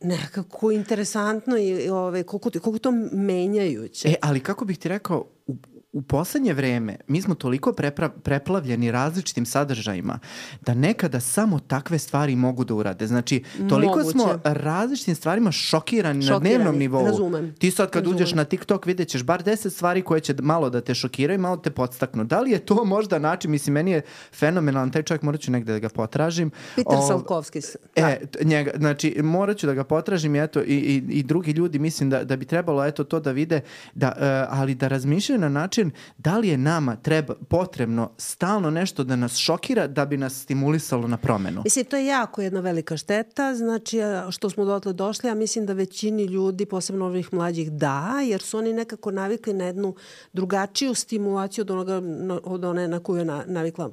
nekako 0.00 0.70
interesantno 0.70 1.56
i, 1.56 1.68
i 1.68 1.88
ove, 1.90 2.22
koliko, 2.22 2.50
koliko 2.50 2.74
je 2.74 2.78
to 2.78 2.90
menjajuće. 3.12 4.08
E, 4.08 4.14
ali 4.22 4.40
kako 4.40 4.64
bih 4.64 4.78
ti 4.78 4.88
rekao, 4.88 5.24
u, 5.46 5.56
u 5.92 6.02
poslednje 6.02 6.52
vreme 6.52 6.96
mi 7.06 7.22
smo 7.22 7.34
toliko 7.34 7.72
prepra, 7.72 8.08
preplavljeni 8.10 8.90
različitim 8.90 9.46
sadržajima 9.46 10.18
da 10.60 10.74
nekada 10.74 11.20
samo 11.20 11.58
takve 11.60 11.98
stvari 11.98 12.36
mogu 12.36 12.64
da 12.64 12.74
urade. 12.74 13.06
Znači, 13.06 13.42
toliko 13.68 13.88
Moguće. 13.90 14.10
smo 14.10 14.40
različitim 14.44 15.14
stvarima 15.14 15.52
šokirani, 15.52 16.18
na 16.18 16.26
Šokirani, 16.26 16.40
dnevnom 16.50 16.76
nivou. 16.76 17.06
razumem. 17.06 17.54
Ti 17.54 17.70
sad 17.70 17.90
kad 17.90 18.02
Razumem. 18.02 18.16
uđeš 18.16 18.34
na 18.34 18.44
TikTok 18.44 18.86
vidjet 18.86 19.08
ćeš 19.08 19.22
bar 19.22 19.42
10 19.42 19.70
stvari 19.70 20.02
koje 20.02 20.20
će 20.20 20.34
malo 20.34 20.70
da 20.70 20.80
te 20.80 20.94
šokiraju, 20.94 21.38
malo 21.38 21.56
te 21.56 21.70
podstaknu. 21.70 22.24
Da 22.24 22.40
li 22.40 22.50
je 22.50 22.58
to 22.60 22.84
možda 22.84 23.18
način, 23.18 23.50
mislim, 23.50 23.74
meni 23.74 23.90
je 23.90 24.02
fenomenalan 24.32 24.90
taj 24.90 25.02
čovjek, 25.02 25.22
morat 25.22 25.40
ću 25.40 25.52
negde 25.52 25.72
da 25.72 25.78
ga 25.78 25.88
potražim. 25.88 26.50
Peter 26.76 26.92
Ov- 26.92 27.08
Salkovski. 27.08 27.60
s- 27.60 27.76
da. 27.96 28.02
E, 28.02 28.20
njega, 28.42 28.70
znači, 28.76 29.16
morat 29.22 29.56
ću 29.56 29.66
da 29.66 29.74
ga 29.74 29.84
potražim 29.84 30.36
eto, 30.36 30.60
i, 30.60 30.64
i, 30.66 31.04
i 31.08 31.22
drugi 31.22 31.50
ljudi 31.50 31.78
mislim 31.78 32.10
da, 32.10 32.24
da 32.24 32.36
bi 32.36 32.44
trebalo 32.44 32.84
eto 32.84 33.04
to 33.04 33.20
da 33.20 33.32
vide, 33.32 33.60
da, 33.94 34.06
e, 34.10 34.46
ali 34.50 34.74
da 34.74 34.88
razmišljaju 34.88 35.40
na 35.40 35.48
način 35.50 35.79
da 36.18 36.38
li 36.38 36.48
je 36.48 36.58
nama 36.58 36.96
treba, 36.96 37.34
potrebno 37.48 38.10
stalno 38.18 38.70
nešto 38.70 39.04
da 39.04 39.16
nas 39.16 39.36
šokira 39.36 39.86
da 39.86 40.06
bi 40.06 40.16
nas 40.16 40.42
stimulisalo 40.42 41.08
na 41.08 41.16
promenu. 41.16 41.62
Mislim, 41.64 41.84
to 41.84 41.96
je 41.96 42.06
jako 42.06 42.42
jedna 42.42 42.60
velika 42.60 42.96
šteta, 42.96 43.54
znači 43.54 43.98
što 44.30 44.50
smo 44.50 44.64
dotle 44.64 44.92
došli, 44.92 45.30
a 45.30 45.34
mislim 45.34 45.66
da 45.66 45.72
većini 45.72 46.24
ljudi, 46.24 46.66
posebno 46.66 47.06
ovih 47.06 47.34
mlađih, 47.34 47.72
da, 47.72 48.20
jer 48.28 48.42
su 48.42 48.58
oni 48.58 48.72
nekako 48.72 49.10
navikli 49.10 49.52
na 49.52 49.64
jednu 49.64 49.94
drugačiju 50.32 50.94
stimulaciju 50.94 51.62
od, 51.62 51.70
onoga, 51.70 52.02
od 52.44 52.64
one 52.64 52.88
na 52.88 53.00
koju 53.00 53.18
je 53.18 53.24
na, 53.24 53.44
navikla 53.46 53.90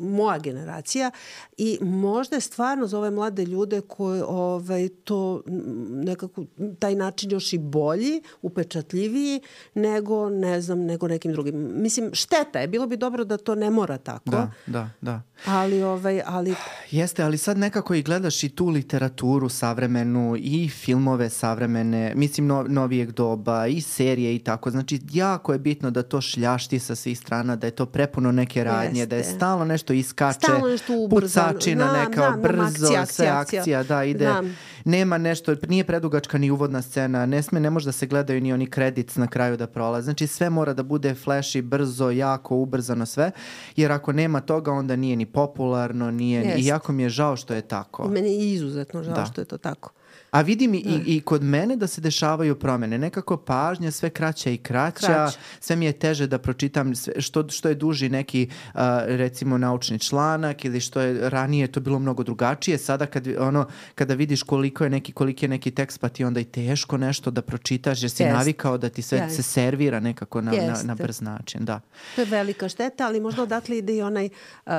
moja 0.00 0.38
generacija 0.38 1.10
i 1.56 1.78
možda 1.80 2.36
je 2.36 2.40
stvarno 2.40 2.86
za 2.86 2.98
ove 2.98 3.10
mlade 3.10 3.44
ljude 3.44 3.80
koje 3.80 4.24
ovaj, 4.24 4.88
to 5.04 5.42
nekako, 5.90 6.44
taj 6.78 6.94
način 6.94 7.30
još 7.30 7.52
i 7.52 7.58
bolji, 7.58 8.22
upečatljiviji 8.42 9.40
nego, 9.74 10.28
ne 10.28 10.60
znam, 10.60 10.80
nego 10.80 11.08
nekim 11.22 11.32
drugim. 11.32 11.54
Mislim, 11.74 12.10
šteta 12.12 12.58
je, 12.58 12.68
bilo 12.68 12.86
bi 12.86 12.96
dobro 12.96 13.24
da 13.24 13.36
to 13.36 13.54
ne 13.54 13.70
mora 13.70 13.98
tako, 13.98 14.30
Da, 14.30 14.50
da, 14.66 14.90
da. 15.00 15.22
ali, 15.46 15.82
ovaj, 15.82 16.22
ali 16.26 16.54
Jeste, 16.90 17.22
ali 17.22 17.38
sad 17.38 17.58
nekako 17.58 17.94
i 17.94 18.02
gledaš 18.02 18.44
i 18.44 18.48
tu 18.48 18.66
literaturu 18.66 19.48
savremenu 19.48 20.36
i 20.38 20.68
filmove 20.70 21.30
savremene, 21.30 22.12
mislim 22.16 22.46
no, 22.46 22.64
novijeg 22.64 23.12
doba 23.12 23.66
i 23.66 23.80
serije 23.80 24.34
i 24.34 24.38
tako. 24.38 24.70
Znači 24.70 25.00
jako 25.12 25.52
je 25.52 25.58
bitno 25.58 25.90
da 25.90 26.02
to 26.02 26.20
šljašti 26.20 26.78
sa 26.78 26.94
svih 26.94 27.18
strana, 27.18 27.56
da 27.56 27.66
je 27.66 27.70
to 27.70 27.86
prepuno 27.86 28.32
neke 28.32 28.64
radnje, 28.64 29.06
da 29.06 29.16
je 29.16 29.20
Jeste. 29.20 29.34
stalno 29.34 29.64
nešto 29.64 29.92
iskače, 29.92 30.38
Stalno 30.38 30.68
nešto 30.68 30.92
ubrzano. 30.94 31.48
pucačina 31.48 31.84
Znam, 31.84 32.00
neka, 32.00 32.20
znam, 32.22 32.42
brzo, 32.42 32.62
akcija, 32.86 33.06
sve 33.06 33.26
akcija, 33.26 33.38
akcija, 33.38 33.80
akcija. 33.80 33.82
da, 33.84 34.04
ide. 34.04 34.24
Znam. 34.24 34.56
Nema 34.84 35.18
nešto, 35.18 35.56
nije 35.68 35.84
predugačka 35.84 36.38
ni 36.38 36.50
uvodna 36.50 36.82
scena, 36.82 37.26
ne 37.26 37.42
sme, 37.42 37.60
ne 37.60 37.70
može 37.70 37.86
da 37.86 37.92
se 37.92 38.06
gledaju 38.06 38.40
ni 38.40 38.52
oni 38.52 38.66
kredits 38.66 39.16
na 39.16 39.26
kraju 39.26 39.56
da 39.56 39.66
prolaze. 39.66 40.04
Znači 40.04 40.26
sve 40.26 40.50
mora 40.50 40.72
da 40.72 40.82
bude 40.82 41.14
flashy, 41.16 41.62
brzo, 41.62 42.10
jako, 42.10 42.56
ubrzano 42.56 43.06
sve, 43.06 43.30
jer 43.76 43.92
ako 43.92 44.12
nema 44.12 44.40
toga 44.40 44.72
onda 44.72 44.96
nije 44.96 45.16
ni 45.16 45.26
popularno, 45.26 46.10
nije, 46.10 46.40
ni, 46.40 46.46
Jeste. 46.46 46.60
i 46.60 46.66
jako 46.66 46.92
mi 46.92 47.02
je 47.02 47.08
žao 47.08 47.36
što 47.36 47.54
je 47.54 47.60
tako. 47.62 48.08
Meni 48.08 48.28
je 48.30 48.52
izuzetno 48.52 49.02
žao 49.02 49.14
Da. 49.14 49.24
što 49.24 49.40
je 49.40 49.44
to 49.44 49.58
tako. 49.58 49.90
A 50.32 50.40
vidim 50.40 50.74
i, 50.74 50.78
i, 50.78 51.16
i 51.16 51.20
kod 51.20 51.42
mene 51.42 51.76
da 51.76 51.86
se 51.86 52.00
dešavaju 52.00 52.58
promene. 52.58 52.98
Nekako 52.98 53.36
pažnja 53.36 53.90
sve 53.90 54.10
kraća 54.10 54.50
i 54.50 54.56
kraća. 54.56 55.06
Kraća. 55.06 55.38
Sve 55.60 55.76
mi 55.76 55.84
je 55.84 55.92
teže 55.92 56.26
da 56.26 56.38
pročitam 56.38 56.94
sve, 56.94 57.20
što, 57.20 57.48
što 57.48 57.68
je 57.68 57.74
duži 57.74 58.08
neki 58.08 58.48
a, 58.74 59.02
recimo 59.06 59.58
naučni 59.58 59.98
članak 59.98 60.64
ili 60.64 60.80
što 60.80 61.00
je 61.00 61.30
ranije 61.30 61.72
to 61.72 61.80
bilo 61.80 61.98
mnogo 61.98 62.22
drugačije. 62.22 62.78
Sada 62.78 63.06
kad, 63.06 63.28
ono, 63.38 63.66
kada 63.94 64.14
vidiš 64.14 64.42
koliko 64.42 64.84
je 64.84 64.90
neki, 64.90 65.12
koliki 65.12 65.44
je 65.44 65.48
neki 65.48 65.70
tekst 65.70 66.00
pa 66.00 66.08
ti 66.08 66.24
onda 66.24 66.40
i 66.40 66.44
teško 66.44 66.96
nešto 66.96 67.30
da 67.30 67.42
pročitaš 67.42 68.02
jer 68.02 68.10
si 68.10 68.22
Jeste. 68.22 68.36
navikao 68.36 68.78
da 68.78 68.88
ti 68.88 69.02
sve 69.02 69.18
Jeste. 69.18 69.34
se 69.34 69.42
servira 69.42 70.00
nekako 70.00 70.40
na, 70.40 70.52
na, 70.52 70.82
na 70.84 70.94
brz 70.94 71.20
način. 71.20 71.64
Da. 71.64 71.80
To 72.14 72.20
je 72.20 72.26
velika 72.26 72.68
šteta, 72.68 73.06
ali 73.06 73.20
možda 73.20 73.42
odatle 73.42 73.78
ide 73.78 73.96
i 73.96 74.02
onaj 74.02 74.28
uh, 74.66 74.72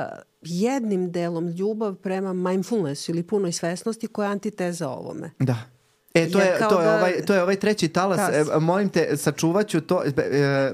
jednim 0.46 1.12
delom 1.12 1.48
ljubav 1.48 1.94
prema 1.94 2.32
mindfulnessu 2.32 3.12
ili 3.12 3.22
punoj 3.22 3.52
svesnosti 3.52 4.06
koja 4.06 4.26
je 4.26 4.32
antiteza 4.32 4.88
ovome. 4.88 5.30
Da. 5.38 5.73
E, 6.14 6.30
to 6.30 6.40
je, 6.40 6.58
to, 6.58 6.80
je 6.80 6.86
da- 6.86 6.96
ovaj, 6.96 7.12
to 7.26 7.34
je 7.34 7.42
ovaj 7.42 7.56
treći 7.56 7.88
talas. 7.88 8.20
E, 8.20 8.44
molim 8.60 8.88
te, 8.88 9.16
sačuvaću 9.16 9.80
to. 9.80 10.02
E, 10.04 10.12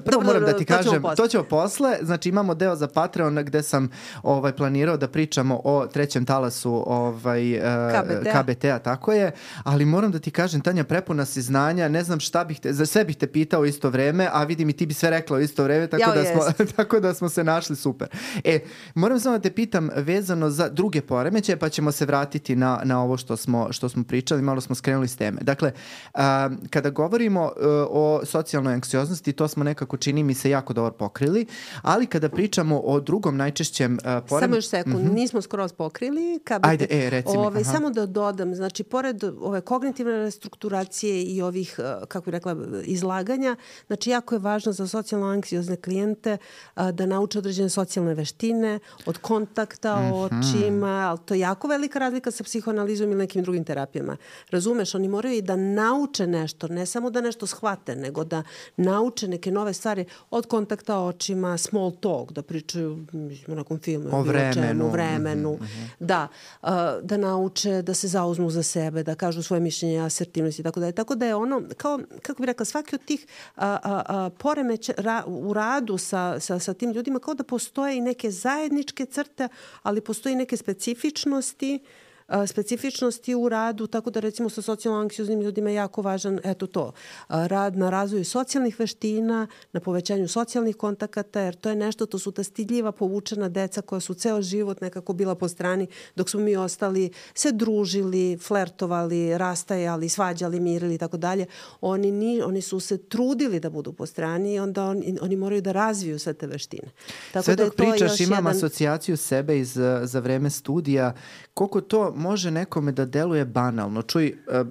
prvo 0.05 0.23
Dobro, 0.23 0.27
moram 0.27 0.43
da 0.43 0.59
ti 0.59 0.65
to 0.65 0.75
ćemo 0.75 0.85
kažem, 0.85 1.03
posle. 1.03 1.17
to 1.17 1.29
ćemo 1.29 1.45
posle. 1.45 1.99
Znači 2.03 2.29
imamo 2.29 2.55
deo 2.55 2.77
za 2.77 2.89
Patreon 2.89 3.35
gde 3.45 3.63
sam 3.63 3.91
ovaj, 4.23 4.53
planirao 4.53 4.97
da 4.97 5.09
pričamo 5.09 5.61
o 5.65 5.87
trećem 5.87 6.25
talasu 6.25 6.85
ovaj, 6.87 7.53
e, 7.53 7.61
KBT-a. 8.03 8.43
KBT-a, 8.43 8.79
tako 8.79 9.13
je. 9.13 9.33
Ali 9.65 9.85
moram 9.85 10.13
da 10.13 10.19
ti 10.19 10.31
kažem, 10.31 10.61
Tanja, 10.61 10.85
prepuna 10.85 11.25
si 11.25 11.43
znanja, 11.43 11.89
ne 11.89 12.05
znam 12.05 12.21
šta 12.21 12.45
bih 12.45 12.61
te, 12.61 12.73
za 12.73 12.87
sve 12.87 13.05
bih 13.05 13.17
te 13.17 13.27
pitao 13.27 13.65
isto 13.65 13.91
vreme, 13.91 14.29
a 14.33 14.45
vidim 14.45 14.69
i 14.69 14.73
ti 14.73 14.87
bi 14.87 14.95
sve 14.95 15.11
rekla 15.11 15.37
u 15.37 15.41
isto 15.41 15.65
vreme, 15.65 15.87
tako, 15.87 16.03
Jao, 16.03 16.15
da, 16.15 16.25
smo, 16.25 16.67
tako 16.77 17.01
da 17.01 17.15
smo 17.15 17.29
se 17.29 17.45
našli 17.45 17.77
super. 17.77 18.09
E, 18.45 18.59
moram 18.95 19.21
samo 19.21 19.39
da 19.39 19.43
te 19.43 19.51
pitam 19.51 19.91
vezano 19.97 20.51
za 20.51 20.69
druge 20.69 21.01
poremećaje, 21.01 21.57
pa 21.57 21.69
ćemo 21.69 21.93
se 21.93 22.07
vratiti 22.07 22.57
na, 22.57 22.81
na 22.85 23.03
ovo 23.03 23.17
što 23.17 23.37
smo, 23.37 23.73
što 23.73 23.89
smo 23.89 24.05
pričali, 24.05 24.43
malo 24.43 24.61
smo 24.61 24.75
skrenuli 24.75 25.09
s 25.09 25.17
teme. 25.17 25.30
Dakle, 25.41 25.73
a, 26.15 26.51
kada 26.71 26.91
govorimo 26.91 27.45
e, 27.57 27.67
o 27.91 28.21
socijalnoj 28.25 28.75
anksioznosti, 28.75 29.33
to 29.33 29.49
smo 29.49 29.65
nekako, 29.65 29.97
čini 29.97 30.23
mi 30.23 30.35
se, 30.35 30.51
jako 30.51 30.73
dobro 30.73 30.93
pokrili, 30.93 31.47
ali 31.83 32.07
kada 32.07 32.29
pričamo 32.29 32.81
o 32.81 33.01
drugom 33.01 33.37
najčešćem 33.37 33.93
uh, 33.95 34.29
porem... 34.29 34.47
Samo 34.49 34.57
još 34.57 34.69
sekund, 34.69 35.13
nismo 35.15 35.43
skroz 35.43 35.73
pokrili. 35.73 36.39
KBT, 36.45 36.67
Ajde, 36.67 36.87
e, 36.91 37.11
reci 37.11 37.29
mi, 37.33 37.37
Ovaj, 37.37 37.63
aha. 37.63 37.73
samo 37.73 37.91
da 37.91 38.07
dodam, 38.07 38.55
znači, 38.55 38.85
pored 38.85 39.25
ove 39.25 39.61
kognitivne 39.61 40.19
restrukturacije 40.19 41.23
i 41.23 41.43
ovih, 41.43 41.79
uh, 41.79 42.09
kako 42.09 42.25
bih 42.25 42.33
rekla, 42.33 42.57
izlaganja, 42.85 43.57
znači, 43.87 44.11
jako 44.11 44.35
je 44.35 44.39
važno 44.39 44.73
za 44.73 44.87
socijalno 44.89 45.27
anksiozne 45.27 45.77
klijente 45.77 46.37
uh, 46.77 46.91
da 46.91 47.07
nauče 47.07 47.39
određene 47.39 47.69
socijalne 47.69 48.15
veštine, 48.15 48.79
od 49.07 49.19
kontakta, 49.19 50.01
Mhm. 50.01 50.15
očima, 50.15 50.89
ali 50.89 51.19
to 51.25 51.35
je 51.35 51.41
jako 51.41 51.69
velika 51.69 51.99
razlika 51.99 52.31
sa 52.31 52.45
psihoanalizom 52.45 53.11
ili 53.11 53.19
nekim 53.19 53.43
drugim 53.43 53.65
terapijama. 53.65 54.17
Razumeš, 54.51 54.95
oni 54.95 55.09
moraju 55.09 55.20
i 55.29 55.43
da 55.43 55.57
nauče 55.57 56.27
nešto, 56.27 56.69
ne 56.69 56.87
samo 56.87 57.11
da 57.11 57.21
nešto 57.21 57.47
shvate, 57.47 57.97
nego 57.97 58.25
da 58.25 58.43
nauče 58.77 59.29
neke 59.29 59.51
nove 59.51 59.73
stvari 59.73 60.05
od 60.31 60.47
kontakta 60.47 60.99
očima, 60.99 61.59
small 61.59 61.93
talk, 61.93 62.33
da 62.33 62.43
pričaju 62.43 63.07
o 63.49 63.55
nekom 63.55 63.79
filmu, 63.79 64.09
O 64.13 64.23
bilo 64.23 64.39
čemu, 64.45 64.57
vremenu. 64.57 64.91
vremenu, 64.91 65.55
Mhm, 65.55 65.85
da, 66.01 66.29
uh, 66.63 66.69
da 67.03 67.17
nauče 67.17 67.83
da 67.83 67.95
se 67.95 68.09
zauzmu 68.09 68.51
za 68.51 68.63
sebe, 68.63 69.03
da 69.03 69.15
kažu 69.15 69.43
svoje 69.43 69.61
mišljenje, 69.61 69.99
asertivnosti 70.01 70.63
i 70.63 70.65
tako 70.65 70.81
dalje. 70.81 70.93
Tako 70.93 71.15
da 71.15 71.27
je 71.27 71.35
ono, 71.35 71.63
kao, 71.77 71.99
kako 72.23 72.43
bih 72.43 72.47
rekla, 72.47 72.65
svaki 72.65 72.95
od 72.95 73.05
tih 73.05 73.27
a, 73.57 73.79
a, 73.83 74.03
a, 74.07 74.31
poremeća 74.31 74.93
ra, 74.97 75.23
u 75.27 75.53
radu 75.53 75.99
sa, 75.99 76.41
sa, 76.41 76.59
sa 76.59 76.75
tim 76.75 76.93
ljudima 76.93 77.19
kao 77.19 77.35
da 77.35 77.45
postoje 77.45 77.97
i 77.97 78.01
neke 78.01 78.31
zajedničke 78.31 79.07
crte, 79.07 79.49
ali 79.83 80.01
postoji 80.01 80.35
neke 80.35 80.57
specifičnosti 80.57 81.79
a, 81.85 82.10
specifičnosti 82.47 83.35
u 83.35 83.49
radu, 83.49 83.87
tako 83.87 84.11
da 84.11 84.21
recimo 84.21 84.51
sa 84.51 84.63
socijalno 84.63 85.01
anksioznim 85.01 85.41
ljudima 85.41 85.71
je 85.71 85.75
jako 85.75 86.03
važan 86.03 86.41
eto 86.45 86.67
to, 86.67 86.93
rad 87.29 87.77
na 87.77 87.91
razvoju 87.91 88.25
socijalnih 88.25 88.79
veština, 88.81 89.47
na 89.73 89.81
povećanju 89.81 90.29
socijalnih 90.29 90.77
kontakata, 90.77 91.41
jer 91.41 91.55
to 91.55 91.69
je 91.69 91.77
nešto, 91.77 92.07
to 92.07 92.19
su 92.19 92.33
ta 92.33 92.43
stidljiva 92.43 92.93
povučena 92.93 93.49
deca 93.49 93.83
koja 93.83 94.01
su 94.01 94.15
ceo 94.15 94.43
život 94.43 94.81
nekako 94.81 95.13
bila 95.13 95.35
po 95.35 95.49
strani, 95.49 95.87
dok 96.17 96.31
smo 96.31 96.41
mi 96.41 96.57
ostali 96.57 97.11
se 97.35 97.53
družili, 97.53 98.39
flertovali, 98.39 99.39
rastajali, 99.39 100.09
svađali, 100.09 100.61
mirili 100.61 100.95
i 100.95 100.99
tako 100.99 101.17
dalje. 101.17 101.47
Oni, 101.81 102.11
ni, 102.11 102.43
oni 102.43 102.63
su 102.63 102.81
se 102.81 102.99
trudili 102.99 103.61
da 103.61 103.71
budu 103.71 103.93
po 103.93 104.07
strani 104.07 104.55
i 104.55 104.59
onda 104.59 104.85
oni, 104.85 105.19
oni 105.21 105.37
moraju 105.37 105.63
da 105.63 105.73
razviju 105.73 106.19
sve 106.19 106.33
te 106.33 106.47
veštine. 106.47 106.91
Tako 107.33 107.45
Sve 107.45 107.57
da 107.57 107.63
je 107.63 107.67
dok 107.67 107.77
to 107.77 107.83
pričaš 107.83 108.21
imam 108.21 108.39
jedan... 108.39 108.57
asocijaciju 108.57 109.17
sebe 109.17 109.59
iz, 109.59 109.79
za 110.03 110.21
vreme 110.21 110.51
studija. 110.51 111.15
Koliko 111.55 111.81
to 111.81 112.13
može 112.21 112.51
nekome 112.51 112.93
da 112.93 113.05
deluje 113.05 113.45
banalno? 113.45 114.03
Čuj, 114.03 114.27
uh, 114.27 114.55
uh, 114.61 114.65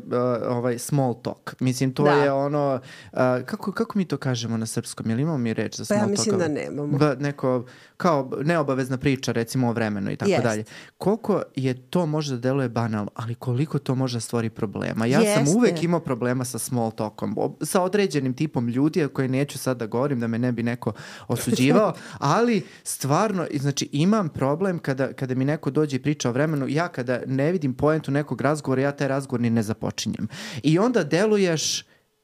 ovaj 0.48 0.80
small 0.80 1.22
talk. 1.22 1.56
Mislim, 1.60 1.94
to 1.94 2.04
Da. 2.04 2.12
je 2.12 2.32
ono... 2.32 2.80
Uh, 3.12 3.20
kako, 3.46 3.72
kako 3.72 3.98
mi 3.98 4.06
to 4.06 4.18
kažemo 4.18 4.58
na 4.58 4.66
srpskom? 4.66 5.10
Jel 5.10 5.20
imamo 5.20 5.38
mi 5.38 5.54
reč 5.54 5.76
za 5.78 5.84
Pa 5.84 5.86
small 5.86 6.00
ja 6.00 6.02
talk? 6.06 6.12
mislim 6.12 6.38
da 6.40 6.48
nemamo. 6.48 6.98
Ba, 6.98 7.16
neko, 7.20 7.66
kao 7.98 8.32
neobavezna 8.44 8.98
priča, 8.98 9.32
recimo 9.32 9.70
o 9.70 9.74
vremenu 9.74 10.12
i 10.12 10.16
tako 10.16 10.32
Jest. 10.32 10.44
dalje. 10.44 10.64
Koliko 10.98 11.42
je 11.56 11.74
to 11.74 12.06
može 12.06 12.34
da 12.34 12.40
deluje 12.40 12.70
banalno, 12.70 13.12
ali 13.16 13.36
koliko 13.36 13.80
to 13.80 13.96
može 13.96 14.18
da 14.18 14.22
stvori 14.22 14.50
problema? 14.50 15.06
Ja 15.06 15.20
sam 15.20 15.44
Jeste. 15.44 15.58
uvek 15.58 15.84
imao 15.84 16.00
problema 16.00 16.46
sa 16.46 16.60
small 16.60 16.92
talkom. 16.92 17.36
Sa 17.62 17.82
određenim 17.82 18.34
tipom 18.34 18.68
ljudi, 18.68 19.08
koje 19.14 19.28
neću 19.28 19.58
sad 19.58 19.78
da 19.78 19.86
govorim, 19.86 20.20
da 20.20 20.28
me 20.28 20.40
ne 20.40 20.52
bi 20.52 20.64
neko 20.64 20.92
osuđivao, 21.28 21.94
ali 22.20 22.62
stvarno, 22.84 23.48
znači 23.54 23.90
imam 23.92 24.30
problem 24.30 24.80
kada, 24.80 25.14
kada 25.14 25.36
mi 25.36 25.46
neko 25.46 25.70
dođe 25.70 25.96
i 25.96 26.02
priča 26.02 26.30
o 26.30 26.32
vremenu, 26.32 26.68
ja 26.68 26.88
kada 26.88 27.20
ne 27.40 27.52
vidim 27.52 27.74
poentu 27.74 28.12
nekog 28.12 28.42
razgovora, 28.42 28.82
ja 28.82 28.92
taj 28.92 29.08
razgovor 29.08 29.42
ni 29.42 29.50
ne 29.50 29.64
započinjem. 29.64 30.28
I 30.64 30.80
onda 30.80 31.04
deluješ 31.04 31.82
e, 31.82 31.84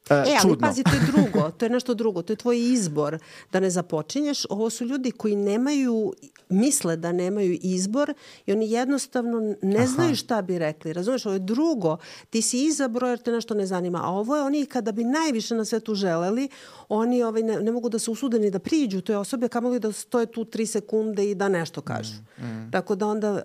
e, 0.09 0.16
ali 0.18 0.41
čudno. 0.41 0.68
pazi, 0.68 0.84
to 0.84 0.91
je 0.91 1.01
drugo, 1.11 1.51
to 1.51 1.66
je 1.66 1.70
nešto 1.70 1.93
drugo, 1.93 2.22
to 2.22 2.34
je 2.34 2.38
tvoj 2.38 2.59
izbor 2.74 3.20
da 3.51 3.59
ne 3.59 3.70
započinješ. 3.70 4.45
Ovo 4.49 4.70
su 4.70 4.86
ljudi 4.86 5.11
koji 5.11 5.36
nemaju, 5.36 6.13
misle 6.49 6.97
da 6.97 7.11
nemaju 7.11 7.57
izbor 7.61 8.13
i 8.45 8.51
oni 8.51 8.72
jednostavno 8.72 9.55
ne 9.61 9.78
Aha. 9.78 9.88
znaju 9.88 10.16
šta 10.16 10.41
bi 10.41 10.59
rekli. 10.59 10.93
Razumeš, 10.93 11.26
ovo 11.26 11.34
je 11.34 11.39
drugo, 11.39 11.97
ti 12.30 12.41
si 12.41 12.66
izabro 12.66 13.07
jer 13.07 13.20
te 13.20 13.32
nešto 13.32 13.53
ne 13.53 13.66
zanima, 13.66 14.01
a 14.03 14.09
ovo 14.09 14.36
je 14.36 14.43
oni 14.43 14.66
kada 14.66 14.91
bi 14.91 15.03
najviše 15.03 15.55
na 15.55 15.66
svetu 15.66 15.95
želeli, 15.95 16.49
oni 16.89 17.23
ovaj, 17.23 17.43
ne, 17.43 17.59
ne 17.59 17.71
mogu 17.71 17.89
da 17.89 17.99
se 17.99 18.11
usude 18.11 18.39
ni 18.39 18.51
da 18.51 18.59
priđu 18.59 19.01
toj 19.01 19.15
osobe, 19.15 19.47
kamo 19.47 19.69
li 19.69 19.79
da 19.79 19.91
stoje 19.91 20.25
tu 20.25 20.45
tri 20.45 20.65
sekunde 20.65 21.31
i 21.31 21.36
da 21.36 21.49
nešto 21.49 21.81
kažu. 21.81 22.13
Mm, 22.38 22.45
mm. 22.45 22.71
Tako 22.71 22.95
da 22.95 23.07
onda 23.07 23.41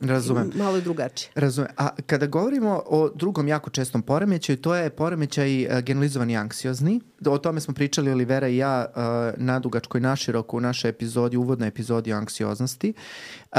Razumem. 0.00 0.52
malo 0.54 0.76
je 0.76 0.82
drugačije. 0.82 1.30
Razumem. 1.34 1.70
A 1.76 1.88
kada 2.06 2.26
govorimo 2.26 2.82
o 2.86 3.08
drugom 3.14 3.48
jako 3.48 3.70
čestom 3.70 4.02
poremećaju, 4.02 4.56
to 4.56 4.74
je 4.74 4.90
poremećaj 4.90 5.66
uh, 5.66 5.80
generalizovani 5.80 6.36
anksiozni. 6.36 7.00
O 7.26 7.38
tome 7.38 7.60
smo 7.60 7.74
pričali 7.74 8.12
Olivera 8.12 8.48
i 8.48 8.56
ja 8.56 8.86
uh, 8.88 9.02
nadugačko 9.36 9.98
i 9.98 10.00
naširoko 10.00 10.56
u 10.56 10.60
našoj 10.60 10.88
epizodi, 10.88 11.36
uvodnoj 11.36 11.68
epizodi 11.68 12.12
o 12.12 12.16
anksioznosti. 12.16 12.92
Uh, 13.52 13.58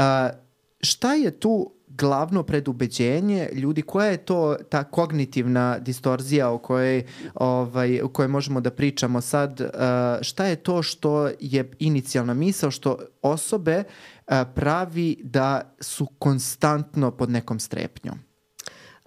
šta 0.80 1.14
je 1.14 1.30
tu 1.30 1.72
glavno 1.90 2.42
predubeđenje 2.42 3.48
ljudi, 3.52 3.82
koja 3.82 4.06
je 4.06 4.16
to 4.16 4.56
ta 4.68 4.84
kognitivna 4.84 5.78
distorzija 5.78 6.50
o 6.50 6.58
kojoj, 6.58 7.04
ovaj, 7.34 8.00
o 8.00 8.08
kojoj 8.08 8.28
možemo 8.28 8.60
da 8.60 8.70
pričamo 8.70 9.20
sad, 9.20 9.60
uh, 9.60 9.66
šta 10.20 10.44
je 10.44 10.56
to 10.56 10.82
što 10.82 11.30
je 11.40 11.70
inicijalna 11.78 12.34
misao, 12.34 12.70
što 12.70 12.98
osobe 13.22 13.84
uh, 13.84 14.34
pravi 14.54 15.16
da 15.22 15.74
su 15.80 16.06
konstantno 16.18 17.10
pod 17.10 17.30
nekom 17.30 17.60
strepnjom? 17.60 18.29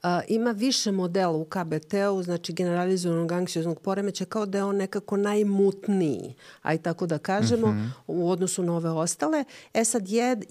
A, 0.04 0.22
ima 0.28 0.52
više 0.52 0.92
modela 0.92 1.38
u 1.38 1.46
KBT-u, 1.46 2.24
znači 2.24 2.54
generalizovanog 2.54 3.32
anksioznog 3.32 3.80
poremeća, 3.80 4.26
kao 4.26 4.46
da 4.46 4.58
je 4.58 4.64
on 4.64 4.76
nekako 4.76 5.18
najmutniji, 5.18 6.36
aj 6.62 6.78
tako 6.78 7.06
da 7.06 7.18
kažemo, 7.18 7.68
mm 7.68 7.72
-hmm. 7.72 7.90
u 8.08 8.30
odnosu 8.30 8.64
na 8.64 8.76
ove 8.76 8.90
ostale. 8.90 9.44
E 9.74 9.86
sad, 9.86 10.10
jed, 10.10 10.46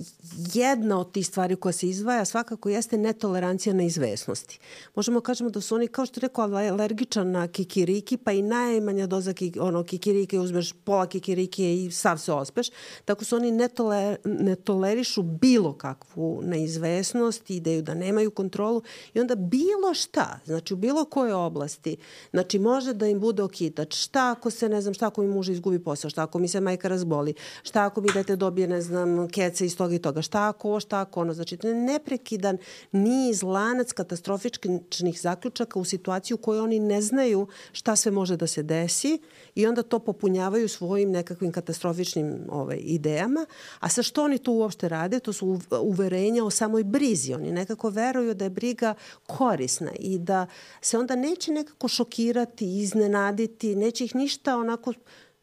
jedna 0.54 1.00
od 1.00 1.12
tih 1.12 1.26
stvari 1.26 1.56
koja 1.56 1.72
se 1.72 1.88
izdvaja 1.88 2.24
svakako 2.24 2.68
jeste 2.68 2.98
netolerancija 2.98 3.74
na 3.74 3.82
izvesnosti. 3.82 4.58
Možemo 4.94 5.20
da 5.20 5.24
kažemo 5.24 5.50
da 5.50 5.60
su 5.60 5.74
oni, 5.74 5.86
kao 5.86 6.06
što 6.06 6.20
je 6.20 6.22
rekao, 6.22 6.44
alergičan 6.44 7.30
na 7.30 7.48
kikiriki, 7.48 8.16
pa 8.16 8.32
i 8.32 8.42
najmanja 8.42 9.06
doza 9.06 9.32
ki, 9.32 9.52
ono, 9.60 9.84
kikirike, 9.84 10.38
uzmeš 10.38 10.72
pola 10.84 11.06
kikirike 11.06 11.74
i 11.74 11.90
sav 11.90 12.18
se 12.18 12.32
ospeš. 12.32 12.66
Tako 13.04 13.24
su 13.24 13.36
oni 13.36 13.50
netoler, 13.50 14.16
ne 14.24 14.56
tolerišu 14.56 15.22
bilo 15.22 15.72
kakvu 15.72 16.40
neizvesnost, 16.44 17.50
ideju 17.50 17.82
da 17.82 17.94
nemaju 17.94 18.30
kontrolu 18.30 18.82
i 19.14 19.20
onda 19.20 19.41
bilo 19.42 19.94
šta, 19.94 20.40
znači 20.44 20.74
u 20.74 20.76
bilo 20.76 21.04
kojoj 21.04 21.32
oblasti, 21.32 21.96
znači 22.30 22.58
može 22.58 22.92
da 22.92 23.06
im 23.06 23.20
bude 23.20 23.42
okitač, 23.42 23.96
šta 23.96 24.30
ako 24.30 24.50
se, 24.50 24.68
ne 24.68 24.80
znam, 24.80 24.94
šta 24.94 25.06
ako 25.06 25.22
mi 25.22 25.28
muž 25.28 25.48
izgubi 25.48 25.78
posao, 25.78 26.10
šta 26.10 26.22
ako 26.22 26.38
mi 26.38 26.48
se 26.48 26.60
majka 26.60 26.88
razboli, 26.88 27.34
šta 27.62 27.84
ako 27.84 28.00
mi 28.00 28.08
dete 28.14 28.36
dobije, 28.36 28.68
ne 28.68 28.80
znam, 28.80 29.28
kece 29.28 29.66
iz 29.66 29.76
toga 29.76 29.94
i 29.94 29.98
toga, 29.98 30.22
šta 30.22 30.48
ako 30.48 30.68
ovo, 30.68 30.80
šta 30.80 31.00
ako 31.00 31.20
ono, 31.20 31.34
znači 31.34 31.58
neprekidan 31.62 32.58
niz 32.92 33.42
lanac 33.42 33.92
katastrofičnih 33.92 35.20
zaključaka 35.20 35.78
u 35.78 35.84
situaciju 35.84 36.34
u 36.34 36.38
kojoj 36.38 36.60
oni 36.60 36.78
ne 36.78 37.02
znaju 37.02 37.46
šta 37.72 37.96
sve 37.96 38.12
može 38.12 38.36
da 38.36 38.46
se 38.46 38.62
desi 38.62 39.18
i 39.54 39.66
onda 39.66 39.82
to 39.82 39.98
popunjavaju 39.98 40.68
svojim 40.68 41.10
nekakvim 41.10 41.52
katastrofičnim 41.52 42.46
ovaj, 42.48 42.78
idejama, 42.80 43.46
a 43.80 43.88
sa 43.88 44.02
što 44.02 44.24
oni 44.24 44.38
to 44.38 44.52
uopšte 44.52 44.88
rade, 44.88 45.20
to 45.20 45.32
su 45.32 45.60
uverenja 45.80 46.44
o 46.44 46.50
samoj 46.50 46.84
brizi, 46.84 47.34
oni 47.34 47.52
nekako 47.52 47.90
veruju 47.90 48.34
da 48.34 48.44
je 48.44 48.50
briga 48.50 48.94
korisna 49.38 49.90
i 49.98 50.18
da 50.18 50.46
se 50.80 50.98
onda 50.98 51.16
neće 51.16 51.52
nekako 51.52 51.88
šokirati, 51.88 52.78
iznenaditi, 52.78 53.76
neće 53.76 54.04
ih 54.04 54.14
ništa 54.14 54.56
onako 54.56 54.92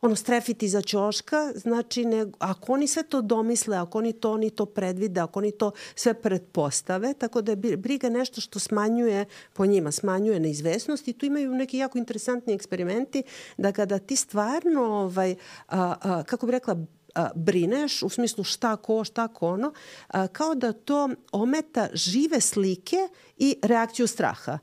ono 0.02 0.16
strefiti 0.16 0.68
za 0.68 0.82
ćoška, 0.82 1.52
znači 1.56 2.06
ne, 2.06 2.26
ako 2.40 2.74
oni 2.74 2.88
sve 2.88 3.04
to 3.04 3.22
domisle, 3.22 3.78
ako 3.78 3.98
oni 3.98 4.14
to, 4.14 4.32
oni 4.32 4.50
to 4.50 4.66
predvide, 4.66 5.22
ako 5.22 5.40
oni 5.40 5.52
to 5.52 5.72
sve 5.96 6.14
pretpostave, 6.14 7.14
tako 7.14 7.42
da 7.42 7.52
je 7.52 7.78
briga 7.78 8.10
nešto 8.10 8.42
što 8.42 8.60
smanjuje 8.60 9.26
po 9.54 9.66
njima, 9.66 9.92
smanjuje 9.92 10.40
neizvesnost 10.40 11.08
i 11.08 11.14
tu 11.14 11.26
imaju 11.26 11.54
neki 11.54 11.78
jako 11.78 11.98
interesantni 11.98 12.54
eksperimenti 12.54 13.24
da 13.58 13.72
kada 13.72 14.00
ti 14.00 14.16
stvarno, 14.16 14.82
ovaj, 14.84 15.36
a, 15.68 15.96
a, 16.02 16.24
kako 16.24 16.46
bi 16.46 16.52
rekla, 16.52 16.86
brineš 17.36 18.04
u 18.04 18.10
smislu 18.10 18.44
šta 18.44 18.76
ko, 18.76 19.04
šta 19.04 19.28
ko 19.28 19.48
ono, 19.48 19.74
kao 20.32 20.56
da 20.56 20.74
to 20.74 21.10
ometa 21.32 21.88
žive 21.94 22.42
slike 22.42 22.98
i 23.38 23.58
reakciju 23.64 24.08
straha. 24.08 24.60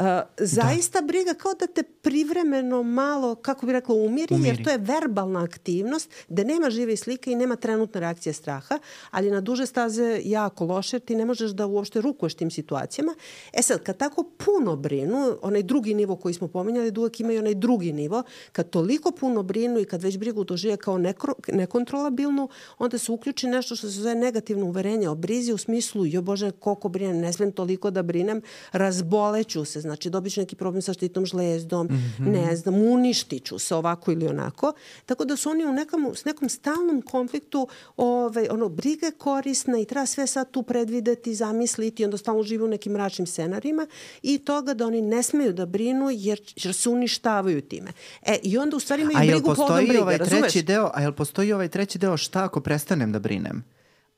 Uh, 0.00 0.06
zaista 0.38 1.00
da. 1.00 1.06
briga 1.06 1.34
kao 1.34 1.54
da 1.54 1.66
te 1.66 1.82
privremeno 2.08 2.82
malo, 2.82 3.34
kako 3.34 3.66
bi 3.66 3.72
rekla, 3.72 3.94
umiri, 3.94 4.34
umiri, 4.34 4.48
jer 4.48 4.64
to 4.64 4.70
je 4.70 4.78
verbalna 4.78 5.42
aktivnost 5.42 6.10
gde 6.28 6.44
nema 6.44 6.70
žive 6.70 6.96
slike 6.96 7.32
i 7.32 7.34
nema 7.34 7.56
trenutne 7.56 8.00
reakcije 8.00 8.32
straha, 8.32 8.78
ali 9.10 9.30
na 9.30 9.40
duže 9.40 9.66
staze 9.66 10.20
jako 10.24 10.64
loše, 10.64 10.98
ti 10.98 11.16
ne 11.16 11.24
možeš 11.24 11.50
da 11.50 11.66
uopšte 11.66 12.00
rukuješ 12.00 12.34
tim 12.34 12.50
situacijama. 12.50 13.14
E 13.52 13.62
sad, 13.62 13.82
kad 13.82 13.96
tako 13.96 14.22
puno 14.22 14.76
brinu, 14.76 15.36
onaj 15.42 15.62
drugi 15.62 15.94
nivo 15.94 16.16
koji 16.16 16.34
smo 16.34 16.48
pominjali, 16.48 16.90
da 16.90 17.00
uvek 17.00 17.20
imaju 17.20 17.38
onaj 17.38 17.54
drugi 17.54 17.92
nivo, 17.92 18.22
kad 18.52 18.70
toliko 18.70 19.10
puno 19.10 19.42
brinu 19.42 19.80
i 19.80 19.84
kad 19.84 20.02
već 20.02 20.18
brigu 20.18 20.44
dožive 20.44 20.76
kao 20.76 20.98
nekro, 20.98 21.34
nekontrolabilnu, 21.48 22.48
onda 22.78 22.98
se 22.98 23.12
uključi 23.12 23.46
nešto 23.46 23.76
što 23.76 23.86
se 23.86 24.00
zove 24.00 24.14
negativno 24.14 24.66
uverenje 24.66 25.08
o 25.08 25.14
brizi 25.14 25.52
u 25.52 25.58
smislu, 25.58 26.06
jo 26.06 26.22
Bože, 26.22 26.50
koliko 26.50 26.88
brinem, 26.88 27.18
ne 27.18 27.32
smem 27.32 27.52
toliko 27.52 27.90
da 27.90 28.02
brinem, 28.02 28.42
razboleću 28.72 29.64
se, 29.64 29.80
znači 29.80 30.10
dobit 30.10 30.32
ću 30.32 30.40
neki 30.40 30.56
problem 30.56 30.82
sa 30.82 30.92
štitnom 30.92 31.26
žlezdom, 31.26 31.86
mm 31.86 31.97
-hmm. 31.98 32.32
ne 32.32 32.56
znam, 32.56 32.74
uništit 32.74 33.44
ću 33.44 33.58
se 33.58 33.74
ovako 33.74 34.12
ili 34.12 34.26
onako. 34.26 34.72
Tako 35.06 35.24
da 35.24 35.36
su 35.36 35.50
oni 35.50 35.66
u 35.66 35.72
nekom, 35.72 36.12
s 36.14 36.24
nekom 36.24 36.48
stalnom 36.48 37.02
konfliktu, 37.02 37.68
ovaj, 37.96 38.46
ono, 38.50 38.68
briga 38.68 39.06
je 39.06 39.12
korisna 39.12 39.78
i 39.78 39.84
treba 39.84 40.06
sve 40.06 40.26
sad 40.26 40.50
tu 40.50 40.62
predvideti, 40.62 41.34
zamisliti, 41.34 42.04
onda 42.04 42.16
stalno 42.16 42.42
žive 42.42 42.64
u 42.64 42.68
nekim 42.68 42.92
mračnim 42.92 43.26
scenarima 43.26 43.86
i 44.22 44.38
toga 44.38 44.74
da 44.74 44.86
oni 44.86 45.02
ne 45.02 45.22
smeju 45.22 45.52
da 45.52 45.66
brinu 45.66 46.10
jer, 46.10 46.40
jer 46.56 46.74
se 46.74 46.88
uništavaju 46.88 47.60
time. 47.60 47.92
E, 48.22 48.38
i 48.42 48.58
onda 48.58 48.76
u 48.76 48.80
stvari 48.80 49.02
imaju 49.02 49.30
brigu 49.30 49.54
plodom 49.54 49.76
briga, 49.76 50.02
ovaj 50.02 50.18
razumeš? 50.18 50.40
treći 50.40 50.62
deo, 50.62 50.90
a 50.94 51.02
jel 51.02 51.12
postoji 51.12 51.52
ovaj 51.52 51.68
treći 51.68 51.98
deo 51.98 52.16
šta 52.16 52.44
ako 52.44 52.60
prestanem 52.60 53.12
da 53.12 53.18
brinem? 53.18 53.64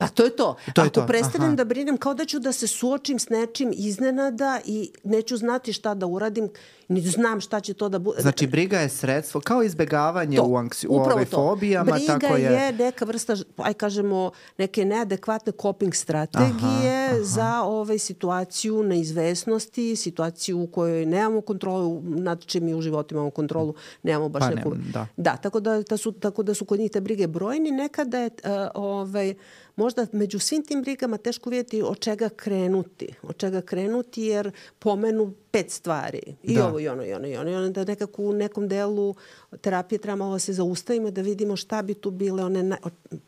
Pa 0.01 0.09
to 0.09 0.25
je 0.25 0.37
to. 0.37 0.57
to 0.75 0.81
je 0.81 0.87
Ako 0.87 1.01
to. 1.01 1.07
prestanem 1.07 1.49
Aha. 1.49 1.57
da 1.57 1.65
brinem, 1.65 1.97
kao 1.97 2.15
da 2.15 2.25
ću 2.25 2.39
da 2.39 2.53
se 2.53 2.67
suočim 2.67 3.19
s 3.19 3.29
nečim 3.29 3.73
iznenada 3.77 4.61
i 4.65 4.91
neću 5.05 5.37
znati 5.37 5.73
šta 5.73 5.95
da 5.95 6.07
uradim, 6.07 6.49
ni 6.89 7.01
znam 7.01 7.41
šta 7.41 7.61
će 7.61 7.75
to 7.75 7.89
da 7.89 7.99
bude. 7.99 8.23
Znači, 8.23 8.47
briga 8.47 8.79
je 8.79 8.89
sredstvo, 8.89 9.41
kao 9.41 9.63
izbegavanje 9.63 10.37
to, 10.37 10.45
u, 10.45 10.57
anksi, 10.57 10.89
u 10.89 10.95
ove 10.95 11.25
to. 11.25 11.37
fobijama. 11.37 11.93
Briga 11.93 12.19
tako 12.19 12.37
je... 12.37 12.43
je 12.43 12.73
neka 12.73 13.05
vrsta, 13.05 13.37
aj 13.57 13.75
kažemo, 13.75 14.31
neke 14.59 14.85
neadekvatne 14.85 15.53
coping 15.63 15.95
strategije 15.95 17.05
aha, 17.05 17.15
aha. 17.15 17.23
za 17.23 17.63
ovaj 17.63 17.99
situaciju 17.99 18.83
neizvesnosti, 18.83 19.97
situaciju 19.97 20.61
u 20.61 20.67
kojoj 20.67 21.07
nemamo 21.07 21.41
kontrolu, 21.41 22.03
nad 22.05 22.47
čim 22.47 22.65
mi 22.65 22.75
u 22.75 22.81
životu 22.81 23.15
imamo 23.15 23.31
kontrolu, 23.31 23.75
nemamo 24.03 24.29
baš 24.29 24.43
pa 24.43 24.55
neku... 24.55 24.71
Ne, 24.71 24.77
da. 24.93 25.07
da, 25.17 25.37
tako 25.37 25.61
da, 25.61 25.83
da 25.83 25.97
su, 25.97 26.13
tako 26.13 26.43
da 26.43 26.55
su 26.55 26.65
kod 26.65 26.81
njih 26.81 26.91
te 26.91 27.01
brige 27.01 27.27
brojni. 27.27 27.71
Nekada 27.71 28.19
je 28.19 28.27
uh, 28.27 28.51
ovaj, 28.75 29.35
možda 29.77 30.07
među 30.13 30.39
svim 30.39 30.65
tim 30.65 30.83
brigama 30.83 31.17
teško 31.17 31.51
vidjeti 31.51 31.83
od 31.83 31.99
čega 31.99 32.29
krenuti. 32.29 33.09
Od 33.23 33.37
čega 33.37 33.61
krenuti 33.61 34.23
jer 34.23 34.51
pomenu 34.79 35.35
pet 35.51 35.71
stvari. 35.71 36.21
I 36.43 36.55
da. 36.55 36.69
ovo 36.69 36.81
i 36.81 36.89
ono 36.89 37.05
i 37.05 37.13
ono 37.13 37.27
i 37.27 37.37
ono. 37.37 37.51
I 37.51 37.55
onda 37.55 37.85
nekako 37.85 38.23
u 38.23 38.33
nekom 38.33 38.69
delu 38.69 39.15
terapije 39.61 39.99
treba 39.99 40.17
malo 40.17 40.33
da 40.33 40.39
se 40.39 40.53
zaustavimo 40.53 41.11
da 41.11 41.23
vidimo 41.23 41.57
šta 41.57 41.83
bi 41.83 41.95
tu 41.95 42.11
bile 42.11 42.45
one, 42.45 42.63
na, 42.63 42.77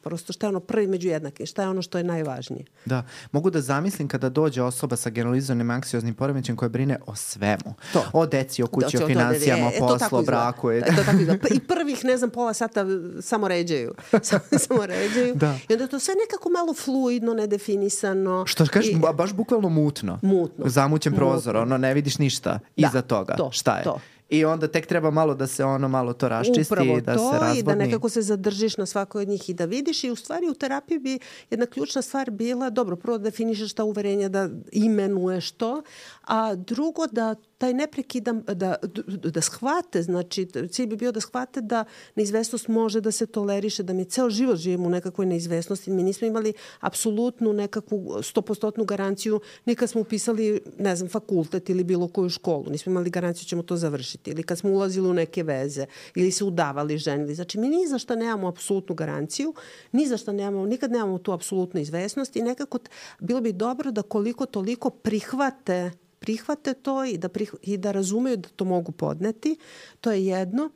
prosto 0.03 0.33
šta 0.33 0.47
je 0.47 0.49
ono 0.49 0.61
prvi 0.61 0.87
među 0.87 1.09
jednake, 1.09 1.47
šta 1.47 1.63
je 1.63 1.69
ono 1.69 1.83
što 1.83 1.99
je 1.99 2.05
najvažnije. 2.05 2.65
Da, 2.85 3.07
mogu 3.33 3.51
da 3.51 3.61
zamislim 3.61 4.09
kada 4.09 4.29
dođe 4.29 4.63
osoba 4.63 4.97
sa 4.97 5.11
generalizovanim 5.11 5.71
anksioznim 5.71 6.15
poremećajem 6.15 6.57
koja 6.57 6.69
brine 6.69 6.99
o 7.07 7.17
svemu. 7.17 7.75
To. 7.93 8.05
O 8.13 8.27
deci, 8.27 8.63
o 8.63 8.67
kući, 8.67 8.97
da, 8.99 9.05
o 9.05 9.09
financijama, 9.09 9.67
o 9.67 9.89
poslu, 9.89 10.19
o 10.19 10.23
braku. 10.23 10.71
Da, 10.71 10.97
to 10.97 11.03
tako 11.05 11.19
izgleda. 11.21 11.49
I 11.55 11.61
prvih, 11.61 12.05
ne 12.05 12.17
znam, 12.17 12.31
pola 12.31 12.55
sata 12.55 12.87
samo 13.21 13.49
ređaju. 13.49 13.95
samo, 14.23 14.43
samo 14.69 14.87
ređaju. 14.87 15.35
Da. 15.35 15.59
I 15.69 15.73
onda 15.73 15.87
to 15.87 15.99
sve 15.99 16.15
nekako 16.33 16.51
malo 16.51 16.75
fluidno, 16.75 17.35
nedefinisano. 17.35 18.47
Što 18.47 18.67
kažeš, 18.67 18.93
I, 18.93 18.99
baš 19.15 19.33
bukvalno 19.33 19.69
mutno. 19.69 20.19
Mutno. 20.23 20.65
Zamućen 20.69 21.13
mutno. 21.13 21.27
prozor, 21.27 21.57
ono, 21.57 21.79
ne 21.79 21.95
vidiš 21.95 22.19
ništa 22.19 22.51
da, 22.53 22.89
iza 22.89 23.03
toga. 23.03 23.35
To, 23.35 23.51
šta 23.53 23.77
je? 23.77 23.85
To 23.85 23.99
i 24.33 24.45
onda 24.45 24.69
tek 24.69 24.87
treba 24.87 25.11
malo 25.11 25.35
da 25.35 25.47
se 25.47 25.65
ono 25.65 25.89
malo 25.89 26.13
to 26.13 26.29
raščisti 26.29 26.73
Upravo 26.73 27.01
da 27.01 27.15
to, 27.17 27.31
se 27.33 27.39
razvodni. 27.39 27.59
i 27.59 27.63
da 27.63 27.75
nekako 27.75 28.09
se 28.09 28.23
zadržiš 28.23 28.77
na 28.77 28.87
svakoj 28.87 29.23
od 29.23 29.29
njih 29.29 29.51
i 29.51 29.55
da 29.55 29.65
vidiš 29.65 30.05
i 30.05 30.11
u 30.11 30.17
stvari 30.17 30.49
u 30.49 30.55
terapiji 30.55 30.99
bi 30.99 31.19
jedna 31.51 31.67
ključna 31.67 32.03
stvar 32.03 32.31
bila, 32.31 32.71
dobro, 32.71 32.97
prvo 32.97 33.19
da 33.19 33.25
definišeš 33.25 33.73
ta 33.73 33.85
uverenja, 33.85 34.29
da 34.29 34.49
imenuješ 34.73 35.51
to, 35.51 35.83
a 36.27 36.55
drugo 36.55 37.07
da 37.07 37.35
taj 37.59 37.75
neprekidan, 37.75 38.43
da, 38.43 38.75
da, 39.07 39.41
shvate, 39.41 40.03
znači 40.03 40.49
cilj 40.71 40.87
bi 40.87 40.97
bio 40.97 41.13
da 41.13 41.21
shvate 41.21 41.61
da 41.61 41.85
neizvesnost 42.15 42.69
može 42.69 43.01
da 43.01 43.11
se 43.11 43.27
toleriše, 43.27 43.83
da 43.83 43.93
mi 43.93 44.05
ceo 44.05 44.31
život 44.31 44.57
živimo 44.57 44.87
u 44.87 44.91
nekakvoj 44.91 45.27
neizvesnosti. 45.27 45.91
Mi 45.91 46.03
nismo 46.03 46.27
imali 46.27 46.53
apsolutnu 46.81 47.53
nekakvu 47.53 48.23
stopostotnu 48.23 48.85
garanciju 48.85 49.41
ni 49.65 49.75
kad 49.75 49.91
smo 49.91 50.01
upisali, 50.01 50.61
ne 50.79 50.97
znam, 50.97 51.09
fakultet 51.09 51.71
ili 51.71 51.85
bilo 51.85 52.09
koju 52.09 52.29
školu. 52.29 52.65
Nismo 52.71 52.91
imali 52.91 53.11
garanciju 53.11 53.45
da 53.45 53.49
ćemo 53.49 53.63
to 53.63 53.77
završiti. 53.77 54.31
Ili 54.31 54.43
kad 54.43 54.59
smo 54.59 54.71
ulazili 54.71 55.09
u 55.09 55.15
neke 55.15 55.43
veze 55.43 55.87
ili 56.15 56.31
se 56.31 56.45
udavali, 56.45 56.99
ženili. 56.99 57.35
Znači, 57.35 57.59
mi 57.59 57.69
ni 57.69 57.87
za 57.87 57.99
šta 57.99 58.17
nemamo 58.17 58.49
apsolutnu 58.49 58.95
garanciju, 58.95 59.55
ni 59.93 60.07
za 60.07 60.17
šta 60.17 60.33
nemamo, 60.33 60.67
nikad 60.67 60.91
nemamo 60.91 61.19
tu 61.19 61.33
apsolutnu 61.33 61.81
izvesnost 61.81 62.37
i 62.37 62.43
nekako 62.43 62.79
bilo 63.21 63.41
bi 63.41 63.53
dobro 63.53 63.91
da 63.91 64.03
koliko 64.03 64.47
toliko 64.47 64.91
prihvate 64.91 65.91
prihvate 66.23 66.75
to 66.75 67.05
i 67.05 67.19
da, 67.19 67.29
prih, 67.29 67.55
i 67.63 67.77
da 67.77 67.93
razumeju 67.93 68.37
da 68.37 68.49
to 68.49 68.65
mogu 68.65 68.93
podneti. 68.93 69.57
To 70.01 70.13
je 70.13 70.27
jedno 70.27 70.71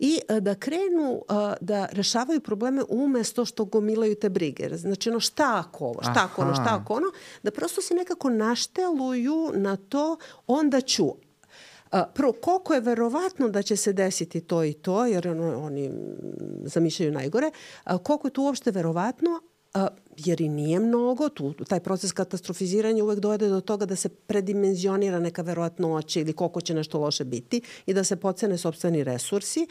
i 0.00 0.20
e, 0.28 0.40
da 0.40 0.54
krenu 0.54 1.22
e, 1.28 1.54
da 1.60 1.86
rešavaju 1.92 2.40
probleme 2.40 2.82
umesto 2.88 3.44
što 3.44 3.64
gomilaju 3.64 4.14
te 4.14 4.28
brige. 4.28 4.68
Znači 4.76 5.10
ono 5.10 5.20
šta 5.20 5.64
ako 5.66 5.84
ovo, 5.84 6.02
šta 6.02 6.28
ako 6.32 6.42
ono, 6.42 6.54
šta 6.54 6.78
ako 6.80 6.94
ono, 6.94 7.06
da 7.42 7.50
prosto 7.50 7.82
se 7.82 7.94
nekako 7.94 8.30
našteluju 8.30 9.52
na 9.54 9.76
to, 9.76 10.16
onda 10.46 10.80
ću 10.80 11.06
e, 11.92 12.02
prvo, 12.14 12.32
koliko 12.32 12.74
je 12.74 12.80
verovatno 12.80 13.48
da 13.48 13.62
će 13.62 13.76
se 13.76 13.92
desiti 13.92 14.40
to 14.40 14.64
i 14.64 14.72
to, 14.72 15.06
jer 15.06 15.28
ono, 15.28 15.62
oni 15.62 15.90
zamišljaju 16.64 17.12
najgore, 17.12 17.50
koliko 18.02 18.26
je 18.26 18.32
tu 18.32 18.42
uopšte 18.42 18.70
verovatno, 18.70 19.40
jer 20.16 20.40
i 20.40 20.48
nije 20.48 20.80
mnogo, 20.80 21.28
tu, 21.28 21.52
taj 21.52 21.80
proces 21.80 22.12
katastrofiziranja 22.12 23.04
uvek 23.04 23.18
dojde 23.18 23.48
do 23.48 23.60
toga 23.60 23.86
da 23.86 23.96
se 23.96 24.08
predimenzionira 24.08 25.20
neka 25.20 25.42
verovatnoća 25.42 26.20
ili 26.20 26.32
koliko 26.32 26.60
će 26.60 26.74
nešto 26.74 26.98
loše 26.98 27.24
biti 27.24 27.60
i 27.86 27.94
da 27.94 28.04
se 28.04 28.16
pocene 28.16 28.58
sobstveni 28.58 29.04
resursi, 29.04 29.66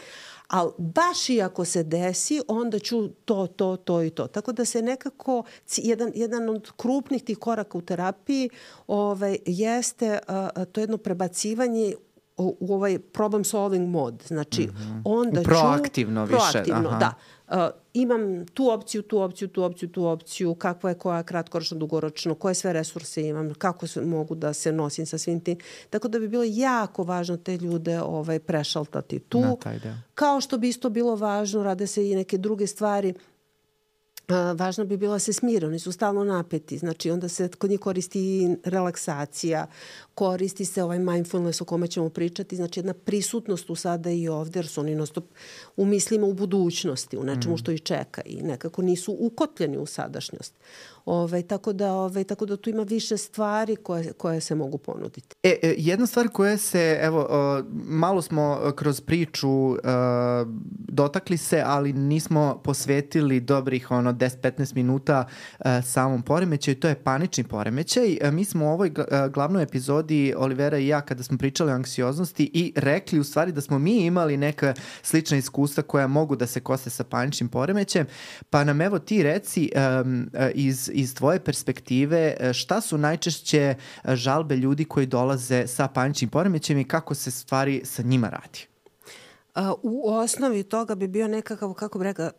ali 0.48 0.72
baš 0.78 1.30
i 1.30 1.42
ako 1.42 1.66
se 1.66 1.84
desi, 1.84 2.42
onda 2.48 2.80
ću 2.80 3.08
to, 3.08 3.48
to, 3.48 3.76
to 3.76 4.04
i 4.04 4.10
to. 4.10 4.28
Tako 4.28 4.52
da 4.52 4.66
se 4.66 4.82
nekako, 4.82 5.44
jedan, 5.78 6.12
jedan 6.16 6.50
od 6.50 6.72
krupnih 6.78 7.24
tih 7.24 7.38
koraka 7.38 7.78
u 7.78 7.82
terapiji 7.82 8.50
ovaj, 8.88 9.38
jeste 9.46 10.20
a, 10.28 10.66
to 10.66 10.82
jedno 10.82 10.98
prebacivanje 10.98 11.96
u, 12.40 12.74
ovaj 12.74 13.00
problem 13.00 13.44
solving 13.44 13.90
mod. 13.90 14.24
Znači, 14.28 14.62
mm 14.62 14.70
-hmm. 14.70 15.02
onda 15.06 15.42
proaktivno 15.42 16.26
ću... 16.26 16.30
Proaktivno 16.30 16.52
više. 16.52 16.52
Proaktivno, 16.52 17.00
da. 17.00 17.14
Uh, 17.48 17.56
imam 17.94 18.46
tu 18.46 18.70
opciju, 18.70 19.02
tu 19.02 19.22
opciju, 19.22 19.48
tu 19.48 19.64
opciju, 19.64 19.90
tu 19.90 20.06
opciju, 20.06 20.56
kakva 20.56 20.90
je 20.90 20.98
koja 20.98 21.24
kratkoročno, 21.24 21.78
dugoročno, 21.78 22.36
koje 22.36 22.54
sve 22.54 22.74
resurse 22.74 23.28
imam, 23.28 23.54
kako 23.54 23.88
se, 23.88 24.02
mogu 24.02 24.36
da 24.36 24.54
se 24.54 24.72
nosim 24.72 25.06
sa 25.06 25.18
svim 25.18 25.40
tim. 25.40 25.58
Tako 25.90 26.08
da 26.08 26.20
bi 26.20 26.28
bilo 26.28 26.44
jako 26.48 27.04
važno 27.04 27.38
te 27.38 27.58
ljude 27.58 28.02
ovaj, 28.02 28.40
prešaltati 28.40 29.20
tu. 29.20 29.40
Na 29.40 29.56
taj 29.56 29.80
deo. 29.80 29.94
Kao 30.14 30.42
što 30.42 30.58
bi 30.58 30.70
isto 30.70 30.90
bilo 30.90 31.16
važno, 31.16 31.64
rade 31.64 31.88
se 31.88 32.10
i 32.10 32.16
neke 32.16 32.38
druge 32.38 32.68
stvari 32.68 33.14
važno 34.56 34.86
bi 34.86 34.98
bilo 34.98 35.14
da 35.14 35.20
se 35.20 35.34
smire, 35.34 35.68
oni 35.68 35.80
su 35.80 35.92
stalno 35.92 36.24
napeti, 36.24 36.78
znači 36.78 37.12
onda 37.12 37.30
se 37.30 37.48
kod 37.48 37.70
njih 37.70 37.80
koristi 37.80 38.56
relaksacija, 38.64 39.68
koristi 40.16 40.66
se 40.66 40.84
ovaj 40.84 41.00
mindfulness 41.00 41.62
o 41.62 41.66
kome 41.66 41.88
ćemo 41.88 42.10
pričati, 42.10 42.56
znači 42.56 42.80
jedna 42.80 42.94
prisutnost 42.94 43.68
tu 43.68 43.76
sada 43.76 44.12
i 44.12 44.28
ovde, 44.28 44.60
jer 44.60 44.68
su 44.68 44.82
oni 44.82 44.96
nostop 44.96 45.26
u 45.78 45.86
mislima 45.86 46.28
u 46.28 46.34
budućnosti, 46.34 47.18
u 47.18 47.24
nečemu 47.24 47.56
mm. 47.56 47.58
što 47.58 47.72
ih 47.72 47.82
čeka 47.82 48.22
i 48.26 48.42
nekako 48.42 48.82
nisu 48.82 49.16
ukotljeni 49.20 49.78
u 49.78 49.86
sadašnjost. 49.86 50.54
Ove, 51.06 51.42
tako, 51.42 51.74
da, 51.74 51.94
ove, 51.94 52.24
tako 52.24 52.46
da 52.46 52.58
tu 52.58 52.70
ima 52.70 52.84
više 52.84 53.18
stvari 53.18 53.76
koje, 53.76 54.14
koje 54.14 54.42
se 54.42 54.56
mogu 54.56 54.78
ponuditi. 54.78 55.36
E, 55.44 55.60
e 55.62 55.76
jedna 55.78 56.08
stvar 56.08 56.28
koja 56.28 56.58
se, 56.58 57.00
evo, 57.02 57.28
o, 57.30 57.62
malo 57.72 58.22
smo 58.22 58.72
kroz 58.76 59.02
priču 59.02 59.50
o, 59.50 59.78
dotakli 60.88 61.38
se, 61.38 61.64
ali 61.66 61.94
nismo 61.94 62.62
posvetili 62.64 63.40
dobrih 63.40 63.92
ono 63.92 64.14
10-15 64.14 64.76
minuta 64.76 65.28
e, 65.60 65.82
samom 65.82 66.22
poremećaju, 66.22 66.80
to 66.80 66.88
je 66.88 67.04
panični 67.04 67.44
poremećaj. 67.44 68.18
E, 68.22 68.32
mi 68.32 68.46
smo 68.46 68.66
u 68.66 68.70
ovoj 68.70 68.92
glavnoj 69.34 69.64
epizodi, 69.64 70.34
Olivera 70.38 70.78
i 70.78 70.88
ja, 70.88 71.02
kada 71.02 71.24
smo 71.24 71.38
pričali 71.38 71.72
o 71.72 71.76
anksioznosti 71.76 72.52
i 72.54 72.74
rekli 72.76 73.20
u 73.20 73.24
stvari 73.24 73.52
da 73.52 73.62
smo 73.62 73.80
mi 73.80 74.06
imali 74.06 74.38
neka 74.38 74.74
slična 75.02 75.38
iskustva 75.38 75.84
koja 75.84 76.08
mogu 76.08 76.36
da 76.36 76.48
se 76.48 76.60
kose 76.60 76.90
sa 76.90 77.04
paničnim 77.04 77.50
poremećajem, 77.50 78.08
pa 78.50 78.64
nam 78.64 78.82
evo 78.82 79.00
ti 79.00 79.24
reci 79.24 79.72
um, 80.02 80.30
iz 80.54 80.89
iz 80.92 81.16
tvoje 81.16 81.40
perspektive 81.40 82.36
e, 82.40 82.54
šta 82.54 82.82
su 82.82 82.98
najčešće 82.98 83.76
e, 84.04 84.16
žalbe 84.16 84.56
ljudi 84.56 84.86
koji 84.86 85.06
dolaze 85.06 85.68
sa 85.68 85.88
paničnim 85.88 86.30
poremećajem 86.30 86.80
i 86.80 86.88
kako 86.88 87.16
se 87.16 87.32
stvari 87.32 87.82
sa 87.86 88.04
njima 88.04 88.30
radi? 88.30 88.66
U 89.82 90.10
osnovi 90.10 90.64
toga 90.64 90.96
bi 90.96 91.08
bio 91.08 91.28
nekakav, 91.28 91.74
kako 91.74 92.00
bi 92.00 92.04
rekao, 92.04 92.32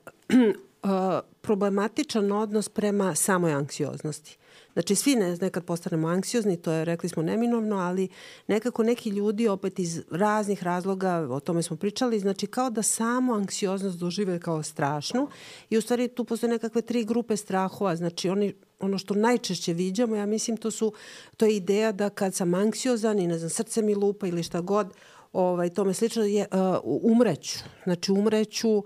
problematičan 1.43 2.33
odnos 2.33 2.69
prema 2.69 3.15
samoj 3.15 3.53
anksioznosti. 3.53 4.37
Znači, 4.73 4.95
svi 4.95 5.15
ne, 5.15 5.37
nekad 5.41 5.65
postanemo 5.65 6.09
anksiozni, 6.09 6.57
to 6.57 6.73
je, 6.73 6.85
rekli 6.85 7.09
smo, 7.09 7.23
neminovno, 7.23 7.77
ali 7.77 8.09
nekako 8.47 8.83
neki 8.83 9.11
ljudi 9.11 9.49
opet 9.49 9.79
iz 9.79 10.03
raznih 10.11 10.63
razloga, 10.63 11.27
o 11.31 11.41
tome 11.41 11.63
smo 11.63 11.77
pričali, 11.77 12.21
znači 12.21 12.47
kao 12.47 12.71
da 12.71 12.83
samo 12.83 13.35
anksioznost 13.35 13.99
dožive 13.99 14.41
kao 14.41 14.63
strašnu 14.63 15.29
i 15.71 15.79
u 15.79 15.81
stvari 15.81 16.09
tu 16.09 16.25
postoje 16.25 16.51
nekakve 16.51 16.83
tri 16.83 17.05
grupe 17.05 17.37
strahova, 17.37 17.97
znači 17.97 18.29
oni 18.29 18.55
ono 18.81 18.99
što 18.99 19.15
najčešće 19.15 19.73
viđamo, 19.73 20.17
ja 20.17 20.27
mislim 20.27 20.57
to 20.57 20.71
su, 20.71 20.93
to 21.37 21.47
je 21.47 21.57
ideja 21.57 21.93
da 21.93 22.11
kad 22.11 22.35
sam 22.35 22.55
anksiozan 22.55 23.19
i 23.19 23.27
ne 23.27 23.39
znam, 23.39 23.51
srce 23.51 23.83
mi 23.83 23.95
lupa 23.95 24.27
ili 24.27 24.43
šta 24.43 24.61
god, 24.61 24.95
ovaj, 25.33 25.71
tome 25.71 25.95
slično 25.95 26.25
je 26.25 26.47
uh, 26.53 26.59
umreću. 26.85 27.59
Znači 27.85 28.13
umreću, 28.13 28.79
uh, 28.79 28.85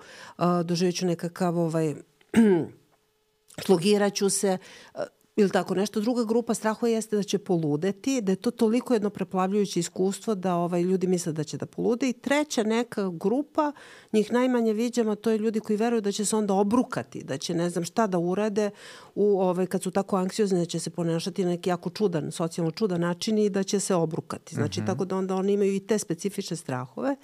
doživjeću 0.64 1.06
nekakav 1.06 1.58
ovaj, 1.58 1.94
slogiraću 3.66 4.30
se, 4.30 4.58
uh, 4.94 5.00
ili 5.36 5.50
tako 5.50 5.74
nešto. 5.74 6.00
Druga 6.00 6.24
grupa 6.24 6.54
strahova 6.54 6.90
jeste 6.90 7.16
da 7.16 7.22
će 7.22 7.38
poludeti, 7.38 8.20
da 8.20 8.32
je 8.32 8.36
to 8.36 8.50
toliko 8.50 8.94
jedno 8.94 9.10
preplavljujuće 9.10 9.80
iskustvo 9.80 10.34
da 10.34 10.54
ovaj, 10.54 10.82
ljudi 10.82 11.06
misle 11.06 11.32
da 11.32 11.44
će 11.44 11.56
da 11.56 11.66
polude. 11.66 12.08
I 12.08 12.12
treća 12.12 12.62
neka 12.62 13.10
grupa, 13.10 13.72
njih 14.12 14.32
najmanje 14.32 14.72
viđamo, 14.72 15.14
to 15.14 15.30
je 15.30 15.38
ljudi 15.38 15.60
koji 15.60 15.76
veruju 15.76 16.00
da 16.00 16.12
će 16.12 16.24
se 16.24 16.36
onda 16.36 16.54
obrukati, 16.54 17.24
da 17.24 17.38
će 17.38 17.54
ne 17.54 17.70
znam 17.70 17.84
šta 17.84 18.06
da 18.06 18.18
urade 18.18 18.70
u, 19.14 19.40
ovaj, 19.40 19.66
kad 19.66 19.82
su 19.82 19.90
tako 19.90 20.16
anksiozni, 20.16 20.58
da 20.58 20.64
će 20.64 20.80
se 20.80 20.90
ponašati 20.90 21.44
na 21.44 21.50
neki 21.50 21.70
jako 21.70 21.90
čudan, 21.90 22.32
socijalno 22.32 22.70
čudan 22.70 23.00
način 23.00 23.38
i 23.38 23.50
da 23.50 23.62
će 23.62 23.80
se 23.80 23.94
obrukati. 23.94 24.54
Znači, 24.54 24.80
mhm. 24.80 24.84
-huh. 24.84 24.92
tako 24.92 25.04
da 25.04 25.16
onda 25.16 25.34
oni 25.34 25.52
imaju 25.52 25.74
i 25.74 25.80
te 25.80 25.98
specifične 25.98 26.56
strahove 26.56 27.16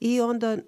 i 0.00 0.20
onda 0.20 0.58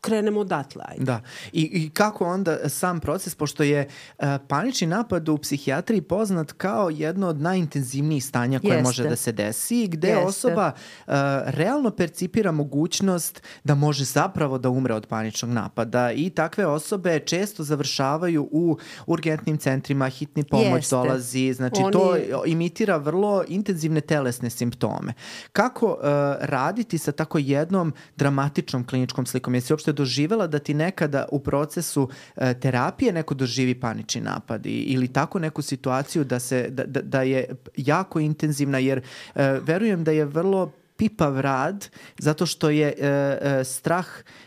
krenemo 0.00 0.40
odatle. 0.40 0.82
Ajde. 0.88 1.04
Da. 1.04 1.20
I, 1.52 1.62
I 1.62 1.90
kako 1.90 2.24
onda 2.24 2.68
sam 2.68 3.00
proces, 3.00 3.34
pošto 3.34 3.62
je 3.62 3.88
uh, 4.18 4.24
panični 4.48 4.86
napad 4.86 5.28
u 5.28 5.38
psihijatriji 5.38 6.02
poznat 6.02 6.52
kao 6.52 6.90
jedno 6.90 7.28
od 7.28 7.40
najintenzivnijih 7.40 8.24
stanja 8.24 8.60
koje 8.60 8.70
Jeste. 8.70 8.82
može 8.82 9.08
da 9.08 9.16
se 9.16 9.32
desi, 9.32 9.86
gde 9.86 10.08
Jeste. 10.08 10.24
osoba 10.24 10.72
uh, 10.74 11.12
realno 11.46 11.90
percipira 11.90 12.52
mogućnost 12.52 13.42
da 13.64 13.74
može 13.74 14.04
zapravo 14.04 14.58
da 14.58 14.68
umre 14.68 14.94
od 14.94 15.06
paničnog 15.06 15.50
napada 15.50 16.12
i 16.12 16.30
takve 16.30 16.66
osobe 16.66 17.18
često 17.18 17.64
završavaju 17.64 18.48
u 18.50 18.76
urgentnim 19.06 19.58
centrima, 19.58 20.08
hitni 20.08 20.44
pomoć 20.44 20.82
Jeste. 20.82 20.96
dolazi, 20.96 21.52
znači 21.52 21.82
Oni... 21.82 21.92
to 21.92 22.16
imitira 22.46 22.96
vrlo 22.96 23.44
intenzivne 23.48 24.00
telesne 24.00 24.50
simptome. 24.50 25.12
Kako 25.52 25.86
uh, 25.86 25.98
raditi 26.40 26.98
sa 26.98 27.12
tako 27.12 27.38
jednom 27.38 27.92
dramatičnom 28.16 28.86
kliničkom 28.86 29.17
paničkom 29.18 29.26
slikom? 29.26 29.54
Jesi 29.54 29.72
uopšte 29.72 29.92
doživela 29.92 30.46
da 30.46 30.58
ti 30.58 30.74
nekada 30.74 31.26
u 31.32 31.40
procesu 31.40 32.08
e, 32.36 32.54
terapije 32.54 33.12
neko 33.12 33.34
doživi 33.34 33.74
panični 33.74 34.20
napad 34.20 34.66
i, 34.66 34.94
ili 34.94 35.08
tako 35.08 35.38
neku 35.38 35.62
situaciju 35.62 36.24
da, 36.24 36.38
se, 36.38 36.68
da, 36.70 36.84
da, 36.84 37.02
da 37.02 37.22
je 37.22 37.56
jako 37.76 38.20
intenzivna 38.20 38.78
jer 38.78 38.98
e, 39.34 39.60
verujem 39.62 40.04
da 40.04 40.12
je 40.12 40.24
vrlo 40.24 40.72
pipav 40.96 41.40
rad 41.40 41.88
zato 42.18 42.46
što 42.46 42.70
je 42.70 42.88
e, 42.88 43.06
e, 43.06 43.64
strah 43.64 44.06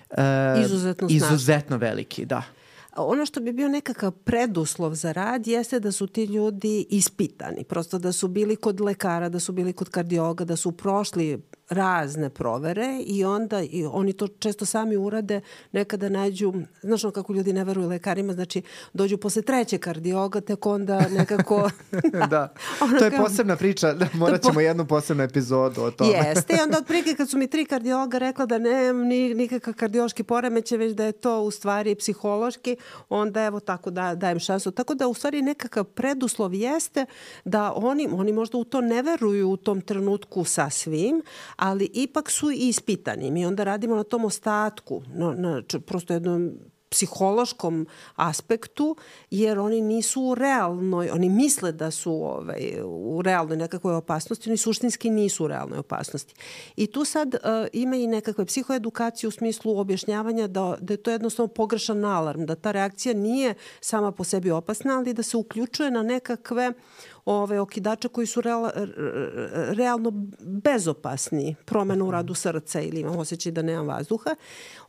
e, 0.10 0.64
izuzetno, 0.66 1.08
izuzetno 1.10 1.78
veliki, 1.78 2.26
da. 2.26 2.44
Ono 2.96 3.26
što 3.26 3.40
bi 3.40 3.54
bio 3.54 3.70
nekakav 3.70 4.12
preduslov 4.12 4.96
za 4.96 5.12
rad 5.12 5.48
jeste 5.48 5.80
da 5.80 5.92
su 5.92 6.08
ti 6.08 6.26
ljudi 6.26 6.86
ispitani, 6.90 7.64
prosto 7.64 8.00
da 8.00 8.12
su 8.12 8.28
bili 8.28 8.56
kod 8.56 8.82
lekara, 8.82 9.30
da 9.30 9.40
su 9.40 9.52
bili 9.52 9.74
kod 9.74 9.90
kardiologa, 9.90 10.46
da 10.46 10.56
su 10.56 10.72
prošli 10.72 11.40
razne 11.72 12.30
provere 12.30 13.00
i 13.06 13.26
onda 13.26 13.62
i 13.62 13.86
oni 13.86 14.14
to 14.14 14.28
često 14.28 14.66
sami 14.66 14.98
urade, 14.98 15.42
nekada 15.72 16.10
nađu, 16.10 16.54
znaš 16.82 17.04
ono 17.04 17.12
kako 17.12 17.34
ljudi 17.34 17.54
ne 17.54 17.64
veruju 17.64 17.88
lekarima, 17.88 18.34
znači 18.34 18.62
dođu 18.94 19.18
posle 19.18 19.42
treće 19.42 19.78
kardioga, 19.78 20.42
tek 20.42 20.66
onda 20.66 21.08
nekako... 21.10 21.70
da, 22.30 22.54
to 23.00 23.06
je 23.06 23.12
posebna 23.18 23.56
priča, 23.56 23.94
da 23.94 24.08
morat 24.14 24.42
ćemo 24.42 24.54
po... 24.54 24.60
jednu 24.60 24.86
posebnu 24.86 25.24
epizodu 25.24 25.82
o 25.82 25.92
tome. 25.92 26.12
Jeste, 26.12 26.54
i 26.54 26.62
onda 26.64 26.78
otprilike 26.78 27.16
kad 27.16 27.30
su 27.30 27.38
mi 27.38 27.48
tri 27.48 27.66
kardioga 27.66 28.18
rekla 28.18 28.46
da 28.46 28.58
nemam 28.58 29.08
ni, 29.08 29.34
nikakav 29.34 29.74
kardiološki 29.74 30.24
poremeće, 30.24 30.78
već 30.78 30.94
da 30.94 31.06
je 31.06 31.12
to 31.12 31.42
u 31.42 31.52
stvari 31.52 31.96
psihološki, 31.96 32.78
onda 33.10 33.44
evo 33.44 33.60
tako 33.60 33.92
da 33.92 34.16
dajem 34.16 34.40
šansu. 34.40 34.72
Tako 34.72 34.94
da 34.94 35.08
u 35.08 35.14
stvari 35.14 35.42
nekakav 35.42 35.84
preduslov 35.84 36.54
jeste 36.54 37.06
da 37.46 37.74
oni, 37.76 38.10
oni 38.12 38.34
možda 38.34 38.58
u 38.58 38.64
to 38.64 38.82
ne 38.82 39.02
veruju 39.02 39.50
u 39.50 39.58
tom 39.58 39.82
trenutku 39.82 40.44
sa 40.44 40.70
svim, 40.70 41.22
ali 41.62 41.90
ipak 41.94 42.32
su 42.32 42.52
ispitani. 42.52 43.32
Mi 43.32 43.46
onda 43.46 43.64
radimo 43.64 43.96
na 43.96 44.04
tom 44.04 44.26
ostatku, 44.26 45.02
na, 45.14 45.34
na 45.34 45.62
prosto 45.86 46.14
jednom 46.14 46.52
psihološkom 46.90 47.88
aspektu, 48.16 48.96
jer 49.32 49.60
oni 49.60 49.82
nisu 49.82 50.22
u 50.22 50.36
realnoj, 50.36 51.10
oni 51.10 51.30
misle 51.30 51.72
da 51.72 51.92
su 51.92 52.14
ovaj, 52.14 52.82
u 52.86 53.22
realnoj 53.22 53.58
nekakvoj 53.58 53.96
opasnosti, 53.96 54.50
oni 54.50 54.58
suštinski 54.58 55.10
nisu 55.10 55.44
u 55.44 55.48
realnoj 55.48 55.80
opasnosti. 55.80 56.34
I 56.76 56.88
tu 56.88 57.06
sad 57.06 57.34
uh, 57.36 57.40
ima 57.74 57.96
i 57.96 58.08
nekakve 58.08 58.46
psihoedukacije 58.46 59.28
u 59.28 59.32
smislu 59.32 59.80
objašnjavanja 59.80 60.48
da, 60.48 60.78
da 60.82 60.94
je 60.94 60.98
to 60.98 61.12
jednostavno 61.12 61.48
pogrešan 61.48 62.06
alarm, 62.06 62.46
da 62.46 62.56
ta 62.56 62.72
reakcija 62.72 63.14
nije 63.14 63.54
sama 63.82 64.12
po 64.12 64.24
sebi 64.24 64.52
opasna, 64.52 64.98
ali 64.98 65.14
da 65.14 65.24
se 65.24 65.38
uključuje 65.38 65.92
na 65.92 66.04
nekakve 66.04 66.70
uh, 66.70 66.76
ove 67.26 67.60
okidače 67.60 68.08
koji 68.08 68.28
su 68.28 68.42
real, 68.42 68.70
realno 69.70 70.12
bezopasni, 70.40 71.56
promena 71.66 72.04
u 72.04 72.08
mhm. 72.08 72.14
radu 72.14 72.34
srca 72.34 72.82
ili 72.82 73.00
imam 73.00 73.18
osjećaj 73.18 73.52
da 73.52 73.62
nemam 73.62 73.88
vazduha. 73.88 74.36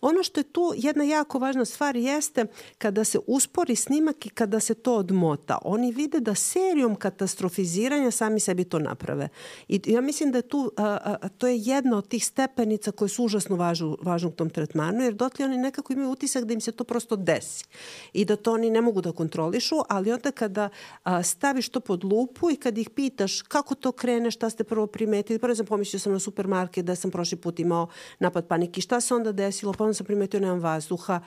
Ono 0.01 0.23
što 0.23 0.41
je 0.41 0.45
tu 0.45 0.73
jedna 0.77 1.05
jako 1.05 1.39
važna 1.39 1.65
stvar 1.65 1.97
jeste 1.97 2.47
kada 2.79 3.05
se 3.05 3.19
uspori 3.27 3.77
snimak 3.77 4.27
i 4.27 4.29
kada 4.29 4.61
se 4.61 4.75
to 4.75 4.97
odmota. 4.97 5.59
Oni 5.65 5.93
vide 5.93 6.21
da 6.21 6.35
serijom 6.35 6.97
katastrofiziranja 6.97 8.11
sami 8.11 8.41
sebi 8.41 8.65
to 8.65 8.79
naprave. 8.79 9.29
I 9.69 9.81
ja 9.87 10.01
mislim 10.01 10.33
da 10.33 10.39
je 10.39 10.43
tu, 10.43 10.73
a, 10.77 11.17
a, 11.23 11.29
to 11.29 11.47
je 11.47 11.59
jedna 11.59 11.99
od 11.99 12.09
tih 12.09 12.27
stepenica 12.27 12.93
koje 12.93 13.09
su 13.09 13.25
užasno 13.25 13.57
važu, 13.57 13.97
važne 14.03 14.29
u 14.29 14.33
tom 14.33 14.51
tretmanu, 14.51 15.05
jer 15.05 15.15
dotle 15.15 15.45
oni 15.45 15.57
nekako 15.59 15.93
imaju 15.93 16.11
utisak 16.11 16.45
da 16.45 16.55
im 16.55 16.61
se 16.61 16.73
to 16.73 16.85
prosto 16.85 17.17
desi 17.17 17.65
i 18.13 18.25
da 18.25 18.37
to 18.37 18.53
oni 18.53 18.71
ne 18.71 18.81
mogu 18.81 19.01
da 19.01 19.13
kontrolišu, 19.13 19.77
ali 19.89 20.13
onda 20.13 20.31
kada 20.31 20.69
a, 21.05 21.23
staviš 21.23 21.69
to 21.69 21.81
pod 21.81 22.05
lup 22.05 22.22
lupu 22.23 22.51
i 22.51 22.57
kad 22.57 22.79
ih 22.79 22.91
pitaš 22.91 23.43
kako 23.43 23.75
to 23.75 23.93
krene, 23.93 24.31
šta 24.31 24.51
ste 24.51 24.65
prvo 24.65 24.87
primetili, 24.87 25.39
prvo 25.39 25.55
sam 25.55 25.67
pomislio 25.67 26.01
sam 26.01 26.13
na 26.13 26.19
supermarket 26.19 26.85
da 26.85 26.97
sam 26.97 27.11
prošli 27.11 27.39
put 27.39 27.61
imao 27.61 27.89
napad 28.19 28.47
panike, 28.47 28.81
šta 28.81 29.01
se 29.01 29.15
onda 29.15 29.33
desilo, 29.33 29.73
pa 29.73 29.85
onda 29.85 29.95
sam 29.95 30.07
primetio 30.07 30.41
nemam 30.41 30.61
vazduha, 30.61 31.21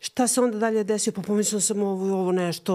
šta 0.00 0.26
se 0.26 0.40
onda 0.40 0.58
dalje 0.58 0.84
desio, 0.84 1.12
pa 1.12 1.22
pomislio 1.22 1.60
sam 1.60 1.82
ovo, 1.82 2.20
ovo 2.20 2.32
nešto 2.32 2.74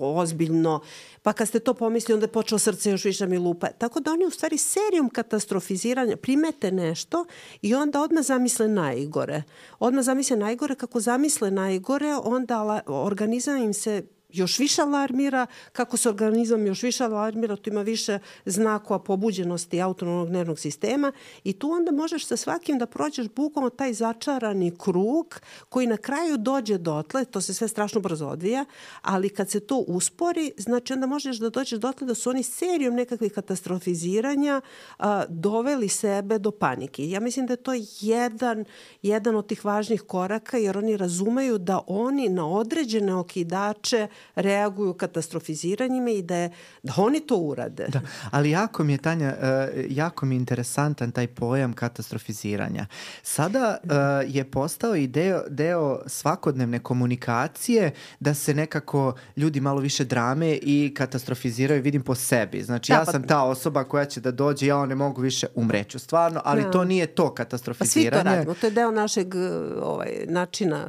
ozbiljno, 0.00 0.80
pa 1.22 1.32
kad 1.32 1.48
ste 1.48 1.60
to 1.60 1.74
pomislili, 1.74 2.14
onda 2.14 2.24
je 2.24 2.32
počeo 2.32 2.58
srce 2.58 2.90
još 2.90 3.04
više 3.04 3.24
da 3.24 3.30
mi 3.30 3.38
lupa. 3.38 3.66
Tako 3.66 4.00
da 4.00 4.12
oni 4.12 4.26
u 4.26 4.30
stvari 4.30 4.58
serijom 4.58 5.10
katastrofiziranja 5.10 6.16
primete 6.16 6.72
nešto 6.72 7.24
i 7.62 7.74
onda 7.74 8.02
odmah 8.02 8.24
zamisle 8.24 8.68
najgore. 8.68 9.42
Odmah 9.78 10.04
zamisle 10.04 10.36
najgore, 10.36 10.74
kako 10.74 11.00
zamisle 11.00 11.50
najgore, 11.50 12.14
onda 12.24 12.82
organizam 12.86 13.62
im 13.62 13.74
se 13.74 14.02
još 14.34 14.58
više 14.58 14.82
alarmira, 14.82 15.46
kako 15.72 15.96
se 15.96 16.08
organizam 16.08 16.66
još 16.66 16.82
više 16.82 17.04
alarmira, 17.04 17.56
tu 17.56 17.70
ima 17.70 17.82
više 17.82 18.18
znakova 18.46 18.98
pobuđenosti 18.98 19.80
autonomnog 19.80 20.30
nervnog 20.30 20.58
sistema 20.58 21.12
i 21.44 21.52
tu 21.52 21.70
onda 21.70 21.92
možeš 21.92 22.26
sa 22.26 22.36
svakim 22.36 22.78
da 22.78 22.86
prođeš 22.86 23.28
bukvalno 23.28 23.70
taj 23.70 23.92
začarani 23.92 24.76
krug 24.78 25.40
koji 25.68 25.86
na 25.86 25.96
kraju 25.96 26.36
dođe 26.36 26.78
dotle, 26.78 27.24
to 27.24 27.40
se 27.40 27.54
sve 27.54 27.68
strašno 27.68 28.00
brzo 28.00 28.26
odvija, 28.26 28.64
ali 29.02 29.28
kad 29.28 29.50
se 29.50 29.60
to 29.60 29.76
uspori, 29.76 30.52
znači 30.58 30.92
onda 30.92 31.06
možeš 31.06 31.36
da 31.36 31.50
dođeš 31.50 31.78
dotle 31.78 32.06
da 32.06 32.14
su 32.14 32.30
oni 32.30 32.42
serijom 32.42 32.94
nekakvih 32.94 33.32
katastrofiziranja 33.32 34.60
a, 34.98 35.24
doveli 35.28 35.88
sebe 35.88 36.38
do 36.38 36.50
panike. 36.50 37.10
Ja 37.10 37.20
mislim 37.20 37.46
da 37.46 37.52
je 37.52 37.56
to 37.56 37.72
jedan, 38.00 38.64
jedan 39.02 39.36
od 39.36 39.46
tih 39.46 39.64
važnih 39.64 40.02
koraka 40.02 40.58
jer 40.58 40.78
oni 40.78 40.96
razumeju 40.96 41.58
da 41.58 41.80
oni 41.86 42.28
na 42.28 42.48
određene 42.48 43.14
okidače 43.14 44.08
reaguju 44.34 44.94
katastrofiziranjima 44.94 46.10
i 46.10 46.22
da, 46.22 46.36
je, 46.36 46.50
da 46.82 46.92
oni 46.96 47.20
to 47.20 47.36
urade. 47.36 47.86
Da, 47.88 48.00
ali 48.30 48.50
jako 48.50 48.84
mi 48.84 48.92
je, 48.92 48.98
Tanja, 48.98 49.34
uh, 49.40 49.84
jako 49.88 50.26
mi 50.26 50.34
je 50.34 50.38
interesantan 50.38 51.12
taj 51.12 51.26
pojam 51.26 51.72
katastrofiziranja. 51.72 52.86
Sada 53.22 53.78
uh, 53.82 53.90
je 54.34 54.50
postao 54.50 54.96
i 54.96 55.06
deo, 55.06 55.42
deo 55.48 56.00
svakodnevne 56.06 56.78
komunikacije 56.78 57.92
da 58.20 58.34
se 58.34 58.54
nekako 58.54 59.14
ljudi 59.36 59.60
malo 59.60 59.80
više 59.80 60.04
drame 60.04 60.58
i 60.62 60.94
katastrofiziraju, 60.96 61.82
vidim 61.82 62.02
po 62.02 62.14
sebi. 62.14 62.62
Znači, 62.62 62.92
da, 62.92 62.98
ja 62.98 63.04
pa... 63.04 63.12
sam 63.12 63.26
ta 63.26 63.42
osoba 63.42 63.84
koja 63.84 64.04
će 64.04 64.20
da 64.20 64.30
dođe, 64.30 64.66
ja 64.66 64.86
ne 64.86 64.94
mogu 64.94 65.20
više 65.20 65.46
umreću, 65.54 65.98
stvarno, 65.98 66.40
ali 66.44 66.62
da. 66.62 66.70
to 66.70 66.84
nije 66.84 67.06
to 67.06 67.34
katastrofiziranje. 67.34 68.10
Pa 68.10 68.16
svi 68.16 68.24
to 68.24 68.30
radimo, 68.30 68.54
to 68.54 68.66
je 68.66 68.70
deo 68.70 68.90
našeg 68.90 69.34
ovaj, 69.82 70.10
načina 70.26 70.86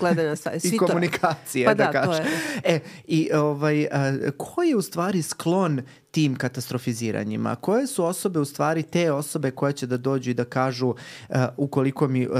gledanja 0.00 0.36
stvari. 0.36 0.60
Svi 0.60 0.74
I 0.74 0.78
komunikacije, 0.78 1.66
pa 1.66 1.74
da, 1.74 1.84
da 1.84 1.92
kažem. 1.92 2.24
E, 2.70 2.80
i 3.06 3.30
ovaj, 3.34 3.86
a, 3.92 4.30
ko 4.36 4.62
je 4.62 4.76
u 4.76 4.82
stvari 4.82 5.22
sklon 5.22 5.82
tim 6.10 6.36
katastrofiziranjima? 6.36 7.56
Koje 7.56 7.86
su 7.86 8.04
osobe 8.04 8.40
u 8.40 8.44
stvari 8.44 8.82
te 8.82 9.12
osobe 9.12 9.50
koje 9.50 9.72
će 9.72 9.86
da 9.86 9.96
dođu 9.96 10.30
i 10.30 10.34
da 10.34 10.44
kažu 10.44 10.88
uh, 10.88 11.36
ukoliko 11.56 12.08
mi 12.08 12.26
uh, 12.26 12.34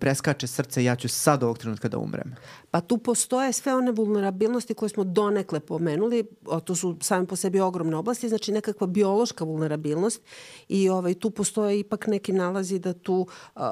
preskače 0.00 0.46
srce 0.46 0.84
ja 0.84 0.96
ću 0.96 1.08
sad 1.08 1.42
ovog 1.42 1.58
trenutka 1.58 1.88
da 1.88 1.98
umrem? 1.98 2.34
Pa 2.70 2.80
tu 2.80 2.98
postoje 2.98 3.52
sve 3.52 3.74
one 3.74 3.92
vulnerabilnosti 3.92 4.74
koje 4.74 4.88
smo 4.88 5.04
donekle 5.04 5.60
pomenuli, 5.60 6.24
o, 6.46 6.60
to 6.60 6.74
su 6.74 6.96
same 7.00 7.26
po 7.26 7.36
sebi 7.36 7.60
ogromne 7.60 7.96
oblasti, 7.96 8.28
znači 8.28 8.52
nekakva 8.52 8.86
biološka 8.86 9.44
vulnerabilnost 9.44 10.22
i 10.68 10.88
ovaj, 10.88 11.14
tu 11.14 11.30
postoje 11.30 11.80
ipak 11.80 12.06
neki 12.06 12.32
nalazi 12.32 12.78
da 12.78 12.92
tu 12.92 13.26
uh, 13.56 13.62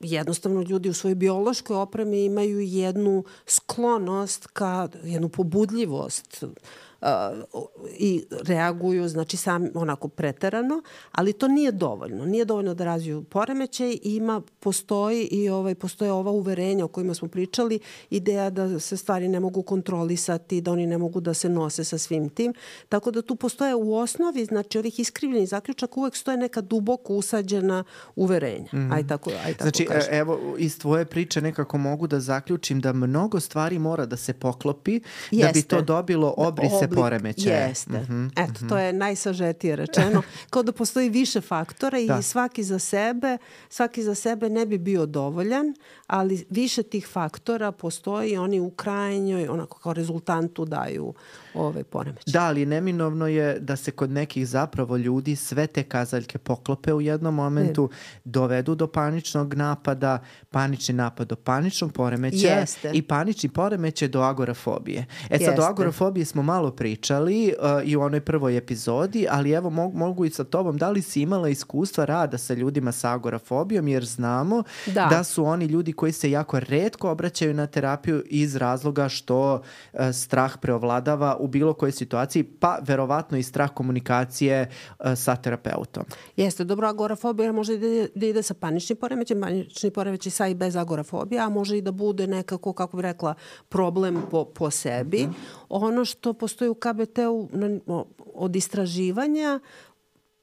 jednostavno 0.00 0.62
ljudi 0.62 0.88
u 0.88 0.94
svojoj 0.94 1.14
biološkoj 1.14 1.76
opremi 1.76 2.24
imaju 2.24 2.60
jednu 2.60 3.24
sklonost 3.46 4.46
ka 4.46 4.88
jednu 5.02 5.28
pobudljivost 5.28 6.44
i 7.98 8.24
reaguju, 8.30 9.08
znači 9.08 9.36
sam 9.36 9.68
onako 9.74 10.08
preterano, 10.08 10.82
ali 11.12 11.32
to 11.32 11.48
nije 11.48 11.72
dovoljno. 11.72 12.24
Nije 12.24 12.44
dovoljno 12.44 12.74
da 12.74 12.84
razviju 12.84 13.24
poremećaj, 13.24 13.98
ima, 14.02 14.42
postoji 14.60 15.28
i 15.30 15.48
ovaj, 15.48 15.74
postoje 15.74 16.12
ova 16.12 16.30
uverenja 16.30 16.84
o 16.84 16.88
kojima 16.88 17.14
smo 17.14 17.28
pričali, 17.28 17.78
ideja 18.10 18.50
da 18.50 18.80
se 18.80 18.96
stvari 18.96 19.28
ne 19.28 19.40
mogu 19.40 19.62
kontrolisati, 19.62 20.60
da 20.60 20.72
oni 20.72 20.86
ne 20.86 20.98
mogu 20.98 21.20
da 21.20 21.34
se 21.34 21.48
nose 21.48 21.84
sa 21.84 21.98
svim 21.98 22.28
tim. 22.28 22.54
Tako 22.88 23.10
da 23.10 23.22
tu 23.22 23.36
postoje 23.36 23.74
u 23.74 23.94
osnovi, 23.94 24.44
znači 24.44 24.78
ovih 24.78 25.00
iskrivljenih 25.00 25.48
zaključaka 25.48 26.00
uvek 26.00 26.16
stoje 26.16 26.36
neka 26.36 26.60
duboko 26.60 27.14
usađena 27.14 27.84
uverenja. 28.16 28.68
Mm. 28.72 28.92
Aj 28.92 29.06
tako, 29.06 29.30
aj 29.30 29.52
tako 29.52 29.62
znači, 29.62 29.84
kažem. 29.84 30.14
evo, 30.14 30.38
iz 30.58 30.78
tvoje 30.78 31.04
priče 31.04 31.40
nekako 31.40 31.78
mogu 31.78 32.06
da 32.06 32.20
zaključim 32.20 32.80
da 32.80 32.92
mnogo 32.92 33.40
stvari 33.40 33.78
mora 33.78 34.06
da 34.06 34.16
se 34.16 34.32
poklopi 34.32 35.00
Jeste. 35.30 35.46
da 35.46 35.52
bi 35.52 35.62
to 35.62 35.82
dobilo 35.82 36.34
obrise 36.36 36.88
poremećaje. 36.94 37.68
Jeste. 37.68 37.92
Mm 37.92 38.06
-hmm, 38.08 38.30
Eto, 38.32 38.42
mm 38.42 38.54
-hmm. 38.54 38.68
to 38.68 38.78
je 38.78 38.92
najsažetije 38.92 39.76
rečeno. 39.76 40.22
Kao 40.50 40.62
da 40.62 40.72
postoji 40.72 41.08
više 41.08 41.40
faktora 41.40 41.98
i 41.98 42.06
da. 42.06 42.22
svaki 42.22 42.62
za 42.62 42.78
sebe, 42.78 43.38
svaki 43.68 44.02
za 44.02 44.14
sebe 44.14 44.50
ne 44.50 44.66
bi 44.66 44.78
bio 44.78 45.06
dovoljan, 45.06 45.74
ali 46.06 46.46
više 46.50 46.82
tih 46.82 47.06
faktora 47.06 47.72
postoji 47.72 48.30
i 48.30 48.36
oni 48.36 48.60
u 48.60 48.70
krajnjoj, 48.70 49.48
onako 49.48 49.78
kao 49.78 49.92
rezultantu 49.92 50.64
daju 50.64 51.14
ove 51.54 51.84
poremeće. 51.84 52.30
Da, 52.30 52.44
ali 52.44 52.66
neminovno 52.66 53.26
je 53.26 53.58
da 53.60 53.76
se 53.76 53.90
kod 53.90 54.10
nekih 54.10 54.48
zapravo 54.48 54.96
ljudi 54.96 55.36
sve 55.36 55.66
te 55.66 55.82
kazaljke 55.82 56.38
poklope 56.38 56.92
u 56.92 57.00
jednom 57.00 57.34
momentu, 57.34 57.88
ne. 57.92 58.20
dovedu 58.24 58.74
do 58.74 58.86
paničnog 58.86 59.54
napada, 59.54 60.18
panični 60.50 60.94
napad 60.94 61.28
do 61.28 61.36
paničnog 61.36 61.92
poremeća 61.92 62.48
Jeste. 62.48 62.90
i 62.94 63.02
panični 63.02 63.48
poremeće 63.48 64.08
do 64.08 64.20
agorafobije. 64.20 65.06
E 65.30 65.38
sad, 65.38 65.40
Jeste. 65.40 65.62
o 65.62 65.64
agorafobiji 65.64 66.24
smo 66.24 66.42
malo 66.42 66.70
pričali 66.70 67.54
uh, 67.58 67.88
i 67.88 67.96
u 67.96 68.00
onoj 68.00 68.20
prvoj 68.20 68.56
epizodi, 68.56 69.26
ali 69.30 69.50
evo 69.50 69.70
mogu, 69.70 69.98
mogu 69.98 70.24
i 70.24 70.30
sa 70.30 70.44
tobom, 70.44 70.76
da 70.76 70.90
li 70.90 71.02
si 71.02 71.20
imala 71.20 71.48
iskustva 71.48 72.04
rada 72.04 72.38
sa 72.38 72.54
ljudima 72.54 72.92
sa 72.92 73.12
agorafobijom, 73.12 73.88
jer 73.88 74.04
znamo 74.04 74.62
da, 74.86 75.06
da 75.10 75.24
su 75.24 75.44
oni 75.44 75.64
ljudi 75.64 75.92
koji 75.92 76.12
se 76.12 76.30
jako 76.30 76.60
redko 76.60 77.10
obraćaju 77.10 77.54
na 77.54 77.66
terapiju 77.66 78.22
iz 78.26 78.56
razloga 78.56 79.08
što 79.08 79.54
uh, 79.54 80.00
strah 80.12 80.58
preovladava 80.60 81.36
u 81.44 81.48
bilo 81.48 81.74
kojoj 81.74 81.92
situaciji, 81.92 82.42
pa 82.42 82.78
verovatno 82.82 83.38
i 83.38 83.42
strah 83.42 83.70
komunikacije 83.74 84.68
uh, 84.68 85.06
sa 85.16 85.36
terapeutom. 85.36 86.04
Jeste, 86.36 86.64
dobro, 86.64 86.88
agorafobija 86.88 87.52
može 87.52 87.78
da 87.78 87.86
ide, 87.86 88.08
da 88.14 88.26
ide 88.26 88.42
sa 88.42 88.54
paničnim 88.54 88.96
poremećem, 88.96 89.40
panični 89.40 89.90
poremećaj 89.90 90.30
sa 90.32 90.46
i 90.48 90.54
bez 90.54 90.76
agorafobije, 90.76 91.40
a 91.40 91.48
može 91.48 91.78
i 91.78 91.82
da 91.82 91.92
bude 91.92 92.26
nekako, 92.26 92.72
kako 92.72 92.96
bih 92.96 93.02
rekla, 93.02 93.34
problem 93.68 94.22
po, 94.30 94.44
po 94.44 94.70
sebi. 94.70 95.26
Mm 95.26 95.30
-hmm. 95.30 95.64
Ono 95.68 96.04
što 96.04 96.32
postoji 96.32 96.68
u 96.70 96.74
KBT-u 96.74 97.48
od 98.34 98.56
istraživanja 98.56 99.60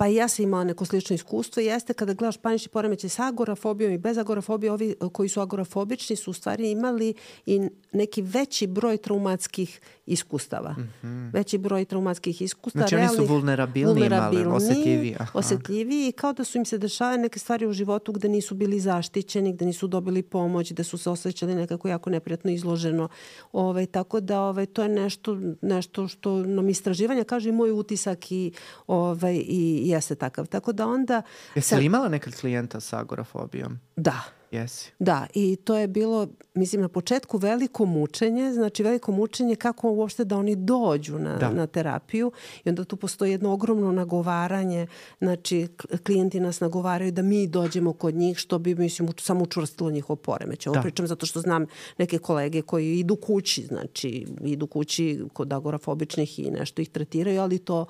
pa 0.01 0.07
i 0.07 0.15
ja 0.15 0.27
sam 0.27 0.43
imala 0.43 0.63
neko 0.63 0.85
slično 0.85 1.13
iskustvo, 1.13 1.61
jeste 1.61 1.93
kada 1.93 2.13
gledaš 2.13 2.37
panični 2.37 2.69
poremećaj 2.69 3.09
sa 3.09 3.27
agorafobijom 3.27 3.93
i 3.93 3.97
bez 3.97 4.17
agorafobije, 4.17 4.71
ovi 4.71 4.95
koji 5.11 5.29
su 5.29 5.41
agorafobični 5.41 6.15
su 6.15 6.31
u 6.31 6.33
stvari 6.33 6.71
imali 6.71 7.13
i 7.45 7.61
neki 7.91 8.21
veći 8.21 8.67
broj 8.67 8.97
traumatskih 8.97 9.79
iskustava. 10.05 10.71
Mm 10.71 10.93
-hmm. 11.03 11.33
Veći 11.33 11.57
broj 11.57 11.85
traumatskih 11.85 12.41
iskustava. 12.41 12.81
Znači 12.81 12.95
realnih, 12.95 13.19
oni 13.19 13.27
su 13.27 13.33
vulnerabilni, 13.33 13.93
vulnerabilni 13.93 14.43
imali, 14.43 14.55
osetljiviji. 14.55 15.15
Aha. 15.19 15.39
Osetljiviji 15.39 16.07
i 16.07 16.11
kao 16.11 16.33
da 16.33 16.43
su 16.43 16.57
im 16.57 16.65
se 16.65 16.77
dešavale 16.77 17.17
neke 17.17 17.39
stvari 17.39 17.67
u 17.67 17.73
životu 17.73 18.11
gde 18.11 18.29
nisu 18.29 18.55
bili 18.55 18.79
zaštićeni, 18.79 19.53
gde 19.53 19.65
nisu 19.65 19.87
dobili 19.87 20.23
pomoć, 20.23 20.71
gde 20.73 20.83
su 20.83 20.97
se 20.97 21.09
osjećali 21.09 21.55
nekako 21.55 21.87
jako 21.87 22.09
neprijatno 22.09 22.51
izloženo. 22.51 23.09
Ovaj, 23.51 23.85
tako 23.85 24.19
da 24.19 24.41
ovaj, 24.41 24.65
to 24.65 24.83
je 24.83 24.89
nešto, 24.89 25.37
nešto 25.61 26.07
što 26.07 26.37
nam 26.37 26.69
istraživanja 26.69 27.23
kaže 27.23 27.49
i 27.49 27.51
moj 27.51 27.71
utisak 27.71 28.31
i, 28.31 28.51
ovaj, 28.87 29.43
i 29.47 29.90
jeste 29.91 30.15
takav. 30.15 30.45
Tako 30.45 30.71
da 30.71 30.87
onda... 30.87 31.21
Jesi 31.55 31.75
li 31.75 31.85
imala 31.85 32.09
nekad 32.09 32.35
klijenta 32.35 32.79
sa 32.79 32.99
agorafobijom? 32.99 33.79
Da. 33.95 34.21
Jesi. 34.51 34.91
Da, 34.99 35.27
i 35.33 35.55
to 35.55 35.77
je 35.77 35.87
bilo, 35.87 36.27
mislim, 36.53 36.81
na 36.81 36.89
početku 36.89 37.37
veliko 37.37 37.85
mučenje, 37.85 38.53
znači 38.53 38.83
veliko 38.83 39.11
mučenje 39.11 39.55
kako 39.55 39.91
uopšte 39.91 40.25
da 40.25 40.37
oni 40.37 40.55
dođu 40.55 41.19
na, 41.19 41.37
da. 41.37 41.49
na 41.49 41.67
terapiju 41.67 42.31
i 42.63 42.69
onda 42.69 42.83
tu 42.83 42.97
postoji 42.97 43.31
jedno 43.31 43.53
ogromno 43.53 43.91
nagovaranje, 43.91 44.87
znači 45.19 45.67
klijenti 46.05 46.39
nas 46.39 46.59
nagovaraju 46.59 47.11
da 47.11 47.21
mi 47.21 47.47
dođemo 47.47 47.93
kod 47.93 48.15
njih, 48.15 48.37
što 48.37 48.59
bi, 48.59 48.75
mislim, 48.75 49.09
samo 49.17 49.43
učvrstilo 49.43 49.91
njihov 49.91 50.15
poremeć. 50.15 50.67
Ovo 50.67 50.75
da. 50.75 50.81
pričam 50.81 51.07
zato 51.07 51.25
što 51.25 51.41
znam 51.41 51.65
neke 51.97 52.17
kolege 52.17 52.61
koji 52.61 52.99
idu 52.99 53.15
kući, 53.15 53.65
znači 53.65 54.27
idu 54.41 54.67
kući 54.67 55.23
kod 55.33 55.53
agorafobičnih 55.53 56.39
i 56.39 56.51
nešto 56.51 56.81
ih 56.81 56.89
tretiraju, 56.89 57.41
ali 57.41 57.59
to 57.59 57.85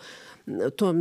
to 0.76 0.94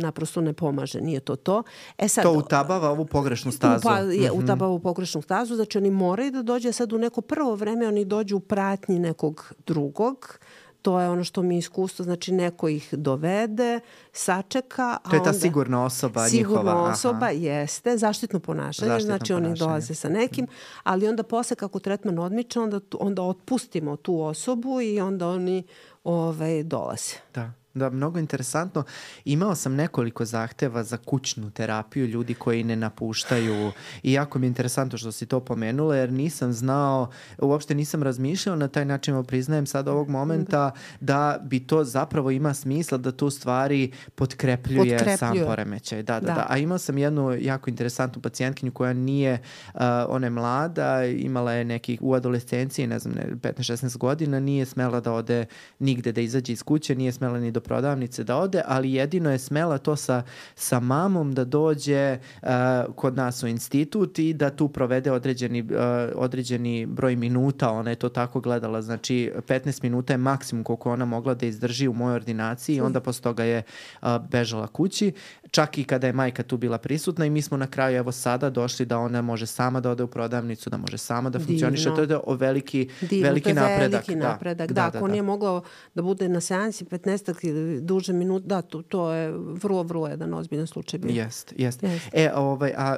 naprosto 0.00 0.40
ne 0.40 0.52
pomaže, 0.52 1.00
nije 1.00 1.20
to 1.20 1.36
to. 1.36 1.62
E 1.98 2.08
sad, 2.08 2.24
to 2.24 2.32
utabava 2.32 2.90
ovu 2.90 3.06
pogrešnu 3.06 3.52
stazu. 3.52 3.82
Pa, 3.82 3.98
je, 3.98 4.30
mhm. 4.30 4.44
utabava 4.44 4.70
ovu 4.70 4.78
pogrešnu 4.78 5.22
stazu, 5.22 5.54
znači 5.54 5.78
oni 5.78 5.90
moraju 5.90 6.30
da 6.30 6.42
dođe 6.42 6.72
sad 6.72 6.92
u 6.92 6.98
neko 6.98 7.20
prvo 7.20 7.54
vreme, 7.54 7.88
oni 7.88 8.04
dođu 8.04 8.36
u 8.36 8.40
pratnji 8.40 8.98
nekog 8.98 9.52
drugog, 9.66 10.38
to 10.82 11.00
je 11.00 11.10
ono 11.10 11.24
što 11.24 11.42
mi 11.42 11.58
iskustvo, 11.58 12.04
znači 12.04 12.32
neko 12.32 12.68
ih 12.68 12.94
dovede, 12.94 13.80
sačeka. 14.12 14.98
A 15.04 15.10
to 15.10 15.16
je 15.16 15.22
ta 15.22 15.30
onda, 15.30 15.40
sigurna 15.40 15.84
osoba 15.84 16.28
sigurna 16.28 16.48
njihova. 16.48 16.70
Sigurna 16.70 16.92
osoba 16.92 17.26
aha. 17.26 17.30
jeste, 17.30 17.96
zaštitno 17.96 18.40
ponašanje, 18.40 18.88
zaštitno 18.88 19.16
znači 19.16 19.32
ponašanje. 19.32 19.48
oni 19.48 19.58
dolaze 19.58 19.94
sa 19.94 20.08
nekim, 20.08 20.46
ali 20.82 21.08
onda 21.08 21.22
posle 21.22 21.56
kako 21.56 21.78
tretman 21.78 22.18
odmiče, 22.18 22.60
onda, 22.60 22.80
onda 23.00 23.22
otpustimo 23.22 23.96
tu 23.96 24.22
osobu 24.22 24.80
i 24.80 25.00
onda 25.00 25.28
oni 25.28 25.64
ovaj, 26.04 26.62
dolaze. 26.62 27.14
Da. 27.34 27.52
Da, 27.80 27.90
mnogo 27.90 28.18
interesantno. 28.18 28.84
Imao 29.24 29.54
sam 29.54 29.74
nekoliko 29.74 30.24
zahteva 30.24 30.84
za 30.84 30.96
kućnu 30.96 31.50
terapiju, 31.50 32.06
ljudi 32.06 32.34
koji 32.34 32.64
ne 32.64 32.76
napuštaju 32.76 33.72
i 34.02 34.12
jako 34.12 34.38
mi 34.38 34.46
je 34.46 34.48
interesantno 34.48 34.98
što 34.98 35.12
si 35.12 35.26
to 35.26 35.40
pomenula 35.40 35.96
jer 35.96 36.12
nisam 36.12 36.52
znao, 36.52 37.10
uopšte 37.38 37.74
nisam 37.74 38.02
razmišljao 38.02 38.56
na 38.56 38.68
taj 38.68 38.84
način, 38.84 39.24
priznajem 39.24 39.66
sad 39.66 39.88
ovog 39.88 40.08
momenta 40.08 40.70
da 41.00 41.38
bi 41.42 41.60
to 41.66 41.84
zapravo 41.84 42.30
ima 42.30 42.54
smisla 42.54 42.98
da 42.98 43.12
tu 43.12 43.30
stvari 43.30 43.92
potkrepljuje, 44.14 44.78
potkrepljuje. 44.78 45.16
sam 45.16 45.36
poremećaj. 45.46 46.02
Da, 46.02 46.20
da, 46.20 46.26
da, 46.26 46.34
da. 46.34 46.46
A 46.48 46.58
imao 46.58 46.78
sam 46.78 46.98
jednu 46.98 47.36
jako 47.40 47.70
interesantnu 47.70 48.22
pacijentkinju 48.22 48.72
koja 48.72 48.92
nije, 48.92 49.38
uh, 49.74 49.80
ona 50.08 50.26
je 50.26 50.30
mlada, 50.30 51.04
imala 51.04 51.52
je 51.52 51.64
nekih 51.64 51.98
u 52.02 52.14
adolescenciji, 52.14 52.86
ne 52.86 52.98
znam, 52.98 53.14
15-16 53.14 53.96
godina, 53.98 54.40
nije 54.40 54.66
smela 54.66 55.00
da 55.00 55.12
ode 55.12 55.46
nigde 55.78 56.12
da 56.12 56.20
izađe 56.20 56.52
iz 56.52 56.62
kuće, 56.62 56.94
nije 56.94 57.12
smela 57.12 57.38
ni 57.38 57.50
do 57.50 57.60
prodavnice 57.70 58.24
da 58.24 58.36
ode, 58.36 58.62
ali 58.66 58.92
jedino 58.92 59.30
je 59.30 59.38
smela 59.38 59.78
to 59.78 59.96
sa, 59.96 60.22
sa 60.54 60.80
mamom 60.80 61.34
da 61.34 61.44
dođe 61.44 62.18
uh, 62.42 62.48
kod 62.94 63.16
nas 63.16 63.42
u 63.42 63.46
institut 63.46 64.18
i 64.18 64.34
da 64.34 64.50
tu 64.50 64.68
provede 64.68 65.12
određeni, 65.12 65.62
uh, 65.62 65.68
određeni 66.14 66.86
broj 66.86 67.16
minuta, 67.16 67.70
ona 67.70 67.90
je 67.90 67.96
to 67.96 68.08
tako 68.08 68.40
gledala, 68.40 68.82
znači 68.82 69.32
15 69.48 69.82
minuta 69.82 70.12
je 70.12 70.16
maksimum 70.16 70.64
koliko 70.64 70.92
ona 70.92 71.04
mogla 71.04 71.34
da 71.34 71.46
izdrži 71.46 71.88
u 71.88 71.92
mojoj 71.92 72.14
ordinaciji 72.14 72.76
i 72.76 72.80
onda 72.80 73.00
posle 73.00 73.22
toga 73.22 73.44
je 73.44 73.62
uh, 73.62 74.08
bežala 74.30 74.66
kući, 74.66 75.12
čak 75.50 75.78
i 75.78 75.84
kada 75.84 76.06
je 76.06 76.12
majka 76.12 76.42
tu 76.42 76.56
bila 76.56 76.78
prisutna 76.78 77.26
i 77.26 77.30
mi 77.30 77.42
smo 77.42 77.56
na 77.56 77.66
kraju 77.66 77.96
evo 77.96 78.12
sada 78.12 78.50
došli 78.50 78.86
da 78.86 78.98
ona 78.98 79.22
može 79.22 79.46
sama 79.46 79.80
da 79.80 79.90
ode 79.90 80.02
u 80.02 80.06
prodavnicu, 80.06 80.70
da 80.70 80.76
može 80.76 80.98
sama 80.98 81.30
da 81.30 81.38
funkcioniše, 81.38 81.84
to 81.84 82.00
je 82.00 82.06
da 82.06 82.20
o 82.24 82.34
veliki, 82.34 82.88
Divno, 83.00 83.28
veliki 83.28 83.44
to 83.44 83.48
je 83.48 83.54
napredak. 83.54 83.92
Veliki 83.92 84.14
da. 84.14 84.28
napredak, 84.28 84.68
da, 84.68 84.74
da, 84.74 84.80
da, 84.80 84.86
ako 84.86 84.98
da, 84.98 85.06
da. 85.06 85.12
nije 85.12 85.22
mogao 85.22 85.62
da 85.94 86.02
bude 86.02 86.28
na 86.28 86.40
seansi 86.40 86.84
15 86.84 87.46
ili 87.46 87.80
duže 87.80 88.12
minut, 88.12 88.42
da, 88.42 88.62
to, 88.62 88.82
to 88.82 89.12
je 89.12 89.32
vrlo, 89.36 89.82
vrlo 89.82 90.08
jedan 90.08 90.34
ozbiljan 90.34 90.66
slučaj 90.66 90.98
bio. 90.98 91.10
Jest, 91.10 91.52
jest. 91.56 91.82
jest. 91.82 92.08
E, 92.12 92.32
ovaj, 92.34 92.72
a, 92.76 92.96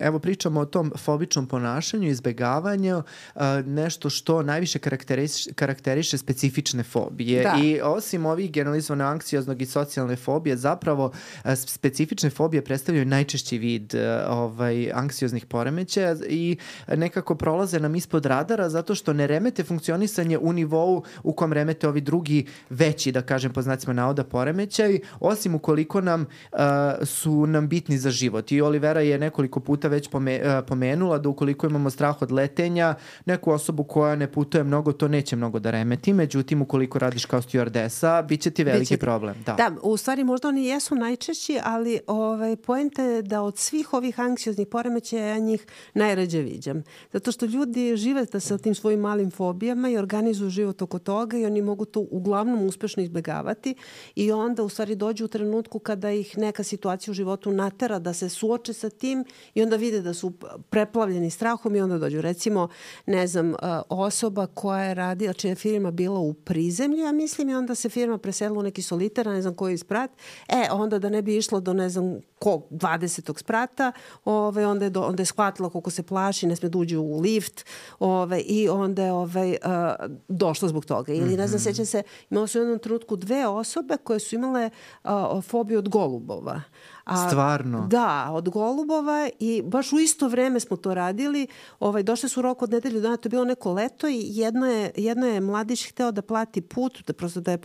evo 0.00 0.18
pričamo 0.18 0.60
o 0.60 0.66
tom 0.66 0.92
fobičnom 0.96 1.46
ponašanju, 1.46 2.08
izbegavanju, 2.08 3.02
a, 3.34 3.62
nešto 3.66 4.10
što 4.10 4.42
najviše 4.42 4.78
karakteriše, 4.78 5.52
karakteriše 5.52 6.18
specifične 6.18 6.82
fobije. 6.82 7.42
Da. 7.42 7.54
I 7.62 7.80
osim 7.80 8.26
ovih 8.26 8.52
generalizovane 8.52 9.04
anksioznog 9.04 9.62
i 9.62 9.66
socijalne 9.66 10.16
fobije, 10.16 10.56
zapravo 10.56 11.12
a, 11.42 11.56
specifične 11.76 12.30
fobije 12.30 12.64
predstavljaju 12.64 13.06
najčešći 13.06 13.58
vid 13.58 13.94
a, 13.94 14.26
ovaj, 14.28 14.90
anksioznih 14.92 15.46
poremećaja 15.46 16.16
i 16.28 16.56
nekako 16.88 17.34
prolaze 17.34 17.80
nam 17.80 17.94
ispod 17.94 18.26
radara 18.26 18.68
zato 18.68 18.94
što 18.94 19.12
ne 19.12 19.26
remete 19.26 19.64
funkcionisanje 19.64 20.38
u 20.38 20.52
nivou 20.52 21.02
u 21.22 21.32
kom 21.32 21.52
remete 21.52 21.88
ovi 21.88 22.00
drugi 22.00 22.46
veći, 22.70 23.12
da 23.12 23.22
kažem, 23.22 23.52
po 23.52 23.62
znacima 23.62 23.92
navoda 23.92 24.24
poremećaj, 24.24 24.98
osim 25.20 25.54
ukoliko 25.54 26.00
nam 26.00 26.20
uh, 26.52 26.58
su 27.04 27.46
nam 27.46 27.68
bitni 27.68 27.98
za 27.98 28.10
život. 28.10 28.52
I 28.52 28.60
Olivera 28.60 29.00
je 29.00 29.18
nekoliko 29.18 29.60
puta 29.60 29.88
već 29.88 30.08
pome, 30.08 30.40
uh, 30.40 30.64
pomenula 30.68 31.18
da 31.18 31.28
ukoliko 31.28 31.66
imamo 31.66 31.90
strah 31.90 32.22
od 32.22 32.32
letenja, 32.32 32.94
neku 33.26 33.50
osobu 33.50 33.84
koja 33.84 34.16
ne 34.16 34.32
putuje 34.32 34.64
mnogo, 34.64 34.92
to 34.92 35.08
neće 35.08 35.36
mnogo 35.36 35.58
da 35.58 35.70
remeti. 35.70 36.12
Međutim, 36.12 36.62
ukoliko 36.62 36.98
radiš 36.98 37.24
kao 37.24 37.42
stewardesa, 37.42 38.26
bit 38.26 38.40
će 38.40 38.50
ti 38.50 38.64
veliki 38.64 38.94
Biće 38.94 38.96
problem. 38.96 39.36
Da. 39.46 39.54
da, 39.54 39.72
u 39.82 39.96
stvari 39.96 40.24
možda 40.24 40.48
oni 40.48 40.66
jesu 40.66 40.94
najčešći, 40.94 41.58
ali 41.66 42.00
ovaj, 42.06 42.56
pojenta 42.56 43.02
je 43.02 43.22
da 43.22 43.42
od 43.42 43.58
svih 43.58 43.94
ovih 43.94 44.20
anksioznih 44.20 44.66
poremećaja 44.66 45.26
ja 45.26 45.38
njih 45.38 45.66
najrađe 45.94 46.40
viđam. 46.40 46.82
Zato 47.12 47.32
što 47.32 47.46
ljudi 47.46 47.96
žive 47.96 48.24
da 48.24 48.40
sa 48.40 48.58
tim 48.58 48.74
svojim 48.74 49.00
malim 49.00 49.30
fobijama 49.30 49.88
i 49.88 49.96
organizuju 49.96 50.50
život 50.50 50.82
oko 50.82 50.98
toga 50.98 51.38
i 51.38 51.46
oni 51.46 51.62
mogu 51.62 51.84
to 51.84 52.06
uglavnom 52.10 52.66
uspešno 52.66 53.02
izbegavati 53.02 53.74
i 54.14 54.32
onda 54.32 54.62
u 54.62 54.68
stvari 54.68 54.94
dođu 54.94 55.24
u 55.24 55.28
trenutku 55.28 55.78
kada 55.78 56.10
ih 56.10 56.38
neka 56.38 56.62
situacija 56.62 57.12
u 57.12 57.14
životu 57.14 57.52
natera 57.52 57.98
da 57.98 58.12
se 58.12 58.28
suoče 58.28 58.72
sa 58.72 58.90
tim 58.90 59.24
i 59.54 59.62
onda 59.62 59.76
vide 59.76 60.00
da 60.00 60.14
su 60.14 60.32
preplavljeni 60.70 61.30
strahom 61.30 61.76
i 61.76 61.80
onda 61.80 61.98
dođu. 61.98 62.20
Recimo, 62.20 62.68
ne 63.06 63.26
znam, 63.26 63.50
e, 63.50 63.56
osoba 63.88 64.46
koja 64.46 64.82
je 64.82 64.94
radila, 64.94 65.32
čija 65.32 65.48
je 65.48 65.54
firma 65.54 65.90
bila 65.90 66.20
u 66.20 66.34
prizemlju, 66.34 66.98
ja 66.98 67.12
mislim, 67.12 67.48
i 67.48 67.54
onda 67.54 67.74
se 67.74 67.88
firma 67.88 68.18
preselila 68.18 68.60
u 68.60 68.62
neki 68.62 68.82
soliter, 68.82 69.26
ne 69.26 69.42
znam 69.42 69.54
koji 69.54 69.72
je 69.72 69.78
sprat, 69.78 70.10
e, 70.48 70.68
onda 70.72 70.98
da 70.98 71.08
ne 71.08 71.22
bi 71.22 71.36
išlo 71.36 71.55
do 71.60 71.72
ne 71.72 71.88
znam 71.88 72.20
kog, 72.38 72.62
20. 72.70 73.38
sprata, 73.38 73.92
ove, 74.24 74.66
onda, 74.66 74.84
je 74.84 74.90
do, 74.90 75.02
onda 75.02 75.20
je 75.20 75.26
shvatila 75.26 75.70
koliko 75.70 75.90
se 75.90 76.02
plaši, 76.02 76.46
ne 76.46 76.56
sme 76.56 76.68
da 76.68 76.78
uđe 76.78 76.98
u 76.98 77.20
lift 77.20 77.64
ove, 77.98 78.40
i 78.40 78.68
onda 78.68 79.04
je 79.04 79.12
ove, 79.12 79.56
uh, 79.64 80.14
došlo 80.28 80.68
zbog 80.68 80.84
toga. 80.84 81.12
Ili, 81.12 81.36
ne 81.36 81.48
znam, 81.48 81.60
mhm. 81.60 81.64
sećam 81.64 81.86
se, 81.86 82.02
imala 82.30 82.46
su 82.46 82.58
u 82.58 82.62
jednom 82.62 82.78
trenutku 82.78 83.16
dve 83.16 83.46
osobe 83.46 83.96
koje 83.96 84.20
su 84.20 84.34
imale 84.34 84.70
uh, 85.04 85.10
fobiju 85.44 85.78
od 85.78 85.88
golubova. 85.88 86.62
A, 87.04 87.28
Stvarno? 87.28 87.86
Da, 87.90 88.28
od 88.32 88.48
golubova 88.48 89.28
i 89.38 89.62
baš 89.62 89.92
u 89.92 89.98
isto 89.98 90.28
vreme 90.28 90.60
smo 90.60 90.76
to 90.76 90.94
radili. 90.94 91.46
Ovaj, 91.80 92.02
došle 92.02 92.28
su 92.28 92.42
rok 92.42 92.62
od 92.62 92.70
nedelju 92.70 93.00
dana, 93.00 93.16
to 93.16 93.26
je 93.26 93.30
bilo 93.30 93.44
neko 93.44 93.72
leto 93.72 94.08
i 94.08 94.20
jedno 94.20 94.66
je, 94.66 94.90
jedno 94.96 95.26
je 95.26 95.40
mladić 95.40 95.88
hteo 95.90 96.12
da 96.12 96.22
plati 96.22 96.60
put, 96.60 97.06
da, 97.06 97.12
prosto 97.12 97.40
da, 97.40 97.50
je, 97.50 97.58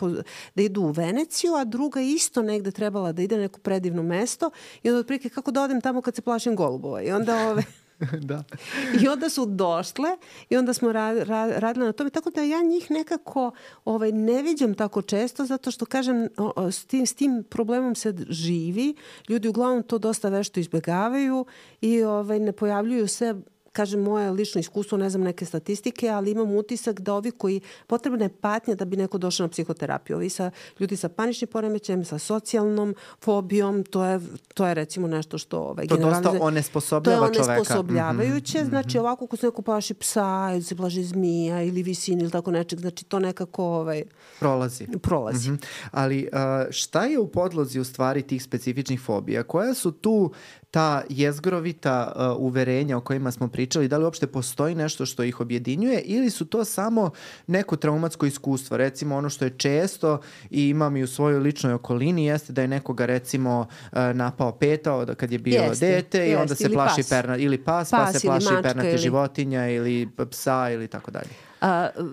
da 0.56 0.62
idu 0.62 0.82
u 0.82 0.92
Veneciju, 0.92 1.54
a 1.54 1.64
druga 1.64 2.02
isto 2.02 2.42
negde 2.42 2.72
trebala 2.72 3.12
da 3.12 3.22
ide 3.22 3.36
na 3.36 3.42
neko 3.42 3.60
predivno 3.82 4.04
mesto 4.04 4.52
i 4.84 4.90
onda 4.90 5.00
otprilike 5.00 5.30
kako 5.30 5.52
da 5.52 5.64
odem 5.64 5.82
tamo 5.82 6.02
kad 6.02 6.16
se 6.16 6.22
plašim 6.22 6.56
golubova. 6.56 7.02
I 7.02 7.12
onda 7.12 7.48
ove, 7.50 7.64
da. 8.30 8.44
I 9.02 9.08
onda 9.08 9.30
su 9.30 9.46
došle 9.46 10.10
i 10.50 10.58
onda 10.58 10.74
smo 10.74 10.92
ra, 10.92 11.24
ra, 11.24 11.46
radile 11.60 11.86
na 11.86 11.92
tome. 11.92 12.10
Tako 12.10 12.30
da 12.30 12.42
ja 12.42 12.62
njih 12.62 12.92
nekako 12.92 13.52
ovaj, 13.86 14.12
ne 14.12 14.42
viđam 14.42 14.74
tako 14.74 15.02
često 15.02 15.46
zato 15.46 15.72
što 15.72 15.86
kažem 15.86 16.28
o, 16.38 16.52
o, 16.56 16.72
s, 16.72 16.86
tim, 16.86 17.06
s 17.06 17.14
tim 17.14 17.44
problemom 17.50 17.96
se 17.96 18.16
živi. 18.30 18.96
Ljudi 19.30 19.48
uglavnom 19.48 19.84
to 19.84 19.98
dosta 19.98 20.30
vešto 20.30 20.60
izbegavaju 20.60 21.46
i 21.82 22.04
ovaj, 22.04 22.40
ne 22.40 22.52
pojavljuju 22.52 23.08
se 23.08 23.36
kažem 23.72 24.02
moje 24.02 24.32
lično 24.32 24.60
iskustvo, 24.60 24.98
ne 24.98 25.10
znam 25.10 25.24
neke 25.24 25.46
statistike, 25.46 26.10
ali 26.10 26.32
imam 26.32 26.56
utisak 26.56 27.00
da 27.00 27.14
ovi 27.14 27.32
koji 27.32 27.62
potrebna 27.88 28.26
je 28.26 28.30
patnja 28.30 28.76
da 28.76 28.86
bi 28.86 28.98
neko 28.98 29.18
došao 29.18 29.46
na 29.46 29.50
psihoterapiju. 29.50 30.18
Ovi 30.18 30.30
sa, 30.30 30.52
ljudi 30.80 30.96
sa 30.96 31.10
paničnim 31.10 31.48
poremećajem, 31.48 32.06
sa 32.06 32.20
socijalnom 32.20 32.96
fobijom, 33.24 33.84
to 33.84 34.06
je, 34.06 34.20
to 34.54 34.68
je 34.68 34.74
recimo 34.74 35.08
nešto 35.08 35.38
što 35.38 35.60
ovaj, 35.60 35.88
to 35.88 35.98
dosta 35.98 36.34
onesposobljava 36.42 37.28
čoveka. 37.28 37.44
To 37.44 37.52
je 37.52 37.58
onesposobljavajuće, 37.58 38.58
mm 38.58 38.66
-hmm. 38.66 38.70
znači 38.70 39.00
ovako 39.00 39.26
ako 39.26 39.38
se 39.38 39.46
neko 39.46 39.62
plaši 39.62 39.94
psa 39.94 40.50
ili 40.54 40.64
se 40.64 40.76
plaši 40.76 41.04
zmija 41.04 41.64
ili 41.64 41.84
visine 41.84 42.22
ili 42.22 42.32
tako 42.32 42.52
nečeg, 42.52 42.80
znači 42.80 43.06
to 43.06 43.20
nekako 43.20 43.64
ovaj, 43.66 44.04
prolazi. 44.42 44.88
Prolazi. 45.02 45.52
Mm 45.52 45.58
-hmm. 45.58 45.66
Ali 45.92 46.30
uh, 46.34 46.72
šta 46.72 47.06
je 47.06 47.20
u 47.20 47.28
podlozi 47.28 47.80
u 47.80 47.84
stvari 47.84 48.22
tih 48.22 48.44
specifičnih 48.44 49.02
fobija? 49.02 49.44
Koja 49.44 49.74
su 49.74 49.92
tu 49.92 50.32
ta 50.72 51.04
jezgrovita 51.10 52.14
uh, 52.16 52.46
uverenja 52.46 52.98
o 52.98 53.02
kojima 53.02 53.32
smo 53.32 53.48
pričali, 53.48 53.88
da 53.88 53.98
li 53.98 54.04
uopšte 54.04 54.28
postoji 54.28 54.76
nešto 54.76 55.06
što 55.06 55.24
ih 55.24 55.40
objedinjuje 55.40 56.02
ili 56.02 56.30
su 56.30 56.46
to 56.46 56.66
samo 56.66 57.12
neko 57.48 57.76
traumatsko 57.76 58.26
iskustvo? 58.26 58.78
Recimo 58.78 59.16
ono 59.16 59.30
što 59.30 59.46
je 59.46 59.58
često 59.58 60.22
i 60.50 60.70
imam 60.70 60.98
i 60.98 61.04
u 61.04 61.08
svojoj 61.08 61.40
ličnoj 61.40 61.74
okolini 61.74 62.26
jeste 62.26 62.54
da 62.54 62.62
je 62.62 62.68
nekoga 62.68 63.06
recimo 63.06 63.60
uh, 63.92 63.98
napao 64.14 64.52
petao 64.52 65.06
da 65.06 65.16
kad 65.16 65.32
je 65.32 65.40
bio 65.40 65.62
jeste, 65.62 65.86
dete 65.86 66.18
jeste, 66.18 66.32
i 66.32 66.36
onda 66.36 66.56
se 66.56 66.70
plaši 66.70 67.02
pas. 67.02 67.10
perna 67.10 67.38
ili 67.38 67.64
pas, 67.64 67.90
pas 67.90 68.14
pa 68.14 68.20
se 68.20 68.28
plaši 68.28 68.64
pernate 68.64 68.90
ili... 68.90 68.98
životinja 68.98 69.68
ili 69.68 70.10
psa 70.32 70.70
ili 70.72 70.88
tako 70.88 71.12
dalje. 71.12 71.51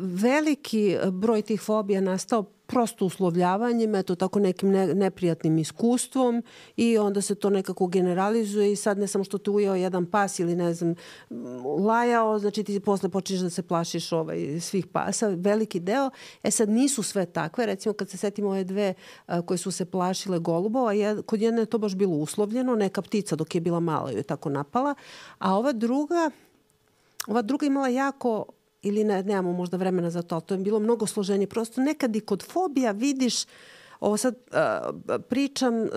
Veliki 0.01 0.97
broj 1.13 1.43
tih 1.43 1.61
fobija 1.61 2.01
nastao 2.01 2.45
prosto 2.69 3.07
uslovljavanjem, 3.07 3.95
eto 3.95 4.15
tako 4.15 4.39
nekim 4.39 4.71
ne, 4.71 4.95
neprijatnim 4.95 5.59
iskustvom 5.59 6.43
i 6.77 6.99
onda 6.99 7.21
se 7.21 7.35
to 7.35 7.51
nekako 7.51 7.87
generalizuje 7.87 8.73
i 8.73 8.77
sad 8.77 8.99
ne 8.99 9.07
samo 9.07 9.25
što 9.25 9.39
te 9.39 9.51
ujeo 9.51 9.75
jedan 9.75 10.07
pas 10.07 10.39
ili 10.39 10.57
ne 10.57 10.75
znam 10.75 10.95
lajao, 11.81 12.39
znači 12.39 12.65
ti 12.65 12.81
posle 12.81 13.09
počneš 13.09 13.41
da 13.41 13.51
se 13.51 13.63
plašiš 13.63 14.13
ovaj, 14.13 14.61
svih 14.61 14.87
pasa, 14.87 15.29
veliki 15.29 15.81
deo. 15.81 16.11
E 16.43 16.51
sad 16.51 16.69
nisu 16.69 17.03
sve 17.03 17.27
takve, 17.27 17.67
recimo 17.67 17.93
kad 17.93 18.11
se 18.11 18.17
setimo 18.17 18.49
ove 18.49 18.65
dve 18.65 18.95
a, 19.27 19.43
koje 19.43 19.59
su 19.59 19.71
se 19.71 19.85
plašile 19.85 20.39
golubova, 20.39 20.93
je, 20.93 21.23
kod 21.23 21.43
jedne 21.43 21.63
je 21.63 21.67
to 21.67 21.79
baš 21.79 21.95
bilo 21.95 22.17
uslovljeno, 22.17 22.75
neka 22.75 23.03
ptica 23.03 23.37
dok 23.37 23.55
je 23.55 23.61
bila 23.61 23.81
mala 23.81 24.11
ju 24.11 24.17
je 24.17 24.23
tako 24.23 24.49
napala, 24.49 24.95
a 25.39 25.55
ova 25.55 25.73
druga 25.73 26.31
ova 27.27 27.43
druga 27.43 27.67
imala 27.67 27.89
jako 27.89 28.45
ili 28.83 29.05
ne, 29.05 29.23
nemamo 29.23 29.53
možda 29.53 29.77
vremena 29.77 30.11
za 30.11 30.23
to, 30.23 30.41
to 30.41 30.55
je 30.55 30.59
bilo 30.59 30.81
mnogo 30.81 31.07
složenije. 31.07 31.47
Prosto 31.47 31.81
nekad 31.81 32.17
i 32.17 32.21
kod 32.21 32.43
fobija 32.43 32.91
vidiš 32.93 33.45
Ovo 34.01 34.17
sad 34.17 34.35
uh, 34.35 35.21
pričam 35.29 35.75
uh, 35.83 35.89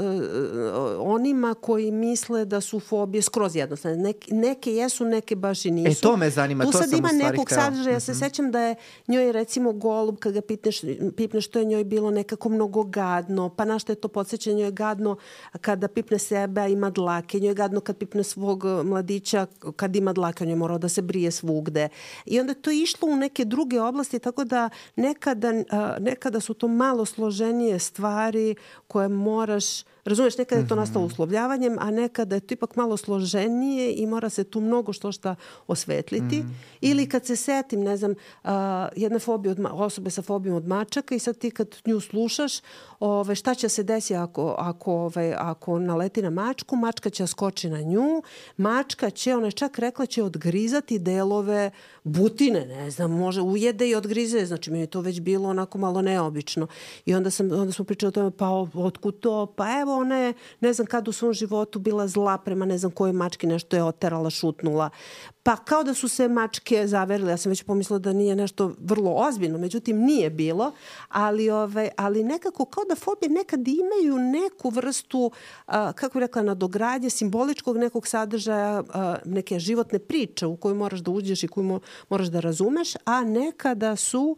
onima 0.99 1.53
koji 1.53 1.91
misle 1.91 2.45
da 2.45 2.61
su 2.61 2.79
fobije 2.79 3.21
skroz 3.21 3.55
jednostavne. 3.55 3.97
Neke, 3.97 4.35
neke 4.35 4.73
jesu, 4.75 5.05
neke 5.05 5.35
baš 5.35 5.65
i 5.65 5.71
nisu. 5.71 5.99
E, 5.99 6.01
to 6.01 6.17
me 6.17 6.29
zanima. 6.29 6.63
Tu 6.63 6.71
to 6.71 6.77
sad 6.77 6.89
sam 6.89 6.99
ima 6.99 7.11
nekog 7.11 7.45
hteo. 7.45 7.61
sadržaja. 7.61 7.93
Ja 7.93 7.99
se 7.99 8.11
mm 8.11 8.15
-hmm. 8.15 8.19
sećam 8.19 8.51
da 8.51 8.59
je 8.59 8.75
njoj 9.07 9.31
recimo 9.31 9.73
golub, 9.73 10.19
kad 10.19 10.33
ga 10.33 10.41
pitneš, 10.41 10.81
pipneš, 11.17 11.47
to 11.47 11.59
je 11.59 11.65
njoj 11.65 11.83
bilo 11.83 12.11
nekako 12.11 12.49
mnogo 12.49 12.83
gadno. 12.83 13.49
Pa 13.49 13.65
na 13.65 13.79
što 13.79 13.91
je 13.91 13.95
to 13.95 14.07
podsjeća? 14.07 14.51
Njoj 14.51 14.65
je 14.65 14.71
gadno 14.71 15.17
kada 15.61 15.87
pipne 15.87 16.19
sebe, 16.19 16.61
a 16.61 16.67
ima 16.67 16.89
dlake. 16.89 17.39
Njoj 17.39 17.49
je 17.49 17.53
gadno 17.53 17.79
kad 17.79 17.97
pipne 17.97 18.23
svog 18.23 18.63
mladića, 18.83 19.45
kad 19.75 19.95
ima 19.95 20.13
dlake. 20.13 20.45
Njoj 20.45 20.51
je 20.51 20.55
morao 20.55 20.77
da 20.77 20.89
se 20.89 21.01
brije 21.01 21.31
svugde. 21.31 21.89
I 22.25 22.39
onda 22.39 22.53
to 22.53 22.71
je 22.71 22.81
išlo 22.81 23.07
u 23.09 23.15
neke 23.15 23.45
druge 23.45 23.81
oblasti, 23.81 24.19
tako 24.19 24.43
da 24.43 24.69
nekada, 24.95 25.49
uh, 25.49 26.03
nekada 26.03 26.39
su 26.39 26.53
to 26.53 26.67
malo 26.67 27.05
složenije 27.05 27.79
stvari 27.91 28.55
koje 28.87 29.07
moraš 29.09 29.83
Razumeš, 30.05 30.37
nekada 30.37 30.61
je 30.61 30.67
to 30.67 30.75
nastalo 30.75 31.05
mhm. 31.05 31.13
uslovljavanjem, 31.13 31.77
a 31.79 31.91
nekada 31.91 32.35
je 32.35 32.39
to 32.39 32.53
ipak 32.53 32.75
malo 32.75 32.97
složenije 32.97 33.93
i 33.93 34.07
mora 34.07 34.29
se 34.29 34.43
tu 34.43 34.61
mnogo 34.61 34.93
što 34.93 35.11
šta 35.11 35.35
osvetliti. 35.67 36.39
Mm. 36.39 36.55
Ili 36.81 37.09
kad 37.09 37.25
se 37.25 37.35
setim, 37.35 37.83
ne 37.83 37.97
znam, 37.97 38.11
uh, 38.11 38.49
jedne 38.95 39.19
fobije 39.19 39.51
od, 39.51 39.59
osobe 39.71 40.09
sa 40.09 40.21
fobijom 40.21 40.55
od 40.55 40.67
mačaka 40.67 41.15
i 41.15 41.19
sad 41.19 41.37
ti 41.37 41.51
kad 41.51 41.75
nju 41.85 41.99
slušaš, 41.99 42.53
ove, 42.99 43.35
šta 43.35 43.55
će 43.55 43.69
se 43.69 43.83
desiti 43.83 44.15
ako, 44.15 44.55
ako, 44.57 44.93
ove, 44.93 45.35
ako 45.37 45.79
naleti 45.79 46.21
na 46.21 46.29
mačku, 46.29 46.75
mačka 46.75 47.09
će 47.09 47.27
skoči 47.27 47.69
na 47.69 47.81
nju, 47.81 48.23
mačka 48.57 49.09
će, 49.09 49.35
ona 49.35 49.47
je 49.47 49.51
čak 49.51 49.79
rekla, 49.79 50.05
će 50.05 50.23
odgrizati 50.23 50.99
delove 50.99 51.71
butine, 52.03 52.65
ne 52.65 52.91
znam, 52.91 53.11
može 53.11 53.41
ujede 53.41 53.89
i 53.89 53.95
odgrize, 53.95 54.45
znači 54.45 54.71
mi 54.71 54.79
je 54.79 54.87
to 54.87 55.01
već 55.01 55.19
bilo 55.19 55.49
onako 55.49 55.77
malo 55.77 56.01
neobično. 56.01 56.67
I 57.05 57.13
onda, 57.13 57.29
sam, 57.29 57.51
onda 57.51 57.71
smo 57.71 57.85
pričali 57.85 58.07
o 58.07 58.11
tome, 58.11 58.31
pa 58.31 58.49
otkud 58.73 59.19
to, 59.19 59.45
pa 59.45 59.79
evo 59.81 59.90
ona 59.93 60.17
je, 60.17 60.33
ne 60.59 60.73
znam 60.73 60.87
kad 60.87 61.07
u 61.07 61.11
svom 61.11 61.33
životu 61.33 61.79
bila 61.79 62.07
zla 62.07 62.37
prema 62.37 62.65
ne 62.65 62.77
znam 62.77 62.91
kojoj 62.91 63.13
mački, 63.13 63.47
nešto 63.47 63.75
je 63.75 63.83
oterala, 63.83 64.29
šutnula. 64.29 64.89
Pa 65.43 65.55
kao 65.55 65.83
da 65.83 65.93
su 65.93 66.07
se 66.07 66.27
mačke 66.27 66.87
zaverile, 66.87 67.31
ja 67.31 67.37
sam 67.37 67.49
već 67.49 67.63
pomislila 67.63 67.99
da 67.99 68.13
nije 68.13 68.35
nešto 68.35 68.73
vrlo 68.79 69.11
ozbiljno, 69.11 69.57
međutim 69.57 69.97
nije 69.97 70.29
bilo, 70.29 70.71
ali, 71.09 71.49
ove, 71.49 71.89
ali 71.97 72.23
nekako 72.23 72.65
kao 72.65 72.83
da 72.89 72.95
fobije 72.95 73.29
nekad 73.29 73.67
imaju 73.67 74.19
neku 74.19 74.69
vrstu, 74.69 75.31
a, 75.65 75.93
kako 75.93 76.19
bih 76.19 76.21
rekla, 76.21 76.41
nadogradnje, 76.41 77.09
simboličkog 77.09 77.77
nekog 77.77 78.07
sadržaja, 78.07 78.83
a, 78.93 79.15
neke 79.25 79.59
životne 79.59 79.99
priče 79.99 80.45
u 80.45 80.57
koju 80.57 80.75
moraš 80.75 80.99
da 80.99 81.11
uđeš 81.11 81.43
i 81.43 81.47
koju 81.47 81.63
mo, 81.63 81.79
moraš 82.09 82.27
da 82.27 82.39
razumeš, 82.39 82.93
a 83.05 83.23
nekada 83.23 83.95
su 83.95 84.35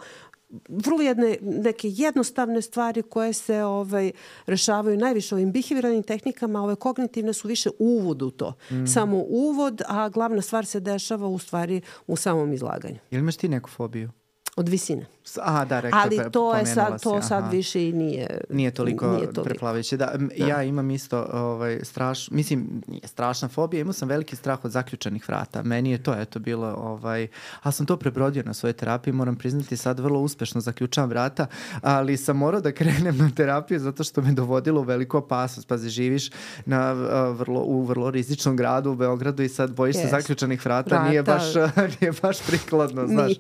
vrlo 0.68 1.02
jedne, 1.02 1.38
neke 1.42 1.90
jednostavne 1.90 2.62
stvari 2.62 3.02
koje 3.02 3.34
se 3.34 3.64
ovaj, 3.64 4.12
rešavaju 4.46 4.98
najviše 4.98 5.36
ovim 5.36 5.52
behavioralnim 5.52 6.04
tehnikama, 6.04 6.64
ove 6.64 6.76
kognitivne 6.76 7.34
su 7.34 7.48
više 7.48 7.70
uvod 7.80 8.22
u 8.22 8.32
to. 8.32 8.54
Mm. 8.72 8.86
Samo 8.86 9.24
uvod, 9.28 9.82
a 9.88 10.10
glavna 10.10 10.42
stvar 10.42 10.66
se 10.66 10.80
dešava 10.80 11.28
u 11.28 11.40
stvari 11.40 11.82
u 12.08 12.16
samom 12.16 12.54
izlaganju. 12.54 12.98
Ili 13.12 13.20
imaš 13.20 13.38
ti 13.38 13.50
neku 13.50 13.70
fobiju? 13.70 14.12
Od 14.56 14.70
visine. 14.70 15.06
Aha, 15.42 15.66
da, 15.66 15.80
rekla, 15.80 16.00
Ali 16.04 16.32
to 16.32 16.56
je 16.56 16.66
sad, 16.66 17.04
to 17.04 17.22
si, 17.22 17.28
sad 17.28 17.52
više 17.52 17.90
i 17.90 17.94
nije... 17.94 18.42
Nije 18.50 18.72
toliko, 18.72 19.08
nije 19.08 19.26
toliko. 19.26 19.44
preplavajuće. 19.44 19.98
Da, 19.98 20.14
da, 20.16 20.46
ja 20.46 20.64
imam 20.64 20.92
isto 20.92 21.28
ovaj, 21.34 21.80
straš, 21.84 22.32
mislim, 22.32 22.82
nije 22.88 23.08
strašna 23.08 23.48
fobija, 23.48 23.82
imao 23.82 23.94
sam 23.94 24.10
veliki 24.10 24.36
strah 24.36 24.66
od 24.66 24.72
zaključanih 24.72 25.30
vrata. 25.30 25.64
Meni 25.64 25.92
je 25.92 26.04
to, 26.04 26.16
eto, 26.20 26.40
bilo, 26.40 26.68
ovaj, 26.68 27.28
a 27.62 27.72
sam 27.72 27.86
to 27.86 27.98
prebrodio 27.98 28.44
na 28.46 28.54
svojoj 28.54 28.74
terapiji, 28.74 29.14
moram 29.14 29.36
priznati, 29.36 29.78
sad 29.78 30.00
vrlo 30.00 30.20
uspešno 30.20 30.62
zaključavam 30.62 31.10
vrata, 31.10 31.48
ali 31.82 32.18
sam 32.18 32.38
morao 32.38 32.62
da 32.62 32.72
krenem 32.72 33.18
na 33.18 33.32
terapiju 33.36 33.80
zato 33.80 34.04
što 34.04 34.22
me 34.22 34.32
dovodilo 34.32 34.82
u 34.82 34.84
veliku 34.84 35.18
opasnost. 35.18 35.68
Pazi, 35.68 35.90
živiš 35.90 36.30
na, 36.66 36.92
vrlo, 37.32 37.62
u 37.62 37.82
vrlo 37.82 38.12
rizičnom 38.12 38.56
gradu 38.56 38.92
u 38.92 38.96
Beogradu 38.96 39.44
i 39.44 39.50
sad 39.50 39.72
bojiš 39.72 39.96
yes. 39.96 40.02
se 40.02 40.08
zaključanih 40.08 40.66
vrata, 40.66 40.90
vrata. 40.90 41.10
Nije, 41.10 41.24
baš, 41.24 41.44
nije 42.02 42.12
baš 42.22 42.38
prikladno, 42.48 43.08
znaš. 43.08 43.32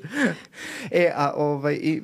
e, 0.91 1.02
a 1.15 1.33
ovaj, 1.35 1.73
i 1.73 2.01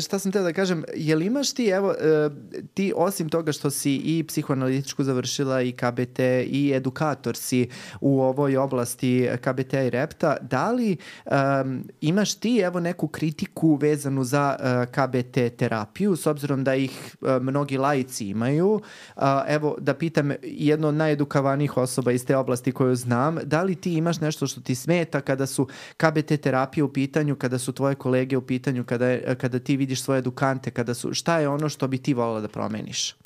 šta 0.00 0.18
sam 0.18 0.32
teo 0.32 0.42
da 0.42 0.52
kažem, 0.52 0.84
je 0.94 1.16
li 1.16 1.26
imaš 1.26 1.52
ti, 1.52 1.66
evo, 1.66 1.92
e, 1.92 2.30
ti 2.74 2.92
osim 2.96 3.28
toga 3.28 3.52
što 3.52 3.70
si 3.70 3.96
i 3.96 4.24
psihoanalitičku 4.28 5.04
završila 5.04 5.62
i 5.62 5.72
KBT 5.72 6.18
i 6.46 6.72
edukator 6.74 7.36
si 7.36 7.68
u 8.00 8.20
ovoj 8.22 8.56
oblasti 8.56 9.28
KBT 9.40 9.72
i 9.74 9.90
repta, 9.90 10.36
da 10.40 10.70
li 10.70 10.96
um, 11.24 11.84
imaš 12.00 12.34
ti 12.34 12.58
evo 12.58 12.80
neku 12.80 13.08
kritiku 13.08 13.74
vezanu 13.74 14.24
za 14.24 14.56
uh, 14.60 14.66
e, 14.66 14.86
KBT 14.86 15.56
terapiju, 15.58 16.16
s 16.16 16.26
obzirom 16.26 16.64
da 16.64 16.74
ih 16.74 17.16
uh, 17.20 17.42
mnogi 17.42 17.78
laici 17.78 18.28
imaju, 18.28 18.80
uh, 19.16 19.22
evo 19.48 19.76
da 19.78 19.94
pitam 19.94 20.30
jedno 20.42 20.88
od 20.88 20.94
najedukavanijih 20.94 21.76
osoba 21.76 22.12
iz 22.12 22.26
te 22.26 22.36
oblasti 22.36 22.72
koju 22.72 22.96
znam, 22.96 23.38
da 23.44 23.62
li 23.62 23.74
ti 23.74 23.94
imaš 23.94 24.20
nešto 24.20 24.46
što 24.46 24.60
ti 24.60 24.74
smeta 24.74 25.20
kada 25.20 25.46
su 25.46 25.68
KBT 25.96 26.40
terapije 26.42 26.84
u 26.84 26.92
pitanju, 26.92 27.36
kada 27.36 27.58
su 27.58 27.72
tvoje 27.72 27.94
kolege 27.94 28.36
u 28.36 28.41
pitanju, 28.42 28.84
kada, 28.84 29.06
je, 29.08 29.34
kada 29.34 29.58
ti 29.58 29.76
vidiš 29.76 30.02
svoje 30.02 30.18
edukante, 30.18 30.70
kada 30.70 30.94
su, 30.94 31.14
šta 31.14 31.38
je 31.38 31.48
ono 31.48 31.68
što 31.68 31.88
bi 31.88 31.98
ti 31.98 32.14
volila 32.14 32.40
da 32.40 32.48
promeniš? 32.48 33.16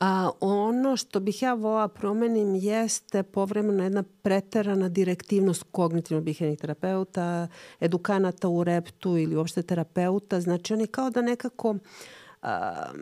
A 0.00 0.30
ono 0.40 0.96
što 0.96 1.20
bih 1.20 1.42
ja 1.42 1.54
volila 1.54 1.88
promenim 1.88 2.54
jeste 2.54 3.22
povremeno 3.22 3.84
jedna 3.84 4.02
preterana 4.22 4.88
direktivnost 4.88 5.64
kognitivno-bihenih 5.72 6.58
terapeuta, 6.58 7.48
edukanata 7.80 8.48
u 8.48 8.64
reptu 8.64 9.16
ili 9.16 9.36
uopšte 9.36 9.62
terapeuta. 9.62 10.40
Znači 10.40 10.72
oni 10.74 10.86
kao 10.86 11.10
da 11.10 11.22
nekako 11.22 11.70
uh, 11.70 11.78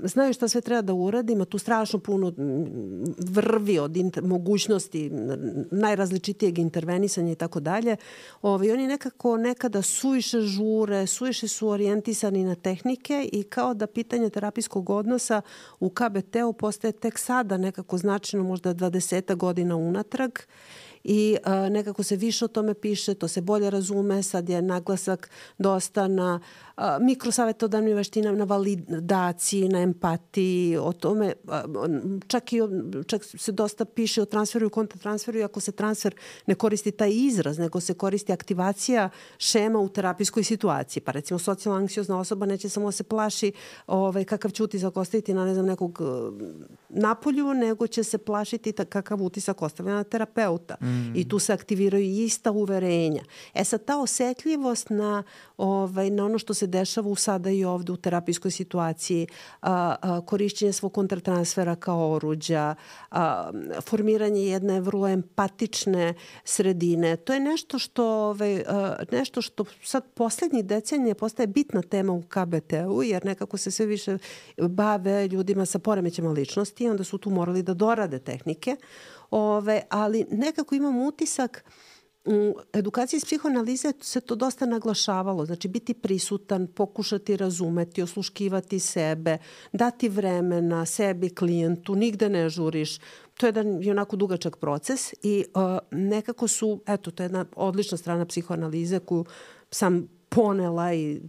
znaju 0.03 0.33
šta 0.33 0.49
sve 0.49 0.61
treba 0.61 0.83
da 0.83 0.95
uradi, 0.95 1.33
ima 1.33 1.45
tu 1.45 1.59
strašno 1.59 1.99
puno 1.99 2.33
vrvi 3.19 3.79
od 3.79 3.97
inter, 3.97 4.23
mogućnosti 4.23 5.11
najrazličitijeg 5.71 6.59
intervenisanja 6.59 7.33
i 7.33 7.35
tako 7.35 7.61
dalje. 7.61 7.97
Ovi, 8.43 8.73
oni 8.73 8.87
nekako 8.87 9.37
nekada 9.37 9.83
suviše 9.83 10.41
žure, 10.41 11.07
suviše 11.07 11.49
su 11.49 11.69
orijentisani 11.69 12.45
na 12.45 12.55
tehnike 12.55 13.29
i 13.33 13.43
kao 13.43 13.75
da 13.75 13.87
pitanje 13.87 14.31
terapijskog 14.31 14.91
odnosa 14.91 15.43
u 15.81 15.91
KBT-u 15.91 16.53
postaje 16.53 16.93
tek 16.93 17.19
sada 17.19 17.57
nekako 17.57 17.99
značajno 17.99 18.47
možda 18.47 18.75
20 18.75 19.35
godina 19.35 19.77
unatrag 19.77 20.31
i 21.09 21.37
uh, 21.47 21.73
nekako 21.73 22.03
se 22.03 22.17
više 22.17 22.45
o 22.45 22.49
tome 22.49 22.75
piše, 22.75 23.15
to 23.15 23.29
se 23.29 23.41
bolje 23.41 23.71
razume, 23.71 24.23
sad 24.23 24.49
je 24.49 24.63
naglasak 24.63 25.31
dosta 25.59 26.09
na 26.09 26.41
uh, 26.77 26.85
mikrosavetodavnim 27.01 27.97
veštinama, 27.97 28.39
na 28.39 28.45
validaciji, 28.45 29.69
na 29.69 29.81
empatiji, 29.81 30.77
o 30.77 30.93
tome, 30.93 31.33
uh, 31.45 31.53
čak, 32.27 32.53
i, 32.53 32.61
čak 33.07 33.25
se 33.25 33.53
dosta 33.53 33.85
piše 33.85 34.23
o 34.23 34.25
transferu 34.25 34.67
i 34.67 34.71
kontratransferu, 34.71 35.45
ako 35.45 35.61
se 35.61 35.73
transfer 35.73 36.15
ne 36.47 36.55
koristi 36.55 36.91
taj 36.91 37.11
izraz, 37.13 37.59
nego 37.59 37.81
se 37.81 37.95
koristi 37.95 38.33
aktivacija 38.33 39.11
šema 39.39 39.79
u 39.79 39.89
terapijskoj 39.89 40.45
situaciji. 40.45 41.03
Pa 41.03 41.13
recimo 41.13 41.39
socijalno 41.39 41.81
anksiozna 41.81 42.19
osoba 42.19 42.47
neće 42.47 42.69
samo 42.69 42.93
se 42.93 43.03
plaši 43.03 43.53
ovaj, 43.87 44.25
kakav 44.25 44.51
će 44.51 44.65
utisak 44.65 44.97
ostaviti 44.97 45.35
na 45.35 45.45
ne 45.45 45.55
znam, 45.55 45.67
nekog 45.67 46.01
napolju, 46.89 47.55
nego 47.55 47.87
će 47.87 48.05
se 48.05 48.19
plašiti 48.19 48.73
kakav 48.73 49.23
utisak 49.23 49.63
ostavlja 49.63 49.95
na 49.95 50.05
terapeuta. 50.05 50.77
Mm. 50.83 50.96
I 51.15 51.29
tu 51.29 51.39
se 51.39 51.53
aktiviraju 51.53 52.05
ista 52.05 52.51
uverenja. 52.51 53.23
E 53.55 53.65
sad, 53.65 53.85
ta 53.85 53.99
osetljivost 53.99 54.91
na, 54.91 55.23
ovaj, 55.57 56.11
na 56.11 56.25
ono 56.25 56.39
što 56.39 56.55
se 56.55 56.67
dešava 56.67 57.09
u 57.09 57.17
sada 57.17 57.51
i 57.51 57.65
ovde 57.65 57.93
u 57.93 57.97
terapijskoj 57.97 58.51
situaciji, 58.51 59.27
a, 59.63 59.95
a, 60.03 60.21
korišćenje 60.21 60.73
svog 60.73 60.93
kontratransfera 60.93 61.77
kao 61.77 62.13
oruđa, 62.13 62.75
a, 63.11 63.51
formiranje 63.83 64.43
jedne 64.43 64.81
vrlo 64.81 65.09
empatične 65.09 66.15
sredine, 66.45 67.17
to 67.17 67.35
je 67.35 67.41
nešto 67.41 67.79
što, 67.79 68.05
ovaj, 68.07 68.61
a, 68.67 68.97
nešto 69.13 69.43
što 69.43 69.65
sad 69.83 70.05
poslednjih 70.15 70.65
decenija 70.65 71.15
postaje 71.15 71.47
bitna 71.47 71.83
tema 71.83 72.13
u 72.13 72.23
KBT-u, 72.23 73.03
jer 73.03 73.25
nekako 73.25 73.57
se 73.57 73.71
sve 73.71 73.87
više 73.87 74.19
bave 74.57 75.29
ljudima 75.29 75.67
sa 75.67 75.79
poremećama 75.79 76.31
ličnosti, 76.31 76.89
onda 76.89 77.05
su 77.05 77.19
tu 77.19 77.31
morali 77.31 77.63
da 77.63 77.75
dorade 77.75 78.19
tehnike, 78.19 78.77
ove, 79.31 79.83
ali 79.91 80.27
nekako 80.31 80.75
imam 80.75 81.07
utisak 81.07 81.65
u 82.27 82.57
edukaciji 82.73 83.19
iz 83.19 83.25
psihoanalize 83.25 83.93
se 84.01 84.21
to 84.21 84.35
dosta 84.35 84.67
naglašavalo, 84.67 85.47
znači 85.47 85.69
biti 85.69 85.95
prisutan, 85.95 86.67
pokušati 86.67 87.37
razumeti, 87.37 88.03
osluškivati 88.03 88.79
sebe, 88.79 89.39
dati 89.73 90.09
vremena 90.09 90.87
sebi, 90.87 91.35
klijentu, 91.35 91.95
nigde 91.95 92.29
ne 92.29 92.49
žuriš. 92.49 92.99
To 93.37 93.47
je 93.47 93.49
jedan 93.49 93.83
i 93.83 93.91
onako 93.91 94.17
dugačak 94.17 94.57
proces 94.57 95.15
i 95.23 95.45
uh, 95.55 95.79
nekako 95.91 96.49
su, 96.49 96.81
eto, 96.87 97.11
to 97.11 97.23
je 97.23 97.25
jedna 97.25 97.45
odlična 97.57 97.99
strana 97.99 98.27
psihoanalize 98.27 98.99
koju 98.99 99.25
sam 99.71 100.09
ponela 100.29 100.95
i 100.95 101.21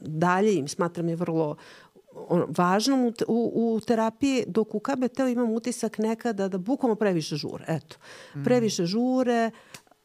dalje 0.00 0.54
im 0.54 0.68
smatram 0.68 1.08
je 1.08 1.16
vrlo 1.16 1.56
važnom 2.48 3.06
u, 3.06 3.12
u, 3.28 3.74
u 3.74 3.80
terapiji, 3.80 4.44
dok 4.46 4.74
u 4.74 4.80
KBT 4.80 5.18
imam 5.18 5.50
utisak 5.52 5.98
nekada 5.98 6.48
da 6.48 6.58
bukvalno 6.58 6.94
previše 6.94 7.36
žure. 7.36 7.64
Eto, 7.68 7.96
mm. 8.34 8.44
previše 8.44 8.86
žure, 8.86 9.50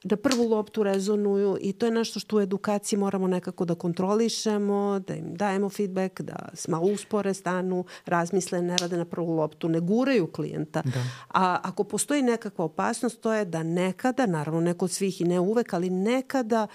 da 0.04 0.18
prvu 0.18 0.48
loptu 0.50 0.84
rezonuju 0.84 1.58
i 1.62 1.74
to 1.74 1.86
je 1.86 1.92
nešto 1.92 2.20
što 2.20 2.38
u 2.38 2.42
edukaciji 2.42 3.00
moramo 3.00 3.28
nekako 3.28 3.66
da 3.66 3.76
kontrolišemo, 3.76 5.00
da 5.08 5.16
im 5.16 5.36
dajemo 5.36 5.70
feedback, 5.70 6.22
da 6.22 6.50
malo 6.68 6.86
uspore 6.86 7.34
stanu, 7.34 7.86
razmisle, 8.06 8.62
ne 8.62 8.78
rade 8.78 8.98
na 8.98 9.06
prvu 9.06 9.34
loptu, 9.34 9.70
ne 9.70 9.80
guraju 9.80 10.28
klijenta. 10.28 10.82
Da. 10.86 11.04
A 11.30 11.60
ako 11.64 11.84
postoji 11.84 12.22
nekakva 12.22 12.66
opasnost, 12.66 13.22
to 13.22 13.34
je 13.34 13.46
da 13.46 13.64
nekada, 13.64 14.26
naravno 14.26 14.62
neko 14.62 14.86
od 14.86 14.92
svih 14.92 15.22
i 15.22 15.24
ne 15.24 15.40
uvek, 15.40 15.74
ali 15.74 15.90
nekada 15.90 16.68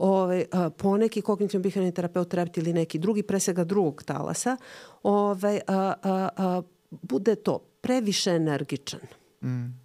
ovaj, 0.00 0.44
poneki 0.76 1.20
kognitivno 1.22 1.62
bihavni 1.62 1.92
terapeut, 1.92 2.28
terapeut 2.28 2.56
ili 2.58 2.72
neki 2.72 2.98
drugi, 2.98 3.22
pre 3.22 3.40
svega 3.40 3.64
drugog 3.64 4.02
talasa, 4.02 4.56
ovaj, 5.02 5.60
a, 5.66 5.94
a, 6.02 6.28
a, 6.36 6.62
bude 6.90 7.34
to 7.34 7.58
previše 7.80 8.30
energičan. 8.30 9.00
Mm. 9.42 9.80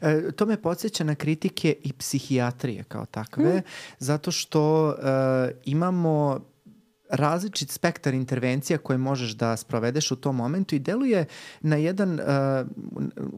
E, 0.00 0.32
to 0.32 0.46
me 0.46 0.62
podsjeća 0.62 1.04
na 1.04 1.14
kritike 1.14 1.76
i 1.82 1.92
psihijatrije 1.92 2.84
kao 2.84 3.06
takve, 3.06 3.56
mm. 3.56 3.62
zato 3.98 4.30
što 4.30 4.90
e, 4.90 4.94
imamo 5.64 6.40
različit 7.12 7.70
spektar 7.70 8.14
intervencija 8.14 8.78
koje 8.78 8.98
možeš 8.98 9.30
da 9.30 9.56
sprovedeš 9.56 10.10
u 10.10 10.16
tom 10.16 10.36
momentu 10.36 10.74
i 10.74 10.78
deluje 10.78 11.26
na 11.60 11.76
jedan, 11.76 12.20
uh, 12.20 12.66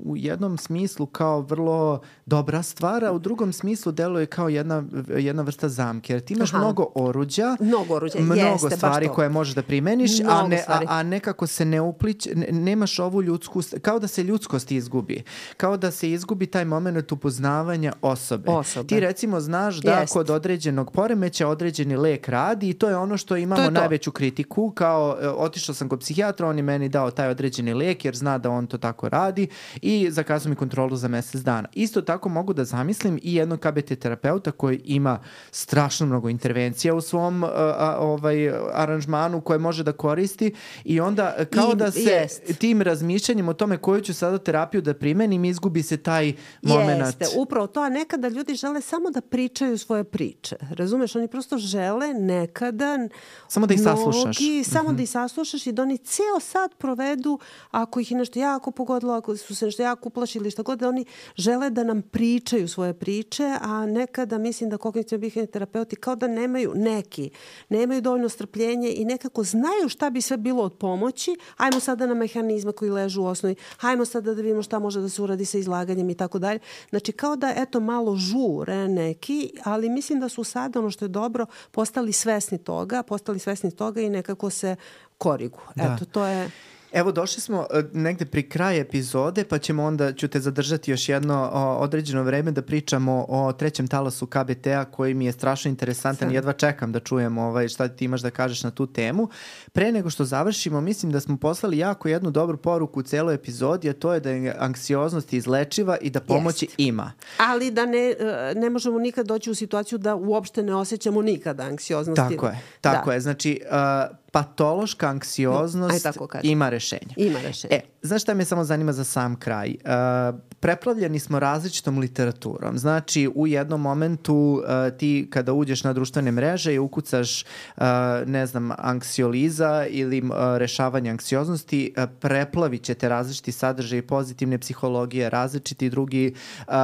u 0.05 0.17
jednom 0.17 0.59
smislu 0.59 1.07
kao 1.07 1.41
vrlo 1.41 2.01
dobra 2.27 2.63
stvar, 2.63 3.05
a 3.05 3.13
u 3.13 3.19
drugom 3.19 3.53
smislu 3.53 3.93
deluje 3.93 4.27
kao 4.27 4.49
jedna, 4.49 4.85
jedna 5.19 5.43
vrsta 5.43 5.69
zamke. 5.69 6.13
Jer 6.13 6.21
ti 6.21 6.35
imaš 6.35 6.55
Aha. 6.55 6.59
mnogo 6.59 6.87
oruđa, 6.95 7.57
mnogo, 7.61 7.95
oruđa. 7.95 8.19
mnogo 8.21 8.41
Jeste, 8.41 8.77
stvari 8.77 9.09
koje 9.09 9.29
možeš 9.29 9.55
da 9.55 9.63
primeniš, 9.63 10.11
a, 10.21 10.49
ne, 10.49 10.65
a, 10.69 10.81
a 10.89 11.03
nekako 11.03 11.47
se 11.47 11.65
ne 11.65 11.81
uplić, 11.81 12.29
ne, 12.35 12.47
nemaš 12.51 12.99
ovu 12.99 13.23
ljudsku, 13.23 13.61
kao 13.83 13.99
da 13.99 14.09
se 14.09 14.23
ljudskost 14.23 14.73
izgubi. 14.73 15.23
Kao 15.57 15.77
da 15.77 15.91
se 15.91 16.11
izgubi 16.11 16.47
taj 16.47 16.65
moment 16.65 17.13
upoznavanja 17.13 17.93
osobe. 18.03 18.51
osobe. 18.51 18.89
Ti 18.89 19.01
recimo 19.01 19.41
znaš 19.41 19.77
da 19.77 19.93
Jest. 19.93 20.13
kod 20.13 20.31
određenog 20.31 20.93
poremeća 20.93 21.49
određeni 21.49 21.97
lek 21.97 22.29
radi 22.29 22.69
i 22.69 22.75
to 22.75 22.89
je 22.89 22.97
ono 22.97 23.17
što 23.17 23.37
ima 23.37 23.57
imamo 23.63 23.81
najveću 23.81 24.13
kritiku, 24.13 24.71
kao 24.71 25.19
e, 25.23 25.29
otišao 25.29 25.75
sam 25.75 25.89
kod 25.89 26.01
psihijatra, 26.01 26.49
on 26.49 26.57
je 26.57 26.63
meni 26.63 26.89
dao 26.89 27.11
taj 27.11 27.29
određeni 27.29 27.75
lek 27.75 28.05
jer 28.05 28.17
zna 28.17 28.39
da 28.39 28.51
on 28.51 28.67
to 28.67 28.79
tako 28.79 29.09
radi 29.09 29.49
i 29.83 30.11
zakazao 30.11 30.51
mi 30.51 30.57
kontrolu 30.57 30.97
za 30.97 31.09
mesec 31.09 31.41
dana. 31.41 31.69
Isto 31.73 32.03
tako 32.03 32.29
mogu 32.29 32.53
da 32.53 32.65
zamislim 32.65 33.19
i 33.23 33.35
jednog 33.35 33.61
KBT 33.61 33.99
terapeuta 33.99 34.51
koji 34.51 34.81
ima 34.85 35.19
strašno 35.51 36.07
mnogo 36.07 36.29
intervencija 36.29 36.95
u 36.95 37.01
svom 37.01 37.45
e, 37.45 37.47
a, 37.47 37.97
ovaj 37.99 38.51
aranžmanu 38.73 39.41
koje 39.41 39.59
može 39.59 39.83
da 39.83 39.93
koristi 39.93 40.55
i 40.85 41.01
onda 41.01 41.35
e, 41.39 41.45
kao 41.45 41.73
I, 41.73 41.77
da 41.77 41.91
se 41.91 42.01
jest. 42.01 42.59
tim 42.59 42.83
razmišljanjem 42.83 43.49
o 43.49 43.55
tome 43.55 43.77
koju 43.77 44.01
ću 44.01 44.15
sada 44.15 44.39
terapiju 44.39 44.83
da 44.83 44.95
primenim 44.95 45.45
izgubi 45.45 45.83
se 45.83 45.97
taj 45.97 46.33
moment. 46.63 47.21
Jeste, 47.21 47.27
upravo 47.39 47.67
to, 47.67 47.81
a 47.81 47.89
nekada 47.89 48.29
ljudi 48.29 48.55
žele 48.55 48.81
samo 48.81 49.11
da 49.11 49.21
pričaju 49.21 49.79
svoje 49.79 50.05
priče. 50.05 50.57
Razumeš, 50.71 51.17
oni 51.17 51.29
prosto 51.29 51.59
žele 51.59 52.15
nekada 52.15 53.09
Samo 53.53 53.67
da 53.67 53.75
ih 53.75 53.81
saslušaš. 53.81 54.41
Mnogi, 54.41 54.65
samo 54.65 54.89
mm 54.89 54.93
-hmm. 54.93 54.97
da 54.97 55.03
ih 55.03 55.11
saslušaš 55.11 55.67
i 55.67 55.73
da 55.73 55.83
oni 55.83 55.99
ceo 55.99 56.41
sat 56.41 56.79
provedu 56.79 57.39
ako 57.71 58.01
ih 58.01 58.11
je 58.11 58.19
nešto 58.19 58.39
jako 58.39 58.71
pogodilo, 58.71 59.15
ako 59.15 59.37
su 59.37 59.57
se 59.57 59.65
nešto 59.65 59.83
jako 59.83 60.09
uplašili, 60.09 60.51
šta 60.51 60.63
god, 60.63 60.79
da 60.79 60.89
oni 60.89 61.05
žele 61.37 61.71
da 61.71 61.85
nam 61.85 62.03
pričaju 62.03 62.69
svoje 62.69 62.95
priče, 62.95 63.57
a 63.61 63.87
nekada 63.87 64.39
mislim 64.39 64.71
da 64.71 64.77
kognitivno 64.77 65.21
bihani 65.21 65.47
terapeuti 65.47 65.97
kao 65.97 66.17
da 66.17 66.29
nemaju 66.29 66.73
neki, 66.75 67.31
nemaju 67.69 68.01
dovoljno 68.01 68.29
strpljenje 68.29 68.93
i 68.93 69.05
nekako 69.05 69.45
znaju 69.45 69.89
šta 69.89 70.11
bi 70.11 70.21
sve 70.21 70.37
bilo 70.37 70.63
od 70.63 70.73
pomoći, 70.73 71.37
ajmo 71.57 71.81
sada 71.81 72.07
na 72.07 72.15
mehanizme 72.15 72.73
koji 72.73 72.91
ležu 72.91 73.23
u 73.23 73.27
osnovi, 73.27 73.55
ajmo 73.81 74.05
sada 74.05 74.35
da 74.35 74.43
vidimo 74.43 74.63
šta 74.63 74.79
može 74.79 75.01
da 75.01 75.09
se 75.09 75.23
uradi 75.23 75.45
sa 75.45 75.59
izlaganjem 75.59 76.11
i 76.11 76.15
tako 76.15 76.39
dalje. 76.39 76.59
Znači 76.91 77.13
kao 77.13 77.37
da 77.37 77.53
eto 77.57 77.81
malo 77.81 78.17
žure 78.17 78.89
neki, 78.89 79.53
ali 79.65 79.89
mislim 79.89 80.21
da 80.21 80.29
su 80.29 80.45
sada 80.45 80.79
ono 80.79 80.91
što 80.91 81.05
je 81.05 81.09
dobro 81.09 81.47
postali 81.71 82.13
svesni 82.13 82.59
toga, 82.59 83.03
postali 83.03 83.42
svesni 83.43 83.71
toga 83.71 84.01
i 84.01 84.11
nekako 84.11 84.51
se 84.51 84.77
korigu. 85.19 85.61
Da. 85.75 85.95
Eto, 85.95 86.05
to 86.05 86.27
je... 86.27 86.51
Evo, 86.93 87.13
došli 87.13 87.41
smo 87.41 87.59
uh, 87.61 87.85
negde 87.93 88.25
pri 88.25 88.49
kraju 88.49 88.81
epizode, 88.81 89.45
pa 89.45 89.59
ćemo 89.59 89.85
onda, 89.85 90.13
ću 90.13 90.29
te 90.29 90.41
zadržati 90.41 90.91
još 90.91 91.09
jedno 91.09 91.51
o, 91.53 91.77
određeno 91.77 92.23
vreme 92.23 92.51
da 92.51 92.63
pričamo 92.63 93.27
o 93.29 93.53
trećem 93.53 93.89
talasu 93.89 94.27
KBT-a 94.27 94.85
koji 94.85 95.15
mi 95.15 95.25
je 95.25 95.33
strašno 95.33 95.69
interesantan 95.69 96.31
i 96.31 96.35
jedva 96.35 96.53
čekam 96.53 96.93
da 96.93 97.01
čujem 97.01 97.39
ovaj, 97.39 97.69
šta 97.69 97.89
ti 97.89 98.05
imaš 98.05 98.21
da 98.21 98.31
kažeš 98.31 98.63
na 98.63 98.71
tu 98.71 98.87
temu. 98.87 99.29
Pre 99.73 99.93
nego 99.93 100.11
što 100.11 100.25
završimo, 100.25 100.81
mislim 100.81 101.13
da 101.13 101.21
smo 101.21 101.37
poslali 101.37 101.79
jako 101.79 102.09
jednu 102.09 102.31
dobru 102.31 102.57
poruku 102.57 103.01
u 103.01 103.03
celoj 103.03 103.35
epizodi, 103.35 103.91
a 103.91 103.93
to 103.93 104.15
je 104.15 104.21
da 104.21 104.31
je 104.31 104.57
anksioznost 104.59 105.33
izlečiva 105.33 105.97
i 106.01 106.11
da 106.11 106.21
pomoći 106.21 106.65
Jest. 106.65 106.75
ima. 106.79 107.13
Ali 107.39 107.71
da 107.71 107.87
ne, 107.87 108.15
e, 108.21 108.53
ne 108.57 108.71
možemo 108.71 108.99
nikad 108.99 109.27
doći 109.27 109.51
u 109.51 109.55
situaciju 109.55 109.99
da 109.99 110.15
uopšte 110.15 110.63
ne 110.63 110.75
osjećamo 110.75 111.23
nikada 111.23 111.63
anksioznosti. 111.63 112.35
Tako 112.35 112.47
je, 112.47 112.59
tako 112.81 113.11
da. 113.11 113.15
je. 113.15 113.21
Znači, 113.21 113.61
uh, 113.65 114.22
patološka 114.33 115.09
anksioznost 115.09 116.07
ima 116.43 116.69
rešenje. 116.69 117.15
Ima 117.17 117.41
rešenje. 117.41 117.75
E, 117.75 117.81
znaš 118.03 118.23
šta 118.23 118.35
me 118.35 118.45
samo 118.45 118.65
zanima 118.65 118.93
za 118.93 119.05
sam 119.05 119.37
kraj? 119.37 119.69
Uh, 119.85 120.39
preplavljeni 120.61 121.19
smo 121.19 121.39
različitom 121.39 121.99
literaturom. 121.99 122.79
Znači, 122.79 123.31
u 123.35 123.47
jednom 123.47 123.81
momentu 123.81 124.35
uh, 124.35 124.99
ti 124.99 125.29
kada 125.31 125.53
uđeš 125.53 125.85
na 125.85 125.93
društvene 125.93 126.33
mreže 126.33 126.75
i 126.75 126.79
ukucaš, 126.79 127.45
uh, 127.77 127.83
ne 128.27 128.47
znam, 128.47 128.71
anksioliza 128.79 129.87
ili 129.89 130.21
uh, 130.21 130.31
rešavanje 130.57 131.11
anksioznosti, 131.11 131.95
uh, 131.97 132.05
preplavit 132.21 132.83
ćete 132.83 133.09
različiti 133.09 133.53
sadržaj 133.53 134.03
pozitivne 134.03 134.59
psihologije, 134.59 135.31
različiti 135.31 135.91
drugi 135.91 136.35
uh, 136.67 136.75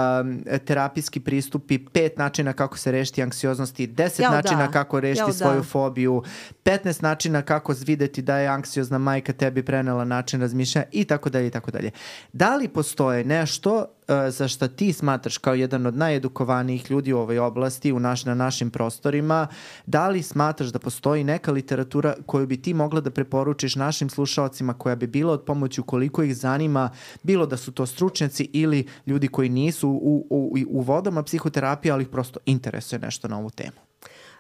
terapijski 0.65 1.21
pristupi, 1.21 1.79
pet 1.79 2.19
načina 2.19 2.53
kako 2.53 2.79
se 2.79 2.93
rešiti 2.93 3.23
anksioznosti, 3.23 3.87
deset 3.87 4.21
Jao, 4.21 4.33
načina 4.33 4.67
da. 4.67 4.73
kako 4.73 5.01
rešiti 5.01 5.21
Jao, 5.21 5.33
svoju 5.33 5.61
da. 5.61 5.67
fobiju, 5.67 6.23
15 6.65 7.03
načina 7.03 7.43
kako 7.43 7.75
videti 7.87 8.23
da 8.23 8.39
je 8.39 8.49
anksiozna 8.49 8.99
majka 8.99 9.33
tebi 9.33 9.63
prenela 9.63 10.05
način 10.05 10.41
razmišljanja 10.41 10.87
i 10.93 11.08
tako 11.09 11.31
dalje 11.31 11.47
i 11.47 11.51
tako 11.51 11.71
dalje. 11.71 11.91
Da 12.33 12.57
li 12.57 12.69
postoje 12.69 13.25
nešto 13.25 13.75
uh, 13.75 13.85
za 14.29 14.49
što 14.49 14.69
ti 14.69 14.93
smatraš 14.93 15.39
kao 15.39 15.55
jedan 15.55 15.87
od 15.87 15.97
najedukovanijih 15.97 16.91
ljudi 16.91 17.13
u 17.13 17.19
ovoj 17.19 17.39
oblasti 17.39 17.93
u 17.93 18.01
naš, 18.01 18.25
na 18.25 18.35
našim 18.35 18.71
prostorima, 18.71 19.47
da 19.87 20.09
li 20.09 20.23
smatraš 20.23 20.69
da 20.69 20.79
postoji 20.79 21.25
neka 21.25 21.53
literatura 21.53 22.15
koju 22.27 22.47
bi 22.47 22.63
ti 22.63 22.75
mogla 22.75 23.01
da 23.01 23.11
preporučiš 23.11 23.77
našim 23.77 24.11
slušalcima 24.11 24.75
koja 24.75 24.97
bi 24.97 25.07
bila 25.07 25.33
od 25.33 25.45
pomoći 25.45 25.81
ukoliko 25.81 26.23
ih 26.23 26.37
zanima, 26.37 26.91
bilo 27.23 27.47
da 27.47 27.57
su 27.57 27.73
to 27.73 27.87
stručnjaci 27.87 28.51
ili 28.53 28.87
ljudi 29.07 29.29
koji 29.29 29.49
nisu 29.49 29.89
u, 29.89 30.27
u, 30.31 30.57
u 30.69 30.81
vodama 30.81 31.23
psihoterapije, 31.23 31.93
ali 31.93 32.03
ih 32.03 32.09
prosto 32.09 32.41
interesuje 32.47 32.99
nešto 32.99 33.29
na 33.29 33.39
ovu 33.39 33.51
temu? 33.51 33.88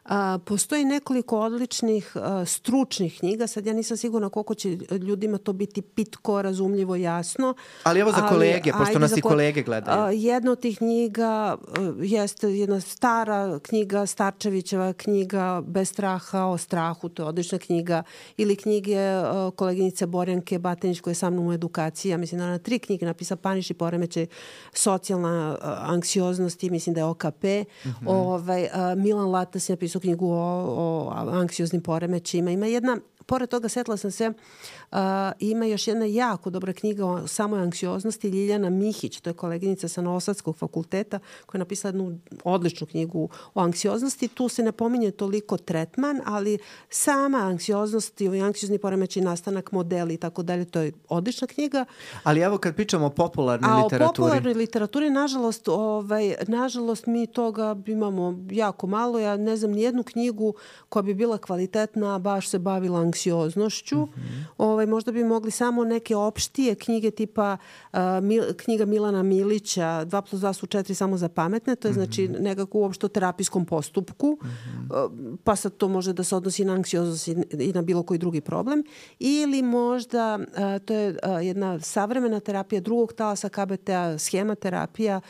A, 0.08 0.38
postoji 0.44 0.84
nekoliko 0.84 1.40
odličnih 1.40 2.12
a, 2.16 2.44
stručnih 2.44 3.18
knjiga, 3.18 3.46
sad 3.46 3.66
ja 3.66 3.72
nisam 3.72 3.96
sigurna 3.96 4.28
koliko 4.28 4.54
će 4.54 4.68
ljudima 5.02 5.38
to 5.38 5.52
biti 5.52 5.82
pitko, 5.82 6.42
razumljivo, 6.42 6.96
jasno. 6.96 7.54
Ali 7.82 8.00
evo 8.00 8.10
za 8.10 8.18
ali, 8.20 8.28
kolege, 8.28 8.72
pošto 8.72 8.98
nas 8.98 9.16
i 9.16 9.20
kolege 9.20 9.62
gledaju. 9.62 10.00
A, 10.00 10.10
jedna 10.10 10.52
od 10.52 10.60
tih 10.60 10.78
knjiga 10.78 11.26
a, 11.26 11.56
jeste 12.02 12.48
jedna 12.48 12.80
stara 12.80 13.58
knjiga, 13.62 14.06
Starčevićeva 14.06 14.92
knjiga 14.92 15.62
Bez 15.66 15.88
straha 15.88 16.44
o 16.44 16.58
strahu, 16.58 17.08
to 17.08 17.22
je 17.22 17.26
odlična 17.26 17.58
knjiga, 17.58 18.02
ili 18.36 18.56
knjige 18.56 18.98
a, 18.98 19.50
koleginice 19.56 20.06
Borjanke 20.06 20.58
Batenić 20.58 21.00
koja 21.00 21.12
je 21.12 21.14
sa 21.14 21.30
mnom 21.30 21.46
u 21.46 21.52
edukaciji, 21.52 22.10
ja 22.10 22.16
mislim 22.16 22.38
da 22.38 22.46
na 22.46 22.58
tri 22.58 22.78
knjige 22.78 23.06
napisa 23.06 23.36
Paniš 23.36 23.70
i 23.70 23.74
poremeće 23.74 24.26
socijalna 24.72 25.58
a, 25.62 25.76
anksioznost 25.86 26.62
i 26.62 26.70
mislim 26.70 26.94
da 26.94 27.00
je 27.00 27.04
OKP. 27.04 27.44
Mm 27.44 27.88
-hmm. 27.88 28.06
ovaj, 28.06 28.68
a, 28.72 28.94
Milan 28.94 29.30
Latas 29.30 29.68
je 29.68 29.72
napisao 29.72 29.97
knjigu 30.00 30.30
o, 30.30 30.64
o 30.76 31.12
anksioznim 31.14 31.82
poremećima. 31.82 32.50
Ima 32.50 32.66
jedna, 32.66 32.96
pored 33.28 33.48
toga 33.48 33.68
setila 33.68 33.96
sam 33.96 34.10
se, 34.10 34.28
uh, 34.28 34.98
ima 35.38 35.64
još 35.64 35.88
jedna 35.88 36.04
jako 36.04 36.50
dobra 36.50 36.72
knjiga 36.72 37.06
o 37.06 37.26
samoj 37.26 37.60
anksioznosti 37.60 38.28
Ljiljana 38.28 38.70
Mihić, 38.70 39.20
to 39.20 39.30
je 39.30 39.34
koleginica 39.34 39.88
sa 39.88 40.02
Novosadskog 40.02 40.56
fakulteta 40.56 41.18
koja 41.46 41.58
je 41.58 41.60
napisala 41.60 41.90
jednu 41.90 42.18
odličnu 42.44 42.86
knjigu 42.86 43.28
o 43.54 43.60
anksioznosti. 43.60 44.28
Tu 44.28 44.48
se 44.48 44.62
ne 44.62 44.72
pominje 44.72 45.10
toliko 45.10 45.56
tretman, 45.56 46.20
ali 46.24 46.58
sama 46.90 47.38
anksioznost 47.38 48.20
i 48.20 48.40
anksiozni 48.40 48.78
poremeći 48.78 49.20
nastanak 49.20 49.72
modeli 49.72 50.14
i 50.14 50.16
tako 50.16 50.42
dalje, 50.42 50.64
to 50.64 50.80
je 50.80 50.92
odlična 51.08 51.46
knjiga. 51.46 51.84
Ali 52.22 52.40
evo 52.40 52.58
kad 52.58 52.74
pričamo 52.74 53.06
o 53.06 53.10
popularnoj 53.10 53.70
A 53.70 53.82
literaturi. 53.82 54.04
A 54.04 54.08
o 54.08 54.12
popularnoj 54.12 54.54
literaturi, 54.54 55.10
nažalost, 55.10 55.68
ovaj, 55.68 56.34
nažalost 56.46 57.06
mi 57.06 57.26
toga 57.26 57.76
imamo 57.86 58.38
jako 58.50 58.86
malo. 58.86 59.18
Ja 59.18 59.36
ne 59.36 59.56
znam 59.56 59.70
nijednu 59.70 60.02
knjigu 60.02 60.54
koja 60.88 61.02
bi 61.02 61.14
bila 61.14 61.38
kvalitetna, 61.38 62.18
baš 62.18 62.48
se 62.48 62.58
bavila 62.58 63.00
anksioznošću. 63.18 63.96
Mm 63.96 64.04
-hmm. 64.04 64.44
ovaj, 64.58 64.86
možda 64.86 65.12
bi 65.12 65.24
mogli 65.24 65.50
samo 65.50 65.84
neke 65.84 66.16
opštije 66.16 66.74
knjige 66.74 67.10
tipa 67.10 67.56
uh, 67.92 67.98
Mil, 68.22 68.44
knjiga 68.56 68.84
Milana 68.84 69.22
Milića 69.22 70.04
2 70.06 70.20
plus 70.20 70.42
2 70.42 70.52
su 70.52 70.66
4 70.66 70.94
samo 70.94 71.16
za 71.16 71.28
pametne, 71.28 71.76
to 71.76 71.88
je 71.88 71.92
mm 71.92 71.94
-hmm. 71.94 71.98
znači 71.98 72.28
nekako 72.28 72.78
uopšte 72.78 73.06
o 73.06 73.08
terapijskom 73.08 73.64
postupku, 73.64 74.38
mm 74.42 74.46
-hmm. 74.46 75.04
uh, 75.04 75.38
pa 75.44 75.56
sad 75.56 75.76
to 75.76 75.88
može 75.88 76.12
da 76.12 76.24
se 76.24 76.36
odnosi 76.36 76.64
na 76.64 76.72
anksioznost 76.72 77.28
i 77.52 77.72
na 77.74 77.82
bilo 77.82 78.02
koji 78.02 78.18
drugi 78.18 78.40
problem. 78.40 78.84
Ili 79.18 79.62
možda, 79.62 80.38
uh, 80.38 80.84
to 80.84 80.94
je 80.94 81.08
uh, 81.10 81.46
jedna 81.46 81.80
savremena 81.80 82.40
terapija 82.40 82.80
drugog 82.80 83.12
talasa 83.12 83.48
KBT-a, 83.48 84.18
schema 84.18 84.54
terapija, 84.54 85.20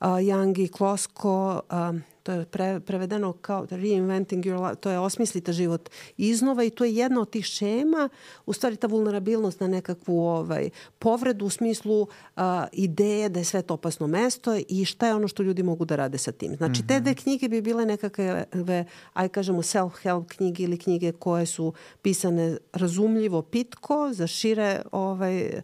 uh, 0.00 0.06
Young 0.06 0.64
i 0.64 0.68
Klosko, 0.68 1.60
uh, 1.70 2.15
to 2.26 2.32
je 2.32 2.44
pre, 2.44 2.80
prevedeno 2.80 3.32
kao 3.32 3.66
reinventing 3.70 4.44
your 4.44 4.68
life, 4.68 4.80
to 4.80 4.90
je 4.90 4.98
osmislite 4.98 5.52
život 5.52 5.90
iznova 6.16 6.64
i 6.64 6.70
to 6.70 6.84
je 6.84 6.96
jedna 6.96 7.20
od 7.20 7.30
tih 7.30 7.44
šema, 7.44 8.08
u 8.46 8.52
stvari 8.52 8.76
ta 8.76 8.86
vulnerabilnost 8.86 9.60
na 9.60 9.66
nekakvu 9.66 10.20
ovaj, 10.20 10.70
povredu 10.98 11.46
u 11.46 11.50
smislu 11.50 12.00
uh, 12.02 12.08
ideje 12.72 13.28
da 13.28 13.38
je 13.38 13.44
sve 13.44 13.62
to 13.62 13.74
opasno 13.74 14.06
mesto 14.06 14.56
i 14.68 14.84
šta 14.84 15.06
je 15.06 15.14
ono 15.14 15.28
što 15.28 15.42
ljudi 15.42 15.62
mogu 15.62 15.84
da 15.84 15.96
rade 15.96 16.18
sa 16.18 16.32
tim. 16.32 16.56
Znači, 16.56 16.82
mm 16.82 16.84
-hmm. 16.84 16.88
te 16.88 17.00
dve 17.00 17.14
knjige 17.14 17.48
bi 17.48 17.60
bile 17.60 17.86
nekakve, 17.86 18.44
aj 19.12 19.28
kažemo, 19.28 19.62
self-help 19.62 20.24
knjige 20.28 20.62
ili 20.62 20.78
knjige 20.78 21.12
koje 21.12 21.46
su 21.46 21.72
pisane 22.02 22.56
razumljivo, 22.72 23.42
pitko, 23.42 24.08
za 24.12 24.26
šire 24.26 24.82
ovaj, 24.92 25.62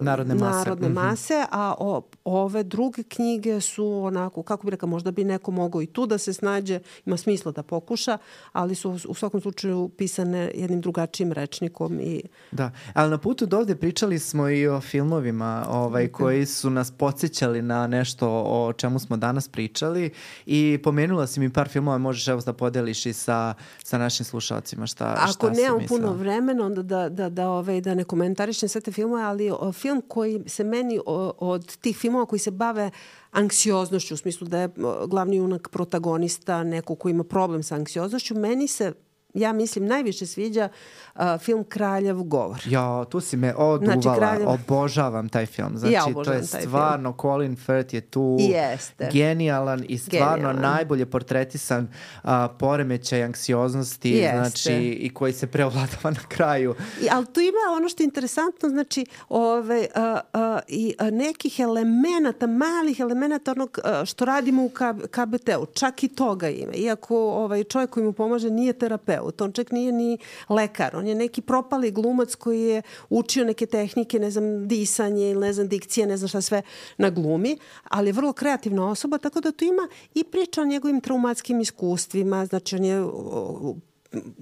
narodne 0.00 0.34
mase, 0.34 0.58
narodne 0.58 0.88
mhm. 0.88 0.94
mase 0.94 1.34
mm 1.34 1.42
-hmm. 1.42 1.46
a 1.50 1.74
o, 1.78 2.02
ove 2.24 2.62
druge 2.62 3.02
knjige 3.02 3.60
su 3.60 4.04
onako, 4.04 4.42
kako 4.42 4.64
bi 4.64 4.70
rekao, 4.70 4.88
možda 4.88 5.10
bi 5.10 5.24
neko 5.24 5.50
mogao 5.50 5.82
i 5.82 5.86
tu 5.86 6.06
da 6.06 6.18
se 6.18 6.32
snađe, 6.32 6.80
ima 7.06 7.16
smisla 7.16 7.52
da 7.52 7.62
pokuša, 7.62 8.18
ali 8.52 8.74
su 8.74 8.98
u 9.08 9.14
svakom 9.14 9.40
slučaju 9.40 9.88
pisane 9.88 10.50
jednim 10.54 10.80
drugačijim 10.80 11.32
rečnikom. 11.32 12.00
I... 12.00 12.22
Da, 12.50 12.70
ali 12.94 13.10
na 13.10 13.18
putu 13.18 13.46
do 13.46 13.58
ovde 13.58 13.76
pričali 13.76 14.18
smo 14.18 14.48
i 14.48 14.68
o 14.68 14.80
filmovima 14.80 15.66
ovaj, 15.70 16.06
okay. 16.06 16.12
koji 16.12 16.46
su 16.46 16.70
nas 16.70 16.90
podsjećali 16.90 17.62
na 17.62 17.86
nešto 17.86 18.28
o 18.46 18.72
čemu 18.72 18.98
smo 18.98 19.16
danas 19.16 19.48
pričali 19.48 20.10
i 20.46 20.78
pomenula 20.84 21.26
si 21.26 21.40
mi 21.40 21.52
par 21.52 21.68
filmova, 21.68 21.98
možeš 21.98 22.28
evo 22.28 22.40
da 22.46 22.52
podeliš 22.52 23.06
i 23.06 23.12
sa, 23.12 23.54
sa 23.84 23.98
našim 23.98 24.26
slušalcima 24.26 24.86
šta, 24.86 25.14
Ako 25.18 25.32
šta 25.32 25.50
nemam 25.50 25.80
puno 25.88 26.12
vremena, 26.12 26.66
onda 26.66 26.82
da, 26.82 27.08
da, 27.08 27.28
da, 27.28 27.50
ovaj, 27.50 27.80
da 27.80 27.94
ne 27.94 28.04
komentarišem 28.04 28.68
sve 28.68 28.80
te 28.80 28.92
filmove, 28.92 29.17
filmova, 29.18 29.28
ali 29.28 29.72
film 29.72 30.02
koji 30.08 30.42
se 30.46 30.64
meni 30.64 31.00
od 31.38 31.76
tih 31.76 31.96
filmova 31.96 32.26
koji 32.26 32.38
se 32.38 32.50
bave 32.50 32.90
anksioznošću, 33.30 34.14
u 34.14 34.16
smislu 34.16 34.48
da 34.48 34.58
je 34.58 34.68
glavni 35.06 35.36
junak 35.36 35.68
protagonista, 35.68 36.64
neko 36.64 36.94
ko 36.94 37.08
ima 37.08 37.24
problem 37.24 37.62
sa 37.62 37.74
anksioznošću, 37.74 38.34
meni 38.34 38.68
se 38.68 38.92
ja 39.40 39.52
mislim, 39.52 39.86
najviše 39.86 40.26
sviđa 40.26 40.68
uh, 41.14 41.22
film 41.40 41.64
Kraljev 41.64 42.22
govor. 42.22 42.62
Ja, 42.66 43.04
tu 43.04 43.20
si 43.20 43.36
me 43.36 43.54
oduvala. 43.54 44.00
Znači, 44.02 44.18
Kraljev... 44.18 44.48
Obožavam 44.48 45.28
taj 45.28 45.46
film. 45.46 45.78
Znači, 45.78 45.94
ja 45.94 46.04
to 46.24 46.32
je 46.32 46.42
stvarno, 46.42 47.10
film. 47.10 47.18
Colin 47.20 47.56
Firth 47.56 47.94
je 47.94 48.00
tu 48.00 48.36
Jeste. 48.40 49.08
genijalan 49.12 49.84
i 49.88 49.98
stvarno 49.98 50.34
genijalan. 50.34 50.62
najbolje 50.62 51.06
portretisan 51.06 51.88
uh, 52.22 52.30
poremećaj 52.58 53.22
anksioznosti 53.22 54.10
Jeste. 54.10 54.36
znači, 54.36 54.74
i 55.00 55.14
koji 55.14 55.32
se 55.32 55.46
preovladava 55.46 56.10
na 56.10 56.28
kraju. 56.28 56.74
I, 57.02 57.08
ali 57.10 57.26
tu 57.26 57.40
ima 57.40 57.76
ono 57.76 57.88
što 57.88 58.02
je 58.02 58.04
interesantno, 58.04 58.68
znači, 58.68 59.06
ove, 59.28 59.86
uh, 59.96 60.02
uh, 60.40 60.58
i 60.68 60.94
uh, 61.00 61.08
nekih 61.08 61.60
elemenata, 61.60 62.46
malih 62.46 63.00
elemenata 63.00 63.52
onog 63.52 63.78
uh, 63.84 64.04
što 64.04 64.24
radimo 64.24 64.64
u 64.64 64.70
KBT-u. 65.10 65.66
Čak 65.74 66.02
i 66.02 66.08
toga 66.08 66.48
ima. 66.48 66.72
Iako 66.72 67.16
ovaj, 67.16 67.64
čovjek 67.64 67.90
koji 67.90 68.06
mu 68.06 68.12
pomaže 68.12 68.50
nije 68.50 68.72
terapeut 68.72 69.27
terapeut, 69.28 69.40
on 69.40 69.52
čak 69.52 69.72
nije 69.72 69.92
ni 69.92 70.18
lekar, 70.48 70.96
on 70.96 71.06
je 71.06 71.14
neki 71.14 71.42
propali 71.42 71.90
glumac 71.90 72.34
koji 72.34 72.62
je 72.62 72.82
učio 73.10 73.44
neke 73.44 73.66
tehnike, 73.66 74.18
ne 74.18 74.30
znam, 74.30 74.68
disanje 74.68 75.30
ili 75.30 75.40
ne 75.40 75.52
znam, 75.52 75.68
dikcije, 75.68 76.06
ne 76.06 76.16
znam 76.16 76.28
šta 76.28 76.40
sve 76.40 76.62
na 76.98 77.10
glumi, 77.10 77.58
ali 77.84 78.08
je 78.08 78.12
vrlo 78.12 78.32
kreativna 78.32 78.90
osoba, 78.90 79.18
tako 79.18 79.40
da 79.40 79.52
tu 79.52 79.64
ima 79.64 79.88
i 80.14 80.24
priča 80.24 80.62
o 80.62 80.66
njegovim 80.66 81.00
traumatskim 81.00 81.60
iskustvima, 81.60 82.46
znači 82.46 82.76
on 82.76 82.84
je 82.84 83.04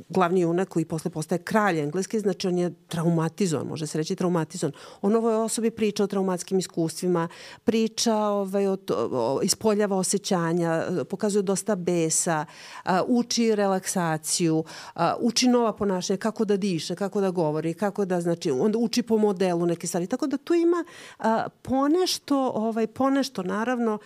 glavni 0.09 0.41
junak 0.41 0.69
koji 0.69 0.85
posle 0.85 1.11
postaje 1.11 1.39
kralj 1.39 1.81
engleski, 1.81 2.21
znači 2.21 2.49
on 2.49 2.59
je 2.59 2.75
traumatizovan, 2.89 3.67
može 3.67 3.87
se 3.87 3.99
reći 3.99 4.17
traumatizovan. 4.17 4.73
On 5.03 5.17
ovoj 5.17 5.35
osobi 5.35 5.71
priča 5.71 6.05
o 6.05 6.07
traumatskim 6.07 6.59
iskustvima, 6.59 7.29
priča 7.65 8.17
ovaj, 8.17 8.67
o, 8.67 8.77
o, 8.91 9.41
ispoljava 9.43 9.97
osjećanja, 9.97 10.87
pokazuje 11.11 11.43
dosta 11.43 11.75
besa, 11.75 12.45
a, 12.85 13.03
uči 13.07 13.55
relaksaciju, 13.55 14.65
a, 14.95 15.15
uči 15.21 15.49
nova 15.49 15.73
ponašanja, 15.73 16.17
kako 16.17 16.45
da 16.45 16.57
diše, 16.57 16.95
kako 16.95 17.21
da 17.21 17.31
govori, 17.31 17.75
kako 17.75 18.05
da, 18.05 18.21
znači, 18.21 18.51
onda 18.51 18.79
uči 18.79 19.03
po 19.03 19.19
modelu 19.19 19.67
neke 19.67 19.87
stvari. 19.87 20.07
Tako 20.07 20.27
da 20.27 20.37
tu 20.37 20.55
ima 20.55 20.85
a, 21.19 21.47
ponešto, 21.63 22.53
ovaj, 22.55 22.87
ponešto 22.87 23.43
naravno, 23.43 23.99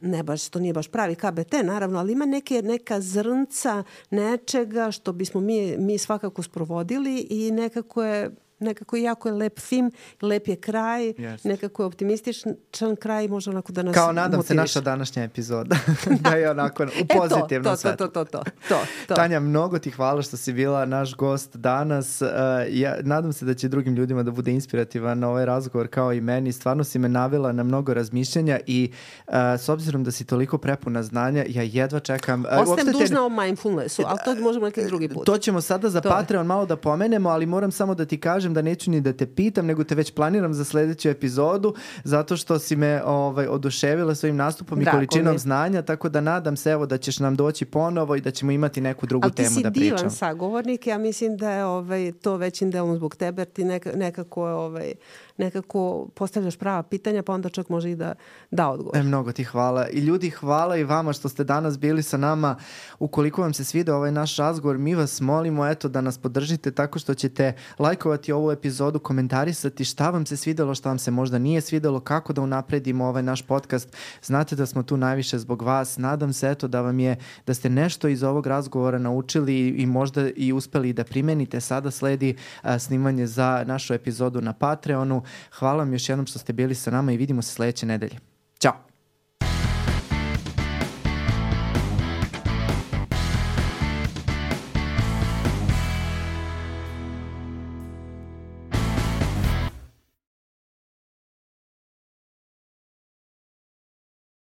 ne 0.00 0.22
baš, 0.22 0.48
to 0.48 0.58
nije 0.58 0.72
baš 0.72 0.88
pravi 0.88 1.14
KBT 1.14 1.52
naravno, 1.64 1.98
ali 1.98 2.12
ima 2.12 2.26
neke, 2.26 2.62
neka 2.62 3.00
zrnca 3.00 3.84
nečega 4.10 4.90
što 4.90 5.12
bismo 5.12 5.40
mi, 5.40 5.76
mi 5.78 5.98
svakako 5.98 6.42
sprovodili 6.42 7.26
i 7.30 7.50
nekako 7.50 8.02
je 8.02 8.30
nekako 8.60 8.96
jako 8.96 9.28
je 9.28 9.34
lep 9.34 9.60
film, 9.60 9.92
lep 10.22 10.48
je 10.48 10.56
kraj, 10.56 11.02
yes. 11.02 11.46
nekako 11.46 11.82
je 11.82 11.86
optimističan 11.86 12.96
kraj, 12.98 13.28
može 13.28 13.50
onako 13.50 13.72
da 13.72 13.82
nas 13.82 13.94
Kao 13.94 14.12
nadam 14.12 14.38
motiviš. 14.38 14.48
se 14.48 14.54
naša 14.54 14.80
današnja 14.80 15.22
epizoda, 15.22 15.76
da 16.24 16.30
je 16.30 16.50
onako 16.50 16.82
u 16.82 17.06
pozitivnom 17.18 17.74
e 17.74 17.76
to, 17.76 17.96
to, 17.96 17.96
to, 17.96 18.08
to, 18.08 18.24
to, 18.24 18.44
to, 18.68 18.84
to. 19.08 19.14
Tanja, 19.14 19.40
mnogo 19.40 19.78
ti 19.78 19.90
hvala 19.90 20.22
što 20.22 20.36
si 20.36 20.52
bila 20.52 20.84
naš 20.84 21.14
gost 21.14 21.56
danas. 21.56 22.22
Uh, 22.22 22.28
ja 22.68 22.96
nadam 23.02 23.32
se 23.32 23.44
da 23.44 23.54
će 23.54 23.68
drugim 23.68 23.94
ljudima 23.94 24.22
da 24.22 24.30
bude 24.30 24.52
inspirativan 24.52 25.24
ovaj 25.24 25.46
razgovor 25.46 25.88
kao 25.88 26.12
i 26.12 26.20
meni. 26.20 26.52
Stvarno 26.52 26.84
si 26.84 26.98
me 26.98 27.08
navela 27.08 27.52
na 27.52 27.62
mnogo 27.62 27.94
razmišljanja 27.94 28.60
i 28.66 28.92
uh, 29.26 29.34
s 29.58 29.68
obzirom 29.68 30.04
da 30.04 30.10
si 30.10 30.24
toliko 30.24 30.58
prepuna 30.58 31.02
znanja, 31.02 31.44
ja 31.48 31.62
jedva 31.62 32.00
čekam. 32.00 32.44
Uh, 32.44 32.60
Ostajem 32.60 32.92
dužna 32.92 33.16
te... 33.16 33.20
o 33.20 33.28
mindfulnessu, 33.28 34.02
ali 34.06 34.18
to 34.24 34.34
možemo 34.34 34.66
neki 34.66 34.84
drugi 34.84 35.08
put. 35.08 35.26
To 35.26 35.38
ćemo 35.38 35.60
sada 35.60 35.88
za 35.88 36.00
to 36.00 36.08
Patreon 36.08 36.44
je. 36.44 36.48
malo 36.48 36.66
da 36.66 36.76
pomenemo, 36.76 37.28
ali 37.28 37.46
moram 37.46 37.72
samo 37.72 37.94
da 37.94 38.04
ti 38.04 38.20
kažem 38.20 38.49
kažem 38.50 38.54
da 38.54 38.62
neću 38.62 38.90
ni 38.90 39.00
da 39.00 39.12
te 39.12 39.26
pitam, 39.26 39.66
nego 39.66 39.84
te 39.84 39.94
već 39.94 40.12
planiram 40.14 40.54
za 40.54 40.64
sledeću 40.64 41.08
epizodu, 41.08 41.74
zato 42.04 42.36
što 42.36 42.58
si 42.58 42.76
me 42.76 43.02
ovaj, 43.04 43.46
oduševila 43.46 44.14
svojim 44.14 44.36
nastupom 44.36 44.80
i 44.80 44.84
količinom 44.84 45.32
mi. 45.32 45.38
znanja, 45.38 45.82
tako 45.82 46.08
da 46.08 46.20
nadam 46.20 46.56
se 46.56 46.70
evo 46.70 46.86
da 46.86 46.98
ćeš 46.98 47.18
nam 47.18 47.36
doći 47.36 47.64
ponovo 47.64 48.16
i 48.16 48.20
da 48.20 48.30
ćemo 48.30 48.52
imati 48.52 48.80
neku 48.80 49.06
drugu 49.06 49.30
temu 49.30 49.48
da 49.48 49.52
pričamo. 49.54 49.66
Ali 49.66 49.74
ti 49.74 49.80
si 49.80 49.84
divan 49.84 50.10
sagovornik, 50.10 50.86
ja 50.86 50.98
mislim 50.98 51.36
da 51.36 51.50
je 51.50 51.64
ovaj, 51.64 52.12
to 52.22 52.36
većim 52.36 52.70
delom 52.70 52.96
zbog 52.96 53.16
tebe, 53.16 53.42
jer 53.42 53.48
ti 53.48 53.64
neka, 53.64 53.92
nekako 53.94 54.42
ovaj, 54.42 54.94
nekako 55.40 56.08
postavljaš 56.14 56.56
prava 56.56 56.82
pitanja, 56.82 57.22
pa 57.22 57.32
onda 57.32 57.48
čak 57.48 57.68
može 57.68 57.90
i 57.90 57.96
da 57.96 58.14
da 58.50 58.68
odgovor. 58.68 58.96
E, 58.96 59.02
mnogo 59.02 59.32
ti 59.32 59.44
hvala. 59.44 59.88
I 59.88 59.98
ljudi, 59.98 60.30
hvala 60.30 60.76
i 60.76 60.84
vama 60.84 61.12
što 61.12 61.28
ste 61.28 61.44
danas 61.44 61.78
bili 61.78 62.02
sa 62.02 62.16
nama. 62.16 62.56
Ukoliko 62.98 63.42
vam 63.42 63.54
se 63.54 63.64
svide 63.64 63.92
ovaj 63.92 64.12
naš 64.12 64.36
razgovor, 64.36 64.78
mi 64.78 64.94
vas 64.94 65.20
molimo 65.20 65.66
eto 65.66 65.88
da 65.88 66.00
nas 66.00 66.18
podržite 66.18 66.70
tako 66.70 66.98
što 66.98 67.14
ćete 67.14 67.52
lajkovati 67.78 68.32
ovu 68.32 68.50
epizodu, 68.50 68.98
komentarisati 68.98 69.84
šta 69.84 70.10
vam 70.10 70.26
se 70.26 70.36
svidelo, 70.36 70.74
šta 70.74 70.88
vam 70.88 70.98
se 70.98 71.10
možda 71.10 71.38
nije 71.38 71.60
svidelo, 71.60 72.00
kako 72.00 72.32
da 72.32 72.40
unapredimo 72.42 73.06
ovaj 73.06 73.22
naš 73.22 73.42
podcast. 73.42 73.96
Znate 74.22 74.56
da 74.56 74.66
smo 74.66 74.82
tu 74.82 74.96
najviše 74.96 75.38
zbog 75.38 75.62
vas. 75.62 75.98
Nadam 75.98 76.32
se 76.32 76.50
eto 76.50 76.68
da 76.68 76.80
vam 76.80 76.98
je, 76.98 77.16
da 77.46 77.54
ste 77.54 77.70
nešto 77.70 78.08
iz 78.08 78.22
ovog 78.22 78.46
razgovora 78.46 78.98
naučili 78.98 79.68
i 79.68 79.86
možda 79.86 80.28
i 80.36 80.52
uspeli 80.52 80.92
da 80.92 81.04
primenite. 81.04 81.60
Sada 81.60 81.90
sledi 81.90 82.36
a, 82.62 82.78
snimanje 82.78 83.26
za 83.26 83.64
našu 83.66 83.94
epizodu 83.94 84.40
na 84.40 84.52
Patreonu. 84.52 85.22
Hvala 85.58 85.78
vam 85.78 85.92
još 85.92 86.08
jednom 86.08 86.26
što 86.26 86.38
ste 86.38 86.52
bili 86.52 86.74
sa 86.74 86.90
nama 86.90 87.12
i 87.12 87.16
vidimo 87.16 87.42
se 87.42 87.54
sledeće 87.54 87.86
nedelje. 87.86 88.18
Ćao! 88.58 88.89